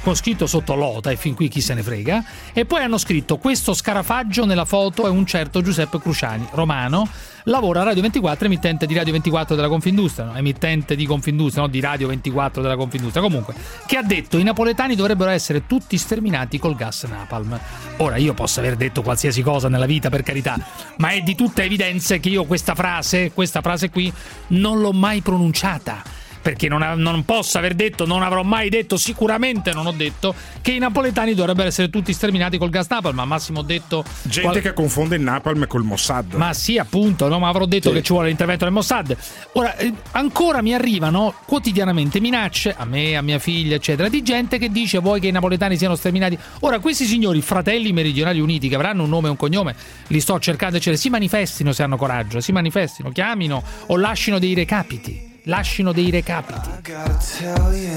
con 0.01 0.15
scritto 0.15 0.45
sotto 0.45 0.75
lota 0.75 1.09
e 1.11 1.15
fin 1.15 1.35
qui 1.35 1.47
chi 1.47 1.61
se 1.61 1.73
ne 1.73 1.83
frega 1.83 2.23
e 2.53 2.65
poi 2.65 2.83
hanno 2.83 2.97
scritto 2.97 3.37
questo 3.37 3.73
scarafaggio 3.73 4.45
nella 4.45 4.65
foto 4.65 5.05
è 5.05 5.09
un 5.09 5.25
certo 5.25 5.61
Giuseppe 5.61 5.99
Cruciani, 5.99 6.47
romano, 6.51 7.07
lavora 7.43 7.81
a 7.81 7.83
Radio 7.85 8.01
24, 8.01 8.45
emittente 8.45 8.85
di 8.85 8.93
Radio 8.93 9.13
24 9.13 9.55
della 9.55 9.67
Confindustria, 9.67 10.25
no? 10.25 10.35
emittente 10.35 10.95
di 10.95 11.05
Confindustria, 11.05 11.63
no? 11.63 11.69
di 11.69 11.79
Radio 11.79 12.07
24 12.07 12.61
della 12.61 12.75
Confindustria, 12.75 13.23
comunque, 13.23 13.53
che 13.85 13.97
ha 13.97 14.03
detto 14.03 14.37
i 14.37 14.43
napoletani 14.43 14.95
dovrebbero 14.95 15.29
essere 15.29 15.65
tutti 15.65 15.97
sterminati 15.97 16.59
col 16.59 16.75
gas 16.75 17.03
napalm. 17.03 17.59
Ora 17.97 18.17
io 18.17 18.33
posso 18.33 18.59
aver 18.59 18.75
detto 18.75 19.01
qualsiasi 19.01 19.41
cosa 19.41 19.69
nella 19.69 19.85
vita, 19.85 20.09
per 20.09 20.23
carità, 20.23 20.57
ma 20.97 21.09
è 21.09 21.21
di 21.21 21.35
tutta 21.35 21.63
evidenza 21.63 22.17
che 22.17 22.29
io 22.29 22.45
questa 22.45 22.75
frase, 22.75 23.31
questa 23.31 23.61
frase 23.61 23.89
qui, 23.89 24.11
non 24.47 24.79
l'ho 24.79 24.91
mai 24.91 25.21
pronunciata. 25.21 26.19
Perché 26.41 26.67
non, 26.67 26.81
ha- 26.81 26.95
non 26.95 27.23
posso 27.23 27.57
aver 27.59 27.75
detto, 27.75 28.05
non 28.05 28.23
avrò 28.23 28.41
mai 28.43 28.69
detto, 28.69 28.97
sicuramente 28.97 29.73
non 29.73 29.85
ho 29.85 29.91
detto 29.91 30.33
che 30.61 30.71
i 30.71 30.79
napoletani 30.79 31.33
dovrebbero 31.35 31.67
essere 31.67 31.89
tutti 31.89 32.11
sterminati 32.13 32.57
col 32.57 32.69
gas 32.69 32.87
napalm. 32.89 33.15
Ma 33.15 33.25
massimo 33.25 33.59
ho 33.59 33.63
detto. 33.63 34.03
Gente 34.23 34.41
qual- 34.41 34.59
che 34.61 34.73
confonde 34.73 35.15
il 35.17 35.21
napalm 35.21 35.67
col 35.67 35.83
Mossad. 35.83 36.33
ma 36.33 36.53
sì, 36.53 36.77
appunto, 36.77 37.27
no? 37.27 37.37
ma 37.39 37.47
avrò 37.47 37.65
detto 37.65 37.89
Sì. 37.89 37.95
che 37.95 38.01
ci 38.01 38.11
vuole 38.13 38.27
l'intervento 38.29 38.63
del 38.65 38.73
Mossad. 38.73 39.15
Ora, 39.53 39.75
eh, 39.77 39.93
ancora 40.11 40.61
mi 40.61 40.73
arrivano 40.73 41.35
quotidianamente 41.45 42.19
minacce 42.19 42.73
a 42.75 42.85
me, 42.85 43.15
a 43.15 43.21
mia 43.21 43.37
figlia, 43.39 43.75
eccetera, 43.75 44.09
di 44.09 44.23
gente 44.23 44.57
che 44.57 44.69
dice 44.69 44.97
vuoi 44.99 45.19
che 45.19 45.27
i 45.27 45.31
napoletani 45.31 45.77
siano 45.77 45.95
sterminati. 45.95 46.37
Ora, 46.61 46.79
questi 46.79 47.05
signori, 47.05 47.41
fratelli 47.41 47.91
meridionali 47.93 48.39
uniti, 48.39 48.67
che 48.67 48.75
avranno 48.75 49.03
un 49.03 49.09
nome 49.09 49.27
e 49.27 49.31
un 49.31 49.37
cognome, 49.37 49.75
li 50.07 50.19
sto 50.19 50.39
cercando, 50.39 50.77
eccetera, 50.77 50.97
si 50.99 51.09
manifestino 51.09 51.71
se 51.71 51.83
hanno 51.83 51.97
coraggio, 51.97 52.39
si 52.39 52.51
manifestino, 52.51 53.11
chiamino 53.11 53.61
o 53.87 53.95
lasciano 53.97 54.39
dei 54.39 54.53
recapiti. 54.55 55.29
Lasciano 55.45 55.91
dei 55.91 56.11
recapiti. 56.11 56.69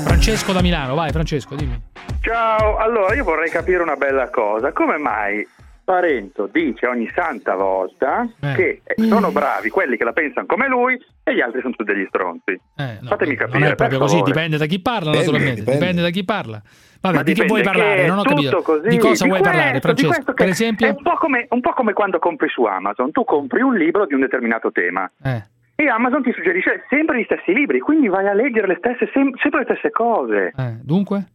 Francesco 0.04 0.52
da 0.52 0.62
Milano, 0.62 0.94
vai 0.94 1.10
Francesco, 1.10 1.54
dimmi. 1.54 1.78
Ciao, 2.20 2.76
allora 2.78 3.14
io 3.14 3.24
vorrei 3.24 3.50
capire 3.50 3.82
una 3.82 3.96
bella 3.96 4.30
cosa. 4.30 4.72
Come 4.72 4.96
mai 4.96 5.46
Parento 5.84 6.48
dice 6.50 6.86
ogni 6.86 7.10
santa 7.14 7.54
volta 7.54 8.26
Eh. 8.40 8.54
che 8.54 8.82
sono 9.06 9.30
bravi 9.30 9.68
quelli 9.68 9.98
che 9.98 10.04
la 10.04 10.12
pensano 10.14 10.46
come 10.46 10.66
lui 10.66 10.98
e 11.22 11.34
gli 11.34 11.40
altri 11.42 11.60
sono 11.60 11.74
tutti 11.76 11.92
degli 11.92 12.06
stronzi? 12.08 12.52
Eh, 12.76 12.98
no, 13.02 13.08
Fatemi 13.08 13.36
capire. 13.36 13.58
non 13.58 13.68
è 13.68 13.74
proprio 13.74 13.98
così, 13.98 14.22
dipende 14.22 14.56
da 14.56 14.64
chi 14.64 14.80
parla, 14.80 15.10
Dipende, 15.10 15.18
naturalmente. 15.26 15.60
Dipende. 15.60 15.78
dipende. 15.80 16.02
da 16.02 16.08
chi 16.10 16.24
parla. 16.24 16.62
Vabbè, 17.02 17.16
Ma 17.16 17.22
di 17.22 17.34
che 17.34 17.44
vuoi 17.44 17.62
parlare? 17.62 18.00
che 18.00 18.06
Non 18.06 18.18
ho 18.18 18.22
capito. 18.22 18.62
così, 18.62 18.88
di 18.88 18.96
cosa 18.96 19.24
di 19.24 19.28
vuoi 19.28 19.42
parlare, 19.42 19.70
questo, 19.80 19.92
di 19.92 20.00
Francesco? 20.04 20.32
Per 20.32 20.48
esempio? 20.48 20.86
È 20.86 20.90
un 20.90 21.02
po, 21.02 21.16
come, 21.18 21.46
un 21.50 21.60
po' 21.60 21.72
come 21.74 21.92
quando 21.92 22.18
compri 22.18 22.48
su 22.48 22.64
Amazon. 22.64 23.10
Tu 23.12 23.22
compri 23.24 23.60
un 23.60 23.74
libro 23.76 24.06
di 24.06 24.14
un 24.14 24.20
determinato 24.20 24.72
tema. 24.72 25.10
Eh. 25.22 25.42
E 25.76 25.88
Amazon 25.88 26.22
ti 26.22 26.32
suggerisce 26.32 26.84
sempre 26.88 27.18
gli 27.20 27.24
stessi 27.24 27.52
libri, 27.52 27.80
quindi 27.80 28.06
vai 28.08 28.26
a 28.28 28.32
leggere 28.32 28.66
le 28.68 28.76
stesse, 28.78 29.10
sem- 29.12 29.34
sempre 29.42 29.60
le 29.60 29.66
stesse 29.74 29.90
cose. 29.90 30.52
Eh, 30.56 30.76
dunque? 30.82 31.28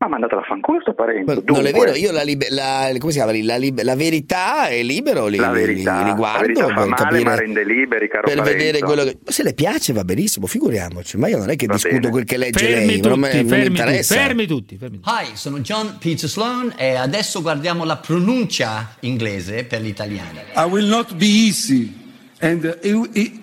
Ma 0.00 0.08
mandatela 0.08 0.40
a 0.40 0.44
fanculo 0.44 0.80
sto 0.80 0.94
Parento. 0.94 1.34
Non 1.34 1.42
Dunque, 1.44 1.68
è 1.68 1.72
vero, 1.74 1.92
io 1.94 2.10
la, 2.10 2.22
libe- 2.22 2.46
la- 2.48 2.88
come 2.98 3.12
si 3.12 3.18
chiama? 3.18 3.32
La, 3.42 3.56
lib- 3.58 3.82
la 3.82 3.96
verità 3.96 4.68
è 4.68 4.82
libero, 4.82 5.26
li, 5.26 5.36
la 5.36 5.52
li- 5.52 5.60
verità, 5.60 6.02
li 6.02 6.08
la 6.08 6.14
guardo 6.14 6.40
verità 6.40 6.66
fa 6.68 6.72
per 6.74 6.88
male 6.88 6.94
capire, 7.02 7.22
ma 7.24 7.34
rende 7.34 7.64
liberi, 7.64 8.08
caro 8.08 8.22
per 8.22 8.36
Parenzo. 8.38 8.56
vedere 8.56 8.78
quello 8.78 9.02
che... 9.04 9.18
Ma 9.22 9.30
se 9.30 9.42
le 9.42 9.52
piace 9.52 9.92
va 9.92 10.02
benissimo, 10.04 10.46
figuriamoci, 10.46 11.18
ma 11.18 11.28
io 11.28 11.36
non 11.36 11.50
è 11.50 11.56
che 11.56 11.66
discuto 11.66 12.08
quel 12.08 12.24
che 12.24 12.38
legge 12.38 12.64
Fermi 12.64 12.86
lei, 12.86 13.00
non, 13.02 13.18
me- 13.18 13.28
tutti, 13.28 13.36
non 13.36 13.44
mi 13.44 13.50
fermi 13.50 13.66
tutti, 13.68 13.80
interessa. 13.80 14.14
fermi 14.14 14.46
tutti, 14.46 14.76
fermi 14.78 15.00
Hi, 15.04 15.36
sono 15.36 15.58
John 15.58 15.96
Peter 15.98 16.28
Sloan 16.30 16.72
e 16.78 16.94
adesso 16.94 17.42
guardiamo 17.42 17.84
la 17.84 17.96
pronuncia 17.96 18.94
inglese 19.00 19.64
per 19.64 19.82
gli 19.82 19.88
italiani. 19.88 20.38
I 20.56 20.64
will 20.66 20.86
not 20.86 21.14
be 21.16 21.26
easy, 21.26 21.92
and 22.40 22.64
it, 22.82 23.38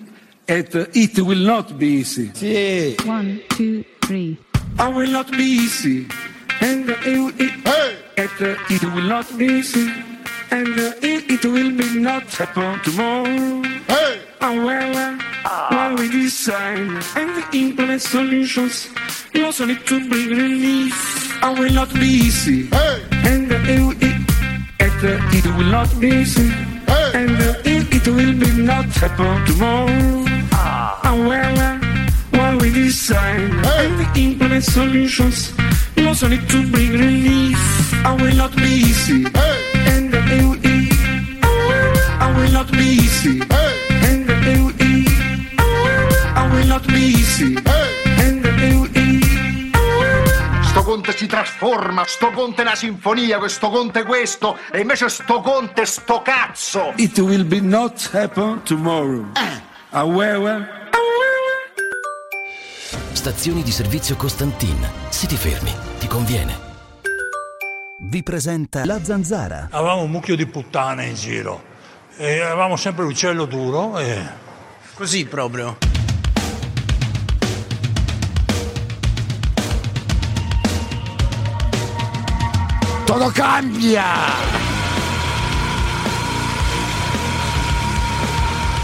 it, 0.48 0.74
it, 0.74 1.18
it 1.18 1.22
will 1.22 1.38
not 1.38 1.78
be 1.78 1.86
easy. 2.00 2.96
One, 3.04 3.40
two, 3.50 3.84
three. 4.04 4.38
I 4.78 4.88
will 4.88 5.10
not 5.10 5.30
be 5.30 5.44
easy, 5.44 6.06
and 6.60 6.88
uh, 6.88 6.94
it, 7.02 7.34
it, 7.40 7.52
it, 8.16 8.42
uh, 8.42 8.56
it 8.70 8.82
will 8.94 9.02
not 9.02 9.26
be 9.36 9.44
easy, 9.46 9.90
and 10.50 10.68
uh, 10.68 10.92
it, 11.02 11.30
it 11.30 11.44
will 11.44 11.76
be 11.76 12.00
not 12.00 12.24
happen 12.34 12.80
tomorrow. 12.84 13.62
However, 14.40 15.18
while 15.68 15.96
we 15.96 16.08
design 16.10 17.02
and 17.16 17.54
implement 17.54 18.00
solutions, 18.00 18.88
we 19.34 19.44
also 19.44 19.66
need 19.66 19.84
to 19.86 20.08
bring 20.08 20.30
relief. 20.30 21.42
I 21.42 21.52
will 21.58 21.72
not 21.72 21.92
be 21.94 22.06
easy, 22.06 22.68
and 22.72 23.52
uh, 23.52 23.56
it, 23.64 24.02
it, 24.02 24.16
it, 24.80 25.04
uh, 25.04 25.36
it 25.36 25.46
will 25.56 25.70
not 25.70 26.00
be 26.00 26.08
easy, 26.08 26.50
and 27.14 27.36
uh, 27.36 27.54
it, 27.64 27.92
it 27.92 28.06
will 28.06 28.32
be 28.38 28.62
not 28.62 28.86
happen 28.86 29.44
tomorrow. 29.46 30.27
However, 31.02 31.80
while 32.38 32.58
we 32.58 32.70
design. 32.72 33.52
And 33.78 34.16
implement 34.16 34.64
solutions, 34.64 35.52
also 36.06 36.28
need 36.28 36.48
to 36.48 36.66
bring 36.70 36.92
relief. 36.92 37.58
I 38.04 38.14
will 38.14 38.34
not 38.34 38.54
be 38.56 38.70
easy, 38.88 39.26
and 39.92 40.14
it, 40.14 40.64
it, 40.64 41.44
I 42.20 42.32
will 42.36 42.52
not 42.52 42.70
be 42.70 42.86
easy, 43.04 43.40
and 44.06 44.30
it, 44.30 44.74
it, 44.80 45.60
I 46.40 46.48
will 46.52 46.66
not 46.66 46.86
be 46.86 47.12
easy, 47.20 47.56
and 48.24 48.44
it, 48.46 48.96
it, 48.96 49.74
Sto 50.70 50.82
conte 50.82 51.12
si 51.16 51.26
trasforma, 51.26 52.04
sto 52.06 52.30
conte 52.30 52.62
è 52.62 52.64
una 52.64 52.76
sinfonia, 52.76 53.38
questo 53.38 53.68
conte 53.68 54.00
è 54.00 54.04
questo, 54.04 54.56
e 54.70 54.80
invece 54.80 55.08
sto 55.08 55.40
conte 55.40 55.82
è 55.82 55.84
sto 55.84 56.22
cazzo! 56.22 56.92
it 56.96 57.18
will 57.18 57.44
be 57.44 57.60
not 57.60 58.08
happen 58.12 58.62
tomorrow. 58.62 59.26
However, 59.90 60.77
Stazioni 63.18 63.64
di 63.64 63.72
servizio 63.72 64.14
Costantin. 64.14 64.78
Se 65.08 65.26
ti 65.26 65.34
fermi, 65.34 65.74
ti 65.98 66.06
conviene. 66.06 66.56
Vi 67.98 68.22
presenta 68.22 68.84
La 68.84 69.02
Zanzara. 69.02 69.66
Avevamo 69.72 70.02
un 70.02 70.10
mucchio 70.12 70.36
di 70.36 70.46
puttane 70.46 71.06
in 71.06 71.14
giro 71.16 71.64
e 72.16 72.38
avevamo 72.42 72.76
sempre 72.76 73.02
l'uccello 73.02 73.44
duro 73.46 73.98
e... 73.98 74.22
Così 74.94 75.26
proprio. 75.26 75.76
Todo 83.04 83.30
cambia! 83.30 84.04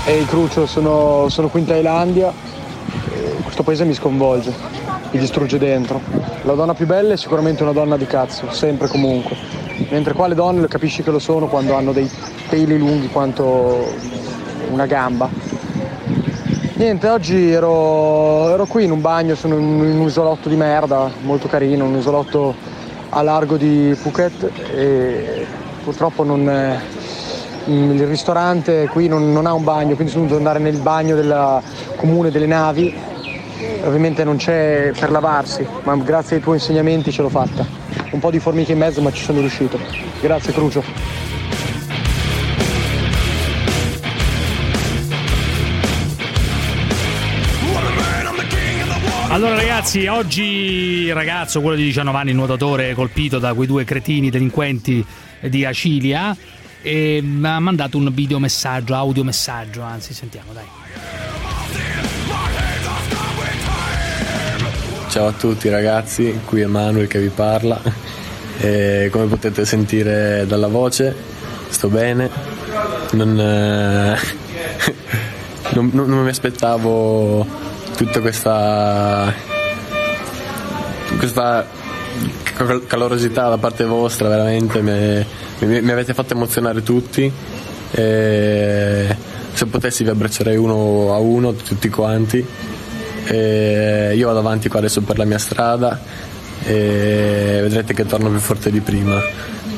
Ehi 0.07 0.27
Crucio, 0.27 0.67
sono, 0.67 1.29
sono 1.29 1.49
qui 1.49 1.61
in 1.61 1.67
Thailandia. 1.67 2.54
Questo 3.43 3.63
paese 3.63 3.85
mi 3.85 3.95
sconvolge, 3.95 4.53
mi 5.11 5.19
distrugge 5.19 5.59
dentro. 5.59 6.01
La 6.43 6.55
donna 6.55 6.75
più 6.75 6.87
bella 6.87 7.15
è 7.15 7.17
sicuramente 7.17 7.63
una 7.63 7.73
donna 7.73 7.97
di 7.97 8.07
cazzo, 8.07 8.51
sempre 8.51 8.87
e 8.87 8.91
comunque. 8.91 9.37
Mentre 9.91 10.13
qua 10.13 10.27
le 10.27 10.35
donne 10.35 10.67
capisci 10.69 11.03
che 11.03 11.11
lo 11.11 11.19
sono 11.19 11.47
quando 11.47 11.75
hanno 11.75 11.93
dei 11.93 12.11
peli 12.49 12.79
lunghi 12.79 13.09
quanto 13.09 13.93
una 14.71 14.87
gamba. 14.87 15.29
Niente, 16.75 17.09
oggi 17.09 17.51
ero, 17.51 18.51
ero 18.51 18.67
qui 18.67 18.85
in 18.85 18.91
un 18.91 19.01
bagno, 19.01 19.37
sono 19.37 19.57
in 19.57 19.63
un, 19.63 20.07
isolotto 20.07 20.49
di 20.49 20.57
merda, 20.57 21.09
molto 21.23 21.47
carino, 21.47 21.85
un 21.85 21.97
isolotto 21.97 22.55
a 23.11 23.23
largo 23.23 23.57
di 23.57 23.97
Phuket 24.03 24.51
e 24.75 25.47
purtroppo 25.85 26.25
non, 26.25 26.81
il 27.67 28.07
ristorante 28.07 28.89
qui 28.89 29.09
non, 29.09 29.33
non 29.33 29.47
ha 29.47 29.53
un 29.53 29.65
bagno, 29.65 29.95
quindi 29.95 30.13
sono 30.13 30.27
dovuto 30.27 30.39
andare 30.39 30.59
nel 30.59 30.79
bagno 30.79 31.15
del 31.15 31.61
comune 31.97 32.31
delle 32.31 32.47
navi. 32.47 32.95
Ovviamente 33.85 34.25
non 34.25 34.37
c'è 34.37 34.93
per 34.99 35.11
lavarsi, 35.11 35.67
ma 35.85 35.97
grazie 35.97 36.37
ai 36.37 36.43
tuoi 36.43 36.57
insegnamenti 36.57 37.13
ce 37.13 37.23
l'ho 37.23 37.29
fatta. 37.29 37.67
Un 38.11 38.19
po' 38.19 38.31
di 38.31 38.39
formiche 38.39 38.73
in 38.73 38.79
mezzo, 38.79 39.01
ma 39.01 39.11
ci 39.13 39.23
sono 39.23 39.41
riuscito. 39.41 39.79
Grazie 40.21 40.53
Crucio. 40.53 40.83
Allora 49.35 49.57
ragazzi, 49.57 50.07
oggi 50.07 50.43
il 51.07 51.13
ragazzo, 51.15 51.61
quello 51.61 51.77
di 51.77 51.83
19 51.83 52.17
anni, 52.17 52.33
nuotatore 52.33 52.95
colpito 52.95 53.41
da 53.41 53.53
quei 53.53 53.67
due 53.67 53.83
cretini 53.83 54.31
delinquenti 54.31 55.05
di 55.41 55.65
Acilia, 55.65 56.37
e 56.87 57.21
mi 57.23 57.47
ha 57.49 57.59
mandato 57.61 57.97
un 57.97 58.13
videomessaggio, 58.13 58.95
audiomessaggio, 58.95 59.81
anzi 59.81 60.13
sentiamo 60.13 60.53
dai. 60.53 60.65
Ciao 65.09 65.29
a 65.29 65.33
tutti 65.33 65.71
ragazzi, 65.71 66.41
qui 66.45 66.61
è 66.61 66.67
Manuel 66.67 67.07
che 67.07 67.21
vi 67.21 67.29
parla. 67.29 67.81
E 68.59 69.09
come 69.11 69.25
potete 69.27 69.65
sentire 69.65 70.45
dalla 70.47 70.69
voce, 70.69 71.15
sto 71.71 71.89
bene. 71.89 72.29
Non, 73.13 73.41
eh, 73.41 74.19
non- 75.73 75.91
non- 75.95 76.23
mi 76.23 76.29
aspettavo 76.29 77.47
tutta 77.97 78.21
questa, 78.21 79.33
questa 81.17 81.67
calorosità 82.87 83.49
da 83.49 83.59
parte 83.59 83.85
vostra, 83.85 84.29
veramente 84.29 84.81
mi, 84.81 85.25
mi- 85.67 85.81
mi 85.83 85.91
avete 85.91 86.15
fatto 86.15 86.35
emozionare 86.35 86.83
tutti. 86.83 87.31
E 87.91 89.17
se 89.53 89.67
potessi 89.67 90.03
vi 90.05 90.11
abbraccerei 90.11 90.57
uno 90.57 91.13
a 91.15 91.19
uno, 91.19 91.53
tutti 91.55 91.89
quanti. 91.89 92.45
E 93.27 94.13
io 94.15 94.27
vado 94.27 94.39
avanti 94.41 94.69
qua 94.69 94.81
adesso 94.81 95.01
per 95.01 95.17
la 95.17 95.25
mia 95.25 95.39
strada 95.39 95.99
e 96.65 97.59
vedrete 97.63 97.95
che 97.95 98.07
torno 98.07 98.29
più 98.31 98.39
forte 98.39 98.71
di 98.71 98.81
prima. 98.81 99.21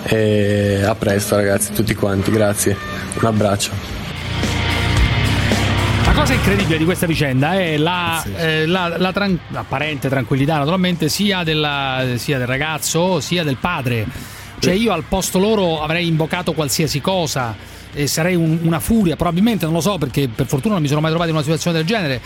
E 0.05 0.83
a 0.85 0.95
presto 0.95 1.37
ragazzi, 1.37 1.73
tutti 1.73 1.95
quanti, 1.95 2.31
grazie. 2.31 2.77
Un 3.21 3.27
abbraccio. 3.27 4.06
La 6.17 6.23
cosa 6.23 6.33
incredibile 6.33 6.79
di 6.79 6.85
questa 6.87 7.05
vicenda 7.07 7.55
è 7.61 7.77
la, 7.77 8.25
eh, 8.37 8.65
la- 8.67 8.97
la 8.97 9.13
tran- 9.13 9.39
l'apparente 9.49 10.09
tranquillità, 10.09 10.57
naturalmente, 10.57 11.11
sia, 11.11 11.45
della- 11.45 12.05
sia 12.17 12.39
del 12.39 12.47
ragazzo 12.47 13.21
sia 13.21 13.45
del 13.45 13.59
padre. 13.59 14.07
Cioè, 14.59 14.73
io 14.73 14.93
al 14.93 15.05
posto 15.07 15.39
loro 15.39 15.83
avrei 15.83 16.07
invocato 16.09 16.55
qualsiasi 16.55 17.03
cosa. 17.03 17.55
E 17.93 18.07
sarei 18.07 18.35
un- 18.35 18.59
una 18.63 18.81
furia, 18.81 19.15
probabilmente 19.15 19.67
non 19.67 19.75
lo 19.75 19.81
so 19.83 19.99
perché 19.99 20.27
per 20.29 20.47
fortuna 20.47 20.75
non 20.75 20.83
mi 20.83 20.89
sono 20.89 21.01
mai 21.01 21.11
trovato 21.11 21.29
in 21.31 21.37
una 21.37 21.45
situazione 21.45 21.77
del 21.77 21.87
genere. 21.87 22.21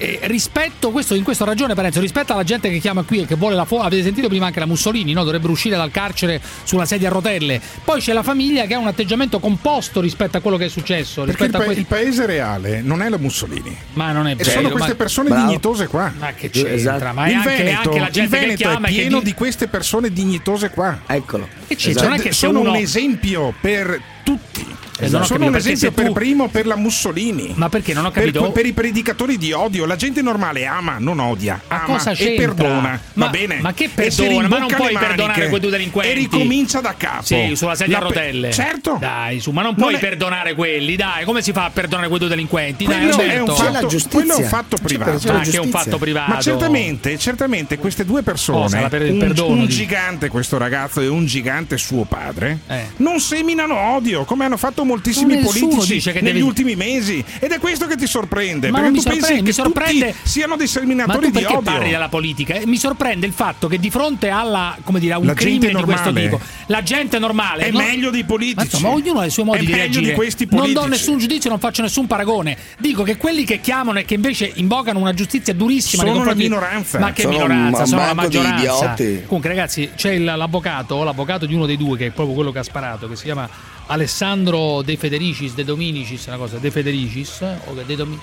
E 0.00 0.20
rispetto, 0.22 0.90
questo, 0.90 1.14
in 1.16 1.24
questo 1.24 1.44
ragione 1.44 1.74
Parenzo, 1.74 1.98
rispetto 2.00 2.32
alla 2.32 2.44
gente 2.44 2.70
che 2.70 2.78
chiama 2.78 3.02
qui 3.02 3.22
e 3.22 3.26
che 3.26 3.34
vuole 3.34 3.56
la 3.56 3.64
foto, 3.64 3.82
avete 3.82 4.04
sentito 4.04 4.28
prima 4.28 4.46
anche 4.46 4.60
la 4.60 4.66
Mussolini, 4.66 5.12
no? 5.12 5.24
dovrebbero 5.24 5.50
uscire 5.52 5.76
dal 5.76 5.90
carcere 5.90 6.40
sulla 6.62 6.84
sedia 6.86 7.08
a 7.08 7.12
rotelle. 7.12 7.60
Poi 7.84 8.00
c'è 8.00 8.12
la 8.12 8.22
famiglia 8.22 8.66
che 8.66 8.74
ha 8.74 8.78
un 8.78 8.86
atteggiamento 8.86 9.40
composto 9.40 10.00
rispetto 10.00 10.36
a 10.36 10.40
quello 10.40 10.56
che 10.56 10.66
è 10.66 10.68
successo. 10.68 11.24
Perché 11.24 11.44
il, 11.46 11.50
pa- 11.50 11.64
que- 11.64 11.74
il 11.74 11.86
paese 11.86 12.26
reale 12.26 12.80
non 12.80 13.02
è 13.02 13.08
la 13.08 13.18
Mussolini. 13.18 13.76
Ma 13.94 14.12
non 14.12 14.28
è 14.28 14.32
E 14.32 14.34
vero. 14.36 14.50
sono 14.50 14.68
queste 14.70 14.94
persone 14.94 15.30
Bravo. 15.30 15.46
dignitose 15.46 15.88
qua. 15.88 16.12
Ma 16.16 16.32
che 16.32 16.48
c'entra? 16.48 16.72
Esatto. 16.74 17.12
Ma 17.14 17.24
è 17.24 17.30
il 17.30 17.34
anche, 17.36 17.48
Veneto, 17.56 17.88
anche 17.88 17.98
la 18.00 18.10
gente 18.10 18.20
il 18.20 18.28
Veneto 18.28 18.48
che 18.50 18.56
chiama 18.56 18.86
è 18.86 18.90
e 18.90 18.94
che 18.94 19.00
pieno 19.00 19.20
di- 19.20 19.34
queste 19.34 19.66
persone 19.66 20.12
dignitose 20.12 20.70
qua. 20.70 21.00
Eccolo. 21.06 21.48
Che 21.66 21.74
c'entra? 21.74 22.04
Non 22.06 22.14
è 22.18 22.20
che 22.20 22.30
se 22.32 22.46
sono 22.46 22.60
un 22.60 22.76
esempio 22.76 23.52
per 23.60 24.00
tutti. 24.22 24.64
Eh, 24.98 25.08
non 25.08 25.22
ho 25.22 25.24
sono 25.24 25.46
un 25.46 25.54
esempio 25.54 25.80
se 25.88 25.92
per 25.92 26.06
tu- 26.06 26.12
primo 26.12 26.48
per 26.48 26.66
la 26.66 26.76
Mussolini. 26.76 27.52
Ma 27.56 27.68
perché 27.68 27.92
non 27.92 28.04
ho 28.06 28.10
Per- 28.10 28.24
capito? 28.24 28.50
Per, 28.50 28.66
i 28.66 28.72
predicatori 28.72 29.38
di 29.38 29.52
odio, 29.52 29.86
la 29.86 29.96
gente 29.96 30.22
normale 30.22 30.66
ama, 30.66 30.96
non 30.98 31.18
odia. 31.20 31.60
Ama 31.68 31.84
cosa 31.84 32.10
e 32.12 32.34
perdona. 32.36 33.00
Ma- 33.14 33.26
va 33.26 33.28
bene? 33.28 33.60
ma 33.60 33.72
che 33.72 33.88
perdona? 33.94 34.48
Ma 34.48 34.58
non 34.58 34.68
puoi 34.74 34.92
perdonare 34.96 35.48
quei 35.48 35.60
due 35.60 35.70
delinquenti. 35.70 36.10
E 36.10 36.14
ricomincia 36.14 36.80
da 36.80 36.94
capo. 36.96 37.22
Sì, 37.24 37.52
sulla 37.54 37.74
sedia 37.74 37.98
a 37.98 38.00
La 38.02 38.06
pe- 38.08 38.14
rotelle. 38.14 38.50
Certo. 38.52 38.96
Dai, 39.00 39.40
su, 39.40 39.50
ma 39.50 39.62
non 39.62 39.74
Non 39.76 39.80
puoi 39.86 39.94
è- 39.94 39.98
perdonare 39.98 40.54
quelli, 40.54 40.96
dai. 40.96 41.24
Come 41.24 41.42
si 41.42 41.52
fa 41.52 41.64
a 41.66 41.70
perdonare 41.70 42.08
quei 42.08 42.18
due 42.20 42.28
delinquenti? 42.28 42.84
Dai, 42.84 42.98
Quello 43.08 43.18
è, 43.18 43.38
Roberto. 43.38 43.52
un 43.52 43.56
fatto, 43.56 44.08
quello 44.10 44.32
è 44.34 44.36
un 44.36 44.44
fatto 44.48 44.76
privato. 44.82 45.30
Ah, 45.32 45.40
che 45.40 45.56
è 45.56 45.60
un 45.60 45.70
fatto 45.70 45.98
privato. 45.98 46.32
Ma 46.32 46.40
certamente, 46.40 47.18
certamente 47.18 47.78
queste 47.78 48.04
due 48.04 48.22
persone, 48.22 48.60
Cosa, 48.62 48.80
la 48.80 48.88
per- 48.88 49.02
un, 49.10 49.18
perdono, 49.18 49.60
un 49.60 49.66
gigante 49.66 50.28
questo 50.28 50.58
ragazzo 50.58 51.00
e 51.00 51.06
un 51.08 51.24
gigante 51.26 51.76
suo 51.78 52.04
padre, 52.04 52.58
Eh. 52.66 52.84
non 52.96 53.20
seminano 53.20 53.76
odio 53.94 54.24
come 54.24 54.44
hanno 54.44 54.56
fatto 54.56 54.84
moltissimi 54.88 55.38
politici 55.38 56.10
che 56.10 56.20
negli 56.20 56.32
devi- 56.34 56.40
ultimi 56.40 56.74
mesi. 56.76 57.24
Ed 57.38 57.52
è 57.52 57.58
questo 57.58 57.86
che 57.86 57.96
ti 57.96 58.06
sorprende. 58.06 58.70
Ma 58.70 58.80
perché 58.80 58.96
tu 58.98 59.02
pensi 59.02 59.18
sorprende, 59.18 59.36
che 59.36 59.42
mi 59.46 59.52
sorprende. 59.52 60.06
tutti 60.12 60.28
siano 60.28 60.56
dei 60.56 60.66
Ma 60.66 60.72
seminatori 60.72 61.18
tu 61.18 61.26
di 61.26 61.30
perché 61.32 61.56
odio. 61.56 61.70
parli 61.72 61.90
della 61.90 62.08
politica? 62.08 62.54
Eh, 62.54 62.66
Mi 62.66 62.76
sorprende 62.78 63.26
il 63.26 63.32
fatto 63.32 63.68
che 63.68 63.78
di 63.78 63.90
fronte 63.90 64.28
alla, 64.28 64.76
come 64.82 64.98
dire, 65.00 65.14
a 65.14 65.18
un 65.18 65.26
La 65.26 65.34
crimine 65.34 65.68
di 65.68 65.82
questo 65.82 66.04
normale. 66.10 66.28
tipo, 66.28 66.40
la 66.66 66.82
gente 66.82 67.18
normale 67.18 67.66
È 67.66 67.70
non- 67.70 67.84
meglio 67.84 68.10
dei 68.10 68.24
politici. 68.24 68.56
Ma 68.56 68.62
insomma, 68.64 68.88
ognuno 68.90 69.20
ha 69.20 69.24
i 69.26 69.30
suoi 69.30 69.44
modi 69.44 69.58
È 69.58 69.64
di 69.64 69.72
reagire. 69.72 70.06
di 70.06 70.12
questi 70.12 70.46
non 70.50 70.72
do 70.72 70.86
nessun 70.86 71.18
giudizio, 71.18 71.50
non 71.50 71.58
faccio 71.58 71.82
nessun 71.82 72.06
paragone. 72.06 72.56
Dico 72.78 73.02
che 73.02 73.16
quelli 73.16 73.44
che 73.44 73.60
chiamano 73.60 73.98
e 73.98 74.04
che 74.04 74.14
invece 74.14 74.50
invocano 74.54 74.98
una 74.98 75.14
giustizia 75.14 75.52
durissima 75.54 76.02
Sono 76.02 76.14
la 76.14 76.18
confronti- 76.18 76.42
minoranza. 76.48 76.98
Ma 76.98 77.12
che 77.12 77.22
Sono 77.22 77.32
minoranza? 77.34 77.84
Sono 77.86 78.00
la 78.04 78.14
maggioranza. 78.14 78.94
Comunque, 79.26 79.48
ragazzi, 79.48 79.90
c'è 79.94 80.16
l'avvocato, 80.18 81.02
l'avvocato 81.02 81.46
di 81.46 81.54
uno 81.54 81.66
dei 81.66 81.76
due, 81.76 81.96
che 81.96 82.06
è 82.06 82.10
proprio 82.10 82.34
quello 82.34 82.50
che 82.52 82.58
ha 82.60 82.62
sparato, 82.62 83.08
che 83.08 83.16
si 83.16 83.24
chiama 83.24 83.48
Alessandro 83.88 84.82
De 84.82 84.96
Federicis, 84.96 85.54
De 85.54 85.64
Dominicis, 85.64 86.26
una 86.26 86.36
cosa, 86.36 86.58
De 86.58 86.70
Federicis, 86.70 87.40
o 87.66 87.74
De, 87.86 87.96
Domi- 87.96 88.18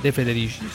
De 0.00 0.12
Federicis, 0.12 0.72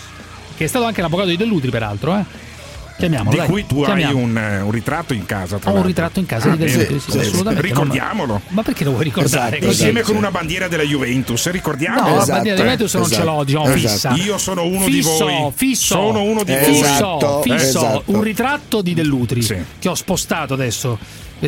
che 0.58 0.66
è 0.66 0.68
stato 0.68 0.86
anche 0.86 1.02
l'avvocato 1.02 1.30
di 1.30 1.38
Dell'Utri, 1.38 1.70
peraltro, 1.70 2.16
eh. 2.18 2.52
Chiamiamolo, 2.96 3.32
Di 3.32 3.38
dai. 3.38 3.48
cui 3.48 3.66
tu 3.66 3.84
Chiamiamo. 3.84 4.18
hai 4.18 4.24
un, 4.24 4.38
eh, 4.38 4.62
un 4.62 4.70
ritratto 4.72 5.14
in 5.16 5.26
casa. 5.26 5.58
Tra 5.58 5.72
Ho 5.72 5.76
un 5.78 5.84
ritratto 5.84 6.20
in 6.20 6.28
casa 6.28 6.50
di 6.50 6.54
Ah, 6.54 6.58
Del 6.58 6.70
bene. 6.70 6.84
Utri, 6.84 7.00
sì, 7.00 7.18
assolutamente. 7.18 7.62
Ricordiamolo. 7.68 8.42
Ma 8.50 8.62
perché 8.62 8.84
lo 8.84 8.92
vuoi 8.92 9.04
ricordare 9.06 9.56
Esatto? 9.58 9.72
Insieme 9.72 10.02
con 10.04 10.16
una 10.16 10.30
bandiera 10.30 10.68
della 10.68 10.84
Juventus, 10.84 11.50
ricordiamo? 11.50 12.02
No, 12.08 12.18
la 12.18 12.26
bandiera 12.26 12.56
della 12.56 12.70
Juventus 12.76 12.94
non 12.94 13.10
ce 13.10 13.24
l'ho, 13.24 13.44
diciamo, 13.44 13.66
fissa. 13.66 14.12
Io 14.14 14.38
sono 14.38 14.64
uno 14.66 14.86
fisso, 14.86 15.26
di 15.26 15.32
voi. 15.34 15.52
Fisso, 15.56 15.94
Sono 15.96 16.22
uno 16.22 16.44
di 16.44 16.52
voi. 16.54 16.64
fisso, 16.66 16.84
Esatto, 16.86 17.42
fisso, 17.42 17.56
esatto. 17.66 18.04
un 18.06 18.22
ritratto 18.22 18.82
di 18.84 18.94
Dell'Utri 18.94 19.44
che 19.80 19.90
ho 19.90 19.96
spostato 19.96 20.54
adesso 20.54 20.98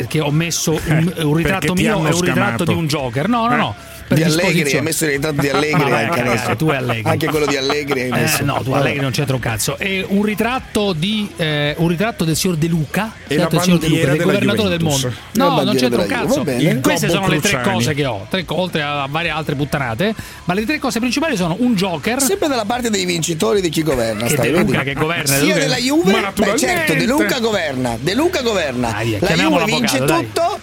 perché 0.00 0.20
ho 0.20 0.30
messo 0.30 0.72
un, 0.72 1.12
un 1.24 1.34
ritratto 1.34 1.74
mio 1.74 2.06
e 2.06 2.12
un 2.12 2.20
ritratto 2.20 2.64
di 2.64 2.74
un 2.74 2.86
Joker. 2.86 3.28
No, 3.28 3.46
no, 3.48 3.54
Eh? 3.54 3.56
no. 3.56 3.74
Di 4.08 4.22
Allegri, 4.22 4.72
hai 4.76 4.82
messo 4.82 5.04
il 5.04 5.10
ritratto 5.12 5.40
di 5.40 5.48
Allegri 5.48 5.84
Ma 5.90 5.96
anche 5.98 6.20
adesso. 6.20 6.56
tu 6.56 6.68
Allegri. 6.68 7.10
Anche 7.10 7.26
quello 7.26 7.46
di 7.46 7.56
Allegri 7.56 8.00
hai 8.02 8.08
Eh, 8.08 8.10
messo. 8.12 8.44
no, 8.44 8.60
tu 8.62 8.70
Allegri 8.72 9.00
non 9.00 9.10
c'entra 9.10 9.34
un 9.34 9.40
cazzo. 9.40 9.76
E 9.78 10.04
un 10.08 10.22
ritratto 10.22 10.92
di 10.92 11.28
eh, 11.36 11.74
un 11.78 11.88
ritratto 11.88 12.24
del 12.24 12.36
signor 12.36 12.56
De 12.56 12.66
Luca, 12.68 13.12
E 13.26 13.36
la 13.36 13.46
del 13.46 13.60
signor 13.60 13.78
De 13.80 13.88
Luca, 13.88 14.06
del 14.06 14.22
governatore 14.22 14.68
del 14.68 14.78
Juventus. 14.78 15.02
mondo. 15.02 15.16
La 15.32 15.44
No, 15.44 15.62
non 15.62 15.76
c'entra 15.76 16.02
un 16.02 16.06
cazzo. 16.08 16.44
Queste 16.80 17.08
sono 17.08 17.28
le 17.28 17.40
tre 17.40 17.60
cose 17.62 17.94
che 17.94 18.04
ho, 18.06 18.26
tre, 18.30 18.44
oltre 18.48 18.82
a 18.82 19.06
varie 19.10 19.30
altre 19.30 19.54
puttanate, 19.56 20.14
ma 20.44 20.54
le 20.54 20.64
tre 20.64 20.78
cose 20.78 20.98
principali 21.00 21.36
sono 21.36 21.56
un 21.58 21.74
Joker 21.74 22.20
Sempre 22.22 22.48
dalla 22.48 22.64
parte 22.64 22.90
dei 22.90 23.04
vincitori 23.04 23.60
di 23.60 23.68
chi 23.68 23.82
governa. 23.82 24.22
Che 24.26 24.34
stai, 24.34 24.50
De 24.52 24.58
Luca 24.58 24.78
vedi? 24.78 24.84
che 24.84 24.94
governa, 24.94 25.22
De 25.34 25.38
Sia 25.38 25.46
Luca- 25.46 25.58
della 25.58 25.74
Ma 25.74 25.80
Juve, 25.80 26.12
beh 26.12 26.20
naturalmente. 26.20 26.66
certo, 26.66 26.94
De 26.94 27.06
Luca 27.06 27.38
governa. 27.40 27.96
De 28.00 28.14
Luca 28.14 28.42
governa. 28.42 28.90
Dai, 28.92 29.18
la 29.20 29.28
Juve 29.34 29.64
vince 29.64 29.98
tutto 30.04 30.55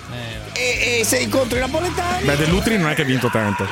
e, 0.53 0.99
e 0.99 1.03
sei 1.03 1.27
contro 1.27 1.57
i 1.57 1.61
napoletani. 1.61 2.25
Beh, 2.25 2.37
dell'Utri 2.37 2.77
non 2.77 2.89
è 2.89 2.95
che 2.95 3.01
ha 3.01 3.05
vinto 3.05 3.29
tanto. 3.29 3.67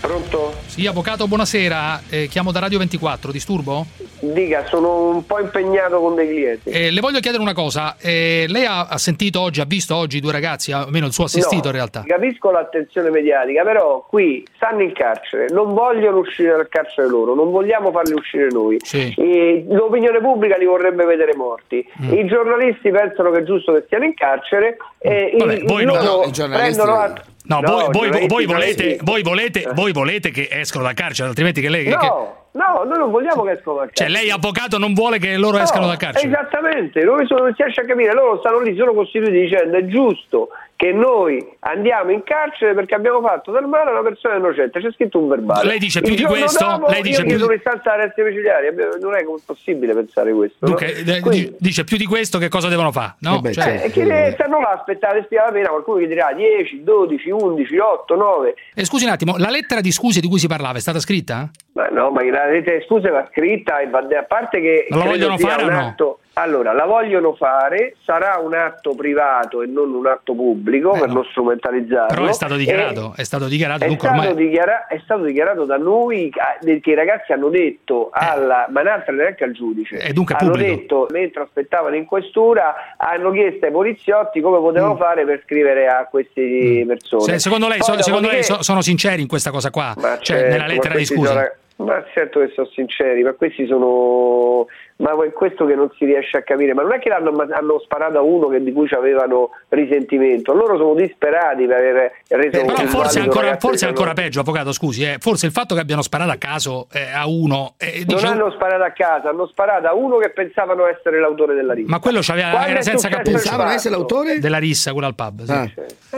Pronto? 0.00 0.63
Sì, 0.74 0.88
avvocato, 0.88 1.28
buonasera. 1.28 2.02
Eh, 2.10 2.26
chiamo 2.26 2.50
da 2.50 2.58
Radio 2.58 2.78
24, 2.78 3.30
disturbo? 3.30 3.86
Dica, 4.18 4.66
sono 4.66 5.06
un 5.10 5.24
po' 5.24 5.38
impegnato 5.38 6.00
con 6.00 6.16
dei 6.16 6.26
clienti. 6.26 6.68
Eh, 6.70 6.90
le 6.90 7.00
voglio 7.00 7.20
chiedere 7.20 7.40
una 7.40 7.52
cosa. 7.52 7.94
Eh, 8.00 8.46
lei 8.48 8.64
ha, 8.64 8.86
ha 8.88 8.98
sentito 8.98 9.40
oggi, 9.40 9.60
ha 9.60 9.66
visto 9.66 9.94
oggi 9.94 10.16
i 10.16 10.20
due 10.20 10.32
ragazzi, 10.32 10.72
almeno 10.72 11.06
il 11.06 11.12
suo 11.12 11.24
assistito 11.24 11.62
No, 11.62 11.68
in 11.68 11.72
realtà? 11.74 12.02
Capisco 12.04 12.50
l'attenzione 12.50 13.10
mediatica, 13.10 13.62
però 13.62 14.04
qui 14.08 14.44
stanno 14.56 14.82
in 14.82 14.92
carcere, 14.92 15.46
non 15.50 15.74
vogliono 15.74 16.18
uscire 16.18 16.50
dal 16.56 16.68
carcere 16.68 17.06
loro, 17.06 17.36
non 17.36 17.52
vogliamo 17.52 17.92
farli 17.92 18.14
uscire 18.14 18.48
noi. 18.50 18.76
E 18.92 19.64
l'opinione 19.68 20.18
pubblica 20.20 20.56
li 20.56 20.64
vorrebbe 20.66 21.04
vedere 21.04 21.36
morti. 21.36 21.86
Mm. 22.02 22.14
I 22.14 22.26
giornalisti 22.26 22.90
pensano 22.90 23.30
che 23.30 23.38
è 23.38 23.42
giusto 23.44 23.72
che 23.74 23.82
stiano 23.86 24.06
in 24.06 24.14
carcere 24.14 24.76
e 24.98 25.36
Vabbè, 25.38 25.54
i- 25.54 25.62
voi 25.66 25.84
no. 25.84 25.94
loro 25.94 26.02
No, 26.22 26.22
i 26.24 26.32
giornalisti- 26.32 26.74
prendono 26.74 26.98
att- 26.98 27.32
No, 27.46 27.60
No, 27.60 27.88
voi, 27.90 28.08
voi- 28.10 28.26
voi 28.26 28.46
volete, 28.46 28.98
volete, 29.22 29.70
voi 29.74 29.92
volete 29.92 30.30
che 30.30 30.48
escono 30.50 30.84
dal 30.84 30.94
carcere, 30.94 31.28
altrimenti 31.28 31.60
che 31.60 31.68
lei... 31.68 31.86
No, 31.88 32.43
no, 32.54 32.82
noi 32.84 32.98
non 32.98 33.10
vogliamo 33.10 33.42
che 33.44 33.52
escono 33.52 33.76
dal 33.78 33.90
cioè, 33.92 34.06
carcere. 34.06 34.10
lei 34.24 34.30
avvocato 34.30 34.78
non 34.78 34.92
vuole 34.94 35.18
che 35.18 35.36
loro 35.36 35.58
escano 35.58 35.82
No, 35.84 35.88
dal 35.88 35.96
carcere? 35.98 36.26
Esattamente, 36.28 37.02
noi 37.04 37.26
sono, 37.26 37.44
non 37.44 37.54
si 37.54 37.62
riesce 37.62 37.80
a 37.80 37.84
capire, 37.84 38.12
loro 38.12 38.38
stanno 38.38 38.60
lì, 38.60 38.76
sono 38.76 38.92
costituiti 38.94 39.40
dicendo 39.40 39.76
è 39.76 39.84
giusto 39.86 40.48
che 40.76 40.92
noi 40.92 41.38
andiamo 41.60 42.10
in 42.10 42.22
carcere 42.24 42.74
perché 42.74 42.94
abbiamo 42.96 43.20
fatto 43.20 43.52
del 43.52 43.64
male 43.66 43.90
a 43.90 43.92
una 43.92 44.02
persona 44.02 44.34
innocente, 44.36 44.80
c'è 44.80 44.90
scritto 44.92 45.18
un 45.20 45.28
verbale. 45.28 45.66
Lei 45.68 45.78
dice 45.78 46.00
più 46.00 46.12
Il 46.12 46.18
di 46.18 46.24
questo? 46.24 46.64
dopo 46.64 46.90
Lei 46.90 47.00
dice 47.02 47.20
io 47.22 47.26
più 47.26 47.46
di- 47.46 47.60
arresti 47.84 48.20
domiciliari, 48.20 48.68
non 49.00 49.14
è 49.14 49.24
possibile 49.46 49.94
pensare 49.94 50.32
questo. 50.32 50.66
Dunque, 50.66 51.02
no? 51.04 51.12
eh, 51.12 51.20
Quindi- 51.20 51.44
di- 51.50 51.56
dice 51.60 51.84
più 51.84 51.96
di 51.96 52.06
questo 52.06 52.38
che 52.38 52.48
cosa 52.48 52.68
devono 52.68 52.90
fare? 52.90 53.14
No? 53.20 53.40
eh, 53.44 53.52
Cioè- 53.52 53.82
e 53.84 53.90
chi 53.90 54.02
ne 54.02 54.32
stanno 54.32 54.58
là 54.60 54.70
a 54.70 54.78
aspettare 54.78 55.22
spiare 55.26 55.46
la 55.46 55.52
pena, 55.52 55.68
qualcuno 55.68 55.98
che 55.98 56.08
dirà 56.08 56.32
10, 56.34 56.82
12, 56.82 57.30
11, 57.30 57.78
8, 57.78 58.14
9. 58.16 58.54
Eh, 58.74 58.84
scusi 58.84 59.04
un 59.04 59.10
attimo, 59.12 59.36
la 59.38 59.50
lettera 59.50 59.80
di 59.80 59.92
scuse 59.92 60.20
di 60.20 60.28
cui 60.28 60.38
si 60.40 60.48
parlava 60.48 60.76
è 60.76 60.80
stata 60.80 60.98
scritta? 60.98 61.48
Ma 61.74 61.86
no, 61.88 62.10
ma 62.10 62.22
la 62.44 62.50
rete 62.50 62.82
scusa 62.86 63.10
va 63.10 63.26
scritta 63.30 63.78
e 63.80 63.88
va- 63.88 63.98
a 64.18 64.22
parte 64.22 64.60
che 64.60 64.86
credo 64.88 65.04
vogliono 65.04 65.38
fare 65.38 65.64
no? 65.64 65.78
atto 65.78 66.18
Allora, 66.36 66.72
la 66.72 66.84
vogliono 66.84 67.34
fare, 67.34 67.94
sarà 68.02 68.40
un 68.42 68.54
atto 68.54 68.94
privato 68.96 69.62
e 69.62 69.66
non 69.66 69.94
un 69.94 70.04
atto 70.08 70.34
pubblico 70.34 70.90
per 70.90 71.08
non 71.08 71.24
strumentalizzarlo. 71.30 72.08
Però 72.12 72.26
è 72.26 72.32
stato 72.32 72.54
E- 72.54 72.58
dichiarato, 72.58 73.12
è 73.16 73.22
stato 73.22 73.46
dichiarato, 73.46 73.84
è 73.84 73.90
stato, 73.96 74.06
ormai... 74.18 74.34
dichiara- 74.34 74.86
è 74.88 74.98
stato 75.04 75.22
dichiarato 75.22 75.64
da 75.64 75.76
noi 75.76 76.30
che 76.30 76.90
i 76.90 76.94
ragazzi 76.94 77.32
hanno 77.32 77.50
detto 77.50 78.08
alla, 78.12 78.66
ma 78.68 78.82
l'altra 78.82 79.12
neanche 79.12 79.44
al 79.44 79.52
giudice 79.52 79.98
Eh, 79.98 80.12
dunque 80.12 80.34
hanno 80.36 80.50
pubblico. 80.50 80.74
detto 80.74 81.06
mentre 81.12 81.42
aspettavano 81.42 81.94
in 81.94 82.04
questura 82.04 82.74
hanno 82.96 83.30
chiesto 83.30 83.66
ai 83.66 83.70
poliziotti 83.72 84.40
come 84.40 84.58
potevano 84.58 84.96
fare 84.96 85.24
per 85.24 85.40
scrivere 85.44 85.86
a 85.86 86.06
queste 86.10 86.82
persone 86.84 87.22
Mm. 87.22 87.26
Se- 87.26 87.38
secondo 87.38 87.68
lei, 87.68 87.78
Poi 87.78 87.96
so- 87.96 88.02
secondo 88.02 88.28
lei 88.28 88.42
so- 88.42 88.60
sono 88.62 88.80
sinceri 88.82 89.22
in 89.22 89.28
questa 89.28 89.52
cosa 89.52 89.70
qua? 89.70 89.94
ma 89.98 90.18
cioè, 90.18 90.36
certo, 90.38 90.50
nella 90.50 90.66
lettera 90.66 90.96
di 90.96 91.04
scusa? 91.04 91.28
sono- 91.32 91.50
ma 91.76 92.04
certo 92.14 92.40
che 92.40 92.52
sono 92.54 92.68
sinceri, 92.68 93.22
ma 93.22 93.32
questi 93.32 93.66
sono. 93.66 94.66
Ma 94.96 95.10
è 95.24 95.32
questo 95.32 95.66
che 95.66 95.74
non 95.74 95.90
si 95.98 96.04
riesce 96.04 96.36
a 96.36 96.42
capire. 96.42 96.72
Ma 96.72 96.82
non 96.82 96.92
è 96.94 97.00
che 97.00 97.08
l'hanno 97.08 97.34
hanno 97.50 97.80
sparato 97.80 98.16
a 98.16 98.22
uno 98.22 98.46
che- 98.46 98.62
di 98.62 98.72
cui 98.72 98.86
ci 98.86 98.94
avevano 98.94 99.50
risentimento, 99.70 100.52
loro 100.54 100.76
sono 100.76 100.94
disperati 100.94 101.66
per 101.66 101.76
aver 101.78 102.12
reso 102.28 102.50
Però 102.50 102.60
invalido 102.62 102.88
forse 102.90 103.18
ancora, 103.18 103.56
forse 103.58 103.86
ancora 103.86 104.12
19 104.12 104.14
peggio, 104.14 104.40
avvocato, 104.40 104.72
scusi, 104.72 105.02
eh. 105.02 105.16
forse 105.18 105.46
il 105.46 105.52
fatto 105.52 105.74
che 105.74 105.80
abbiano 105.80 106.00
sparato 106.02 106.30
a 106.30 106.36
caso 106.36 106.86
eh, 106.92 107.10
a 107.12 107.26
uno... 107.26 107.74
eh, 107.78 108.04
Non 108.06 108.16
dice- 108.16 108.26
hanno 108.28 108.50
sparato 108.52 108.84
a 108.84 108.90
casa, 108.90 109.30
hanno 109.30 109.46
sparato 109.46 109.86
a 109.88 109.94
uno 109.94 110.18
che 110.18 110.30
pensavano 110.30 110.86
essere 110.86 111.18
l'autore 111.18 111.54
della 111.54 111.72
rissa. 111.74 111.90
Ma 111.90 111.98
quello 111.98 112.20
c'aveva, 112.22 112.66
era 112.68 112.80
senza 112.82 113.08
cappuccio. 113.08 113.30
Pensavano 113.32 113.70
essere 113.70 113.94
l'autore? 113.96 114.38
Della 114.38 114.58
rissa, 114.58 114.92
quella 114.92 115.08
al 115.08 115.14
pub. 115.16 115.42
sì. 115.42 115.50
Ah. 115.52 115.70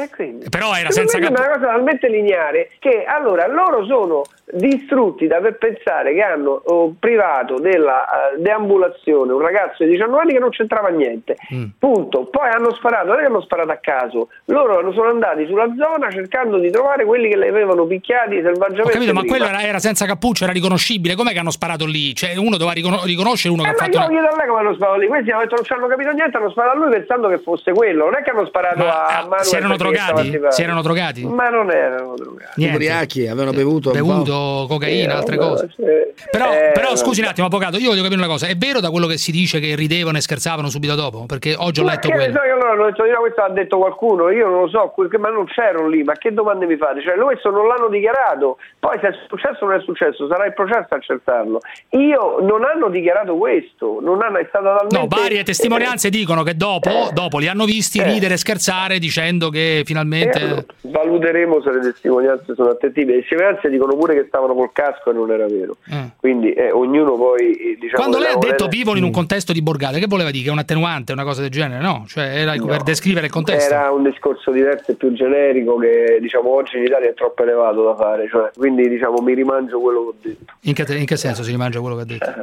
Eh, 0.02 0.10
quindi. 0.14 0.48
Però 0.50 0.74
era 0.74 0.90
Secondo 0.90 1.10
senza 1.10 1.18
cappuccio. 1.18 1.42
È 1.42 1.46
una 1.46 1.54
cosa 1.56 1.66
talmente 1.72 2.08
lineare 2.08 2.70
che 2.78 3.04
allora 3.06 3.46
loro 3.46 3.86
sono 3.86 4.22
distrutti 4.56 5.26
da 5.26 5.38
per 5.38 5.58
pensare 5.58 6.14
che 6.14 6.22
hanno 6.22 6.62
oh, 6.64 6.94
privato 6.98 7.58
della 7.58 8.32
eh, 8.32 8.40
deambulazione 8.40 9.32
un 9.32 9.40
ragazzo 9.40 9.84
di 9.84 9.90
19 9.90 10.20
anni 10.20 10.32
che 10.32 10.38
non 10.38 10.50
c'entrava 10.50 10.88
niente. 10.88 11.36
Mm. 11.54 11.64
Punto. 11.78 12.24
Poi 12.24 12.48
hanno 12.48 12.74
sparato, 12.74 13.06
non 13.08 13.16
è 13.16 13.20
che 13.20 13.26
hanno 13.26 13.40
sparato 13.42 13.70
a 13.70 13.78
caso, 13.80 14.28
loro 14.46 14.92
sono 14.92 15.08
andati 15.10 15.46
sulla 15.46 15.68
zona 15.76 16.10
cercando 16.10 16.58
di 16.58 16.70
trovare 16.70 17.04
quelli 17.04 17.28
che 17.28 17.36
li 17.36 17.48
avevano 17.48 17.84
picchiati 17.86 18.36
Ho 18.38 18.42
selvaggiamente. 18.42 18.92
capito, 18.92 19.12
ma 19.12 19.20
prima. 19.20 19.36
quello 19.36 19.50
era, 19.50 19.62
era 19.66 19.78
senza 19.78 20.06
cappuccio, 20.06 20.44
era 20.44 20.52
riconoscibile. 20.52 21.14
Com'è 21.14 21.32
che 21.32 21.38
hanno 21.38 21.50
sparato 21.50 21.86
lì? 21.86 22.14
Cioè, 22.14 22.36
uno 22.36 22.56
doveva 22.56 22.72
ricono- 22.72 23.02
riconoscere 23.04 23.52
uno 23.52 23.62
che 23.62 23.68
Eh, 23.68 23.72
ha 23.72 23.74
ma 23.76 23.84
fatto 23.84 23.98
io 23.98 24.04
una... 24.04 24.08
chiedo 24.08 24.26
a 24.28 24.36
lei 24.36 24.46
come 24.48 24.60
hanno 24.60 24.74
sparato 24.74 24.98
lì. 24.98 25.06
Questi 25.06 25.30
hanno 25.30 25.42
detto 25.42 25.54
non 25.56 25.64
ci 25.64 25.72
hanno 25.72 25.86
capito 25.86 26.10
niente, 26.10 26.36
hanno 26.36 26.50
sparato 26.50 26.76
a 26.76 26.80
lui 26.80 26.90
pensando 26.90 27.28
che 27.28 27.38
fosse 27.38 27.72
quello. 27.72 28.04
Non 28.04 28.14
è 28.16 28.22
che 28.22 28.30
hanno 28.30 28.46
sparato 28.46 28.78
Ma, 28.78 29.04
a 29.04 29.18
eh, 29.18 29.22
Manuel 29.22 29.44
si 29.44 29.56
erano 29.56 29.76
drogati? 29.76 30.40
Si 30.48 30.62
erano 30.62 30.82
drogati? 30.82 31.24
Ma 31.26 31.48
non 31.48 31.70
erano 31.70 32.14
drogati. 32.14 32.52
Niente. 32.56 32.76
Ubriachi, 32.76 33.26
avevano 33.26 33.52
bevuto. 33.52 33.90
un 33.90 33.96
cocaina, 34.68 35.12
Eh, 35.14 35.16
altre 35.16 35.36
vabbè, 35.36 35.48
cose. 35.50 35.68
sì. 35.76 35.84
Però, 36.30 36.50
Eh, 36.52 36.70
però 36.72 36.96
scusi 36.96 37.20
un 37.20 37.26
attimo, 37.28 37.46
avvocato, 37.46 37.76
io 37.78 37.88
voglio 37.90 38.02
capire 38.02 38.20
una 38.20 38.28
cosa. 38.30 38.46
È 38.46 38.56
vero 38.56 38.80
da 38.80 38.90
quello 38.90 39.06
che 39.06 39.18
si 39.18 39.30
dice 39.32 39.60
che 39.60 39.74
ridevano 39.76 40.16
e 40.18 40.20
scherzavano 40.20 40.68
subito 40.68 40.94
dopo? 40.94 41.24
Perché 41.26 41.54
oggi 41.56 41.80
ho 41.80 41.84
Ma 41.84 41.92
letto 41.92 42.08
quello. 42.08 42.32
so 42.32 42.40
che 42.40 42.50
allora 42.50 42.70
hanno 42.70 42.84
detto 42.86 43.02
di 43.04 43.10
no, 43.10 43.18
questo 43.20 43.40
ha 43.42 43.50
detto 43.50 43.78
qualcuno, 43.78 44.30
io 44.30 44.46
non 44.48 44.60
lo 44.62 44.68
so, 44.68 44.92
ma 45.18 45.28
non 45.30 45.44
c'ero 45.46 45.88
lì, 45.88 46.02
ma 46.02 46.14
che 46.14 46.32
domande 46.32 46.66
mi 46.66 46.76
fate? 46.76 47.02
Cioè, 47.02 47.14
questo 47.16 47.50
non 47.50 47.66
l'hanno 47.66 47.88
dichiarato, 47.88 48.58
poi 48.78 48.98
se 49.00 49.08
è 49.08 49.12
successo 49.28 49.64
o 49.64 49.68
non 49.68 49.78
è 49.78 49.82
successo, 49.82 50.26
sarà 50.28 50.46
il 50.46 50.54
processo 50.54 50.86
a 50.90 50.96
accertarlo. 50.96 51.60
Io 51.90 52.38
non 52.40 52.64
hanno 52.64 52.88
dichiarato 52.88 53.36
questo, 53.36 53.98
non 54.00 54.22
hanno, 54.22 54.38
è 54.38 54.46
stata 54.48 54.76
talmente... 54.76 54.98
No, 54.98 55.06
varie 55.08 55.42
testimonianze 55.42 56.08
dicono 56.10 56.42
che 56.42 56.56
dopo, 56.56 56.90
dopo 57.12 57.38
li 57.38 57.48
hanno 57.48 57.64
visti 57.64 58.02
ridere 58.02 58.34
e 58.34 58.36
scherzare 58.38 58.98
dicendo 58.98 59.48
che 59.50 59.78
Eh, 59.80 59.84
finalmente... 59.84 60.38
allora, 60.40 60.64
valuteremo 60.82 61.60
se 61.62 61.70
le 61.72 61.80
testimonianze 61.80 62.54
sono 62.54 62.70
attendibili. 62.70 63.16
Le 63.16 63.20
testimonianze 63.20 63.68
dicono 63.68 63.96
pure 63.96 64.14
che 64.14 64.25
stavano 64.26 64.54
col 64.54 64.70
casco 64.72 65.10
e 65.10 65.12
non 65.12 65.30
era 65.30 65.46
vero. 65.46 65.76
Eh. 65.90 66.10
Quindi 66.16 66.52
eh, 66.52 66.70
ognuno 66.70 67.14
poi 67.14 67.52
eh, 67.52 67.76
diciamo 67.78 68.02
Quando 68.02 68.18
lei 68.18 68.32
ha 68.32 68.38
detto 68.38 68.66
vivono 68.66 68.98
in 68.98 69.04
un 69.04 69.10
contesto 69.10 69.52
di 69.52 69.62
borgate, 69.62 69.98
che 69.98 70.06
voleva 70.06 70.30
dire? 70.30 70.44
Che 70.44 70.50
è 70.50 70.52
un 70.52 70.58
attenuante, 70.58 71.12
una 71.12 71.24
cosa 71.24 71.40
del 71.40 71.50
genere? 71.50 71.82
No, 71.82 72.04
cioè 72.06 72.24
era 72.24 72.52
per 72.52 72.82
descrivere 72.82 73.26
il 73.26 73.32
contesto. 73.32 73.72
Era 73.72 73.90
un 73.90 74.02
discorso 74.02 74.50
diverso 74.50 74.92
e 74.92 74.94
più 74.94 75.12
generico 75.12 75.76
che 75.76 76.18
diciamo 76.20 76.50
oggi 76.54 76.76
in 76.76 76.84
Italia 76.84 77.10
è 77.10 77.14
troppo 77.14 77.42
elevato 77.42 77.84
da 77.84 77.94
fare, 77.94 78.28
cioè, 78.28 78.50
quindi 78.54 78.88
diciamo 78.88 79.20
mi 79.20 79.34
rimangio 79.34 79.80
quello 79.80 80.00
che 80.00 80.08
ho 80.08 80.14
detto. 80.20 80.52
In 80.62 80.74
che, 80.74 80.96
in 80.96 81.06
che 81.06 81.16
senso 81.16 81.42
si 81.42 81.50
rimangia 81.50 81.80
quello 81.80 81.96
che 81.96 82.02
ha 82.02 82.06
detto? 82.06 82.34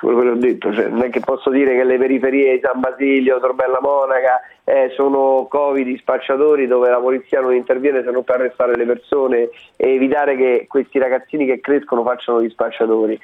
quello 0.00 0.22
che 0.22 0.28
ho 0.28 0.34
detto, 0.40 0.72
cioè, 0.72 0.88
non 0.88 1.02
è 1.02 1.10
che 1.10 1.20
posso 1.20 1.50
dire 1.50 1.74
che 1.74 1.84
le 1.84 1.98
periferie 1.98 2.54
di 2.54 2.60
San 2.62 2.80
Basilio, 2.80 3.40
Torbella 3.40 3.78
Monaca 3.80 4.40
eh, 4.64 4.92
sono 4.94 5.46
covid 5.48 5.98
spacciatori 5.98 6.66
dove 6.66 6.88
la 6.88 6.98
polizia 6.98 7.40
non 7.40 7.54
interviene 7.54 8.02
se 8.02 8.10
non 8.10 8.24
per 8.24 8.36
arrestare 8.36 8.76
le 8.76 8.84
persone 8.84 9.50
e 9.76 9.94
evitare 9.94 10.36
che 10.36 10.66
questi 10.68 10.98
ragazzini 11.14 11.46
che 11.46 11.60
crescono 11.60 12.02
facciano 12.02 12.42
gli 12.42 12.50
spacciatori. 12.50 13.18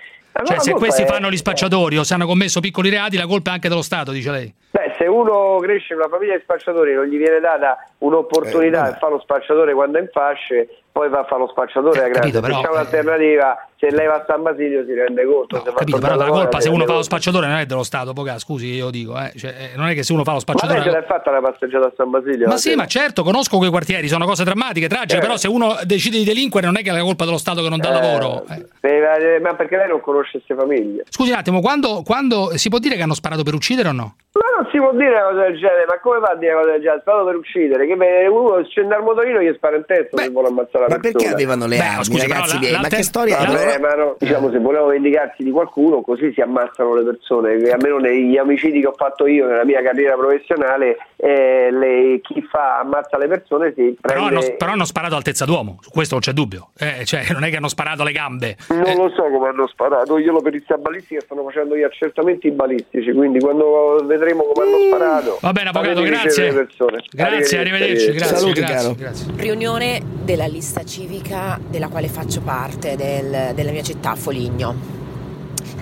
Cioè, 0.44 0.60
se 0.60 0.72
questi 0.72 1.02
è- 1.02 1.06
fanno 1.06 1.28
gli 1.28 1.36
spacciatori 1.36 1.98
o 1.98 2.04
se 2.04 2.14
hanno 2.14 2.26
commesso 2.26 2.60
piccoli 2.60 2.88
reati, 2.88 3.16
la 3.16 3.26
colpa 3.26 3.50
è 3.50 3.54
anche 3.54 3.68
dello 3.68 3.82
Stato, 3.82 4.12
dice 4.12 4.30
lei. 4.30 4.54
Beh, 4.70 4.94
se 4.96 5.06
uno 5.06 5.58
cresce 5.60 5.92
in 5.92 5.98
una 5.98 6.08
famiglia 6.08 6.36
di 6.36 6.42
spacciatori 6.42 6.92
e 6.92 6.94
non 6.94 7.06
gli 7.06 7.16
viene 7.16 7.40
data 7.40 7.76
un'opportunità 7.98 8.94
e 8.94 8.98
fa 8.98 9.08
lo 9.08 9.18
spacciatore 9.18 9.74
quando 9.74 9.98
è 9.98 10.02
in 10.02 10.08
fasce, 10.12 10.68
poi 10.92 11.08
va 11.08 11.20
a 11.20 11.24
fare 11.24 11.40
lo 11.40 11.48
spacciatore 11.48 11.98
a 11.98 12.08
grande. 12.08 12.18
capito, 12.20 12.40
però, 12.40 12.60
c'è 12.60 12.68
eh, 12.68 12.70
un'alternativa, 12.70 13.68
se 13.80 13.90
lei 13.90 14.06
va 14.06 14.16
a 14.16 14.24
San 14.28 14.42
Basilio 14.42 14.84
si 14.84 14.92
rende 14.92 15.24
conto. 15.24 15.56
se 15.56 15.62
va 15.64 15.70
a 15.70 15.74
Capito, 15.74 15.98
però 15.98 16.14
la 16.16 16.26
colpa 16.26 16.60
se 16.60 16.68
uno 16.68 16.84
fa 16.84 16.92
lo 16.92 17.02
spacciatore 17.02 17.46
non 17.46 17.56
è 17.56 17.64
dello 17.64 17.82
Stato, 17.82 18.12
poca, 18.12 18.38
scusi, 18.38 18.66
io 18.74 18.90
dico, 18.90 19.18
eh. 19.18 19.32
Cioè, 19.34 19.54
eh, 19.72 19.76
non 19.76 19.88
è 19.88 19.94
che 19.94 20.02
se 20.02 20.12
uno 20.12 20.22
fa 20.22 20.32
lo 20.32 20.40
Ma 20.46 20.52
lei 20.52 20.58
spacciatore... 20.58 20.82
ce 20.82 20.90
l'ha 20.90 21.02
fatta 21.06 21.30
la 21.30 21.40
passeggiata 21.40 21.86
a 21.86 21.92
San 21.96 22.10
Basilio? 22.10 22.46
Ma 22.46 22.56
sì, 22.58 22.74
ma 22.74 22.86
certo, 22.86 23.22
conosco 23.22 23.56
quei 23.56 23.70
quartieri, 23.70 24.06
sono 24.08 24.26
cose 24.26 24.44
drammatiche, 24.44 24.86
tragiche, 24.86 25.16
Eh. 25.16 25.20
però 25.20 25.36
se 25.38 25.48
uno 25.48 25.78
decide 25.84 26.18
di 26.18 26.24
delinquere 26.24 26.66
non 26.66 26.76
è 26.76 26.82
che 26.82 26.90
è 26.90 26.92
la 26.92 27.00
colpa 27.00 27.24
dello 27.24 27.38
Stato 27.38 27.62
che 27.62 27.70
non 27.70 27.78
dà 27.78 27.88
Eh, 27.88 27.92
lavoro. 28.02 28.44
eh. 28.50 28.66
eh, 28.88 29.40
Ma 29.40 29.54
perché 29.54 29.76
lei 29.78 29.88
non 29.88 30.00
conosce 30.02 30.42
queste 30.42 30.54
famiglie? 30.54 31.04
Scusi 31.08 31.30
un 31.30 31.36
attimo, 31.38 31.60
quando, 31.60 32.02
quando 32.04 32.56
si 32.58 32.68
può 32.68 32.78
dire 32.78 32.96
che 32.96 33.02
hanno 33.02 33.14
sparato 33.14 33.42
per 33.42 33.54
uccidere 33.54 33.88
o 33.88 33.92
no? 33.92 34.16
Ma 34.32 34.62
non 34.62 34.70
si 34.70 34.76
può 34.78 34.92
dire 34.92 35.10
una 35.10 35.30
cosa 35.30 35.42
del 35.48 35.58
genere, 35.58 35.84
ma 35.88 35.98
come 36.00 36.20
fa 36.20 36.32
a 36.32 36.36
dire 36.36 36.52
una 36.52 36.60
cosa 36.60 36.72
del 36.72 36.80
genere? 36.82 37.00
Sparato 37.00 37.24
per 37.24 37.34
uccidere, 37.36 37.86
che 37.86 37.96
beh, 37.96 38.26
uno 38.28 38.62
scende 38.68 38.94
al 38.94 39.02
motorino 39.02 39.38
e 39.40 39.50
gli 39.50 39.54
spara 39.56 39.76
in 39.76 39.84
testa 39.86 40.16
se 40.22 40.28
vuole 40.28 40.48
ammazzare 40.48 40.86
la 40.86 40.94
Ma 40.94 41.00
persona. 41.00 41.12
perché 41.18 41.28
avevano 41.32 41.66
le 41.66 41.78
armi, 41.78 42.04
scusi, 42.04 42.26
ragazzi 42.28 42.52
la- 42.54 42.58
miei? 42.60 42.72
la 42.72 42.80
Ma 42.80 42.88
che 42.88 43.02
storia 43.02 43.38
è? 43.74 43.78
Vabbè, 43.78 43.96
ma 43.96 44.02
no, 44.02 44.16
diciamo 44.18 44.50
se 44.50 44.58
volevo 44.58 44.86
vendicarsi 44.86 45.42
di 45.42 45.50
qualcuno 45.50 46.00
così 46.02 46.32
si 46.32 46.40
ammazzano 46.40 46.94
le 46.94 47.02
persone 47.04 47.52
almeno 47.70 47.98
negli 47.98 48.36
omicidi 48.38 48.80
che 48.80 48.86
ho 48.86 48.94
fatto 48.96 49.26
io 49.26 49.46
nella 49.46 49.64
mia 49.64 49.82
carriera 49.82 50.16
professionale 50.16 50.96
eh, 51.16 51.68
le- 51.70 52.20
chi 52.22 52.42
fa 52.50 52.78
ammazza 52.80 53.18
le 53.18 53.28
persone 53.28 53.72
si 53.76 53.96
Però 54.00 54.26
prende 54.26 54.46
hanno, 54.46 54.56
però 54.56 54.72
hanno 54.72 54.84
sparato 54.84 55.14
altezza 55.16 55.44
d'uomo, 55.44 55.78
su 55.80 55.90
questo 55.90 56.14
non 56.14 56.22
c'è 56.22 56.32
dubbio. 56.32 56.70
Eh, 56.78 57.04
cioè, 57.04 57.24
non 57.32 57.44
è 57.44 57.50
che 57.50 57.56
hanno 57.56 57.68
sparato 57.68 58.02
alle 58.02 58.12
gambe. 58.12 58.56
non 58.68 58.94
lo 58.96 59.10
so 59.14 59.22
come 59.24 59.48
hanno 59.48 59.66
sparato 59.68 60.18
io 60.18 60.32
la 60.32 60.40
perizia 60.40 60.76
balistica 60.78 61.20
stanno 61.20 61.42
facendo 61.44 61.76
gli 61.76 61.82
accertamenti 61.82 62.50
balistici 62.50 63.12
quindi 63.12 63.38
quando 63.40 64.02
vedremo 64.04 64.42
come 64.52 64.66
hanno 64.66 64.78
sparato 64.86 65.38
Va 65.40 65.52
bene, 65.52 65.68
avvocato, 65.70 66.02
grazie. 66.02 66.52
le. 66.52 67.02
Grazie, 67.10 67.58
arrivederci, 67.58 68.12
grazie, 68.12 68.36
Saluti, 68.36 68.60
grazie, 68.60 68.76
caro. 68.76 68.94
grazie. 68.98 69.32
Riunione 69.36 70.00
della 70.24 70.46
lista 70.46 70.84
civica 70.84 71.58
della 71.68 71.88
quale 71.88 72.08
faccio 72.08 72.40
parte 72.40 72.96
del- 72.96 73.52
della 73.60 73.72
mia 73.72 73.82
città, 73.82 74.14
Foligno. 74.16 74.74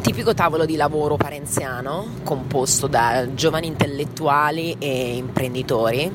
Tipico 0.03 0.35
tavolo 0.35 0.65
di 0.65 0.75
lavoro 0.75 1.17
parenziano 1.17 2.15
composto 2.25 2.89
da 2.89 3.35
giovani 3.35 3.69
intellettuali 3.69 4.75
e 4.79 5.17
imprenditori 5.17 6.11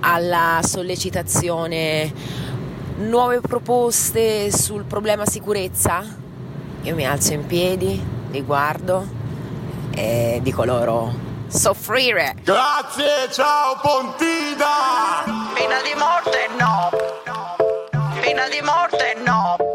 alla 0.00 0.60
sollecitazione 0.62 2.12
nuove 2.98 3.40
proposte 3.40 4.52
sul 4.52 4.84
problema 4.84 5.26
sicurezza. 5.26 6.04
Io 6.82 6.94
mi 6.94 7.04
alzo 7.04 7.32
in 7.32 7.46
piedi, 7.46 8.00
li 8.30 8.42
guardo 8.42 9.06
e 9.96 10.38
dico 10.42 10.64
loro 10.64 11.12
soffrire. 11.48 12.36
Grazie, 12.44 13.28
ciao 13.32 13.78
Pontina! 13.82 15.24
Pena 15.54 15.80
di 15.82 15.94
morte 15.96 16.48
no. 16.56 16.90
Pena 18.20 18.48
di 18.48 18.60
morte 18.62 19.16
no. 19.24 19.68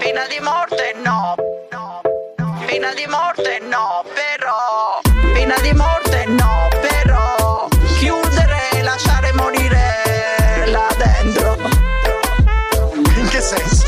Pena 0.00 0.26
di 0.28 0.40
morte 0.40 0.94
no. 1.04 1.34
Pena 2.64 2.94
di 2.94 3.06
morte 3.06 3.60
no, 3.68 4.02
però. 4.14 4.98
Pena 5.34 5.58
di 5.60 5.74
morte 5.74 6.24
no, 6.24 6.68
però. 6.80 7.68
Chiudere 7.98 8.70
e 8.72 8.82
lasciare 8.82 9.30
morire 9.34 10.64
là 10.68 10.88
dentro. 10.96 11.54
In 13.14 13.28
che 13.28 13.42
senso? 13.42 13.86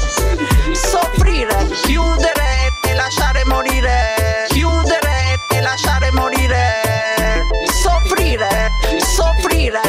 Soffrire, 0.75 1.67
chiudere 1.83 2.69
e 2.87 2.95
lasciare 2.95 3.43
morire. 3.47 4.47
Chiudere 4.49 5.39
e 5.49 5.61
lasciare 5.63 6.11
morire. 6.13 7.41
Soffrire, 7.73 8.69
soffrire. 8.99 9.81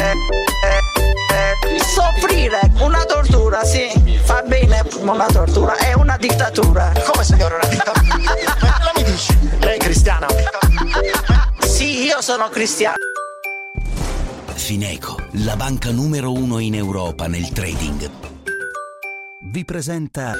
Soffrire, 1.84 2.60
una 2.80 3.04
tortura, 3.04 3.62
sì, 3.62 3.93
fa 4.24 4.42
bene 4.42 4.82
una 5.00 5.26
tortura, 5.26 5.76
è 5.76 5.92
una 5.94 6.16
dittatura. 6.16 6.92
Come 7.06 7.24
signore 7.24 7.54
una 7.54 7.68
dittatura? 7.68 8.16
Cosa 8.58 8.92
mi 8.96 9.02
dici? 9.04 9.38
Lei 9.60 9.76
è 9.76 9.78
cristiana? 9.78 10.26
Sì, 11.60 12.04
io 12.04 12.20
sono 12.20 12.48
cristiano. 12.48 12.96
Fineco, 14.54 15.16
la 15.44 15.56
banca 15.56 15.90
numero 15.90 16.32
uno 16.32 16.58
in 16.58 16.74
Europa 16.74 17.26
nel 17.26 17.50
trading, 17.50 18.10
vi 19.42 19.64
presenta 19.64 20.34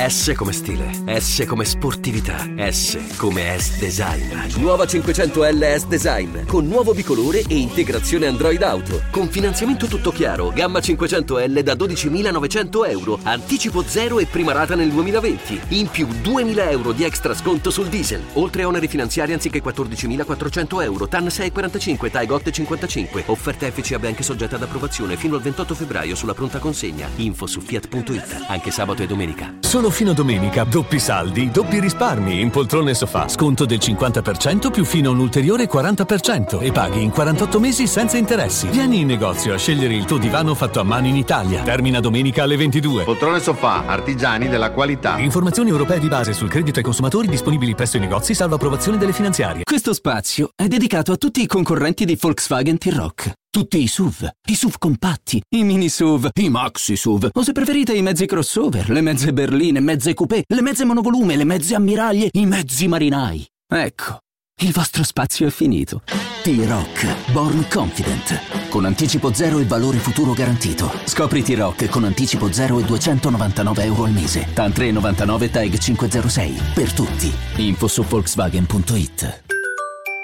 S 0.00 0.32
come 0.36 0.52
stile, 0.52 0.92
S 1.18 1.44
come 1.44 1.64
sportività, 1.64 2.46
S 2.70 3.16
come 3.16 3.58
S-Design. 3.58 4.60
Nuova 4.60 4.84
500L 4.84 5.76
S-Design, 5.76 6.44
con 6.46 6.68
nuovo 6.68 6.94
bicolore 6.94 7.40
e 7.40 7.56
integrazione 7.56 8.26
Android 8.26 8.62
Auto. 8.62 9.02
Con 9.10 9.26
finanziamento 9.26 9.86
tutto 9.86 10.12
chiaro, 10.12 10.52
gamma 10.54 10.78
500L 10.78 11.60
da 11.62 11.74
12.900 11.74 12.88
euro, 12.90 13.18
anticipo 13.24 13.82
zero 13.82 14.20
e 14.20 14.26
prima 14.26 14.52
rata 14.52 14.76
nel 14.76 14.88
2020. 14.90 15.60
In 15.70 15.88
più 15.88 16.06
2.000 16.06 16.70
euro 16.70 16.92
di 16.92 17.02
extra 17.02 17.34
sconto 17.34 17.70
sul 17.70 17.88
diesel, 17.88 18.22
oltre 18.34 18.62
a 18.62 18.68
oneri 18.68 18.86
finanziari 18.86 19.32
anziché 19.32 19.60
14.400 19.60 20.80
euro, 20.84 21.08
TAN 21.08 21.28
645, 21.28 22.10
TAI 22.10 22.52
55. 22.52 23.24
Offerta 23.26 23.68
FCA 23.68 23.98
Bank 23.98 24.22
soggetta 24.22 24.54
ad 24.54 24.62
approvazione 24.62 25.16
fino 25.16 25.34
al 25.34 25.42
28 25.42 25.74
febbraio 25.74 26.14
sulla 26.14 26.34
pronta 26.34 26.60
consegna. 26.60 27.08
Info 27.16 27.48
su 27.48 27.60
fiat.it, 27.60 28.44
anche 28.46 28.70
sabato 28.70 29.02
e 29.02 29.06
domenica. 29.06 29.54
Solo 29.58 29.86
fino 29.90 30.10
a 30.10 30.14
domenica, 30.14 30.64
doppi 30.64 30.98
saldi, 30.98 31.50
doppi 31.50 31.80
risparmi 31.80 32.40
in 32.40 32.50
poltrone 32.50 32.94
sofà. 32.94 33.28
Sconto 33.28 33.64
del 33.64 33.78
50% 33.78 34.70
più 34.70 34.84
fino 34.84 35.10
a 35.10 35.12
un 35.12 35.18
ulteriore 35.18 35.68
40% 35.68 36.60
e 36.60 36.72
paghi 36.72 37.02
in 37.02 37.10
48 37.10 37.60
mesi 37.60 37.86
senza 37.86 38.16
interessi. 38.16 38.68
Vieni 38.68 39.00
in 39.00 39.06
negozio 39.06 39.54
a 39.54 39.58
scegliere 39.58 39.94
il 39.94 40.04
tuo 40.04 40.18
divano 40.18 40.54
fatto 40.54 40.80
a 40.80 40.82
mano 40.82 41.06
in 41.06 41.16
Italia. 41.16 41.62
Termina 41.62 42.00
domenica 42.00 42.42
alle 42.42 42.56
22. 42.56 43.04
Poltrone 43.04 43.40
sofà, 43.40 43.86
artigiani 43.86 44.48
della 44.48 44.70
qualità. 44.70 45.18
Informazioni 45.18 45.70
europee 45.70 45.98
di 45.98 46.08
base 46.08 46.32
sul 46.32 46.48
credito 46.48 46.78
ai 46.78 46.84
consumatori 46.84 47.26
disponibili 47.28 47.74
presso 47.74 47.96
i 47.96 48.00
negozi 48.00 48.34
salvo 48.34 48.56
approvazione 48.56 48.98
delle 48.98 49.12
finanziarie. 49.12 49.64
Questo 49.64 49.92
spazio 49.92 50.50
è 50.54 50.66
dedicato 50.66 51.12
a 51.12 51.16
tutti 51.16 51.42
i 51.42 51.46
concorrenti 51.46 52.04
di 52.04 52.16
Volkswagen 52.20 52.78
T-Rock. 52.78 53.32
Tutti 53.50 53.82
i 53.82 53.86
SUV, 53.86 54.28
i 54.46 54.54
SUV 54.54 54.76
compatti, 54.78 55.40
i 55.56 55.64
mini 55.64 55.88
SUV, 55.88 56.28
i 56.38 56.50
maxi 56.50 56.96
SUV, 56.96 57.30
o 57.32 57.42
se 57.42 57.52
preferite 57.52 57.94
i 57.94 58.02
mezzi 58.02 58.26
crossover, 58.26 58.90
le 58.90 59.00
mezze 59.00 59.32
berline, 59.32 59.80
mezze 59.80 60.12
coupé, 60.12 60.44
le 60.46 60.60
mezze 60.60 60.84
monovolume, 60.84 61.34
le 61.34 61.44
mezze 61.44 61.74
ammiraglie, 61.74 62.28
i 62.32 62.44
mezzi 62.44 62.86
marinai. 62.88 63.46
Ecco, 63.66 64.18
il 64.60 64.72
vostro 64.72 65.02
spazio 65.02 65.46
è 65.46 65.50
finito. 65.50 66.02
T-Rock, 66.42 67.32
Born 67.32 67.66
Confident. 67.70 68.68
Con 68.68 68.84
anticipo 68.84 69.32
zero 69.32 69.58
e 69.60 69.64
valore 69.64 69.96
futuro 69.96 70.34
garantito. 70.34 70.92
Scopri 71.04 71.42
T-Rock 71.42 71.88
con 71.88 72.04
anticipo 72.04 72.52
zero 72.52 72.78
e 72.78 72.84
299 72.84 73.82
euro 73.82 74.04
al 74.04 74.12
mese. 74.12 74.46
TAN 74.52 74.72
399 74.72 75.50
TAG 75.50 75.78
506. 75.78 76.60
Per 76.74 76.92
tutti. 76.92 77.32
Info 77.56 77.88
su 77.88 78.02
Volkswagen.it. 78.02 79.42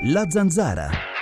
La 0.05 0.29
zanzara. 0.29 1.14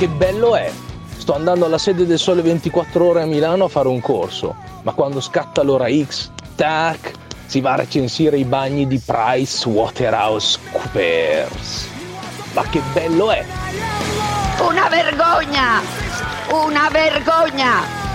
Che 0.00 0.08
bello 0.08 0.56
è! 0.56 0.72
Sto 1.18 1.34
andando 1.34 1.66
alla 1.66 1.76
sede 1.76 2.06
del 2.06 2.18
Sole 2.18 2.40
24 2.40 3.04
Ore 3.04 3.20
a 3.20 3.26
Milano 3.26 3.64
a 3.64 3.68
fare 3.68 3.86
un 3.86 4.00
corso, 4.00 4.56
ma 4.80 4.94
quando 4.94 5.20
scatta 5.20 5.62
l'ora 5.62 5.88
X, 5.90 6.30
tac, 6.54 7.12
si 7.44 7.60
va 7.60 7.72
a 7.72 7.76
recensire 7.76 8.38
i 8.38 8.44
bagni 8.44 8.86
di 8.86 8.98
Price 8.98 9.68
Waterhouse 9.68 10.58
Coopers. 10.72 11.86
Ma 12.54 12.62
che 12.70 12.80
bello 12.94 13.30
è! 13.30 13.44
Una 14.66 14.88
vergogna! 14.88 15.82
Una 16.50 16.88
vergogna! 16.90 18.09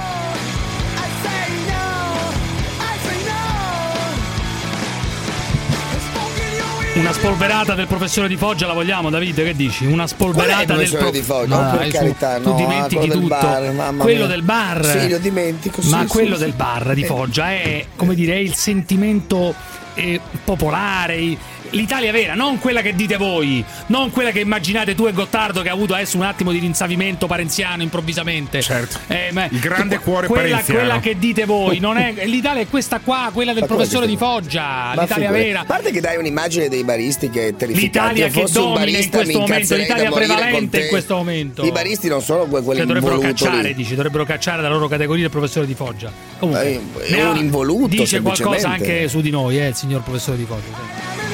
Una 6.96 7.12
spolverata 7.12 7.74
del 7.76 7.88
professore 7.88 8.30
di 8.30 8.38
Foggia 8.38 8.68
la 8.68 8.74
vogliamo, 8.74 9.10
Davide? 9.10 9.44
Che 9.44 9.54
dici? 9.54 9.86
Una 9.86 10.08
spolverata 10.08 10.76
del 10.76 10.88
professore 10.90 11.12
di 11.12 11.22
Foggia? 11.22 11.58
Ma 11.60 11.74
Oh, 11.74 11.78
per 11.78 11.88
carità, 11.90 12.38
tu 12.40 12.50
no, 12.50 12.56
dimentichi 12.56 12.96
quello 12.96 13.14
del 13.14 13.22
tutto. 13.22 13.36
bar, 13.48 13.96
quello 13.98 14.18
mia. 14.20 14.28
del 14.28 14.42
bar. 14.44 14.86
Sì, 14.86 15.10
lo 15.10 15.18
dimentico, 15.18 15.82
sì, 15.82 15.90
Ma 15.90 16.02
sì, 16.02 16.08
quello 16.08 16.36
sì. 16.36 16.42
del 16.44 16.54
bar 16.54 16.94
di 16.94 17.02
Eh. 17.02 17.06
Foggia 17.06 17.52
è, 17.52 17.86
come 17.98 18.16
dire, 18.16 18.34
è 18.36 18.38
il 18.38 18.54
sentimento 18.56 19.54
eh, 19.96 20.22
popolare. 20.46 21.38
L'Italia 21.72 22.12
vera, 22.12 22.34
non 22.36 22.60
quella 22.60 22.82
che 22.82 22.96
dite 22.96 23.18
voi, 23.18 23.64
non 23.88 24.12
quella 24.12 24.32
che 24.32 24.40
immaginate 24.40 24.96
tu 24.96 25.08
e 25.08 25.12
Gottardo 25.14 25.62
che 25.62 25.70
ha 25.70 25.74
avuto 25.74 25.94
adesso 25.94 26.18
un 26.18 26.24
attimo 26.24 26.52
di 26.52 26.60
rinsavimento 26.60 27.28
parenziano 27.28 27.82
improvvisamente. 27.84 28.62
Certo. 28.62 29.00
Eh, 29.08 29.30
ma- 29.32 29.48
Il 29.50 29.60
grande 29.60 30.00
cuore 30.00 30.28
quella, 30.28 30.50
parenziano. 30.50 30.80
quella 30.80 31.00
che 31.00 31.18
dite 31.18 31.46
voi, 31.46 31.80
non 31.80 31.98
è, 31.98 32.14
l'Italia 32.28 32.62
è 32.62 32.68
questa 32.68 33.00
qua, 33.00 33.30
quella 33.34 33.52
del 33.54 33.62
Ma 33.62 33.68
professore 33.68 34.08
di? 34.08 34.16
Foggia, 34.18 34.62
Ma 34.96 35.02
l'Italia 35.02 35.14
figurati. 35.28 35.44
vera. 35.44 35.60
A 35.62 35.66
parte 35.66 35.92
che 35.92 36.00
dai 36.02 36.18
un'immagine 36.18 36.70
dei 36.70 36.84
baristi 36.84 37.30
che 37.30 37.48
è 37.50 37.56
terrificante. 37.56 38.14
L'Italia 38.16 38.28
che 38.30 38.52
domina 38.52 38.98
in 38.98 39.10
questo 39.10 39.40
momento, 39.40 39.76
l'Italia 39.76 40.12
prevalente 40.12 40.78
te. 40.78 40.84
in 40.84 40.90
questo 40.90 41.16
momento. 41.16 41.64
I 41.66 41.72
baristi 41.72 42.08
non 42.08 42.22
sono 42.22 42.46
que- 42.46 42.62
quelli 42.62 42.80
Cioè, 42.80 42.88
dovrebbero 42.88 43.20
cacciare, 43.20 43.68
lì. 43.70 43.76
dici, 43.76 43.96
dovrebbero 43.96 44.24
cacciare 44.24 44.62
dalla 44.62 44.74
loro 44.76 44.88
categoria 44.88 45.26
il 45.26 45.30
professore 45.32 45.66
di 45.66 45.74
Foggia. 45.74 46.12
Comunque, 46.40 46.66
Eh, 47.08 47.16
è 47.16 47.24
un 47.28 47.38
involuto, 47.38 47.88
Dice 47.88 48.22
qualcosa 48.22 48.70
anche 48.70 49.08
su 49.08 49.22
di 49.22 49.30
noi, 49.30 49.60
eh, 49.60 49.68
il 49.68 49.76
signor 49.76 50.02
professore 50.02 50.38
di 50.38 50.46
Foggia. 50.46 51.25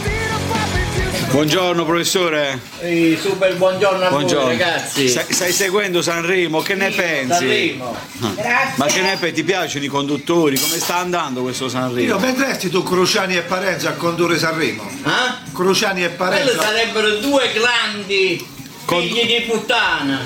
Buongiorno 1.32 1.86
professore. 1.86 2.60
Ehi, 2.82 3.18
super 3.18 3.56
buongiorno 3.56 4.04
a 4.06 4.10
Buongiorno. 4.10 4.48
voi 4.48 4.58
ragazzi. 4.58 5.08
Stai, 5.08 5.26
stai 5.32 5.52
seguendo 5.54 6.02
Sanremo, 6.02 6.62
che 6.62 6.76
ne 6.76 6.92
Sì, 6.92 6.98
pensi? 6.98 7.34
Sanremo. 7.34 7.96
Ah. 8.20 8.72
Ma 8.76 8.86
che 8.88 9.02
ne 9.02 9.16
pensi? 9.18 9.36
Ti 9.36 9.44
piacciono 9.46 9.86
i 9.86 9.88
conduttori? 9.88 10.60
Come 10.60 10.78
sta 10.78 10.98
andando 10.98 11.42
questo 11.42 11.70
Sanremo? 11.70 12.08
Io 12.08 12.18
vedresti 12.18 12.70
tu 12.70 12.84
Cruciani 12.84 13.38
e 13.38 13.42
Parenzo 13.44 13.88
a 13.88 13.92
condurre 13.94 14.38
Sanremo? 14.38 14.84
Eh? 15.06 15.52
Cruciani 15.54 16.04
e 16.04 16.10
Parenzo. 16.10 16.44
Quelli 16.54 16.60
sarebbero 16.60 17.16
due 17.20 17.52
grandi 17.54 18.46
figli 18.86 19.26
di 19.26 19.46
puttana. 19.48 20.20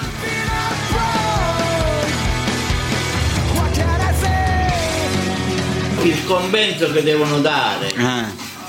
Il 6.03 6.23
compenso 6.25 6.91
che 6.91 7.01
devono 7.01 7.39
dare 7.39 7.91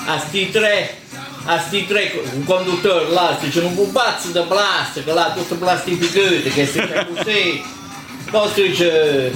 a 0.07 0.19
sti 0.19 0.51
tre 0.51 0.95
a 1.47 1.61
sti 1.61 1.87
tre 1.87 2.13
un 2.33 2.45
conduttore 2.45 3.09
là 3.11 3.39
c'è 3.41 3.63
un 3.63 3.75
pupazzo 3.75 4.29
di 4.29 4.41
plastica 4.47 5.15
là 5.15 5.33
tutto 5.35 5.55
plastificato 5.55 6.49
che 6.53 6.67
si 6.67 6.81
fa 6.81 7.07
così 7.07 7.63
poi 8.31 8.73
c'è 8.73 9.31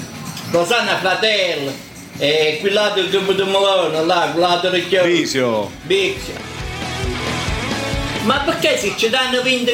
Rosanna 0.51 0.99
Fratello 0.99 1.73
e 2.19 2.59
quell'altro 2.61 3.05
che 3.09 3.35
di 3.35 3.43
Malone 3.51 4.05
là 4.05 4.31
quell'altro 4.33 4.71
ricchione 4.71 5.09
Visio. 5.09 5.71
Bixio. 5.83 6.35
Ma 8.25 8.41
perché 8.41 8.77
se 8.77 8.95
ci 8.97 9.09
danno 9.09 9.39
20.000 9.39 9.69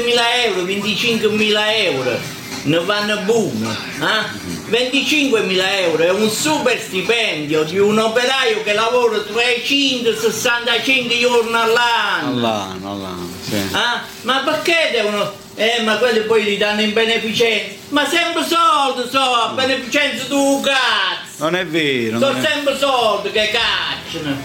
euro, 0.45 0.63
25.000 0.63 1.59
euro, 1.85 2.19
ne 2.63 2.79
vanno 2.79 3.19
buono? 3.23 3.71
Eh? 3.71 4.56
25.000 4.69 5.63
euro 5.83 6.03
è 6.03 6.11
un 6.11 6.29
super 6.29 6.81
stipendio 6.81 7.63
di 7.63 7.79
un 7.79 7.99
operaio 7.99 8.63
che 8.65 8.73
lavora 8.73 9.19
365 9.19 11.19
giorni 11.19 11.55
all'anno. 11.55 12.29
All'anno, 12.31 12.93
all'anno, 12.93 13.29
sì. 13.43 13.57
Ah, 13.73 14.03
ma 14.23 14.43
perché 14.45 14.91
devono... 14.93 15.45
Eh, 15.59 15.81
ma 15.85 15.97
quelli 15.97 16.21
poi 16.21 16.45
li 16.45 16.57
danno 16.59 16.83
in 16.83 16.93
beneficenza. 16.93 17.75
Ma 17.91 18.07
sempre 18.07 18.45
soldi, 18.45 19.09
so, 19.09 19.53
beneficenza 19.55 20.25
tu 20.27 20.61
cazzo. 20.61 21.45
Non 21.45 21.55
è 21.55 21.65
vero. 21.65 22.19
Sono 22.19 22.37
è- 22.37 22.41
sempre 22.43 22.77
soldi 22.77 23.31
che 23.31 23.51
cacciano. 23.53 24.37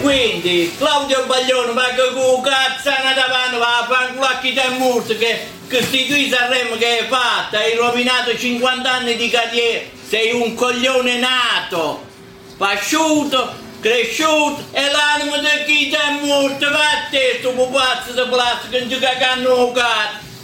Quindi, 0.00 0.74
Claudio 0.78 1.24
Baglione, 1.26 1.72
ma 1.72 1.84
che 1.86 2.12
cu 2.12 2.40
cazzana 2.40 3.12
davanti, 3.14 3.56
va 3.56 3.78
a 3.78 3.86
fare 3.88 4.06
un 4.10 4.14
culo 4.16 4.26
a 4.26 4.38
chi 4.40 4.52
te 4.52 4.68
morto, 4.78 5.16
che, 5.16 5.46
che 5.72 5.82
sti 5.82 6.06
qui 6.06 6.28
Sanremo 6.28 6.76
che 6.76 6.86
hai 6.86 7.06
fatto, 7.08 7.56
hai 7.56 7.74
rovinato 7.76 8.36
50 8.36 8.92
anni 8.92 9.16
di 9.16 9.30
carriera, 9.30 9.84
sei 10.06 10.32
un 10.32 10.52
coglione 10.52 11.18
nato, 11.18 12.04
pasciuto, 12.58 13.54
cresciuto, 13.80 14.66
e 14.72 14.82
l'anima 14.90 15.38
di 15.38 15.64
chi 15.64 15.88
ti 15.88 15.94
è 15.94 16.26
morto, 16.26 16.70
va 16.70 16.78
a 16.78 17.08
te, 17.10 17.38
sto 17.38 17.52
pupazzo 17.52 18.12
di 18.12 18.28
plastica, 18.28 18.78
non 18.80 18.90
ci 18.90 18.98
cagano. 18.98 19.72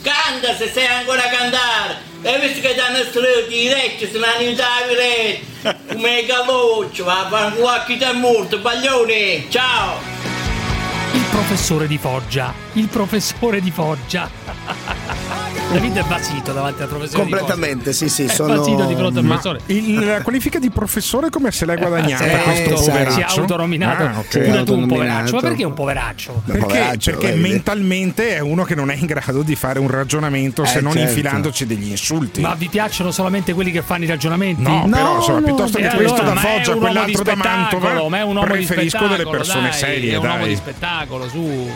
Canta 0.00 0.56
se 0.56 0.70
sai 0.72 0.86
ancora 0.86 1.24
a 1.24 1.28
cantare. 1.28 1.96
Hai 2.22 2.40
visto 2.40 2.66
che 2.66 2.74
danno 2.74 3.04
strati, 3.04 3.54
i 3.54 3.68
recchi, 3.68 4.08
se 4.10 4.16
l'hanno 4.16 4.38
aiutato 4.38 4.92
i 4.92 4.94
recchi. 4.94 5.46
Come 5.92 6.20
i 6.20 6.24
galocci, 6.24 7.02
va 7.02 7.26
a 7.26 7.28
fare 7.28 7.84
chi 7.84 7.98
ti 7.98 8.04
è 8.04 8.12
morto, 8.12 8.58
baglione, 8.60 9.44
ciao! 9.50 10.18
Il 11.12 11.24
professore 11.30 11.86
di 11.86 11.98
Foggia, 11.98 12.54
il 12.74 12.88
professore 12.88 13.60
di 13.60 13.70
Foggia. 13.70 15.17
David 15.70 15.98
è 15.98 16.02
basito 16.04 16.52
davanti 16.52 16.80
al 16.82 16.88
professore. 16.88 17.20
Completamente, 17.22 17.92
sì, 17.92 18.08
sì. 18.08 18.24
È 18.24 18.28
Sono... 18.28 18.56
basito 18.56 18.84
di 18.86 18.94
fronte 18.94 19.18
al 19.18 19.24
Ma 19.26 19.36
professore. 19.38 19.60
il- 19.66 20.02
la 20.02 20.22
qualifica 20.22 20.58
di 20.58 20.70
professore 20.70 21.28
come 21.28 21.50
se 21.50 21.66
l'hai 21.66 21.76
guadagnata 21.76 22.24
Eh, 22.24 22.42
questo 22.42 22.76
si 22.78 22.88
è 22.88 22.92
poveraccio? 23.04 23.40
autonominato. 23.40 24.02
Ah, 24.02 24.18
ok. 24.18 24.38
Pure 24.38 24.64
tu 24.64 24.74
un 24.78 24.86
poveraccio. 24.86 25.34
Ma 25.34 25.40
perché 25.42 25.64
un 25.64 25.74
poveraccio? 25.74 26.42
Perché, 26.46 26.98
perché 27.04 27.34
mentalmente 27.34 28.34
è 28.36 28.38
uno 28.40 28.64
che 28.64 28.74
non 28.74 28.90
è 28.90 28.94
in 28.96 29.04
grado 29.04 29.42
di 29.42 29.54
fare 29.56 29.78
un 29.78 29.88
ragionamento 29.88 30.64
se 30.64 30.78
Eh, 30.78 30.80
non 30.80 30.92
certo. 30.92 31.08
infilandoci 31.08 31.66
degli 31.66 31.90
insulti. 31.90 32.40
Ma 32.40 32.54
vi 32.54 32.68
piacciono 32.68 33.10
solamente 33.10 33.52
quelli 33.52 33.70
che 33.70 33.82
fanno 33.82 34.04
i 34.04 34.06
ragionamenti? 34.08 34.62
No, 34.62 34.88
però, 34.90 35.16
insomma, 35.16 35.42
piuttosto 35.42 35.76
che 35.78 35.88
questo 35.88 36.22
da 36.22 36.32
ma 36.32 36.40
è 36.40 36.44
Foggia, 36.44 36.74
quell'altro 36.76 37.22
da 37.22 37.34
Mantova, 37.34 38.08
ma 38.08 38.18
è 38.18 38.22
un 38.22 38.36
uomo 38.36 38.46
di 38.56 38.64
preferisco 38.64 39.06
delle 39.06 39.26
persone 39.26 39.68
dai, 39.68 39.78
serie, 39.78 40.12
È 40.12 40.16
un 40.16 40.24
uomo 40.24 40.38
dai. 40.40 40.48
di 40.48 40.56
spettacolo, 40.56 41.28
su. 41.28 41.70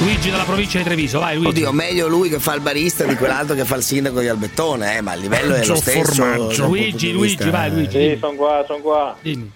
Luigi 0.00 0.30
dalla 0.30 0.44
provincia 0.44 0.78
di 0.78 0.84
Treviso, 0.84 1.18
vai 1.20 1.34
Luigi. 1.36 1.48
Oddio, 1.50 1.72
meglio 1.72 2.08
lui 2.08 2.30
che 2.30 2.38
fa 2.38 2.54
il 2.54 2.62
barista 2.62 3.04
di 3.04 3.14
quell'altro 3.16 3.54
che 3.54 3.64
fa 3.64 3.76
il 3.76 3.82
sindaco 3.82 4.20
di 4.20 4.28
Albettone, 4.28 4.96
eh, 4.96 5.00
ma 5.02 5.12
il 5.14 5.20
livello 5.20 5.54
è 5.54 5.64
lo 5.66 5.74
stesso. 5.74 6.22
dal 6.24 6.36
punto 6.36 6.66
di 6.68 7.12
vista, 7.12 7.66
eh. 7.66 7.88
Sì, 7.90 8.16
sono 8.18 8.34
qua, 8.34 8.64
sono 8.66 8.78
qua. 8.80 9.16
Dimmi. 9.20 9.52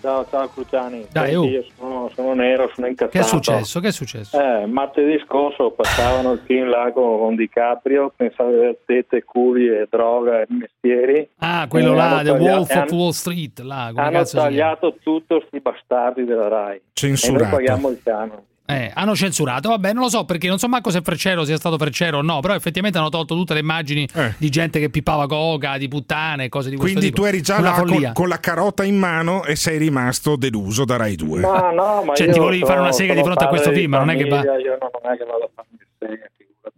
Ciao, 0.00 0.26
ciao 0.30 0.48
Cruciani. 0.50 1.06
Dai, 1.10 1.30
Senti, 1.32 1.36
oh. 1.36 1.50
Io 1.50 1.64
sono, 1.76 2.10
sono 2.14 2.34
nero, 2.34 2.70
sono 2.74 2.86
incazzato. 2.86 3.18
Che 3.18 3.24
è 3.24 3.26
successo? 3.26 3.80
Che 3.80 3.88
è 3.88 3.92
successo? 3.92 4.38
Eh, 4.40 4.66
martedì 4.66 5.20
scorso 5.26 5.70
passavano 5.70 6.32
il 6.32 6.42
film 6.44 6.68
Lago 6.68 7.18
con 7.18 7.34
DiCaprio, 7.34 8.12
pensavo 8.14 8.50
di 8.50 8.56
avere 8.56 8.78
tette, 8.84 9.24
culi 9.24 9.66
e 9.68 9.88
droga 9.90 10.42
e 10.42 10.46
mestieri. 10.50 11.28
Ah, 11.38 11.66
quello 11.68 11.94
E 11.94 11.96
là, 11.96 12.20
The 12.22 12.30
taglia- 12.30 12.52
Wolf 12.54 12.74
of 12.76 12.90
Wall 12.92 13.10
Street, 13.10 13.58
là, 13.60 13.90
come 13.92 14.06
Hanno 14.06 14.22
tagliato 14.24 14.96
tutto 15.02 15.42
sti 15.46 15.60
bastardi 15.60 16.24
della 16.24 16.46
RAI. 16.48 16.80
Censurato. 16.92 17.38
E 17.38 17.42
noi 17.46 17.50
paghiamo 17.56 17.88
il 17.88 18.00
canone. 18.04 18.42
Eh, 18.70 18.90
hanno 18.92 19.16
censurato, 19.16 19.70
vabbè, 19.70 19.94
non 19.94 20.02
lo 20.02 20.08
so 20.10 20.26
perché 20.26 20.46
non 20.46 20.58
so 20.58 20.68
manco 20.68 20.90
se 20.90 21.00
Freccero 21.00 21.42
sia 21.46 21.56
stato 21.56 21.78
Freccero 21.78 22.18
o 22.18 22.22
no, 22.22 22.40
però 22.40 22.54
effettivamente 22.54 22.98
hanno 22.98 23.08
tolto 23.08 23.34
tutte 23.34 23.54
le 23.54 23.60
immagini 23.60 24.06
di 24.36 24.50
gente 24.50 24.78
che 24.78 24.90
pippava 24.90 25.26
coca, 25.26 25.78
di 25.78 25.88
puttane 25.88 26.44
e 26.44 26.48
cose 26.50 26.68
di 26.68 26.76
questo 26.76 26.98
Quindi 26.98 27.10
tipo. 27.14 27.22
tu 27.26 27.32
eri 27.32 27.40
già 27.40 27.56
Una 27.56 27.70
là 27.70 27.82
con, 27.82 28.10
con 28.12 28.28
la 28.28 28.38
carota 28.40 28.84
in 28.84 28.98
mano 28.98 29.42
e 29.44 29.56
sei 29.56 29.78
rimasto 29.78 30.36
deluso 30.36 30.84
da 30.84 30.96
Rai 30.96 31.16
2. 31.16 31.40
Ma 31.40 31.70
no, 31.70 32.02
ma 32.04 32.14
Cioè, 32.14 32.26
io 32.26 32.32
ti 32.34 32.38
volevi 32.40 32.60
fare 32.60 32.72
sono- 32.74 32.82
una 32.82 32.92
sega 32.92 33.14
di 33.14 33.22
fronte 33.22 33.44
a 33.44 33.48
questo 33.48 33.72
film, 33.72 33.92
non 33.92 34.10
è 34.10 34.16
che 34.16 34.24
va- 34.28 34.42
Io 34.42 34.76
non 34.78 34.90
non 35.02 35.12
è 35.12 35.16
che 35.16 35.24
vado 35.24 35.44
a 35.44 35.50
farmi 35.54 35.78
sega, 35.98 36.30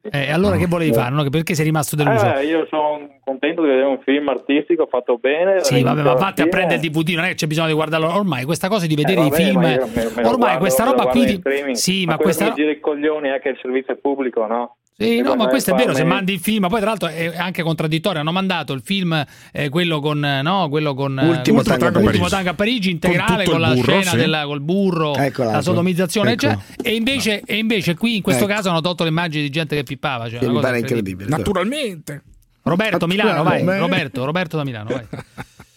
Eh, 0.03 0.31
allora 0.33 0.57
che 0.57 0.67
volevi 0.67 0.93
fare? 0.95 1.15
No? 1.15 1.29
Perché 1.29 1.55
sei 1.55 1.65
rimasto 1.67 1.95
deluso? 1.95 2.35
Eh, 2.35 2.47
io 2.47 2.67
sono 2.71 3.19
contento 3.23 3.63
di 3.63 3.69
vedere 3.69 3.87
un 3.87 4.01
film 4.03 4.29
artistico 4.29 4.87
fatto 4.87 5.19
bene. 5.19 5.63
Sì, 5.63 5.83
vabbè, 5.83 6.03
ma 6.03 6.15
vatti 6.15 6.41
a 6.43 6.47
prendere 6.47 6.81
il 6.81 6.91
DVD, 6.91 7.09
non 7.17 7.25
è 7.25 7.29
che 7.29 7.35
c'è 7.35 7.47
bisogno 7.47 7.67
di 7.69 7.75
guardarlo. 7.75 8.07
Ormai 8.15 8.45
questa 8.45 8.69
cosa 8.69 8.87
di 8.87 8.95
vedere 8.95 9.21
Eh, 9.21 9.27
i 9.27 9.29
vabbè, 9.29 9.43
film. 9.43 9.61
ma 9.61 9.71
io 9.73 9.87
me- 9.87 9.93
me 9.93 10.09
ormai 10.23 10.37
guardo- 10.37 10.59
questa 10.59 10.85
roba 10.85 11.07
qui. 11.07 11.25
di-. 11.27 11.41
Sì, 11.77 12.05
ma 12.07 12.17
quello 12.17 12.23
questa. 12.23 12.45
mi 12.47 12.55
gira 12.55 12.71
i 12.71 12.81
coglioni 12.81 13.29
è 13.29 13.41
che 13.41 13.51
il 13.51 13.59
servizio 13.61 13.97
pubblico, 14.01 14.47
no? 14.47 14.77
Sì, 15.01 15.23
no, 15.23 15.35
ma 15.35 15.47
questo 15.47 15.73
è 15.73 15.75
vero, 15.75 15.95
se 15.95 16.05
mandi 16.05 16.35
il 16.35 16.41
film, 16.41 16.69
poi 16.69 16.79
tra 16.81 16.91
l'altro 16.91 17.09
è 17.09 17.35
anche 17.35 17.63
contraddittorio, 17.63 18.21
hanno 18.21 18.33
mandato 18.33 18.75
il 18.75 18.83
film, 18.83 19.25
eh, 19.51 19.71
quello 19.71 19.99
con, 19.99 20.23
eh, 20.23 20.43
no, 20.43 20.69
quello 20.69 20.93
con 20.93 21.19
eh, 21.19 21.27
Ultimo 21.27 21.61
Ultimo 21.61 21.63
Tango 21.63 21.87
Ultimo 21.87 22.05
Parigi. 22.05 22.29
Tango 22.29 22.51
a 22.51 22.55
Parigi, 22.55 22.91
integrale 22.91 23.45
con, 23.45 23.55
il 23.55 23.61
la 23.61 23.69
burro, 23.73 23.83
scena 23.83 24.11
sì. 24.11 24.17
della, 24.19 24.45
col 24.45 24.61
burro, 24.61 25.15
Ecco 25.15 25.45
la 25.45 25.63
sodomizzazione, 25.63 26.33
Ecco. 26.33 26.41
cioè, 26.41 26.59
e, 26.83 26.95
invece, 26.95 27.41
e 27.47 27.57
invece 27.57 27.97
qui 27.97 28.17
in 28.17 28.23
questo 28.23 28.45
Ecco. 28.45 28.53
caso 28.53 28.69
hanno 28.69 28.83
tolto 28.83 29.05
le 29.05 29.09
immagini 29.09 29.45
di 29.45 29.49
gente 29.51 29.75
che 29.75 29.85
pippava. 29.85 30.29
Cioè, 30.29 30.39
Che 30.39 30.45
una 30.45 30.53
mi 30.53 30.61
cosa 30.61 30.67
pare 30.69 30.81
incredibile. 30.81 31.31
Naturalmente. 31.31 32.23
Roberto 32.63 33.07
Milano, 33.07 33.43
vai. 33.43 33.65
Roberto, 33.65 34.25
Roberto 34.27 34.59
da 34.59 34.65
Milano, 34.65 34.91
vai. 34.91 35.07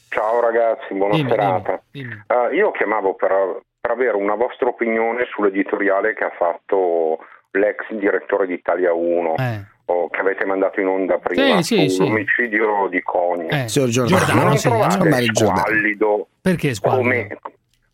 Ciao 0.10 0.42
ragazzi, 0.42 0.94
buona 0.94 1.16
Dimmi, 1.16 1.30
serata. 1.30 1.82
Eh, 1.92 2.56
io 2.56 2.72
chiamavo 2.72 3.16
per, 3.16 3.62
per 3.80 3.92
avere 3.92 4.18
una 4.18 4.36
vostra 4.36 4.68
opinione 4.68 5.24
sull'editoriale 5.34 6.14
che 6.14 6.26
ha 6.26 6.34
fatto 6.38 7.20
l'ex 7.54 7.92
direttore 7.94 8.48
di 8.48 8.54
Italia 8.54 8.94
1 8.94 9.36
o 9.86 10.10
che 10.10 10.20
avete 10.20 10.46
mandato 10.46 10.80
in 10.80 10.88
onda 10.88 11.18
prima 11.18 11.58
Eh. 11.58 11.64
Sì, 11.64 11.76
sì, 11.76 11.90
sì. 11.90 11.96
sull'omicidio 11.96 12.88
di 12.90 13.02
Coni. 13.02 13.48
Eh, 13.48 13.68
Signor 13.68 13.88
Ma 13.90 13.94
Giordano, 13.94 14.44
non 14.44 14.58
sì, 14.58 14.68
trovate 14.70 14.98
Giordano. 15.32 15.58
squallido 15.58 16.28
Perché 16.42 16.74
squallido? 16.74 17.02
come, 17.04 17.38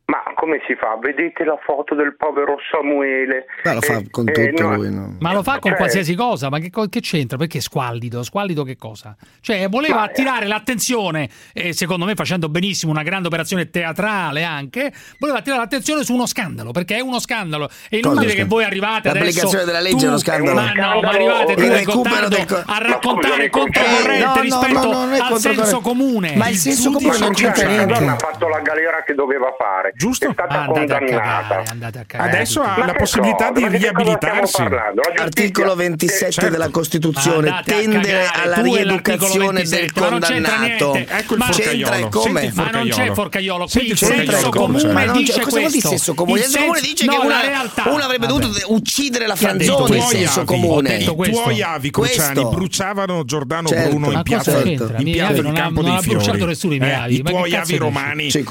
ma 0.09 0.23
come 0.33 0.59
si 0.65 0.73
fa? 0.75 0.97
Vedete 0.99 1.43
la 1.43 1.57
foto 1.63 1.93
del 1.93 2.15
povero 2.15 2.55
Samuele? 2.71 3.45
Ma 3.63 3.73
lo 3.73 3.81
fa 3.81 3.97
Eh, 3.97 4.09
con 4.09 4.27
eh, 4.27 4.31
tutto 4.49 4.63
no- 4.67 4.75
lui, 4.75 4.91
no? 4.91 5.15
Ma 5.19 5.33
lo 5.33 5.43
fa 5.43 5.59
con 5.59 5.69
Cioè- 5.69 5.75
qualsiasi 5.77 6.15
cosa, 6.15 6.49
ma 6.49 6.57
che, 6.57 6.71
che 6.89 6.99
c'entra? 6.99 7.37
Perché 7.37 7.61
squallido? 7.61 8.23
Squallido 8.23 8.63
che 8.63 8.75
cosa? 8.75 9.15
Cioè, 9.41 9.69
voleva 9.69 9.97
Ma- 9.97 10.01
attirare 10.03 10.47
l'attenzione, 10.47 11.29
e 11.53 11.73
secondo 11.73 12.05
me 12.05 12.15
facendo 12.15 12.49
benissimo 12.49 12.91
una 12.91 13.03
grande 13.03 13.27
operazione 13.27 13.69
teatrale 13.69 14.43
anche, 14.43 14.91
voleva 15.19 15.37
attirare 15.39 15.61
l'attenzione 15.61 16.03
su 16.03 16.13
uno 16.13 16.25
scandalo, 16.25 16.71
perché 16.71 16.95
è 16.97 17.01
uno 17.01 17.19
scandalo. 17.19 17.69
È 17.87 17.95
inutile 17.97 18.33
che 18.33 18.45
voi 18.45 18.63
arrivate 18.63 19.09
adesso... 19.09 19.25
L'applicazione 19.25 19.65
della 19.65 19.79
legge 19.79 19.97
tu- 19.97 20.03
è 20.05 20.07
uno 20.07 20.17
scandalo. 20.17 20.55
Ma 20.59 20.71
no, 20.73 21.01
ma 21.01 21.09
arrivate 21.09 21.53
tu 21.53 21.61
Il 21.61 21.71
e 21.71 21.77
recupero 21.77 22.01
Gottardo 22.03 22.35
del 22.35 22.45
co- 22.47 22.63
a 22.65 22.77
raccontare 22.79 23.43
Eh, 23.45 23.49
controcorrente 23.49 24.41
rispetto 24.41 24.91
al 24.91 25.37
senso 25.39 25.79
comune. 25.81 26.35
Ma 26.35 26.47
il 26.49 26.55
senso 26.55 26.91
comune 26.91 27.17
non 27.19 27.33
c'entra 27.33 27.63
donna 27.67 27.95
ha 27.95 27.99
niente. 27.99 28.25
fatto 28.25 28.47
la 28.47 28.59
galera 28.61 29.03
che 29.05 29.13
doveva 29.13 29.53
fare. 29.57 29.91
Giusto? 29.99 30.29
È 30.29 30.31
stata 30.31 30.61
Andate 30.61 30.93
a 30.93 30.97
condannata. 30.97 31.47
cagare, 31.47 31.63
andate 31.71 31.99
a 31.99 32.03
cagare. 32.07 32.29
Adesso 32.31 32.61
ha 32.61 32.75
Ma 32.77 32.85
la 32.85 32.93
possibilità 32.93 33.51
cosa? 33.51 33.67
di 33.67 33.77
riabilitarsi. 33.77 34.63
giustizia- 34.63 35.23
Articolo 35.23 35.75
27 35.75 36.31
Certo. 36.31 36.49
della 36.49 36.69
Costituzione 36.69 37.49
Andate 37.49 37.83
cagare, 37.83 38.29
alla 38.33 38.55
tu 38.55 38.63
rieducazione 38.63 39.61
del 39.61 39.67
27, 39.67 39.99
ma 39.99 40.09
non 40.09 40.19
c'entra 40.21 40.51
condannato. 40.55 40.95
Ecco 40.95 41.33
il 41.33 41.39
Ma 41.39 41.49
c'entra 41.49 41.91
forcaiolo. 41.91 42.09
come? 42.09 42.43
Il 42.45 42.51
Ma 42.55 42.63
non 42.63 42.71
c'è 42.71 42.87
forcaiolo. 42.87 43.13
forcaiolo, 43.13 43.63
qui 43.65 43.69
Senti 43.71 43.85
il 43.87 43.91
il 43.91 43.97
senso 44.29 44.49
comune 44.51 44.79
come? 44.81 44.93
Ma 44.93 45.03
non 45.03 45.17
dice 45.17 45.33
cosa 45.41 45.59
vuol 45.59 45.59
dire 45.59 45.69
questo. 45.69 45.89
senso 45.89 46.13
comune? 46.13 46.39
Il 46.39 46.45
senso 46.45 46.59
comune 46.59 46.79
dice 46.79 47.05
no, 47.05 47.11
che 47.11 47.89
uno 47.89 48.03
avrebbe 48.03 48.27
dovuto 48.27 48.49
uccidere 48.67 49.27
la 49.27 49.35
Franzoni, 49.35 49.97
il 49.97 50.03
senso 50.03 50.43
comune. 50.45 50.95
i 50.97 51.03
tuoi 51.03 51.61
avi 51.61 51.89
Cruciani 51.91 52.45
bruciavano 52.47 53.25
Giordano 53.25 53.67
Certo. 53.67 53.89
Bruno 53.89 54.11
in 54.13 54.23
piazza, 54.23 54.59
in 54.61 54.67
I 54.99 55.03
miei 55.03 55.15
piazza 55.17 55.31
avi 55.31 55.39
di 55.41 55.41
non 55.47 55.55
ha- 55.57 55.59
Campo 55.59 55.81
non 55.81 55.89
dei 55.89 55.99
ha 55.99 56.01
bruciato 56.07 56.35
Fiori. 56.37 56.49
nessuno 56.51 56.73
i 56.75 56.79
miei 56.79 56.91
Eh, 56.91 56.95
avi. 56.95 57.15
I 57.15 57.23
tuoi 57.23 57.55
avi 57.55 57.75
romani 57.75 58.13
borghesi 58.13 58.37
e 58.39 58.43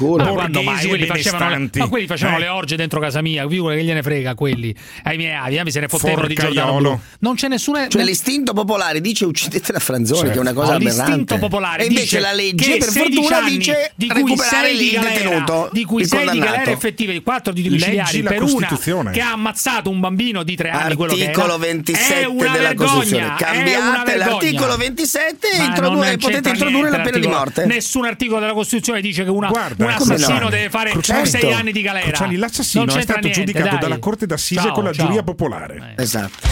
Quelli 0.89 1.05
facevano, 1.39 1.69
le, 1.73 1.87
quelli 1.87 2.07
facevano 2.07 2.37
Eh? 2.37 2.41
le 2.41 2.47
orge 2.47 2.75
dentro 2.75 2.99
casa 2.99 3.21
mia, 3.21 3.47
figura 3.47 3.75
che 3.75 3.83
gliene 3.83 4.01
frega 4.03 4.35
quelli. 4.35 4.73
Ai 5.03 5.17
miei 5.17 5.33
avi, 5.35 5.57
a 5.57 5.63
me 5.63 5.71
se 5.71 5.79
ne 5.79 5.87
fottevano 5.87 6.27
di 6.27 6.35
Giordano. 6.35 6.73
Bruno. 6.75 7.01
Non 7.19 7.35
c'è 7.35 7.47
nessuna. 7.47 7.87
Cioè 7.87 8.03
l'istinto 8.03 8.53
popolare 8.53 9.01
dice 9.01 9.25
uccidete 9.25 9.71
la 9.71 9.79
Franzoni, 9.79 10.29
che 10.29 10.35
è 10.35 10.39
una 10.39 10.53
cosa 10.53 10.71
No, 10.71 10.75
aberrante. 10.77 11.01
l'istinto 11.11 11.37
popolare 11.37 11.83
e 11.83 11.85
invece 11.87 12.03
dice 12.03 12.19
la 12.19 12.31
legge 12.33 12.71
che 12.71 12.77
per 12.77 12.89
16 12.89 13.15
fortuna 13.15 13.37
anni, 13.37 13.57
dice 13.57 13.91
di 13.95 14.07
cui 14.07 14.15
recuperare 14.21 14.67
6 14.67 14.77
di 14.77 14.85
il 14.85 14.91
galera, 14.93 15.13
detenuto, 15.13 15.69
di 15.71 15.83
cui 15.85 16.01
il 16.01 16.07
6 16.07 16.29
di 16.29 16.39
galera 16.39 16.71
effettive, 16.71 17.21
4 17.21 17.53
di 17.53 17.63
domiciliari 17.63 18.21
per 18.23 18.41
una 18.43 18.67
che 19.11 19.21
ha 19.21 19.31
ammazzato 19.31 19.89
un 19.89 19.99
bambino 19.99 20.43
di 20.43 20.55
3 20.55 20.69
anni. 20.69 20.83
Articolo 20.83 21.55
È 21.55 21.57
27 21.59 22.25
una 22.25 22.47
della 22.49 22.67
vergogna, 22.69 22.89
Costituzione. 22.91 23.23
è 23.23 23.25
una 23.27 23.35
Cambiate 23.35 24.03
vergogna. 24.05 24.25
l'articolo 24.31 24.77
27 24.77 25.47
e 25.47 26.17
potete 26.17 26.49
introdurre 26.49 26.89
la 26.89 26.99
pena 26.99 27.17
di 27.17 27.27
morte. 27.27 27.65
Nessun 27.65 28.05
articolo 28.05 28.39
della 28.39 28.53
Costituzione 28.53 29.01
dice 29.01 29.23
che 29.23 29.29
una- 29.29 29.47
Guarda, 29.49 29.85
un 29.85 29.91
assassino 29.91 30.39
no? 30.39 30.49
deve 30.49 30.69
fare 30.69 30.91
6 31.29 31.53
anni 31.53 31.71
di 31.71 31.81
galera. 31.81 32.05
Cruciani, 32.07 32.35
l'assassino 32.37 32.85
Non 32.85 32.97
è 32.97 33.01
stato 33.01 33.19
niente, 33.19 33.39
giudicato 33.39 33.69
dai. 33.69 33.79
dalla 33.79 33.99
Corte 33.99 34.25
d'Assise 34.25 34.61
Ciao, 34.61 34.71
con 34.71 34.83
la 34.83 34.91
ciao. 34.93 35.05
giuria 35.05 35.23
popolare. 35.23 35.93
Esatto. 35.97 36.47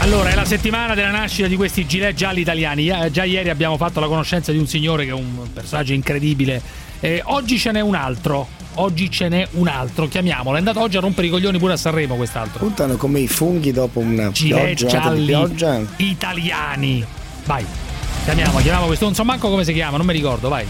Allora, 0.00 0.30
è 0.30 0.34
la 0.34 0.44
settimana 0.44 0.94
della 0.94 1.10
nascita 1.10 1.48
di 1.48 1.56
questi 1.56 1.86
gilet 1.86 2.14
gialli 2.14 2.40
italiani. 2.40 2.88
Eh, 2.88 3.10
Già 3.10 3.24
ieri 3.24 3.50
abbiamo 3.50 3.76
fatto 3.76 4.00
la 4.00 4.06
conoscenza 4.06 4.52
di 4.52 4.58
un 4.58 4.66
signore 4.66 5.04
che 5.04 5.10
è 5.10 5.14
un 5.14 5.52
personaggio 5.52 5.92
incredibile. 5.92 6.62
Eh, 7.00 7.20
oggi 7.26 7.58
ce 7.58 7.72
n'è 7.72 7.80
un 7.80 7.94
altro. 7.94 8.46
Oggi 8.74 9.10
ce 9.10 9.28
n'è 9.28 9.46
un 9.52 9.66
altro. 9.66 10.06
Chiamiamolo. 10.08 10.54
È 10.56 10.58
andato 10.60 10.80
oggi 10.80 10.96
a 10.96 11.00
rompere 11.00 11.26
i 11.26 11.30
coglioni 11.30 11.58
pure 11.58 11.72
a 11.74 11.76
Sanremo 11.76 12.14
quest'altro. 12.14 12.58
Puntano 12.60 12.96
come 12.96 13.20
i 13.20 13.26
funghi 13.28 13.72
dopo 13.72 13.98
una 13.98 14.30
Gilet 14.30 14.76
pioggia 14.76 14.86
di 14.86 15.02
gialli 15.02 15.26
pioggia. 15.26 15.80
italiani. 15.96 17.04
Vai. 17.44 17.64
Chiamiamo, 18.24 18.58
chiamiamo 18.58 18.86
questo. 18.86 19.04
Non 19.04 19.14
so 19.14 19.24
manco 19.24 19.48
come 19.48 19.64
si 19.64 19.72
chiama, 19.72 19.96
non 19.96 20.06
mi 20.06 20.12
ricordo, 20.12 20.48
vai. 20.48 20.66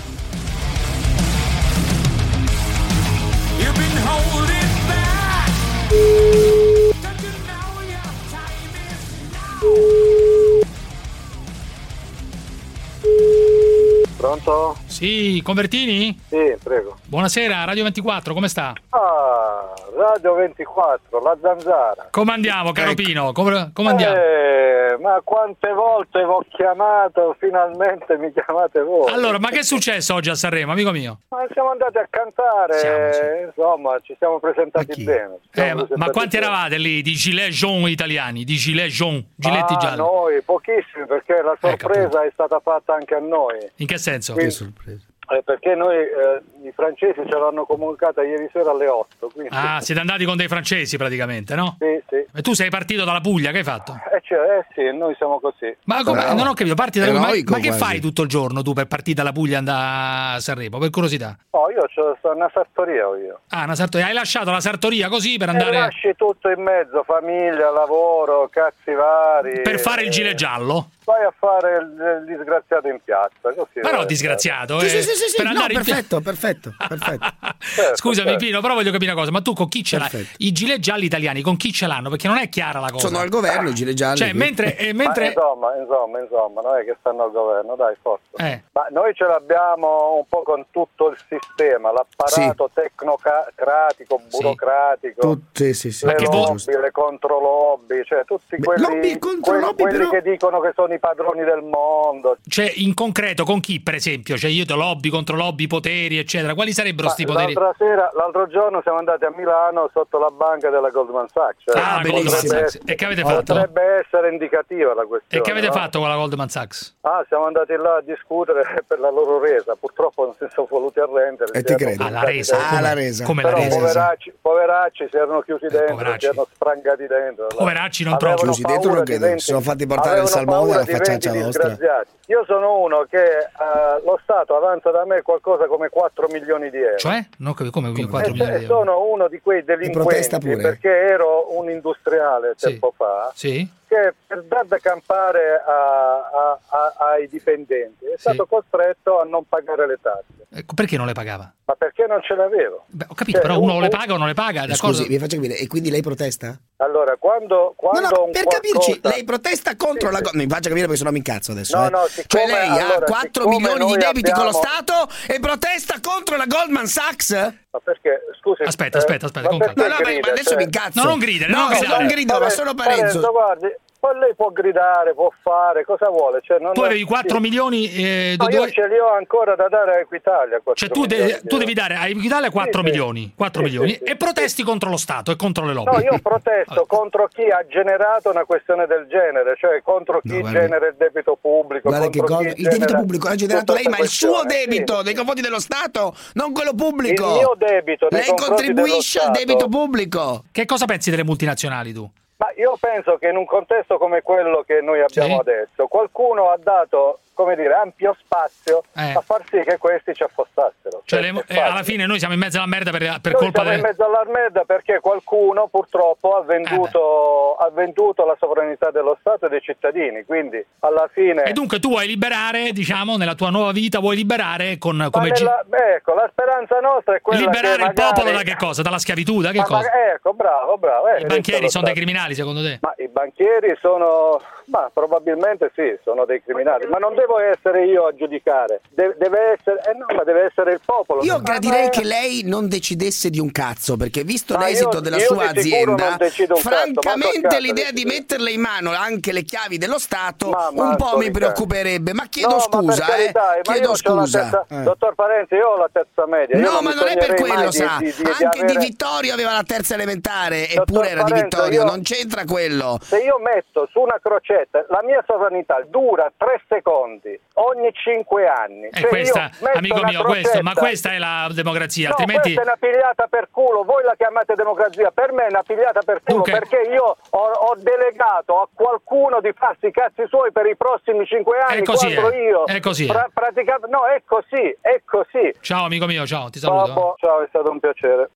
Pronto? 14.18 14.74
Sì, 14.86 15.40
Convertini? 15.44 16.18
Sì, 16.26 16.56
prego. 16.60 16.96
Buonasera, 17.04 17.62
Radio 17.64 17.84
24, 17.84 18.34
come 18.34 18.48
sta? 18.48 18.72
Ah, 18.88 19.72
Radio 19.96 20.34
24, 20.34 21.20
la 21.20 21.36
zanzara. 21.40 22.08
Come 22.10 22.32
andiamo, 22.32 22.72
caro 22.72 22.94
Pino? 22.94 23.30
Come, 23.30 23.70
come 23.72 23.90
andiamo? 23.90 24.16
Eh, 24.16 24.98
ma 25.00 25.20
quante 25.22 25.72
volte 25.72 26.18
vi 26.18 26.24
ho 26.30 26.42
chiamato, 26.48 27.36
finalmente 27.38 28.16
mi 28.18 28.32
chiamate 28.32 28.82
voi. 28.82 29.08
Allora, 29.12 29.38
ma 29.38 29.50
che 29.50 29.60
è 29.60 29.62
successo 29.62 30.14
oggi 30.14 30.30
a 30.30 30.34
Sanremo, 30.34 30.72
amico 30.72 30.90
mio? 30.90 31.20
Ma 31.28 31.46
siamo 31.52 31.70
andati 31.70 31.98
a 31.98 32.06
cantare, 32.10 33.44
insomma, 33.46 34.00
ci 34.02 34.16
siamo 34.18 34.40
presentati 34.40 35.04
bene. 35.04 35.38
siamo 35.52 35.70
Eh, 35.70 35.74
ma, 35.74 35.80
ma 35.80 35.86
presentati 35.86 36.10
quanti 36.10 36.38
bene. 36.38 36.46
eravate 36.50 36.78
lì 36.78 37.02
di 37.02 37.12
gilet 37.12 37.50
jaune 37.50 37.90
italiani? 37.90 38.42
Di 38.42 38.56
gilet 38.56 38.90
jaune, 38.90 39.26
giletti 39.36 39.74
ah, 39.74 39.76
gialli? 39.76 39.96
noi, 39.98 40.42
pochissimi, 40.42 41.06
perché 41.06 41.40
la 41.40 41.56
sorpresa 41.60 42.24
è 42.24 42.30
stata 42.32 42.58
fatta 42.58 42.94
anche 42.94 43.14
a 43.14 43.20
noi. 43.20 43.58
In 43.76 43.86
che 43.86 43.96
senso? 43.96 44.06
Quindi- 44.32 45.06
Eh, 45.30 45.42
perché 45.44 45.74
noi 45.74 45.94
eh, 45.94 46.40
i 46.66 46.72
francesi 46.74 47.20
ce 47.28 47.36
l'hanno 47.38 47.66
comunicata 47.66 48.22
ieri 48.22 48.48
sera 48.50 48.70
alle 48.70 48.88
8. 48.88 49.28
Quindi... 49.30 49.50
Ah, 49.52 49.78
siete 49.82 50.00
andati 50.00 50.24
con 50.24 50.38
dei 50.38 50.48
francesi 50.48 50.96
praticamente, 50.96 51.54
no? 51.54 51.76
Sì, 51.78 52.02
sì. 52.08 52.24
E 52.34 52.40
tu 52.40 52.54
sei 52.54 52.70
partito 52.70 53.04
dalla 53.04 53.20
Puglia, 53.20 53.50
che 53.50 53.58
hai 53.58 53.62
fatto? 53.62 53.92
Eh, 54.10 54.22
cioè, 54.22 54.38
eh 54.38 54.64
sì, 54.72 54.96
noi 54.96 55.14
siamo 55.16 55.38
così. 55.38 55.70
Ma 55.84 56.02
come? 56.02 56.20
Bravo. 56.22 56.34
Non 56.34 56.46
ho 56.46 56.54
capito, 56.54 56.74
parti 56.74 56.98
dalla 56.98 57.10
Puglia. 57.10 57.24
Ma, 57.26 57.28
Eroico 57.32 57.52
ma 57.52 57.58
che 57.60 57.72
fai 57.72 58.00
tutto 58.00 58.22
il 58.22 58.28
giorno 58.28 58.62
tu 58.62 58.72
per 58.72 58.86
partire 58.86 59.16
dalla 59.16 59.32
Puglia 59.32 59.56
e 59.56 59.58
andare 59.58 60.36
a 60.36 60.40
Sanremo? 60.40 60.78
Per 60.78 60.88
curiosità. 60.88 61.36
No, 61.52 61.68
io 61.76 61.84
c'ho 61.94 62.16
sto 62.20 62.32
una 62.34 62.50
sartoria 62.54 63.06
ho 63.06 63.16
io. 63.16 63.40
Ah, 63.50 63.64
una 63.64 63.74
sartoria. 63.74 64.06
Hai 64.06 64.14
lasciato 64.14 64.50
la 64.50 64.60
sartoria 64.60 65.10
così 65.10 65.36
per 65.36 65.48
E 65.48 65.50
andare. 65.50 65.78
lasci 65.78 66.14
tutto 66.16 66.48
in 66.48 66.62
mezzo, 66.62 67.02
famiglia, 67.02 67.70
lavoro, 67.70 68.48
cazzi 68.50 68.94
vari. 68.94 69.60
Per 69.60 69.78
fare 69.78 70.00
il 70.00 70.08
Eh, 70.08 70.10
gilet 70.10 70.34
giallo? 70.36 70.92
Vai 71.08 71.24
a 71.24 71.32
fare 71.38 71.76
il, 71.78 72.18
il 72.28 72.36
disgraziato 72.36 72.86
in 72.88 73.00
piazza, 73.02 73.54
così. 73.54 73.80
Deve 73.80 74.04
disgraziato. 74.04 74.78
Sì, 74.80 74.84
eh, 74.84 74.88
sì, 74.90 75.02
sì, 75.02 75.14
sì, 75.14 75.28
sì, 75.30 75.36
per 75.36 75.44
no, 75.46 75.50
andare 75.52 75.72
in 75.72 75.78
pi- 75.80 75.84
perfetto, 75.86 76.20
perfetto, 76.20 76.74
perfetto. 76.86 77.26
Certo, 77.58 77.96
Scusami, 77.96 78.28
certo. 78.30 78.44
Pino, 78.44 78.60
però 78.60 78.74
voglio 78.74 78.92
capire 78.92 79.10
una 79.12 79.20
cosa. 79.20 79.32
Ma 79.32 79.40
tu 79.40 79.52
con 79.54 79.68
chi 79.68 79.82
ce 79.82 79.98
l'hai? 79.98 80.28
I 80.38 80.52
gilet 80.52 80.80
gialli 80.80 81.06
italiani 81.06 81.40
con 81.42 81.56
chi 81.56 81.72
ce 81.72 81.86
l'hanno? 81.86 82.08
Perché 82.10 82.28
non 82.28 82.36
è 82.38 82.48
chiara 82.50 82.78
la 82.78 82.90
cosa. 82.90 83.06
Sono 83.08 83.20
al 83.20 83.28
governo 83.30 83.68
i 83.70 83.74
gilet 83.74 83.94
gialli. 83.94 84.16
Cioè, 84.18 84.32
mentre, 84.32 84.76
eh, 84.76 84.92
Ma 84.92 85.04
mentre 85.04 85.26
insomma, 85.28 85.74
insomma, 85.76 86.20
insomma, 86.20 86.60
non 86.60 86.76
è 86.76 86.84
che 86.84 86.96
stanno 87.00 87.24
al 87.24 87.30
governo, 87.32 87.74
dai, 87.74 87.94
forza. 88.02 88.24
Eh. 88.36 88.62
Ma 88.72 88.86
noi 88.90 89.14
ce 89.14 89.24
l'abbiamo 89.24 90.14
un 90.16 90.26
po' 90.28 90.42
con 90.42 90.66
tutto 90.70 91.08
il 91.10 91.18
sistema, 91.28 91.90
l'apparato 91.90 92.70
tecnocratico, 92.72 94.20
burocratico, 94.30 95.20
Tutti, 95.20 95.72
sì, 95.74 95.90
sì. 95.90 96.06
le 96.06 96.16
lobby, 96.20 96.76
le 96.80 96.90
controlobby, 96.92 98.04
cioè 98.04 98.24
tutti 98.24 98.56
quelli, 98.58 98.82
lobby 98.82 99.18
contro 99.18 99.40
quelli- 99.52 99.60
lobby, 99.64 99.82
quelli 99.82 99.98
però- 99.98 100.10
che 100.10 100.22
dicono 100.22 100.60
che 100.60 100.72
sono 100.74 100.94
i 100.94 100.97
padroni 100.98 101.42
del 101.44 101.62
mondo. 101.62 102.36
Cioè, 102.46 102.70
in 102.76 102.94
concreto, 102.94 103.44
con 103.44 103.60
chi, 103.60 103.80
per 103.80 103.94
esempio? 103.94 104.36
Cioè, 104.36 104.50
io 104.50 104.64
te 104.64 104.74
lobby, 104.74 105.08
contro 105.08 105.36
lobby, 105.36 105.66
poteri, 105.66 106.18
eccetera. 106.18 106.54
Quali 106.54 106.72
sarebbero 106.72 107.08
Ma 107.08 107.12
sti 107.12 107.24
poteri? 107.26 107.52
L'altra 107.54 107.74
sera, 107.78 108.10
l'altro 108.14 108.46
giorno 108.48 108.80
siamo 108.82 108.98
andati 108.98 109.24
a 109.24 109.32
Milano 109.36 109.90
sotto 109.92 110.18
la 110.18 110.30
banca 110.30 110.70
della 110.70 110.90
Goldman 110.90 111.26
Sachs. 111.32 111.62
Cioè, 111.64 111.80
Ah, 111.80 112.00
Sachs. 112.28 112.44
essere- 112.52 112.68
E 112.84 112.94
che 112.94 113.04
avete 113.04 113.22
fatto? 113.22 113.54
Potrebbe 113.54 113.82
essere 114.04 114.30
indicativa 114.30 114.94
la 114.94 115.04
questione. 115.04 115.26
E 115.28 115.40
che 115.40 115.50
avete 115.50 115.66
no? 115.68 115.72
fatto 115.72 115.98
con 115.98 116.08
la 116.08 116.16
Goldman 116.16 116.48
Sachs? 116.48 116.96
Ah, 117.02 117.24
siamo 117.28 117.46
andati 117.46 117.74
là 117.76 117.96
a 117.96 118.02
discutere 118.02 118.62
per 118.86 118.98
la 119.00 119.10
loro 119.10 119.38
resa, 119.40 119.74
purtroppo 119.78 120.24
non 120.24 120.34
si 120.38 120.46
sono 120.54 120.66
voluti 120.70 121.00
arrendere. 121.00 121.52
E 121.52 121.62
ti 121.62 121.74
credo. 121.74 122.04
Ah, 122.04 122.10
la 122.10 122.24
resa, 122.24 122.68
ah, 122.70 122.80
la 122.80 122.92
resa. 122.94 123.24
Come 123.24 123.42
la 123.42 123.48
Però 123.48 123.60
resa, 123.62 123.76
Poveracci, 123.78 124.32
poveracci 124.40 125.08
si 125.10 125.16
erano 125.16 125.40
chiusi 125.42 125.66
dentro, 125.68 126.12
Eh, 126.12 126.16
si 126.18 126.26
erano 126.26 126.46
sprangati 126.52 127.06
dentro. 127.06 127.46
Poveracci 127.48 128.04
non 128.04 128.18
troppo. 128.18 128.42
Chiusi 128.42 128.62
dentro 128.62 128.94
non 128.94 129.04
credo, 129.04 129.26
si 129.30 129.38
sono 129.38 129.60
fatti 129.60 129.86
portare 129.86 130.20
il 130.20 130.26
salmone 130.28 130.56
paura 130.58 130.74
alla 130.74 130.84
facciaccia 130.92 131.30
disgraziati. 131.30 132.08
Io 132.26 132.44
sono 132.46 132.78
uno 132.80 133.06
che 133.08 133.22
eh, 133.24 134.02
lo 134.04 134.18
Stato 134.22 134.54
avanza 134.56 134.90
da 134.90 135.04
me 135.06 135.22
qualcosa 135.22 135.66
come 135.66 135.88
4 135.88 136.28
milioni 136.30 136.70
di 136.70 136.78
euro. 136.78 136.96
Cioè? 136.96 137.24
Non 137.38 137.54
capisco 137.54 137.80
come 137.80 137.92
4 137.92 138.28
E 138.28 138.30
milioni 138.32 138.58
di 138.58 138.64
euro. 138.64 138.74
sono 138.76 139.02
uno 139.04 139.28
di 139.28 139.40
quei 139.40 139.64
delinquenti 139.64 140.38
perché 140.56 140.88
ero 140.90 141.56
un 141.58 141.70
industriale 141.70 142.54
tempo 142.58 142.92
fa 142.96 143.30
Sì? 143.34 143.68
Che 143.88 144.14
per 144.26 144.42
dar 144.44 144.64
da 144.66 144.78
campare 144.78 145.62
a- 145.66 146.30
a- 146.30 146.58
a- 146.68 146.94
ai 147.12 147.28
dipendenti 147.28 148.04
è 148.04 148.18
stato 148.18 148.46
costretto 148.46 149.20
a 149.20 149.24
non 149.24 149.44
pagare 149.48 149.86
le 149.86 149.98
tasse. 150.00 150.46
Ecco, 150.50 150.74
perché 150.74 150.96
non 150.96 151.06
le 151.06 151.12
pagava? 151.12 151.52
Ma 151.64 151.74
perché 151.74 152.06
non 152.06 152.22
ce 152.22 152.34
l'avevo? 152.34 152.84
Beh, 152.86 153.04
ho 153.08 153.14
capito, 153.14 153.38
Cioè, 153.38 153.46
però 153.46 153.60
uno 153.60 153.74
un- 153.74 153.82
le 153.82 153.88
paga 153.88 154.14
o 154.14 154.16
non 154.16 154.26
le 154.28 154.34
paga, 154.34 154.64
Eh? 154.64 154.74
Scusi, 154.74 155.06
mi 155.08 155.18
faccia 155.18 155.36
capire, 155.36 155.56
e 155.58 155.66
quindi 155.66 155.90
lei 155.90 156.00
protesta? 156.00 156.58
Allora, 156.76 157.16
quando, 157.18 157.74
quando 157.76 158.00
No, 158.00 158.08
no, 158.08 158.24
per 158.30 158.44
qualcosa- 158.44 158.56
capirci, 158.78 159.00
lei 159.02 159.24
protesta 159.24 159.76
contro 159.76 160.10
la 160.10 160.20
Goldman. 160.20 160.44
Mi 160.46 160.48
faccia 160.50 160.68
capire 160.68 160.80
perché 160.86 160.96
sennò 160.98 161.10
mi 161.10 161.18
incazzo 161.18 161.52
adesso. 161.52 161.76
No, 161.76 161.86
eh. 161.86 161.90
no, 161.90 162.06
siccome- 162.06 162.26
cioè 162.28 162.46
lei 162.46 162.68
ha 162.68 162.84
allora, 162.86 163.04
4 163.06 163.42
siccome 163.42 163.56
milioni 163.56 163.86
di 163.92 163.96
debiti 163.98 164.30
con 164.30 164.44
lo 164.44 164.48
abbiamo- 164.56 164.66
Stato 164.66 165.32
e 165.32 165.38
protesta 165.40 165.94
contro 166.00 166.36
la 166.36 166.46
Goldman 166.46 166.86
Sachs? 166.86 167.52
Ma 167.78 167.80
perché, 167.84 168.20
scusi, 168.40 168.62
Aspetta, 168.62 168.96
eh, 168.98 169.00
aspetta, 169.00 169.26
aspetta, 169.26 169.42
ma 169.44 169.48
con 169.50 169.58
perché 169.58 169.74
calma. 169.74 169.94
No, 169.98 170.10
no, 170.10 170.18
ma- 170.20 170.30
adesso 170.32 170.48
Cioè- 170.48 170.56
mi 170.56 170.62
incazzo. 170.64 171.00
No, 171.02 171.08
non 171.08 171.18
gridare, 171.18 171.52
no, 171.52 171.58
non 171.58 171.68
gridare. 171.68 171.98
non 171.98 172.06
grido, 172.06 172.38
ma 172.40 172.50
sono 172.50 172.74
Parenzo. 172.74 173.02
Parenzo, 173.02 173.30
guardi, 173.30 173.74
poi 174.00 174.18
lei 174.18 174.34
può 174.34 174.50
gridare, 174.50 175.12
può 175.14 175.30
fare, 175.42 175.84
cosa 175.84 176.08
vuole? 176.08 176.40
Cioè, 176.42 176.58
non 176.60 176.72
Tu 176.72 176.82
avevi 176.82 177.02
4 177.04 177.40
milioni... 177.40 177.90
Eh, 177.92 178.34
No, 178.38 178.46
dove- 178.46 178.66
io 178.66 178.70
ce 178.70 178.86
li 178.88 178.98
ho 178.98 179.12
ancora 179.12 179.54
da 179.56 179.68
dare 179.68 179.96
a 179.96 179.98
Equitalia. 179.98 180.60
4 180.62 180.74
Cioè 180.74 180.88
tu, 180.88 181.06
de- 181.06 181.40
tu 181.44 181.56
devi 181.58 181.74
dare 181.74 181.94
a 181.96 182.06
Equitalia 182.06 182.50
4 182.50 182.70
Sì, 182.72 182.78
sì. 182.78 182.84
milioni, 182.84 183.32
4 183.36 183.58
Sì, 183.60 183.66
milioni 183.66 183.90
sì, 183.92 184.00
sì, 184.04 184.10
e 184.10 184.16
protesti 184.16 184.62
contro 184.62 184.90
lo 184.90 184.96
Stato 184.96 185.30
e 185.32 185.36
contro 185.36 185.64
le 185.64 185.72
lobby. 185.72 185.90
No, 185.90 186.00
io 186.12 186.18
protesto 186.22 186.84
contro 186.86 187.26
chi 187.28 187.42
ha 187.42 187.64
generato 187.68 188.30
una 188.30 188.44
questione 188.44 188.86
del 188.86 189.06
genere, 189.08 189.56
cioè 189.58 189.82
contro 189.82 190.20
chi 190.20 190.38
guardi. 190.40 190.58
genera 190.58 190.86
il 190.86 190.94
debito 190.96 191.36
pubblico. 191.40 191.88
Guarda 191.88 192.08
che 192.08 192.20
cosa- 192.20 192.48
il 192.48 192.68
debito 192.68 192.94
pubblico 192.94 193.28
l'ha 193.28 193.34
generato 193.34 193.72
lei, 193.74 193.86
ma 193.88 193.98
il 193.98 194.08
suo 194.08 194.42
debito 194.44 194.98
Sì. 194.98 195.04
nei 195.04 195.14
confronti 195.14 195.42
dello 195.42 195.60
Stato, 195.60 196.14
non 196.34 196.52
quello 196.52 196.72
pubblico. 196.74 197.24
Il 197.26 197.32
mio 197.32 197.54
debito 197.58 198.06
nei 198.10 198.20
Lei 198.20 198.28
confronti 198.30 198.64
contribuisce 198.66 199.18
al 199.20 199.30
debito 199.32 199.68
pubblico. 199.68 200.44
Che 200.52 200.64
cosa 200.66 200.84
pensi 200.86 201.10
delle 201.10 201.24
multinazionali 201.24 201.92
tu? 201.92 202.08
Ma 202.38 202.52
io 202.56 202.76
penso 202.78 203.16
che 203.18 203.28
in 203.28 203.36
un 203.36 203.44
contesto 203.44 203.98
come 203.98 204.22
quello 204.22 204.62
che 204.62 204.80
noi 204.80 205.00
abbiamo 205.00 205.34
Sì. 205.34 205.40
adesso, 205.40 205.86
qualcuno 205.88 206.50
ha 206.50 206.56
dato, 206.56 207.18
come 207.38 207.54
dire, 207.54 207.72
ampio 207.72 208.16
spazio 208.18 208.82
Eh. 208.96 209.12
a 209.14 209.20
far 209.20 209.42
sì 209.48 209.60
che 209.60 209.78
questi 209.78 210.12
ci 210.12 210.24
affossassero. 210.24 211.02
Cioè, 211.04 211.22
Cioè, 211.22 211.32
le- 211.32 211.44
eh, 211.46 211.60
alla 211.60 211.84
fine 211.84 212.04
noi 212.04 212.18
siamo 212.18 212.34
in 212.34 212.40
mezzo 212.40 212.56
alla 212.58 212.66
merda 212.66 212.90
per, 212.90 212.98
per 213.22 213.32
Noi 213.34 213.42
colpa 213.42 213.60
siamo 213.62 213.76
in 213.76 213.80
del... 213.80 213.90
mezzo 213.90 214.04
alla 214.04 214.24
merda 214.26 214.64
perché 214.64 214.98
qualcuno 214.98 215.68
purtroppo 215.68 216.34
ha 216.36 216.42
venduto, 216.42 217.56
Eh 217.60 217.64
ha 217.64 217.70
venduto 217.70 218.24
la 218.26 218.36
sovranità 218.40 218.90
dello 218.90 219.16
Stato 219.20 219.46
e 219.46 219.48
dei 219.48 219.60
cittadini, 219.60 220.24
quindi 220.24 220.64
alla 220.80 221.08
fine... 221.12 221.44
E 221.44 221.52
dunque 221.52 221.78
tu 221.78 221.90
vuoi 221.90 222.06
liberare, 222.08 222.72
diciamo, 222.72 223.16
nella 223.16 223.34
tua 223.36 223.50
nuova 223.50 223.70
vita, 223.72 224.00
vuoi 224.00 224.16
liberare 224.16 224.78
con, 224.78 224.96
Ma 224.96 225.10
come... 225.10 225.30
nella- 225.30 225.62
beh, 225.64 225.94
ecco, 225.96 226.14
la 226.14 226.28
speranza 226.32 226.80
nostra 226.80 227.14
è 227.14 227.20
quella 227.20 227.38
liberare 227.40 227.66
che 227.76 227.82
il 227.82 227.92
magari- 227.94 228.12
popolo 228.14 228.30
da 228.36 228.42
che 228.42 228.56
cosa? 228.56 228.82
Dalla 228.82 228.98
schiavitù, 228.98 229.40
da 229.40 229.50
che 229.52 229.58
Ma 229.58 229.64
cosa? 229.64 229.76
maga- 229.90 230.12
ecco, 230.14 230.32
bravo, 230.34 230.76
bravo. 230.78 231.06
eh, 231.08 231.20
I 231.20 231.26
banchieri 231.26 231.70
sono 231.70 231.84
dei 231.84 231.94
criminali 231.94 232.34
secondo 232.34 232.62
te? 232.62 232.78
Ma 232.80 232.92
i 232.96 233.08
banchieri 233.08 233.76
sono, 233.80 234.40
ma 234.66 234.90
probabilmente 234.92 235.70
sì, 235.74 235.96
sono 236.02 236.24
dei 236.24 236.42
criminali, 236.42 236.86
ma 236.86 236.98
non 236.98 237.14
devo 237.28 237.38
essere 237.40 237.84
io 237.84 238.06
a 238.06 238.14
giudicare, 238.14 238.80
De- 238.88 239.14
deve 239.18 239.56
essere, 239.58 239.80
eh 239.90 239.94
no, 239.94 240.06
ma 240.16 240.24
deve 240.24 240.44
essere 240.46 240.72
il 240.72 240.80
popolo. 240.84 241.22
Io 241.22 241.40
gradirei 241.40 241.84
ma- 241.84 241.88
che 241.90 242.04
lei 242.04 242.42
non 242.44 242.68
decidesse 242.68 243.28
di 243.28 243.38
un 243.38 243.52
cazzo, 243.52 243.96
perché 243.96 244.22
visto 244.24 244.54
Ma 244.56 244.64
l'esito 244.64 244.96
io- 244.96 245.00
della 245.00 245.16
io 245.18 245.24
sua 245.26 245.50
di 245.52 245.58
azienda, 245.58 246.16
francamente 246.56 247.40
cazzo 247.42 247.58
l'idea 247.58 247.90
di 247.90 248.04
metterle 248.04 248.50
in 248.50 248.60
mano 248.60 248.92
anche 248.92 249.32
le 249.32 249.42
chiavi 249.42 249.76
dello 249.78 249.98
Stato 249.98 250.48
Ma- 250.50 250.70
ma 250.72 250.88
un 250.88 250.96
po' 250.96 251.16
mi 251.18 251.30
preoccuperebbe. 251.30 252.12
Ma 252.14 252.24
chiedo 252.28 252.54
No, 252.54 252.60
scusa, 252.60 253.04
carità, 253.04 253.54
eh. 253.54 253.60
ma 253.64 253.72
Chiedo 253.72 253.88
io 253.90 253.94
c'ho 254.02 254.14
la 254.14 254.20
scusa. 254.22 254.40
terza- 254.40 254.66
Eh. 254.80 254.82
Dottor 254.82 255.14
Parenzi, 255.14 255.54
io 255.54 255.68
ho 255.68 255.76
la 255.76 255.90
terza 255.92 256.26
media. 256.26 256.58
No, 256.58 256.80
ma 256.80 256.94
non 256.94 257.06
è 257.08 257.16
per 257.16 257.34
quello, 257.34 257.68
di- 257.68 257.76
sa. 257.76 257.96
di- 257.98 258.04
di- 258.06 258.22
di 258.22 258.28
Anche 258.28 258.48
Di 258.58 258.72
avere- 258.72 258.78
Vittorio 258.78 259.32
aveva 259.34 259.52
la 259.52 259.62
terza 259.66 259.94
elementare, 259.94 260.66
Dottor 260.68 260.80
eppure 260.82 261.08
era 261.10 261.22
Di 261.24 261.32
Vittorio, 261.32 261.80
io- 261.82 261.86
non 261.86 262.02
c'entra 262.02 262.44
quello. 262.44 262.98
Se 263.02 263.18
io 263.18 263.38
metto 263.38 263.86
su 263.90 264.00
una 264.00 264.18
crocetta, 264.22 264.84
la 264.88 265.02
mia 265.04 265.22
sovranità 265.26 265.80
dura 265.88 266.30
tre 266.36 266.62
secondi 266.68 267.17
ogni 267.54 267.90
cinque 267.92 268.46
anni. 268.46 268.86
E 268.86 268.90
Cioè, 268.92 269.04
Eh, 269.04 269.08
questa, 269.08 269.50
amico 269.74 270.00
mio, 270.04 270.22
questo, 270.24 270.62
ma 270.62 270.74
questa 270.74 271.12
è 271.12 271.18
la 271.18 271.48
democrazia, 271.52 272.08
No, 272.08 272.14
altrimenti... 272.16 272.54
questa 272.54 272.60
è 272.60 272.64
una 272.64 272.76
pigliata 272.92 273.26
per 273.28 273.48
culo, 273.50 273.82
voi 273.84 274.02
la 274.04 274.14
chiamate 274.16 274.54
democrazia, 274.54 275.10
per 275.10 275.32
me 275.32 275.44
è 275.44 275.48
una 275.50 275.62
pigliata 275.62 276.00
per 276.04 276.20
culo 276.24 276.40
Ok. 276.40 276.50
perché 276.50 276.80
io 276.90 277.16
ho, 277.30 277.38
ho 277.38 277.74
delegato 277.76 278.60
a 278.60 278.68
qualcuno 278.72 279.40
di 279.40 279.52
farsi 279.56 279.86
i 279.86 279.90
cazzi 279.92 280.24
suoi 280.28 280.52
per 280.52 280.66
i 280.66 280.76
prossimi 280.76 281.26
cinque 281.26 281.58
anni 281.58 281.80
È 281.80 281.82
così, 281.82 282.12
quando 282.14 282.36
eh. 282.36 282.42
io 282.42 282.64
È 282.66 282.80
così, 282.80 283.04
eh. 283.04 283.12
pra- 283.12 283.28
praticamente 283.32 283.86
no, 283.88 284.06
è 284.06 284.22
così, 284.24 284.76
è 284.80 285.00
così. 285.04 285.52
Ciao 285.60 285.84
amico 285.84 286.06
mio, 286.06 286.26
ciao, 286.26 286.48
ti 286.50 286.58
saluto. 286.58 286.86
Babbo, 286.86 287.14
ciao, 287.18 287.42
è 287.42 287.46
stato 287.48 287.70
un 287.70 287.80
piacere. 287.80 288.30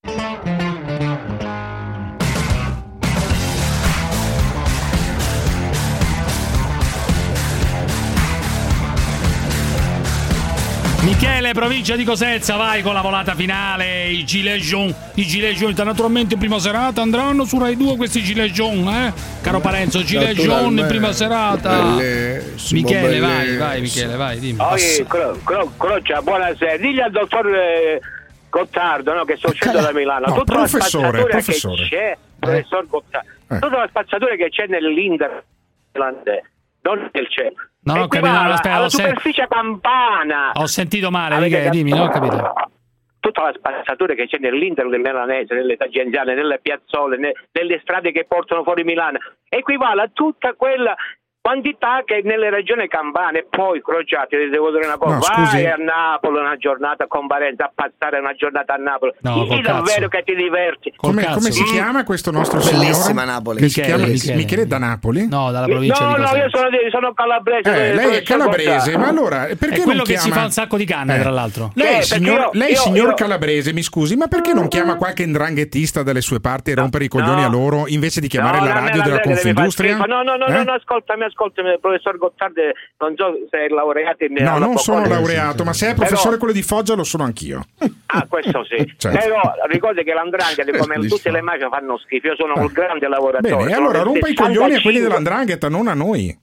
Michele, 11.02 11.52
provincia 11.52 11.96
di 11.96 12.04
Cosenza, 12.04 12.54
vai 12.54 12.80
con 12.80 12.94
la 12.94 13.00
volata 13.00 13.34
finale. 13.34 14.06
I 14.06 14.24
gilet 14.24 14.60
jaune, 14.60 14.94
i 15.14 15.24
gilet 15.24 15.54
jaune, 15.56 15.74
naturalmente 15.82 16.34
in 16.34 16.38
prima 16.40 16.60
serata 16.60 17.02
andranno 17.02 17.44
su 17.44 17.58
Rai 17.58 17.76
2 17.76 17.96
questi 17.96 18.22
gilet 18.22 18.52
jaune, 18.52 19.08
eh? 19.08 19.12
Caro 19.42 19.58
Parenzo, 19.58 20.04
gilet 20.04 20.36
jaune 20.36 20.82
in 20.82 20.86
prima 20.86 21.12
serata. 21.12 21.96
Michele, 22.70 23.18
vai, 23.18 23.56
vai, 23.56 23.80
Michele, 23.80 24.14
vai, 24.14 24.38
dimmi. 24.38 24.58
Poi, 24.58 25.04
Cro- 25.08 25.40
Cro- 25.42 25.72
Croccia, 25.76 26.22
buonasera. 26.22 26.76
Digli 26.76 27.00
al 27.00 27.10
dottor 27.10 27.48
eh, 27.52 28.00
Gottardo 28.48 29.12
no, 29.12 29.24
che 29.24 29.36
sto 29.38 29.48
uscendo 29.48 29.80
da 29.80 29.92
Milano. 29.92 30.26
No, 30.28 30.34
tutta 30.34 30.52
professore, 30.52 31.02
la 31.02 31.08
spazzatura 31.08 31.30
professore. 31.30 31.82
che 31.82 31.88
c'è, 31.88 32.16
professor 32.38 32.86
Gottardo, 32.86 33.28
Eh. 33.48 33.58
tutta 33.58 33.76
la 33.76 33.86
spazzatura 33.88 34.36
che 34.36 34.48
c'è 34.50 34.66
nell'Inter 34.68 35.44
non 35.94 37.10
nel 37.12 37.28
cielo. 37.28 37.54
Non 37.84 37.98
ho 37.98 38.06
capito, 38.06 38.30
no, 38.30 38.52
aspetta, 38.52 38.76
alla 38.76 38.88
superficie 38.88 39.46
campana. 39.48 40.52
Ho 40.54 40.66
sentito 40.66 41.10
male, 41.10 41.38
Michele, 41.38 41.70
dimmi, 41.70 41.90
non 41.90 42.00
ho 42.00 42.08
capito. 42.08 42.52
Tutta 43.18 43.42
la 43.42 43.52
spazzatura 43.56 44.14
che 44.14 44.26
c'è 44.26 44.38
nell'Inter 44.38 44.88
del 44.88 45.00
Milanese, 45.00 45.54
nelle 45.54 45.76
tangenziale, 45.76 46.34
nelle 46.34 46.58
piazzole, 46.60 47.16
ne- 47.16 47.32
nelle 47.52 47.78
strade 47.80 48.10
che 48.12 48.24
portano 48.24 48.64
fuori 48.64 48.82
Milano, 48.82 49.18
equivale 49.48 50.02
a 50.02 50.10
tutta 50.12 50.54
quella 50.54 50.94
quantità 51.42 52.02
che 52.04 52.20
nelle 52.22 52.50
regioni 52.50 52.86
campane 52.86 53.44
poi 53.50 53.82
crociati 53.82 54.36
vi 54.36 54.48
devo 54.48 54.70
dire 54.70 54.86
una 54.86 54.96
cosa 54.96 55.14
No, 55.14 55.20
vai 55.20 55.46
scusi. 55.48 55.64
a 55.66 55.74
Napoli 55.76 56.38
una 56.38 56.56
giornata 56.56 57.06
con 57.08 57.26
Valenza 57.26 57.64
a 57.64 57.72
passare 57.74 58.20
una 58.20 58.32
giornata 58.34 58.74
a 58.74 58.76
Napoli 58.76 59.12
No, 59.22 59.46
Sì, 59.50 59.60
davvero 59.60 60.06
che 60.08 60.22
ti 60.24 60.36
diverti 60.36 60.92
Come, 60.96 61.26
come 61.26 61.50
si 61.50 61.64
chiama 61.64 62.04
questo 62.04 62.30
nostro 62.30 62.60
Bellissima 62.60 62.92
signore? 63.22 63.26
Napoli. 63.26 63.58
Che 63.58 63.68
si 63.68 63.80
Michele, 63.80 63.96
chiama 63.98 64.12
Michele. 64.12 64.36
Michele 64.36 64.66
da 64.66 64.78
Napoli? 64.78 65.28
No, 65.28 65.50
dalla 65.50 65.66
no 65.66 65.72
provincia 65.72 66.04
di 66.06 66.10
no 66.12 66.16
Cosenza. 66.16 66.36
io 66.36 66.50
sono, 66.50 66.70
di- 66.70 66.90
sono 66.90 67.12
calabrese 67.12 67.70
Eh, 67.90 67.94
lei 67.94 68.14
è 68.18 68.22
calabrese, 68.22 68.96
ma 68.96 69.08
allora 69.08 69.38
perché 69.58 69.80
È 69.80 69.82
quello 69.82 69.96
non 69.98 70.06
che 70.06 70.12
chiama... 70.14 70.20
si 70.22 70.30
fa 70.30 70.44
un 70.44 70.50
sacco 70.52 70.76
di 70.76 70.84
canne, 70.84 71.16
Eh. 71.16 71.20
tra 71.20 71.30
l'altro. 71.30 71.72
Lei, 71.74 71.98
Eh, 71.98 72.02
signor, 72.02 72.38
io- 72.38 72.50
lei 72.52 72.70
io- 72.70 72.76
signor 72.76 73.08
io- 73.08 73.14
calabrese, 73.14 73.72
mi 73.72 73.82
scusi, 73.82 74.14
ma 74.14 74.28
perché 74.28 74.52
non 74.52 74.68
chiama 74.68 74.94
qualche 74.94 75.24
indranghettista 75.24 76.04
dalle 76.04 76.20
sue 76.20 76.38
parti 76.38 76.70
e 76.70 76.74
rompere 76.76 77.04
i 77.04 77.08
coglioni 77.08 77.40
no. 77.40 77.46
a 77.46 77.50
loro 77.50 77.84
invece 77.88 78.20
di 78.20 78.28
chiamare 78.28 78.58
No, 78.60 78.64
la 78.66 78.74
no, 78.74 78.80
radio 78.80 78.98
la 78.98 79.04
della 79.04 79.20
Confindustria? 79.20 79.94
schifo. 79.94 80.06
No, 80.06 80.22
no, 80.22 80.36
no, 80.36 80.46
Eh? 80.46 80.52
no, 80.52 80.62
no, 80.62 80.78
ascoltami, 81.32 81.68
ascoltami, 81.70 81.78
professor 81.80 82.16
Gottardi, 82.18 82.60
non 82.98 83.14
so 83.16 83.34
se 83.50 83.64
è 83.64 83.68
laureato 83.68 84.24
in 84.24 84.34
No, 84.38 84.50
alla 84.54 84.66
non 84.66 84.76
sono 84.78 85.06
laureato, 85.06 85.64
ma 85.64 85.72
se 85.72 85.86
è 85.90 85.94
Però- 85.94 86.06
professore 86.06 86.36
quello 86.36 86.52
di 86.52 86.62
Foggia 86.62 86.94
lo 86.94 87.04
sono 87.04 87.24
anch'io. 87.24 87.64
Ah, 88.06 88.26
questo 88.28 88.64
sì. 88.64 88.80
Certo. 89.02 89.18
Però 89.18 89.40
ricordi 89.68 90.04
che 90.04 90.12
l'andrangheta, 90.12 90.76
come 90.78 90.96
tutte 91.06 91.30
le 91.30 91.40
mafie, 91.40 91.68
fanno 91.68 91.98
schifo. 91.98 92.28
Io 92.28 92.36
sono 92.36 92.54
un 92.56 92.66
grande 92.66 93.08
lavoratore. 93.08 93.56
Bene, 93.56 93.70
e 93.70 93.74
allora 93.74 94.02
rompa 94.02 94.28
i 94.28 94.34
coglioni 94.34 94.74
a 94.74 94.80
quelli 94.80 94.98
65. 94.98 95.08
dell'andrangheta, 95.08 95.68
non 95.68 95.88
a 95.88 95.94
noi. 95.94 96.38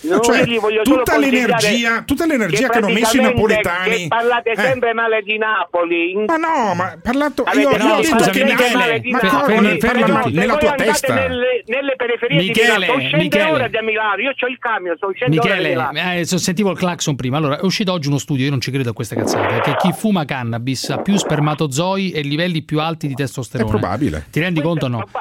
No, 0.00 0.20
Cioè, 0.20 0.44
tutta 0.84 1.18
l'energia, 1.18 2.02
tutta 2.04 2.24
l'energia 2.26 2.68
che 2.68 2.78
hanno 2.78 2.88
messo 2.88 3.16
i 3.16 3.20
napoletani. 3.20 3.96
Che 3.96 4.06
parlate 4.08 4.50
Eh. 4.52 4.56
sempre 4.56 4.92
male 4.92 5.22
di 5.22 5.38
Napoli. 5.38 6.14
Ma 6.26 6.36
no, 6.36 6.74
ma 6.74 6.96
parlato 7.02 7.44
io, 7.54 7.70
io 7.70 7.94
ho 7.94 8.00
detto 8.00 8.30
che 8.30 8.44
Michele, 8.44 8.74
male 8.76 9.00
di 9.00 9.10
Napoli. 9.10 9.54
fermi- 9.54 9.80
fermi 9.80 10.32
nella 10.32 10.56
tua 10.56 10.72
testa. 10.74 11.14
Nelle, 11.14 11.62
nelle 11.66 11.94
periferie 11.96 12.36
Michele, 12.38 12.66
di 12.66 12.72
Milano, 12.78 12.84
sono 12.86 13.00
100 13.00 13.16
Michele. 13.16 13.50
ore 13.50 13.70
da 13.70 13.82
Milano. 13.82 14.22
Io 14.22 14.32
ho 14.38 14.46
il 14.46 14.58
camion, 14.58 14.96
sono 14.98 15.12
100 15.12 15.24
ore 15.24 15.30
di 15.30 15.48
Michele, 15.48 15.68
Milano. 15.70 16.12
eh, 16.20 16.24
sentivo 16.26 16.70
il 16.70 16.78
clacson 16.78 17.16
prima. 17.16 17.36
Allora, 17.38 17.58
è 17.58 17.64
uscito 17.64 17.92
oggi 17.92 18.08
uno 18.08 18.18
studio, 18.18 18.44
io 18.44 18.50
non 18.50 18.60
ci 18.60 18.70
credo 18.70 18.90
a 18.90 18.92
queste 18.92 19.16
cazzate, 19.16 19.60
che 19.60 19.76
chi 19.76 19.92
fuma 19.92 20.24
cannabis 20.24 20.90
ha 20.90 20.98
più 21.02 21.16
spermatozoi 21.16 22.12
e 22.12 22.20
livelli 22.22 22.62
più 22.62 22.80
alti 22.80 23.06
di 23.08 23.14
È 23.14 23.16
testosterone. 23.16 23.68
probabile. 23.70 24.26
Ti 24.30 24.40
rendi 24.40 24.60
conto 24.60 24.84
o 24.84 24.88
no? 24.88 25.04
Sì, 25.10 25.18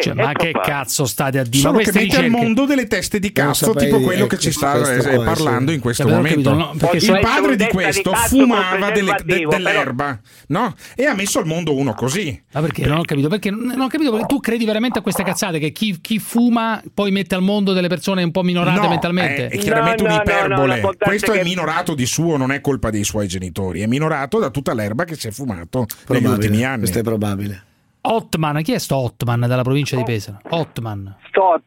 Cioè, 0.00 0.12
è 0.14 0.16
ma 0.16 0.32
che 0.32 0.50
probabile. 0.50 0.74
cazzo 0.74 1.04
state 1.04 1.38
a 1.38 1.42
dire? 1.44 1.58
Solo 1.62 1.78
che 1.78 1.84
mette 1.86 1.98
al 1.98 2.04
ricerche... 2.04 2.28
mondo 2.30 2.64
delle 2.64 2.86
teste 2.86 3.18
di 3.18 3.32
cazzo, 3.32 3.72
tipo 3.74 4.00
quello 4.00 4.26
che 4.26 4.38
ci 4.38 4.50
sta 4.52 4.74
eh, 4.74 4.80
può 4.80 4.88
essere. 4.88 5.16
parlando 5.22 5.72
in 5.72 5.80
questo 5.80 6.06
Eh, 6.06 6.12
ho 6.12 6.14
momento. 6.16 6.54
no, 6.54 6.74
perché 6.78 6.96
il 6.96 7.18
padre 7.20 7.56
di 7.56 7.66
questo 7.66 8.12
fumava 8.14 8.90
delle- 8.90 9.16
de- 9.24 9.46
dell'erba, 9.48 10.18
no? 10.48 10.74
E 10.94 11.04
ha 11.06 11.14
messo 11.14 11.38
al 11.38 11.46
mondo 11.46 11.74
uno 11.76 11.94
così. 11.94 12.40
Ma 12.52 12.60
perché? 12.60 12.86
Non 12.86 12.98
ho 12.98 13.02
capito. 13.02 13.28
Perché 13.28 13.50
non 13.50 13.80
ho 13.80 13.88
capito 13.88 14.10
perché 14.10 14.26
tu 14.26 14.40
credi 14.40 14.64
veramente 14.64 14.98
a 14.98 15.02
queste 15.02 15.22
cazzate 15.22 15.58
che 15.58 15.72
chi, 15.72 15.98
chi 16.00 16.18
fuma 16.18 16.82
poi 16.92 17.10
mette 17.10 17.34
al 17.34 17.42
mondo 17.42 17.72
delle 17.72 17.88
persone 17.88 18.22
un 18.22 18.30
po' 18.30 18.42
minorate 18.42 18.80
No, 18.80 18.88
mentalmente? 18.88 19.48
È, 19.48 19.50
è 19.50 19.58
chiaramente 19.58 20.02
No, 20.02 20.08
no, 20.08 20.14
no, 20.14 20.22
un'iperbole. 20.22 20.80
no, 20.80 20.90
Questo 20.98 21.32
è 21.32 21.38
che- 21.38 21.44
minorato 21.44 21.94
di 21.94 22.06
suo, 22.06 22.36
non 22.36 22.50
è 22.52 22.60
colpa 22.60 22.90
dei 22.90 23.04
suoi 23.04 23.26
genitori, 23.28 23.80
è 23.80 23.86
minorato 23.86 24.38
da 24.38 24.50
tutta 24.50 24.74
l'erba 24.74 25.04
che 25.04 25.14
si 25.16 25.28
è 25.28 25.30
fumato 25.30 25.80
negli 25.80 25.86
Probabile, 26.22 26.32
ultimi 26.32 26.64
anni. 26.64 26.78
Questo 26.80 26.98
è 26.98 27.02
probabile. 27.02 27.62
Otman, 28.02 28.62
chi 28.62 28.72
è 28.72 28.78
sto 28.78 28.96
Otman 28.96 29.40
dalla 29.40 29.62
provincia 29.62 29.96
di 29.96 30.02
Pesaro? 30.02 30.38
Otman. 30.50 31.16
Sto... 31.28 31.60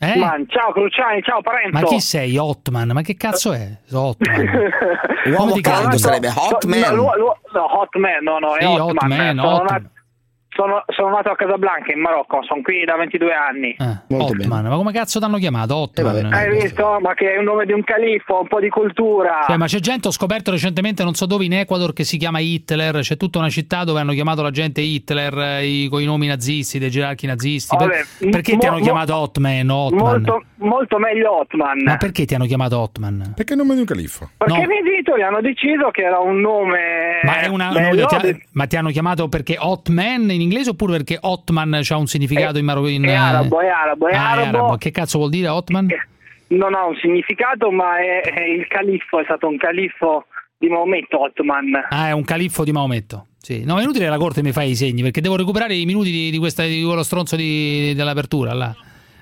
Eh? 0.00 0.16
Man, 0.16 0.46
ciao 0.48 0.70
Cruciani, 0.72 1.22
ciao 1.22 1.40
Parenzo. 1.40 1.78
Ma 1.78 1.82
chi 1.82 2.00
sei 2.00 2.36
Otman? 2.36 2.90
Ma 2.92 3.02
che 3.02 3.16
cazzo 3.16 3.52
è? 3.52 3.78
Sto 3.84 4.00
Otman. 4.00 4.46
Come 5.24 5.36
Uomo 5.36 5.60
caldo 5.60 5.98
sarebbe 5.98 6.28
Hot 6.28 6.64
No, 6.64 7.10
no, 7.52 7.80
Hotman, 7.80 8.22
no, 8.22 8.38
no, 8.38 8.54
è 8.54 8.62
Sì, 8.62 8.66
Hotman. 8.66 9.10
Hotman, 9.10 9.36
sono, 9.36 9.54
Hotman. 9.54 9.90
Sono, 10.58 10.82
sono 10.88 11.10
nato 11.10 11.30
a 11.30 11.36
Casablanca, 11.36 11.92
in 11.92 12.00
Marocco, 12.00 12.42
sono 12.42 12.62
qui 12.62 12.84
da 12.84 12.96
22 12.96 13.32
anni. 13.32 13.70
Eh, 13.78 14.14
Molto 14.14 14.32
Otman, 14.32 14.64
ma 14.66 14.74
come 14.76 14.90
cazzo 14.92 15.20
ti 15.20 15.24
hanno 15.24 15.38
chiamato? 15.38 15.76
Otman. 15.76 16.32
Hai 16.32 16.50
visto? 16.50 16.98
Ma 17.00 17.14
che 17.14 17.34
è 17.34 17.38
un 17.38 17.44
nome 17.44 17.64
di 17.64 17.72
un 17.72 17.84
califfo, 17.84 18.40
un 18.40 18.48
po' 18.48 18.58
di 18.58 18.68
cultura. 18.68 19.44
Cioè, 19.46 19.56
ma 19.56 19.66
c'è 19.66 19.78
gente, 19.78 20.08
ho 20.08 20.10
scoperto 20.10 20.50
recentemente, 20.50 21.04
non 21.04 21.14
so 21.14 21.26
dove, 21.26 21.44
in 21.44 21.52
Ecuador, 21.52 21.92
che 21.92 22.02
si 22.02 22.16
chiama 22.16 22.40
Hitler. 22.40 22.98
C'è 23.00 23.16
tutta 23.16 23.38
una 23.38 23.48
città 23.50 23.84
dove 23.84 24.00
hanno 24.00 24.12
chiamato 24.12 24.42
la 24.42 24.50
gente 24.50 24.80
Hitler 24.80 25.38
eh, 25.38 25.64
i- 25.66 25.88
con 25.88 26.00
i 26.00 26.04
nomi 26.04 26.26
nazisti, 26.26 26.78
dei 26.80 26.90
gerarchi 26.90 27.26
nazisti. 27.26 27.76
Per- 27.76 27.86
Vabbè, 27.86 28.30
perché 28.30 28.54
mo- 28.54 28.58
ti 28.58 28.66
hanno 28.66 28.78
mo- 28.78 28.82
chiamato 28.82 29.14
Hotman? 29.14 29.70
Hotman? 29.70 30.02
molto, 30.02 30.42
molto 30.56 30.98
meglio 30.98 31.38
Hotman. 31.38 31.82
Ma 31.84 31.96
perché 31.98 32.24
ti 32.24 32.34
hanno 32.34 32.46
chiamato 32.46 32.78
Hotman? 32.80 33.32
Perché 33.36 33.52
è 33.52 33.56
il 33.56 33.62
nome 33.62 33.74
di 33.74 33.80
un 33.80 33.86
califfo? 33.86 34.30
Perché 34.36 34.56
no. 34.66 34.72
i 34.72 34.82
genitori 34.82 35.22
hanno 35.22 35.40
deciso 35.40 35.90
che 35.92 36.02
era 36.02 36.18
un 36.18 36.40
nome 36.40 37.20
Ma, 37.22 37.38
è 37.40 37.46
una, 37.46 37.70
bello, 37.70 38.00
no, 38.00 38.06
ti 38.06 38.14
ha- 38.16 38.36
ma 38.52 38.66
ti 38.66 38.76
hanno 38.76 38.90
chiamato 38.90 39.28
perché 39.28 39.56
Hotman 39.58 40.22
in 40.22 40.30
inglese 40.30 40.46
oppure 40.68 40.92
perché 40.96 41.18
Hotman 41.20 41.80
ha 41.88 41.96
un 41.96 42.06
significato 42.06 42.58
in 42.58 42.64
marocchino? 42.64 43.06
è 43.08 43.12
arabo, 43.14 43.60
è 43.60 43.66
arabo, 43.68 44.08
è 44.08 44.14
Ah, 44.14 44.30
arabo. 44.30 44.76
Che 44.76 44.90
cazzo 44.90 45.18
vuol 45.18 45.30
dire 45.30 45.48
Hotman? 45.48 45.88
non 46.48 46.74
ha 46.74 46.86
un 46.86 46.96
significato, 46.96 47.70
ma 47.70 47.98
è, 47.98 48.20
è 48.22 48.40
il 48.44 48.66
califfo, 48.68 49.20
è 49.20 49.24
stato 49.24 49.48
un 49.48 49.58
califfo 49.58 50.26
di 50.56 50.68
Maometto 50.68 51.20
Hotman. 51.22 51.86
Ah, 51.90 52.08
è 52.08 52.12
un 52.12 52.24
califfo 52.24 52.64
di 52.64 52.72
Maometto. 52.72 53.26
Sì. 53.40 53.64
No, 53.64 53.78
è 53.78 53.82
inutile 53.82 54.04
che 54.04 54.10
la 54.10 54.16
corte 54.18 54.42
mi 54.42 54.52
fai 54.52 54.70
i 54.70 54.74
segni 54.74 55.02
perché 55.02 55.20
devo 55.20 55.36
recuperare 55.36 55.74
i 55.74 55.84
minuti 55.84 56.10
di, 56.10 56.30
di 56.30 56.38
questa, 56.38 56.64
di 56.64 56.82
quello 56.82 57.02
stronzo 57.02 57.36
di- 57.36 57.92
dell'apertura. 57.94 58.52
Là. 58.54 58.74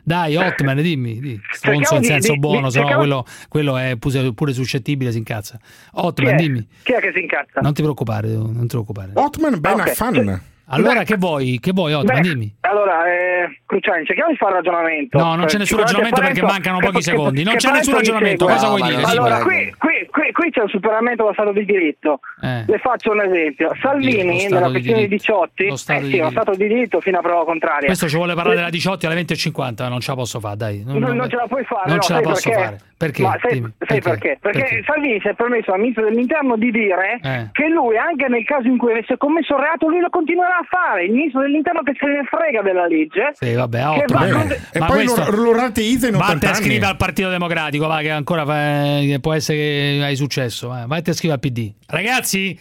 Dai, 0.02 0.36
Hotman, 0.36 0.80
dimmi. 0.82 1.18
di. 1.18 1.40
Stronzo 1.50 1.96
in 1.96 2.04
senso 2.04 2.32
di- 2.32 2.38
buono, 2.38 2.70
se 2.70 2.80
no 2.80 2.94
quello, 2.96 3.24
quello 3.48 3.76
è 3.76 3.96
pure, 3.98 4.32
pure 4.32 4.52
suscettibile, 4.52 5.10
si 5.10 5.18
incazza. 5.18 5.58
Chi 5.60 5.66
Hotman, 5.94 6.32
è? 6.32 6.36
dimmi. 6.36 6.66
Chi 6.84 6.92
è 6.92 7.00
che 7.00 7.10
si 7.12 7.20
incazza? 7.20 7.60
Non 7.60 7.74
ti 7.74 7.82
preoccupare, 7.82 8.28
non 8.28 8.60
ti 8.62 8.66
preoccupare. 8.68 9.10
Hotman 9.14 9.58
Ben 9.60 9.72
Ok. 9.80 9.88
Affan. 9.88 10.40
Allora, 10.68 11.02
che 11.04 11.16
vuoi? 11.16 11.58
Che 11.60 11.70
vuoi, 11.72 11.92
Hotman? 11.92 12.20
Beh, 12.22 12.28
Dimmi. 12.28 12.54
Allora, 12.60 13.06
eh, 13.06 13.60
Cruciani, 13.66 14.04
cerchiamo 14.04 14.30
di 14.32 14.36
fare 14.36 14.50
un 14.52 14.56
ragionamento. 14.58 15.16
No, 15.18 15.34
non 15.36 15.46
c'è 15.46 15.54
Eh, 15.54 15.58
nessun 15.58 15.78
ragionamento 15.78 16.20
perché 16.20 16.42
mancano 16.42 16.78
pochi 16.80 17.02
secondi. 17.02 17.44
Non 17.44 17.54
c'è 17.54 17.70
nessun 17.70 17.94
ragionamento. 17.94 18.46
Cosa 18.46 18.68
vuoi 18.68 18.82
dire? 18.82 19.02
Allora, 19.02 19.42
qui, 19.42 19.72
qui, 19.78 20.06
qui, 20.10 20.32
qui 20.32 20.50
c'è 20.50 20.62
un 20.62 20.68
superamento 20.68 21.22
dello 21.22 21.34
Stato 21.34 21.52
di 21.52 21.64
diritto. 21.64 22.18
Eh. 22.42 22.64
Le 22.66 22.78
faccio 22.78 23.12
un 23.12 23.20
esempio. 23.20 23.70
Salvini, 23.80 24.48
nella 24.48 24.66
di 24.66 24.72
questione 24.72 25.00
di. 25.02 25.08
18, 25.08 25.64
Lo 25.68 25.76
Stato 25.76 26.00
eh 26.00 26.02
di 26.02 26.10
sì, 26.10 26.16
lo 26.18 26.24
diritto. 26.24 26.42
Stato 26.42 26.56
di 26.56 26.66
diritto 26.66 27.00
fino 27.00 27.18
a 27.18 27.22
prova 27.22 27.44
contraria. 27.44 27.86
Questo 27.86 28.08
ci 28.08 28.16
vuole 28.16 28.34
parlare 28.34 28.56
della 28.56 28.70
18 28.70 29.06
alle 29.06 29.20
20.50, 29.22 29.88
non 29.88 30.00
ce 30.00 30.10
la 30.10 30.16
posso 30.16 30.40
fare, 30.40 30.56
dai. 30.56 30.82
Non, 30.84 30.98
non 30.98 31.28
ce 31.30 31.36
la 31.36 31.46
puoi 31.46 31.64
fare, 31.64 31.82
Non 31.86 31.96
no, 31.96 32.02
ce 32.02 32.12
la 32.12 32.20
posso 32.22 32.50
perché? 32.50 32.64
fare. 32.64 32.80
Perché? 32.96 33.22
Ma 33.22 33.36
sai, 33.42 33.62
sai 33.86 34.00
perché? 34.00 34.38
Perché, 34.40 34.82
Salvini 34.86 35.20
si 35.20 35.28
è 35.28 35.34
permesso 35.34 35.70
al 35.70 35.80
ministro 35.80 36.04
dell'interno 36.04 36.56
di 36.56 36.70
dire 36.70 37.20
Eh. 37.22 37.48
che 37.52 37.68
lui, 37.68 37.96
anche 37.98 38.26
nel 38.28 38.42
caso 38.44 38.68
in 38.68 38.78
cui 38.78 38.90
avesse 38.92 39.18
commesso 39.18 39.54
un 39.54 39.60
reato, 39.60 39.86
lui 39.88 40.00
lo 40.00 40.08
continuerà 40.08 40.55
a 40.60 40.66
fare. 40.68 41.04
Il 41.04 41.12
ministro 41.12 41.40
dell'interno 41.42 41.82
che 41.82 41.92
se 41.98 42.06
ne 42.06 42.22
frega 42.24 42.62
della 42.62 42.86
legge. 42.86 43.30
Sì, 43.32 43.52
vabbè, 43.52 43.86
otto. 43.88 44.14
va 44.14 44.28
con- 44.28 44.50
E 44.72 44.78
Ma 44.78 44.86
poi 44.86 45.04
questo- 45.04 45.30
lo, 45.30 45.42
lo 45.44 45.52
rateizza 45.54 46.08
in 46.08 46.14
80 46.14 46.32
Vatte 46.34 46.46
a 46.46 46.50
anni. 46.50 46.58
scrivere 46.64 46.86
al 46.90 46.96
Partito 46.96 47.28
Democratico, 47.28 47.86
va, 47.86 48.00
che 48.00 48.10
ancora 48.10 48.44
fa- 48.44 48.98
che 49.00 49.18
può 49.20 49.32
essere 49.32 49.58
che 49.58 50.00
hai 50.04 50.16
successo. 50.16 50.76
Eh. 50.76 50.84
Vai 50.86 51.02
a 51.04 51.12
scrivere 51.12 51.40
al 51.40 51.40
PD. 51.40 51.72
Ragazzi, 51.86 52.58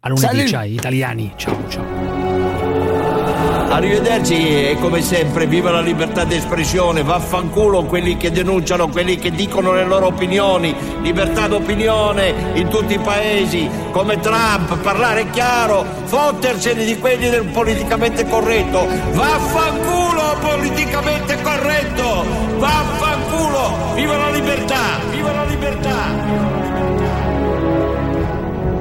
a 0.00 0.08
lunedì, 0.08 0.26
Salve. 0.26 0.46
ciao, 0.46 0.64
italiani. 0.64 1.32
Ciao, 1.36 1.68
ciao. 1.68 2.03
Arrivederci 3.74 4.70
e 4.70 4.76
come 4.80 5.02
sempre 5.02 5.48
viva 5.48 5.72
la 5.72 5.80
libertà 5.80 6.22
di 6.22 6.36
espressione, 6.36 7.02
vaffanculo 7.02 7.82
quelli 7.82 8.16
che 8.16 8.30
denunciano, 8.30 8.86
quelli 8.86 9.18
che 9.18 9.32
dicono 9.32 9.72
le 9.72 9.84
loro 9.84 10.06
opinioni, 10.06 10.72
libertà 11.02 11.48
d'opinione 11.48 12.52
in 12.54 12.68
tutti 12.68 12.94
i 12.94 13.00
paesi, 13.00 13.68
come 13.90 14.20
Trump, 14.20 14.78
parlare 14.78 15.28
chiaro, 15.30 15.84
fottersene 16.04 16.84
di 16.84 16.96
quelli 17.00 17.28
del 17.28 17.46
politicamente 17.46 18.24
corretto, 18.28 18.86
vaffanculo 19.10 20.36
politicamente 20.40 21.42
corretto, 21.42 22.24
vaffanculo, 22.58 23.92
viva 23.94 24.16
la 24.16 24.30
libertà, 24.30 25.00
viva 25.10 25.32
la 25.32 25.44
libertà. 25.46 25.98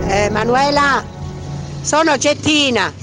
Eh, 0.07 0.29
Manuela, 0.29 1.03
sono 1.81 2.15
Gettina. 2.15 3.02